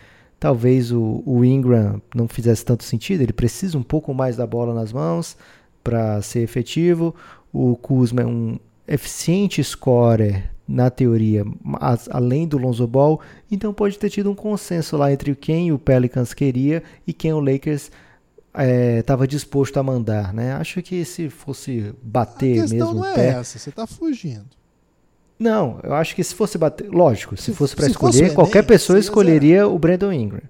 talvez 0.44 0.92
o, 0.92 1.22
o, 1.24 1.42
Ingram 1.42 2.02
não 2.14 2.28
fizesse 2.28 2.62
tanto 2.62 2.84
sentido, 2.84 3.22
ele 3.22 3.32
precisa 3.32 3.78
um 3.78 3.82
pouco 3.82 4.12
mais 4.12 4.36
da 4.36 4.46
bola 4.46 4.74
nas 4.74 4.92
mãos 4.92 5.38
para 5.82 6.20
ser 6.20 6.40
efetivo. 6.40 7.14
O 7.50 7.74
Kuzma 7.76 8.20
é 8.20 8.26
um 8.26 8.58
eficiente 8.86 9.64
scorer 9.64 10.50
na 10.68 10.90
teoria, 10.90 11.46
além 12.10 12.46
do 12.46 12.58
Lonzo 12.58 12.86
Ball, 12.86 13.22
então 13.50 13.72
pode 13.72 13.98
ter 13.98 14.10
tido 14.10 14.30
um 14.30 14.34
consenso 14.34 14.98
lá 14.98 15.10
entre 15.10 15.34
quem 15.34 15.72
o 15.72 15.78
Pelicans 15.78 16.34
queria 16.34 16.82
e 17.06 17.14
quem 17.14 17.32
o 17.32 17.40
Lakers 17.40 17.90
estava 18.98 19.24
é, 19.24 19.26
disposto 19.26 19.76
a 19.78 19.82
mandar, 19.82 20.32
né? 20.32 20.52
Acho 20.52 20.80
que 20.82 21.04
se 21.04 21.28
fosse 21.28 21.92
bater 22.02 22.58
a 22.58 22.62
questão 22.62 22.78
mesmo 22.78 22.94
não 22.94 23.06
é 23.06 23.14
pé, 23.14 23.28
essa, 23.28 23.58
você 23.58 23.70
está 23.70 23.86
fugindo. 23.86 24.46
Não, 25.38 25.80
eu 25.82 25.94
acho 25.94 26.14
que 26.14 26.22
se 26.22 26.34
fosse 26.34 26.56
bater. 26.56 26.88
Lógico, 26.88 27.36
se, 27.36 27.44
se 27.44 27.52
fosse 27.52 27.74
para 27.74 27.86
escolher, 27.86 28.18
fosse 28.24 28.34
qualquer 28.34 28.58
Enem, 28.58 28.68
pessoa 28.68 28.98
escolheria 28.98 29.66
o 29.66 29.78
Brandon 29.78 30.12
Ingram. 30.12 30.42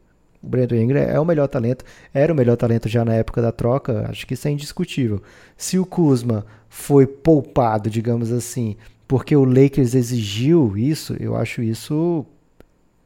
O 0.43 0.47
Brandon 0.47 0.77
Ingram 0.77 1.01
é 1.01 1.19
o 1.19 1.25
melhor 1.25 1.49
talento, 1.49 1.85
era 2.13 2.31
o 2.31 2.37
melhor 2.37 2.57
talento 2.57 2.87
já 2.87 3.03
na 3.03 3.15
época 3.15 3.41
da 3.41 3.51
troca, 3.51 4.07
acho 4.11 4.27
que 4.27 4.35
isso 4.35 4.47
é 4.47 4.51
indiscutível. 4.51 5.23
Se 5.57 5.79
o 5.79 5.87
Kuzma 5.87 6.45
foi 6.69 7.07
poupado, 7.07 7.89
digamos 7.89 8.31
assim, 8.31 8.77
porque 9.09 9.35
o 9.35 9.45
Lakers 9.45 9.95
exigiu 9.95 10.77
isso, 10.77 11.17
eu 11.19 11.35
acho 11.35 11.63
isso 11.63 12.27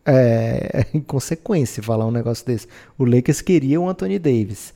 é, 0.05 0.87
inconsequência 0.95 1.83
falar 1.83 2.07
um 2.07 2.11
negócio 2.11 2.45
desse. 2.45 2.67
O 2.99 3.05
Lakers 3.05 3.41
queria 3.41 3.81
o 3.81 3.89
Anthony 3.89 4.19
Davis. 4.19 4.75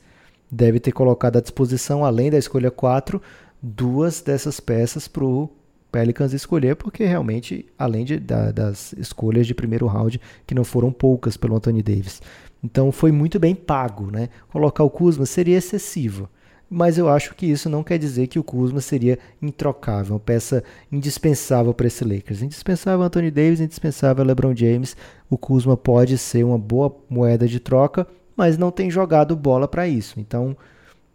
Deve 0.53 0.79
ter 0.79 0.91
colocado 0.91 1.37
à 1.37 1.41
disposição, 1.41 2.05
além 2.05 2.29
da 2.29 2.37
escolha 2.37 2.69
4, 2.69 3.19
duas 3.59 4.21
dessas 4.21 4.59
peças 4.59 5.07
para 5.07 5.25
o 5.25 5.49
Pelicans 5.91 6.31
escolher, 6.31 6.75
porque 6.75 7.03
realmente, 7.05 7.65
além 7.75 8.05
de, 8.05 8.19
da, 8.19 8.51
das 8.51 8.93
escolhas 8.93 9.47
de 9.47 9.55
primeiro 9.55 9.87
round, 9.87 10.21
que 10.45 10.53
não 10.53 10.63
foram 10.63 10.91
poucas 10.91 11.35
pelo 11.35 11.55
Anthony 11.55 11.81
Davis. 11.81 12.21
Então 12.63 12.91
foi 12.91 13.11
muito 13.11 13.39
bem 13.39 13.55
pago, 13.55 14.11
né? 14.11 14.29
Colocar 14.49 14.83
o 14.83 14.91
Kuzma 14.91 15.25
seria 15.25 15.57
excessivo. 15.57 16.29
Mas 16.69 16.99
eu 16.99 17.09
acho 17.09 17.33
que 17.33 17.47
isso 17.47 17.67
não 17.67 17.83
quer 17.83 17.97
dizer 17.97 18.27
que 18.27 18.37
o 18.37 18.43
Kuzma 18.43 18.79
seria 18.79 19.17
introcável, 19.41 20.13
uma 20.13 20.19
peça 20.19 20.63
indispensável 20.91 21.73
para 21.73 21.87
esse 21.87 22.03
Lakers. 22.03 22.43
Indispensável 22.43 23.03
Anthony 23.03 23.31
Davis, 23.31 23.59
indispensável 23.59 24.23
LeBron 24.23 24.55
James. 24.55 24.95
O 25.31 25.37
Kuzma 25.37 25.75
pode 25.75 26.15
ser 26.19 26.43
uma 26.43 26.59
boa 26.59 26.95
moeda 27.09 27.47
de 27.47 27.59
troca, 27.59 28.07
mas 28.35 28.57
não 28.57 28.71
tem 28.71 28.89
jogado 28.89 29.35
bola 29.35 29.67
para 29.67 29.87
isso. 29.87 30.19
Então, 30.19 30.55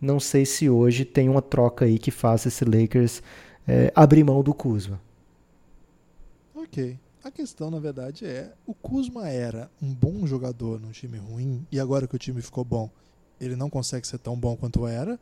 não 0.01 0.21
sei 0.21 0.47
se 0.47 0.69
hoje 0.71 1.05
tem 1.05 1.29
uma 1.29 1.43
troca 1.43 1.85
aí 1.85 1.99
que 1.99 2.11
faça 2.11 2.49
esse 2.49 2.65
Lakers 2.65 3.23
é, 3.67 3.93
abrir 3.95 4.25
mão 4.25 4.43
do 4.43 4.55
Kuzma. 4.55 5.01
Ok. 6.55 6.99
A 7.23 7.31
questão, 7.31 7.71
na 7.71 7.79
verdade, 7.79 8.25
é: 8.25 8.53
o 8.67 8.73
Kuzma 8.73 9.29
era 9.29 9.71
um 9.83 9.93
bom 9.93 10.27
jogador 10.27 10.81
num 10.81 10.91
time 10.91 11.19
ruim 11.19 11.67
e 11.71 11.79
agora 11.79 12.07
que 12.07 12.15
o 12.17 12.19
time 12.19 12.41
ficou 12.41 12.65
bom, 12.65 12.89
ele 13.41 13.57
não 13.57 13.69
consegue 13.69 14.07
ser 14.07 14.19
tão 14.19 14.37
bom 14.37 14.57
quanto 14.57 14.87
era? 14.87 15.19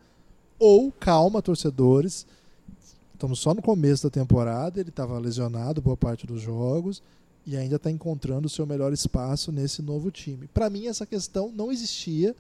Ou, 0.59 0.93
calma, 0.93 1.43
torcedores, 1.43 2.27
estamos 3.13 3.41
só 3.41 3.53
no 3.53 3.61
começo 3.61 4.05
da 4.05 4.11
temporada, 4.11 4.79
ele 4.79 4.91
estava 4.91 5.19
lesionado 5.19 5.83
boa 5.83 5.97
parte 5.97 6.27
dos 6.27 6.41
jogos 6.41 7.03
e 7.47 7.57
ainda 7.57 7.77
está 7.77 7.91
encontrando 7.91 8.47
o 8.47 8.51
seu 8.51 8.67
melhor 8.67 8.93
espaço 8.93 9.53
nesse 9.53 9.81
novo 9.81 10.11
time. 10.11 10.49
Para 10.49 10.69
mim, 10.69 10.87
essa 10.87 11.07
questão 11.07 11.53
não 11.53 11.71
existia 11.71 12.35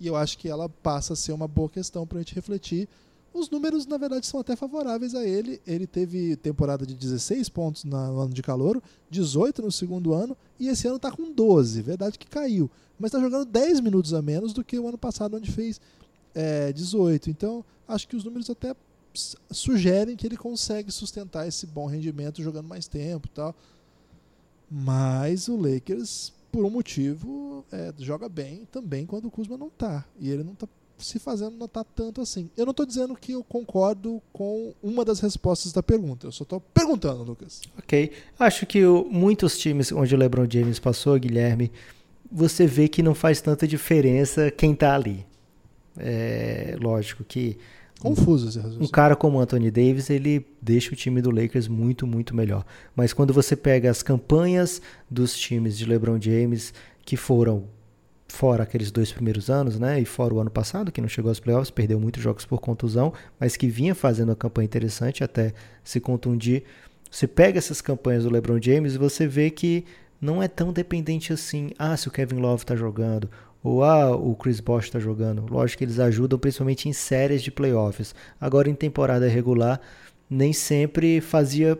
e 0.00 0.06
eu 0.06 0.16
acho 0.16 0.36
que 0.36 0.48
ela 0.48 0.68
passa 0.68 1.12
a 1.12 1.16
ser 1.16 1.32
uma 1.32 1.46
boa 1.46 1.68
questão 1.68 2.06
para 2.06 2.18
a 2.18 2.22
gente 2.22 2.34
refletir 2.34 2.88
os 3.32 3.48
números, 3.48 3.86
na 3.86 3.96
verdade, 3.96 4.26
são 4.26 4.40
até 4.40 4.56
favoráveis 4.56 5.14
a 5.14 5.24
ele. 5.24 5.60
Ele 5.66 5.86
teve 5.86 6.34
temporada 6.36 6.84
de 6.84 6.94
16 6.94 7.48
pontos 7.48 7.84
no 7.84 7.96
ano 7.96 8.34
de 8.34 8.42
calor, 8.42 8.82
18 9.08 9.62
no 9.62 9.70
segundo 9.70 10.12
ano, 10.12 10.36
e 10.58 10.68
esse 10.68 10.86
ano 10.88 10.96
está 10.96 11.12
com 11.12 11.32
12. 11.32 11.80
Verdade 11.80 12.18
que 12.18 12.26
caiu. 12.26 12.68
Mas 12.98 13.10
está 13.10 13.20
jogando 13.20 13.44
10 13.44 13.80
minutos 13.80 14.12
a 14.12 14.20
menos 14.20 14.52
do 14.52 14.64
que 14.64 14.78
o 14.78 14.88
ano 14.88 14.98
passado, 14.98 15.36
onde 15.36 15.50
fez 15.50 15.80
é, 16.34 16.72
18. 16.72 17.30
Então, 17.30 17.64
acho 17.86 18.08
que 18.08 18.16
os 18.16 18.24
números 18.24 18.50
até 18.50 18.74
sugerem 19.50 20.16
que 20.16 20.26
ele 20.26 20.36
consegue 20.36 20.90
sustentar 20.90 21.46
esse 21.46 21.66
bom 21.66 21.86
rendimento 21.86 22.42
jogando 22.42 22.66
mais 22.66 22.88
tempo 22.88 23.28
e 23.28 23.30
tal. 23.30 23.54
Mas 24.70 25.48
o 25.48 25.56
Lakers, 25.56 26.32
por 26.52 26.64
um 26.64 26.70
motivo, 26.70 27.64
é, 27.72 27.92
joga 27.98 28.28
bem 28.28 28.66
também 28.70 29.04
quando 29.04 29.26
o 29.26 29.30
Kuzma 29.30 29.56
não 29.56 29.66
está. 29.66 30.04
E 30.18 30.30
ele 30.30 30.44
não 30.44 30.52
está 30.52 30.68
se 30.98 31.18
fazendo 31.18 31.56
notar 31.56 31.84
tanto 31.84 32.20
assim. 32.20 32.50
Eu 32.56 32.64
não 32.66 32.70
estou 32.70 32.86
dizendo 32.86 33.16
que 33.16 33.32
eu 33.32 33.42
concordo 33.42 34.22
com 34.32 34.74
uma 34.82 35.04
das 35.04 35.20
respostas 35.20 35.72
da 35.72 35.82
pergunta. 35.82 36.26
Eu 36.26 36.32
só 36.32 36.44
estou 36.44 36.60
perguntando, 36.60 37.22
Lucas. 37.22 37.62
Ok. 37.78 38.12
Acho 38.38 38.66
que 38.66 38.84
muitos 39.10 39.58
times 39.58 39.90
onde 39.92 40.14
o 40.14 40.18
LeBron 40.18 40.46
James 40.48 40.78
passou, 40.78 41.18
Guilherme, 41.18 41.72
você 42.30 42.66
vê 42.66 42.86
que 42.88 43.02
não 43.02 43.14
faz 43.14 43.40
tanta 43.40 43.66
diferença 43.66 44.50
quem 44.50 44.72
está 44.72 44.94
ali. 44.94 45.26
É 45.96 46.76
lógico 46.80 47.24
que 47.24 47.58
Confuso 48.00 48.48
esse 48.48 48.58
Um 48.58 48.88
cara 48.88 49.14
como 49.14 49.38
Anthony 49.38 49.70
Davis, 49.70 50.08
ele 50.08 50.46
deixa 50.60 50.92
o 50.92 50.96
time 50.96 51.20
do 51.20 51.30
Lakers 51.30 51.68
muito, 51.68 52.06
muito 52.06 52.34
melhor. 52.34 52.64
Mas 52.96 53.12
quando 53.12 53.32
você 53.32 53.54
pega 53.54 53.90
as 53.90 54.02
campanhas 54.02 54.80
dos 55.08 55.36
times 55.36 55.76
de 55.76 55.84
LeBron 55.84 56.18
James, 56.20 56.72
que 57.04 57.16
foram 57.16 57.64
fora 58.26 58.62
aqueles 58.62 58.90
dois 58.90 59.12
primeiros 59.12 59.50
anos, 59.50 59.78
né? 59.78 60.00
E 60.00 60.04
fora 60.04 60.32
o 60.32 60.40
ano 60.40 60.50
passado, 60.50 60.90
que 60.90 61.00
não 61.00 61.08
chegou 61.08 61.28
aos 61.28 61.40
playoffs, 61.40 61.70
perdeu 61.70 62.00
muitos 62.00 62.22
jogos 62.22 62.46
por 62.46 62.60
contusão, 62.60 63.12
mas 63.38 63.56
que 63.56 63.68
vinha 63.68 63.94
fazendo 63.94 64.30
uma 64.30 64.36
campanha 64.36 64.64
interessante 64.64 65.22
até 65.22 65.52
se 65.84 66.00
contundir. 66.00 66.64
Você 67.10 67.26
pega 67.26 67.58
essas 67.58 67.80
campanhas 67.80 68.24
do 68.24 68.30
LeBron 68.30 68.60
James 68.62 68.94
e 68.94 68.98
você 68.98 69.26
vê 69.26 69.50
que 69.50 69.84
não 70.20 70.42
é 70.42 70.48
tão 70.48 70.72
dependente 70.72 71.32
assim. 71.32 71.70
Ah, 71.78 71.96
se 71.96 72.08
o 72.08 72.10
Kevin 72.10 72.36
Love 72.36 72.64
tá 72.64 72.76
jogando, 72.76 73.28
Ou 73.62 73.84
ah, 73.84 74.16
o 74.16 74.34
Chris 74.34 74.60
Bosh 74.60 74.86
está 74.86 74.98
jogando. 74.98 75.44
Lógico 75.50 75.78
que 75.78 75.84
eles 75.84 75.98
ajudam 75.98 76.38
principalmente 76.38 76.88
em 76.88 76.92
séries 76.92 77.42
de 77.42 77.50
playoffs. 77.50 78.14
Agora 78.40 78.70
em 78.70 78.74
temporada 78.74 79.28
regular 79.28 79.80
nem 80.28 80.52
sempre 80.52 81.20
fazia 81.20 81.78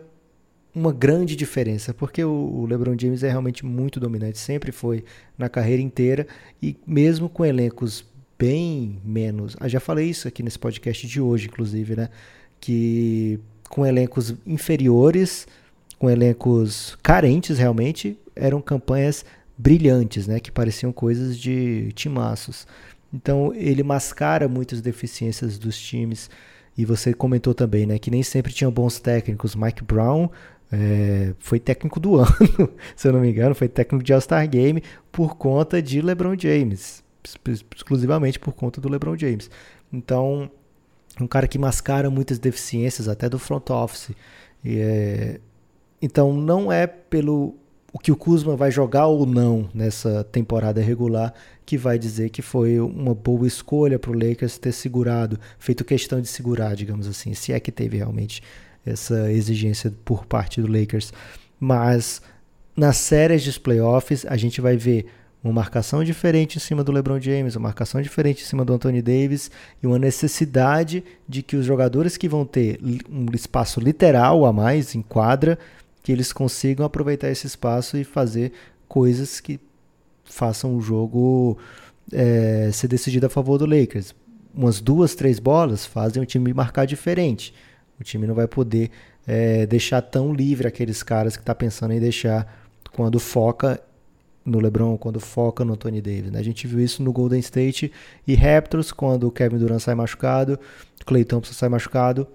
uma 0.73 0.91
grande 0.91 1.35
diferença, 1.35 1.93
porque 1.93 2.23
o 2.23 2.65
LeBron 2.65 2.95
James 2.99 3.23
é 3.23 3.29
realmente 3.29 3.65
muito 3.65 3.99
dominante, 3.99 4.37
sempre 4.37 4.71
foi 4.71 5.03
na 5.37 5.49
carreira 5.49 5.81
inteira 5.81 6.25
e 6.61 6.77
mesmo 6.87 7.27
com 7.27 7.45
elencos 7.45 8.05
bem 8.39 8.99
menos. 9.03 9.55
Ah, 9.59 9.67
já 9.67 9.79
falei 9.79 10.09
isso 10.09 10.27
aqui 10.27 10.41
nesse 10.41 10.57
podcast 10.57 11.05
de 11.05 11.19
hoje, 11.21 11.47
inclusive, 11.47 11.95
né? 11.95 12.09
Que 12.59 13.39
com 13.69 13.85
elencos 13.85 14.33
inferiores, 14.45 15.47
com 15.99 16.09
elencos 16.09 16.97
carentes 17.03 17.57
realmente, 17.57 18.17
eram 18.35 18.61
campanhas 18.61 19.25
brilhantes, 19.61 20.27
né? 20.27 20.39
Que 20.39 20.51
pareciam 20.51 20.91
coisas 20.91 21.37
de 21.37 21.91
timaços. 21.93 22.67
Então 23.13 23.53
ele 23.53 23.83
mascara 23.83 24.47
muitas 24.47 24.81
deficiências 24.81 25.57
dos 25.57 25.79
times. 25.79 26.29
E 26.77 26.85
você 26.85 27.13
comentou 27.13 27.53
também, 27.53 27.85
né, 27.85 27.99
que 27.99 28.09
nem 28.09 28.23
sempre 28.23 28.53
tinham 28.53 28.71
bons 28.71 28.97
técnicos. 28.97 29.55
Mike 29.55 29.83
Brown 29.83 30.29
é, 30.71 31.33
foi 31.37 31.59
técnico 31.59 31.99
do 31.99 32.15
ano, 32.17 32.71
se 32.95 33.07
eu 33.07 33.11
não 33.11 33.19
me 33.19 33.29
engano, 33.29 33.53
foi 33.53 33.67
técnico 33.67 34.03
de 34.03 34.13
All-Star 34.13 34.47
Game 34.49 34.81
por 35.11 35.35
conta 35.35 35.81
de 35.81 36.01
LeBron 36.01 36.35
James, 36.39 37.03
exclusivamente 37.75 38.39
por 38.39 38.53
conta 38.53 38.79
do 38.79 38.87
LeBron 38.87 39.17
James. 39.17 39.49
Então, 39.91 40.49
um 41.19 41.27
cara 41.27 41.45
que 41.45 41.59
mascara 41.59 42.09
muitas 42.09 42.39
deficiências, 42.39 43.09
até 43.09 43.27
do 43.27 43.37
front 43.37 43.69
office. 43.69 44.11
É, 44.63 45.41
então, 46.01 46.33
não 46.33 46.71
é 46.71 46.87
pelo 46.87 47.55
o 47.93 47.99
que 47.99 48.11
o 48.11 48.15
Kuzma 48.15 48.55
vai 48.55 48.71
jogar 48.71 49.07
ou 49.07 49.25
não 49.25 49.69
nessa 49.73 50.23
temporada 50.23 50.81
regular 50.81 51.33
que 51.65 51.77
vai 51.77 51.99
dizer 51.99 52.29
que 52.29 52.41
foi 52.41 52.79
uma 52.79 53.13
boa 53.13 53.47
escolha 53.47 53.99
para 53.99 54.11
o 54.11 54.13
Lakers 54.13 54.57
ter 54.57 54.71
segurado, 54.71 55.39
feito 55.59 55.83
questão 55.83 56.21
de 56.21 56.27
segurar, 56.27 56.75
digamos 56.75 57.07
assim, 57.07 57.33
se 57.33 57.51
é 57.51 57.59
que 57.59 57.71
teve 57.71 57.97
realmente 57.97 58.41
essa 58.85 59.31
exigência 59.31 59.93
por 60.03 60.25
parte 60.25 60.61
do 60.61 60.71
Lakers. 60.71 61.13
Mas 61.59 62.21
nas 62.75 62.97
séries 62.97 63.43
de 63.43 63.59
playoffs 63.59 64.25
a 64.25 64.37
gente 64.37 64.61
vai 64.61 64.77
ver 64.77 65.07
uma 65.43 65.53
marcação 65.53 66.03
diferente 66.03 66.57
em 66.57 66.59
cima 66.61 66.83
do 66.83 66.91
LeBron 66.91 67.19
James, 67.19 67.55
uma 67.55 67.63
marcação 67.63 68.01
diferente 68.01 68.43
em 68.43 68.45
cima 68.45 68.63
do 68.63 68.73
Anthony 68.73 69.01
Davis 69.01 69.49
e 69.81 69.87
uma 69.87 69.97
necessidade 69.97 71.03
de 71.27 71.41
que 71.41 71.55
os 71.55 71.65
jogadores 71.65 72.15
que 72.15 72.29
vão 72.29 72.45
ter 72.45 72.79
um 73.09 73.25
espaço 73.33 73.79
literal 73.79 74.45
a 74.45 74.53
mais 74.53 74.93
em 74.93 75.01
quadra, 75.01 75.57
que 76.03 76.11
eles 76.11 76.33
consigam 76.33 76.85
aproveitar 76.85 77.29
esse 77.29 77.47
espaço 77.47 77.97
e 77.97 78.03
fazer 78.03 78.51
coisas 78.87 79.39
que 79.39 79.59
façam 80.23 80.75
o 80.75 80.81
jogo 80.81 81.57
é, 82.11 82.69
ser 82.71 82.87
decidido 82.87 83.25
a 83.25 83.29
favor 83.29 83.57
do 83.57 83.65
Lakers. 83.65 84.13
Umas 84.53 84.81
duas, 84.81 85.15
três 85.15 85.39
bolas 85.39 85.85
fazem 85.85 86.21
o 86.21 86.25
time 86.25 86.53
marcar 86.53 86.85
diferente. 86.85 87.53
O 87.99 88.03
time 88.03 88.27
não 88.27 88.35
vai 88.35 88.47
poder 88.47 88.89
é, 89.25 89.65
deixar 89.65 90.01
tão 90.01 90.33
livre 90.33 90.67
aqueles 90.67 91.03
caras 91.03 91.35
que 91.35 91.43
está 91.43 91.53
pensando 91.53 91.93
em 91.93 91.99
deixar 91.99 92.61
quando 92.91 93.19
foca 93.19 93.81
no 94.43 94.59
LeBron, 94.59 94.97
quando 94.97 95.19
foca 95.19 95.63
no 95.63 95.77
Tony 95.77 96.01
Davis. 96.01 96.31
Né? 96.31 96.39
A 96.39 96.43
gente 96.43 96.65
viu 96.67 96.79
isso 96.79 97.03
no 97.03 97.13
Golden 97.13 97.39
State 97.39 97.91
e 98.27 98.35
Raptors, 98.35 98.91
quando 98.91 99.27
o 99.27 99.31
Kevin 99.31 99.57
Durant 99.57 99.79
sai 99.79 99.95
machucado, 99.95 100.59
Clay 101.05 101.23
Thompson 101.23 101.53
sai 101.53 101.69
machucado. 101.69 102.27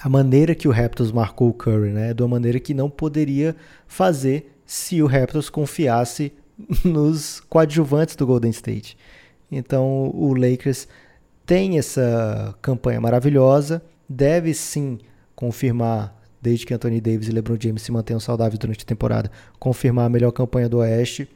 A 0.00 0.08
maneira 0.08 0.54
que 0.54 0.68
o 0.68 0.70
Raptors 0.70 1.10
marcou 1.10 1.48
o 1.48 1.52
Curry, 1.52 1.90
né? 1.90 2.14
De 2.14 2.22
uma 2.22 2.28
maneira 2.28 2.60
que 2.60 2.72
não 2.72 2.88
poderia 2.88 3.56
fazer 3.86 4.54
se 4.64 5.02
o 5.02 5.06
Raptors 5.06 5.50
confiasse 5.50 6.32
nos 6.84 7.40
coadjuvantes 7.40 8.14
do 8.14 8.26
Golden 8.26 8.50
State. 8.50 8.96
Então 9.50 10.10
o 10.14 10.34
Lakers 10.34 10.86
tem 11.46 11.78
essa 11.78 12.54
campanha 12.60 13.00
maravilhosa, 13.00 13.82
deve 14.08 14.52
sim 14.52 14.98
confirmar, 15.34 16.14
desde 16.40 16.66
que 16.66 16.74
Anthony 16.74 17.00
Davis 17.00 17.28
e 17.28 17.32
LeBron 17.32 17.56
James 17.58 17.82
se 17.82 17.90
mantenham 17.90 18.20
saudáveis 18.20 18.58
durante 18.58 18.82
a 18.82 18.86
temporada, 18.86 19.30
confirmar 19.58 20.06
a 20.06 20.10
melhor 20.10 20.30
campanha 20.30 20.68
do 20.68 20.78
Oeste. 20.78 21.28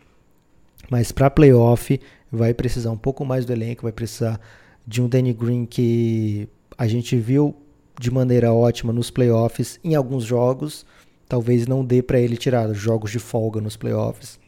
Mas 0.90 1.10
para 1.10 1.30
playoff 1.30 1.98
vai 2.30 2.52
precisar 2.52 2.90
um 2.90 2.98
pouco 2.98 3.24
mais 3.24 3.47
do 3.47 3.52
elenco, 3.52 3.82
vai 3.82 3.93
precisar 3.93 4.39
de 4.86 5.01
um 5.01 5.09
Danny 5.09 5.32
Green 5.32 5.64
que 5.64 6.48
a 6.76 6.86
gente 6.86 7.16
viu 7.16 7.56
de 8.03 8.11
maneira 8.11 8.53
ótima 8.53 8.93
nos 8.93 9.12
playoffs 9.12 9.79
em 9.85 9.95
alguns 9.95 10.24
jogos. 10.24 10.85
Talvez 11.29 11.69
não 11.69 11.85
dê 11.85 12.03
para 12.03 12.19
ele 12.19 12.37
tirar 12.37 12.73
jogos 12.74 13.12
de 13.12 13.20
folga 13.20 13.61
nos 13.61 13.77
playoffs. 13.77 14.41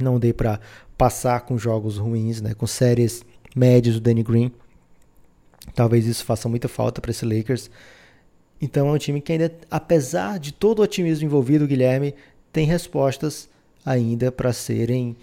Não 0.00 0.20
dê 0.20 0.32
para 0.32 0.60
passar 0.96 1.40
com 1.40 1.58
jogos 1.58 1.98
ruins, 1.98 2.40
né, 2.40 2.54
com 2.54 2.68
séries 2.68 3.24
médias 3.56 3.96
do 3.96 4.00
Danny 4.00 4.22
Green. 4.22 4.52
Talvez 5.74 6.06
isso 6.06 6.24
faça 6.24 6.48
muita 6.48 6.68
falta 6.68 7.00
para 7.00 7.10
esse 7.10 7.24
Lakers. 7.24 7.68
Então 8.62 8.88
é 8.88 8.92
um 8.92 8.98
time 8.98 9.20
que 9.20 9.32
ainda, 9.32 9.52
apesar 9.68 10.38
de 10.38 10.52
todo 10.52 10.78
o 10.78 10.82
otimismo 10.82 11.26
envolvido, 11.26 11.66
Guilherme, 11.66 12.14
tem 12.52 12.66
respostas 12.66 13.48
ainda 13.84 14.30
para 14.30 14.52
serem 14.52 15.16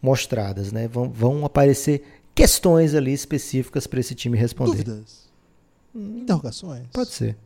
mostradas, 0.00 0.70
né? 0.70 0.86
Vão, 0.86 1.10
vão 1.10 1.44
aparecer 1.44 2.04
questões 2.32 2.94
ali 2.94 3.12
específicas 3.12 3.88
para 3.88 3.98
esse 3.98 4.14
time 4.14 4.38
responder. 4.38 4.84
Dúvidas? 4.84 5.25
Interrogações? 5.96 6.86
Pode 6.92 7.10
ser. 7.10 7.36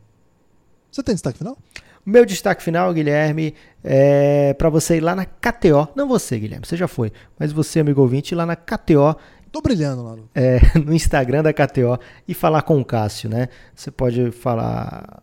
Você 0.91 1.01
tem 1.01 1.15
destaque 1.15 1.37
final? 1.37 1.57
Meu 2.05 2.25
destaque 2.25 2.63
final, 2.63 2.91
Guilherme, 2.93 3.53
é 3.83 4.53
para 4.55 4.69
você 4.69 4.97
ir 4.97 5.01
lá 5.01 5.15
na 5.15 5.25
KTO. 5.25 5.87
Não 5.95 6.07
você, 6.07 6.39
Guilherme, 6.39 6.65
você 6.65 6.75
já 6.75 6.87
foi. 6.87 7.11
Mas 7.37 7.51
você, 7.51 7.79
amigo 7.79 8.01
ouvinte, 8.01 8.33
ir 8.33 8.35
lá 8.35 8.45
na 8.45 8.55
KTO 8.55 9.15
Tô 9.51 9.61
brilhando 9.61 10.03
lá. 10.03 10.15
É, 10.33 10.59
no 10.79 10.93
Instagram 10.93 11.43
da 11.43 11.51
KTO 11.51 11.99
e 12.27 12.33
falar 12.33 12.61
com 12.61 12.79
o 12.79 12.85
Cássio, 12.85 13.29
né? 13.29 13.49
Você 13.75 13.91
pode 13.91 14.31
falar 14.31 15.21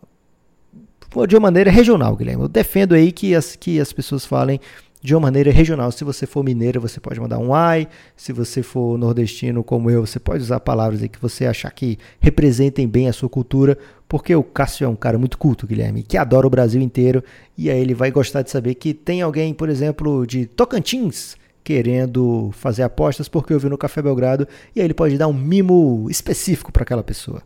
de 1.27 1.35
uma 1.35 1.41
maneira 1.41 1.71
regional, 1.71 2.15
Guilherme. 2.15 2.43
Eu 2.43 2.47
defendo 2.47 2.93
aí 2.93 3.11
que 3.11 3.33
as, 3.33 3.55
que 3.55 3.79
as 3.79 3.91
pessoas 3.91 4.25
falem 4.25 4.59
de 5.01 5.15
uma 5.15 5.21
maneira 5.21 5.51
regional. 5.51 5.91
Se 5.91 6.03
você 6.03 6.25
for 6.25 6.43
mineiro, 6.43 6.81
você 6.81 6.99
pode 6.99 7.19
mandar 7.19 7.39
um 7.39 7.53
ai. 7.53 7.87
Se 8.15 8.33
você 8.33 8.61
for 8.61 8.97
nordestino 8.97 9.63
como 9.63 9.89
eu, 9.89 10.05
você 10.05 10.19
pode 10.19 10.43
usar 10.43 10.59
palavras 10.59 11.01
aí 11.01 11.09
que 11.09 11.21
você 11.21 11.45
achar 11.45 11.71
que 11.71 11.97
representem 12.19 12.87
bem 12.87 13.07
a 13.07 13.13
sua 13.13 13.29
cultura, 13.29 13.77
porque 14.07 14.35
o 14.35 14.43
Cássio 14.43 14.85
é 14.85 14.87
um 14.87 14.95
cara 14.95 15.17
muito 15.17 15.37
culto, 15.37 15.65
Guilherme, 15.65 16.03
que 16.03 16.17
adora 16.17 16.47
o 16.47 16.49
Brasil 16.49 16.81
inteiro, 16.81 17.23
e 17.57 17.69
aí 17.69 17.79
ele 17.79 17.93
vai 17.93 18.11
gostar 18.11 18.41
de 18.41 18.51
saber 18.51 18.75
que 18.75 18.93
tem 18.93 19.21
alguém, 19.21 19.53
por 19.53 19.69
exemplo, 19.69 20.25
de 20.25 20.45
Tocantins, 20.45 21.37
querendo 21.63 22.49
fazer 22.53 22.83
apostas 22.83 23.27
porque 23.29 23.53
ouviu 23.53 23.69
no 23.69 23.77
Café 23.77 24.01
Belgrado 24.01 24.47
e 24.75 24.79
aí 24.79 24.87
ele 24.87 24.93
pode 24.93 25.17
dar 25.17 25.27
um 25.27 25.33
mimo 25.33 26.07
específico 26.09 26.71
para 26.71 26.81
aquela 26.81 27.03
pessoa. 27.03 27.43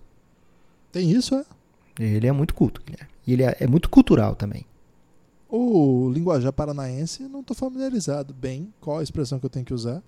Tem 0.93 1.11
isso, 1.11 1.35
é? 1.35 1.43
Ele 1.99 2.27
é 2.27 2.31
muito 2.31 2.53
culto, 2.53 2.81
Guilherme. 2.85 3.09
E 3.27 3.33
ele 3.33 3.43
é, 3.43 3.57
é 3.59 3.67
muito 3.67 3.89
cultural 3.89 4.35
também. 4.35 4.65
O 5.55 6.09
linguajar 6.09 6.51
paranaense, 6.51 7.27
não 7.27 7.41
estou 7.41 7.55
familiarizado 7.55 8.33
bem 8.33 8.73
qual 8.81 8.97
a 8.97 9.03
expressão 9.03 9.39
que 9.39 9.45
eu 9.45 9.49
tenho 9.51 9.63
que 9.63 9.73
usar, 9.73 10.01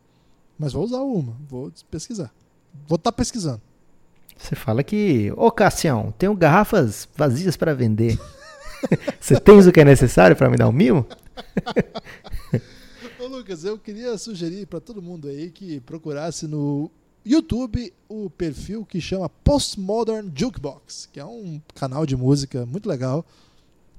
mas 0.58 0.74
vou 0.74 0.84
usar 0.84 1.02
uma, 1.02 1.38
vou 1.48 1.72
pesquisar. 1.92 2.34
Vou 2.88 2.96
estar 2.96 3.12
tá 3.12 3.16
pesquisando. 3.16 3.62
Você 4.36 4.56
fala 4.56 4.84
que, 4.84 5.32
ô 5.38 5.52
Cassião, 5.52 6.12
tenho 6.18 6.34
garrafas 6.34 7.08
vazias 7.16 7.56
para 7.56 7.76
vender. 7.76 8.20
Você 9.22 9.40
tens 9.40 9.68
o 9.68 9.72
que 9.72 9.82
é 9.82 9.86
necessário 9.86 10.36
para 10.36 10.50
me 10.50 10.58
dar 10.58 10.68
um 10.68 10.72
mimo? 10.72 11.06
Ô 13.22 13.28
Lucas, 13.28 13.64
eu 13.64 13.78
queria 13.78 14.18
sugerir 14.18 14.66
para 14.66 14.80
todo 14.80 15.00
mundo 15.00 15.28
aí 15.28 15.52
que 15.52 15.80
procurasse 15.82 16.48
no 16.48 16.90
YouTube 17.24 17.94
o 18.10 18.32
perfil 18.32 18.84
que 18.84 19.00
chama 19.00 19.30
Postmodern 19.30 20.32
Jukebox, 20.36 21.08
que 21.14 21.20
é 21.20 21.26
um 21.26 21.62
canal 21.76 22.04
de 22.04 22.18
música 22.18 22.66
muito 22.66 22.90
legal. 22.90 23.24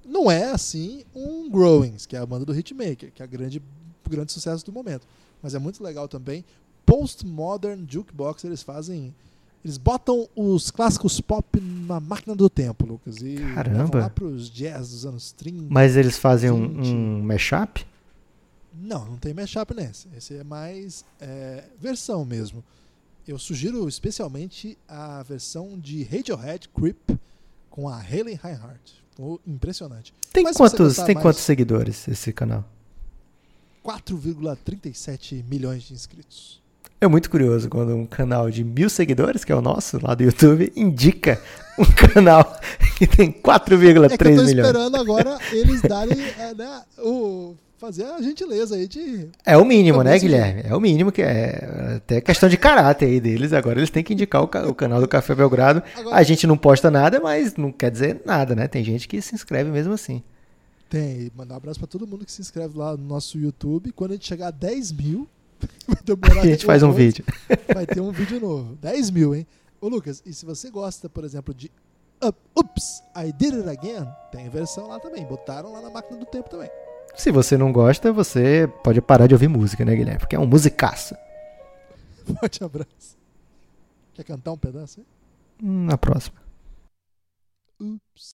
Não 0.06 0.30
é 0.30 0.50
assim 0.50 1.04
um 1.14 1.50
Growings, 1.50 2.06
que 2.06 2.14
é 2.16 2.20
a 2.20 2.26
banda 2.26 2.44
do 2.44 2.56
Hitmaker, 2.56 3.10
que 3.12 3.20
é 3.20 3.24
a 3.24 3.26
grande, 3.26 3.58
o 3.58 4.10
grande 4.10 4.32
sucesso 4.32 4.64
do 4.64 4.72
momento. 4.72 5.06
Mas 5.42 5.54
é 5.54 5.58
muito 5.58 5.82
legal 5.82 6.06
também. 6.06 6.44
Postmodern 6.84 7.84
Jukebox, 7.88 8.44
eles 8.44 8.62
fazem. 8.62 9.12
Eles 9.64 9.78
botam 9.78 10.28
os 10.36 10.70
clássicos 10.70 11.20
pop 11.20 11.60
na 11.60 11.98
máquina 11.98 12.36
do 12.36 12.48
tempo, 12.48 12.86
Lucas. 12.86 13.16
E 13.16 13.34
Caramba! 13.54 13.98
lá 13.98 14.10
pros 14.10 14.48
jazz 14.48 14.90
dos 14.90 15.04
anos 15.04 15.32
30. 15.32 15.66
Mas 15.68 15.96
eles 15.96 16.16
fazem 16.16 16.52
um, 16.52 16.80
um 16.80 17.22
mashup? 17.22 17.84
Não, 18.72 19.04
não 19.06 19.16
tem 19.16 19.34
mashup 19.34 19.74
nesse. 19.74 20.06
Esse 20.16 20.36
é 20.36 20.44
mais 20.44 21.04
é, 21.20 21.64
versão 21.80 22.24
mesmo. 22.24 22.62
Eu 23.26 23.40
sugiro 23.40 23.88
especialmente 23.88 24.78
a 24.86 25.20
versão 25.24 25.76
de 25.76 26.04
Radiohead 26.04 26.68
Creep 26.68 27.18
com 27.68 27.88
a 27.88 27.98
Hayley 27.98 28.38
Reinhardt. 28.40 29.05
Impressionante. 29.47 30.14
Tem 30.32 30.44
quantos, 30.52 30.97
tem 30.97 31.14
mais... 31.14 31.22
quantos 31.22 31.40
seguidores 31.40 32.06
esse 32.09 32.32
canal? 32.32 32.64
4,37 33.84 35.44
milhões 35.48 35.84
de 35.84 35.94
inscritos. 35.94 36.62
É 37.01 37.06
muito 37.06 37.30
curioso 37.30 37.68
quando 37.68 37.94
um 37.94 38.06
canal 38.06 38.51
de 38.51 38.64
mil 38.64 38.88
seguidores, 38.88 39.44
que 39.44 39.52
é 39.52 39.55
o 39.55 39.60
nosso 39.60 39.98
lá 40.02 40.14
do 40.14 40.22
YouTube, 40.24 40.72
indica 40.74 41.40
um 41.78 41.84
canal 42.12 42.59
que 42.97 43.06
tem 43.06 43.30
4,3 43.30 43.70
é 43.76 43.76
milhões. 43.76 44.18
Eu 44.18 44.34
tô 44.36 44.43
esperando 44.43 44.97
agora 44.97 45.38
eles 45.52 45.82
darem 45.82 46.18
é, 46.38 46.55
né, 46.55 46.82
o 46.98 47.55
fazer 47.78 48.04
a 48.04 48.20
gentileza 48.22 48.74
aí 48.76 48.86
de. 48.88 49.28
É 49.44 49.56
o 49.56 49.64
mínimo, 49.64 50.02
né, 50.02 50.18
Guilherme? 50.18 50.62
É 50.64 50.74
o 50.74 50.80
mínimo 50.80 51.10
que 51.12 51.22
é. 51.22 51.96
Até 51.96 52.20
questão 52.20 52.48
de 52.48 52.56
caráter 52.56 53.06
aí 53.06 53.20
deles. 53.20 53.52
Agora 53.52 53.78
eles 53.78 53.90
têm 53.90 54.02
que 54.04 54.12
indicar 54.14 54.42
o, 54.42 54.48
ca- 54.48 54.66
o 54.66 54.74
canal 54.74 55.00
do 55.00 55.08
Café 55.08 55.34
Belgrado. 55.34 55.82
Agora- 55.96 56.16
A 56.16 56.22
gente 56.22 56.46
não 56.46 56.56
posta 56.56 56.90
nada, 56.90 57.20
mas 57.20 57.56
não 57.56 57.70
quer 57.72 57.90
dizer 57.90 58.22
nada, 58.24 58.54
né? 58.54 58.66
Tem 58.68 58.82
gente 58.84 59.06
que 59.08 59.20
se 59.20 59.34
inscreve 59.34 59.70
mesmo 59.70 59.92
assim. 59.92 60.22
Tem. 60.88 61.30
Mandar 61.36 61.54
um 61.54 61.56
abraço 61.58 61.78
pra 61.78 61.86
todo 61.88 62.06
mundo 62.06 62.24
que 62.24 62.32
se 62.32 62.40
inscreve 62.40 62.76
lá 62.78 62.96
no 62.96 63.04
nosso 63.04 63.38
YouTube. 63.38 63.92
Quando 63.92 64.12
a 64.12 64.14
gente 64.14 64.26
chegar 64.26 64.48
a 64.48 64.50
10 64.52 64.92
mil, 64.92 65.28
vai 65.86 65.98
demorar. 66.04 66.42
A 66.42 66.46
gente 66.46 66.64
faz 66.64 66.82
um 66.82 66.92
vídeo. 66.92 67.24
Vai 67.74 67.86
ter 67.86 68.00
um 68.00 68.12
vídeo 68.12 68.40
novo. 68.40 68.76
10 68.80 69.10
mil, 69.10 69.34
hein? 69.34 69.46
Ô, 69.80 69.88
Lucas, 69.88 70.22
e 70.24 70.32
se 70.32 70.44
você 70.46 70.70
gosta, 70.70 71.08
por 71.08 71.24
exemplo, 71.24 71.52
de 71.52 71.70
Up, 72.24 72.38
Ups, 72.56 73.02
I 73.16 73.30
Did 73.32 73.54
It 73.54 73.68
Again, 73.68 74.06
tem 74.32 74.48
versão 74.48 74.88
lá 74.88 74.98
também. 75.00 75.24
Botaram 75.26 75.72
lá 75.72 75.82
na 75.82 75.90
máquina 75.90 76.18
do 76.18 76.24
tempo 76.24 76.48
também. 76.48 76.70
Se 77.16 77.30
você 77.30 77.56
não 77.56 77.72
gosta, 77.72 78.12
você 78.12 78.70
pode 78.84 79.01
parar 79.01 79.26
de 79.26 79.34
ouvir 79.34 79.48
música, 79.48 79.84
né, 79.84 79.94
Guilherme? 79.97 80.20
Porque 80.20 80.36
é 80.36 80.38
um 80.38 80.47
musicaço. 80.47 81.14
Forte 82.24 82.62
abraço. 82.62 83.16
Quer 84.14 84.24
cantar 84.24 84.52
um 84.52 84.59
pedaço? 84.59 85.01
aí? 85.01 85.06
Hum, 85.62 85.86
Na 85.86 85.97
próxima. 85.97 86.36
Ups. 87.80 88.24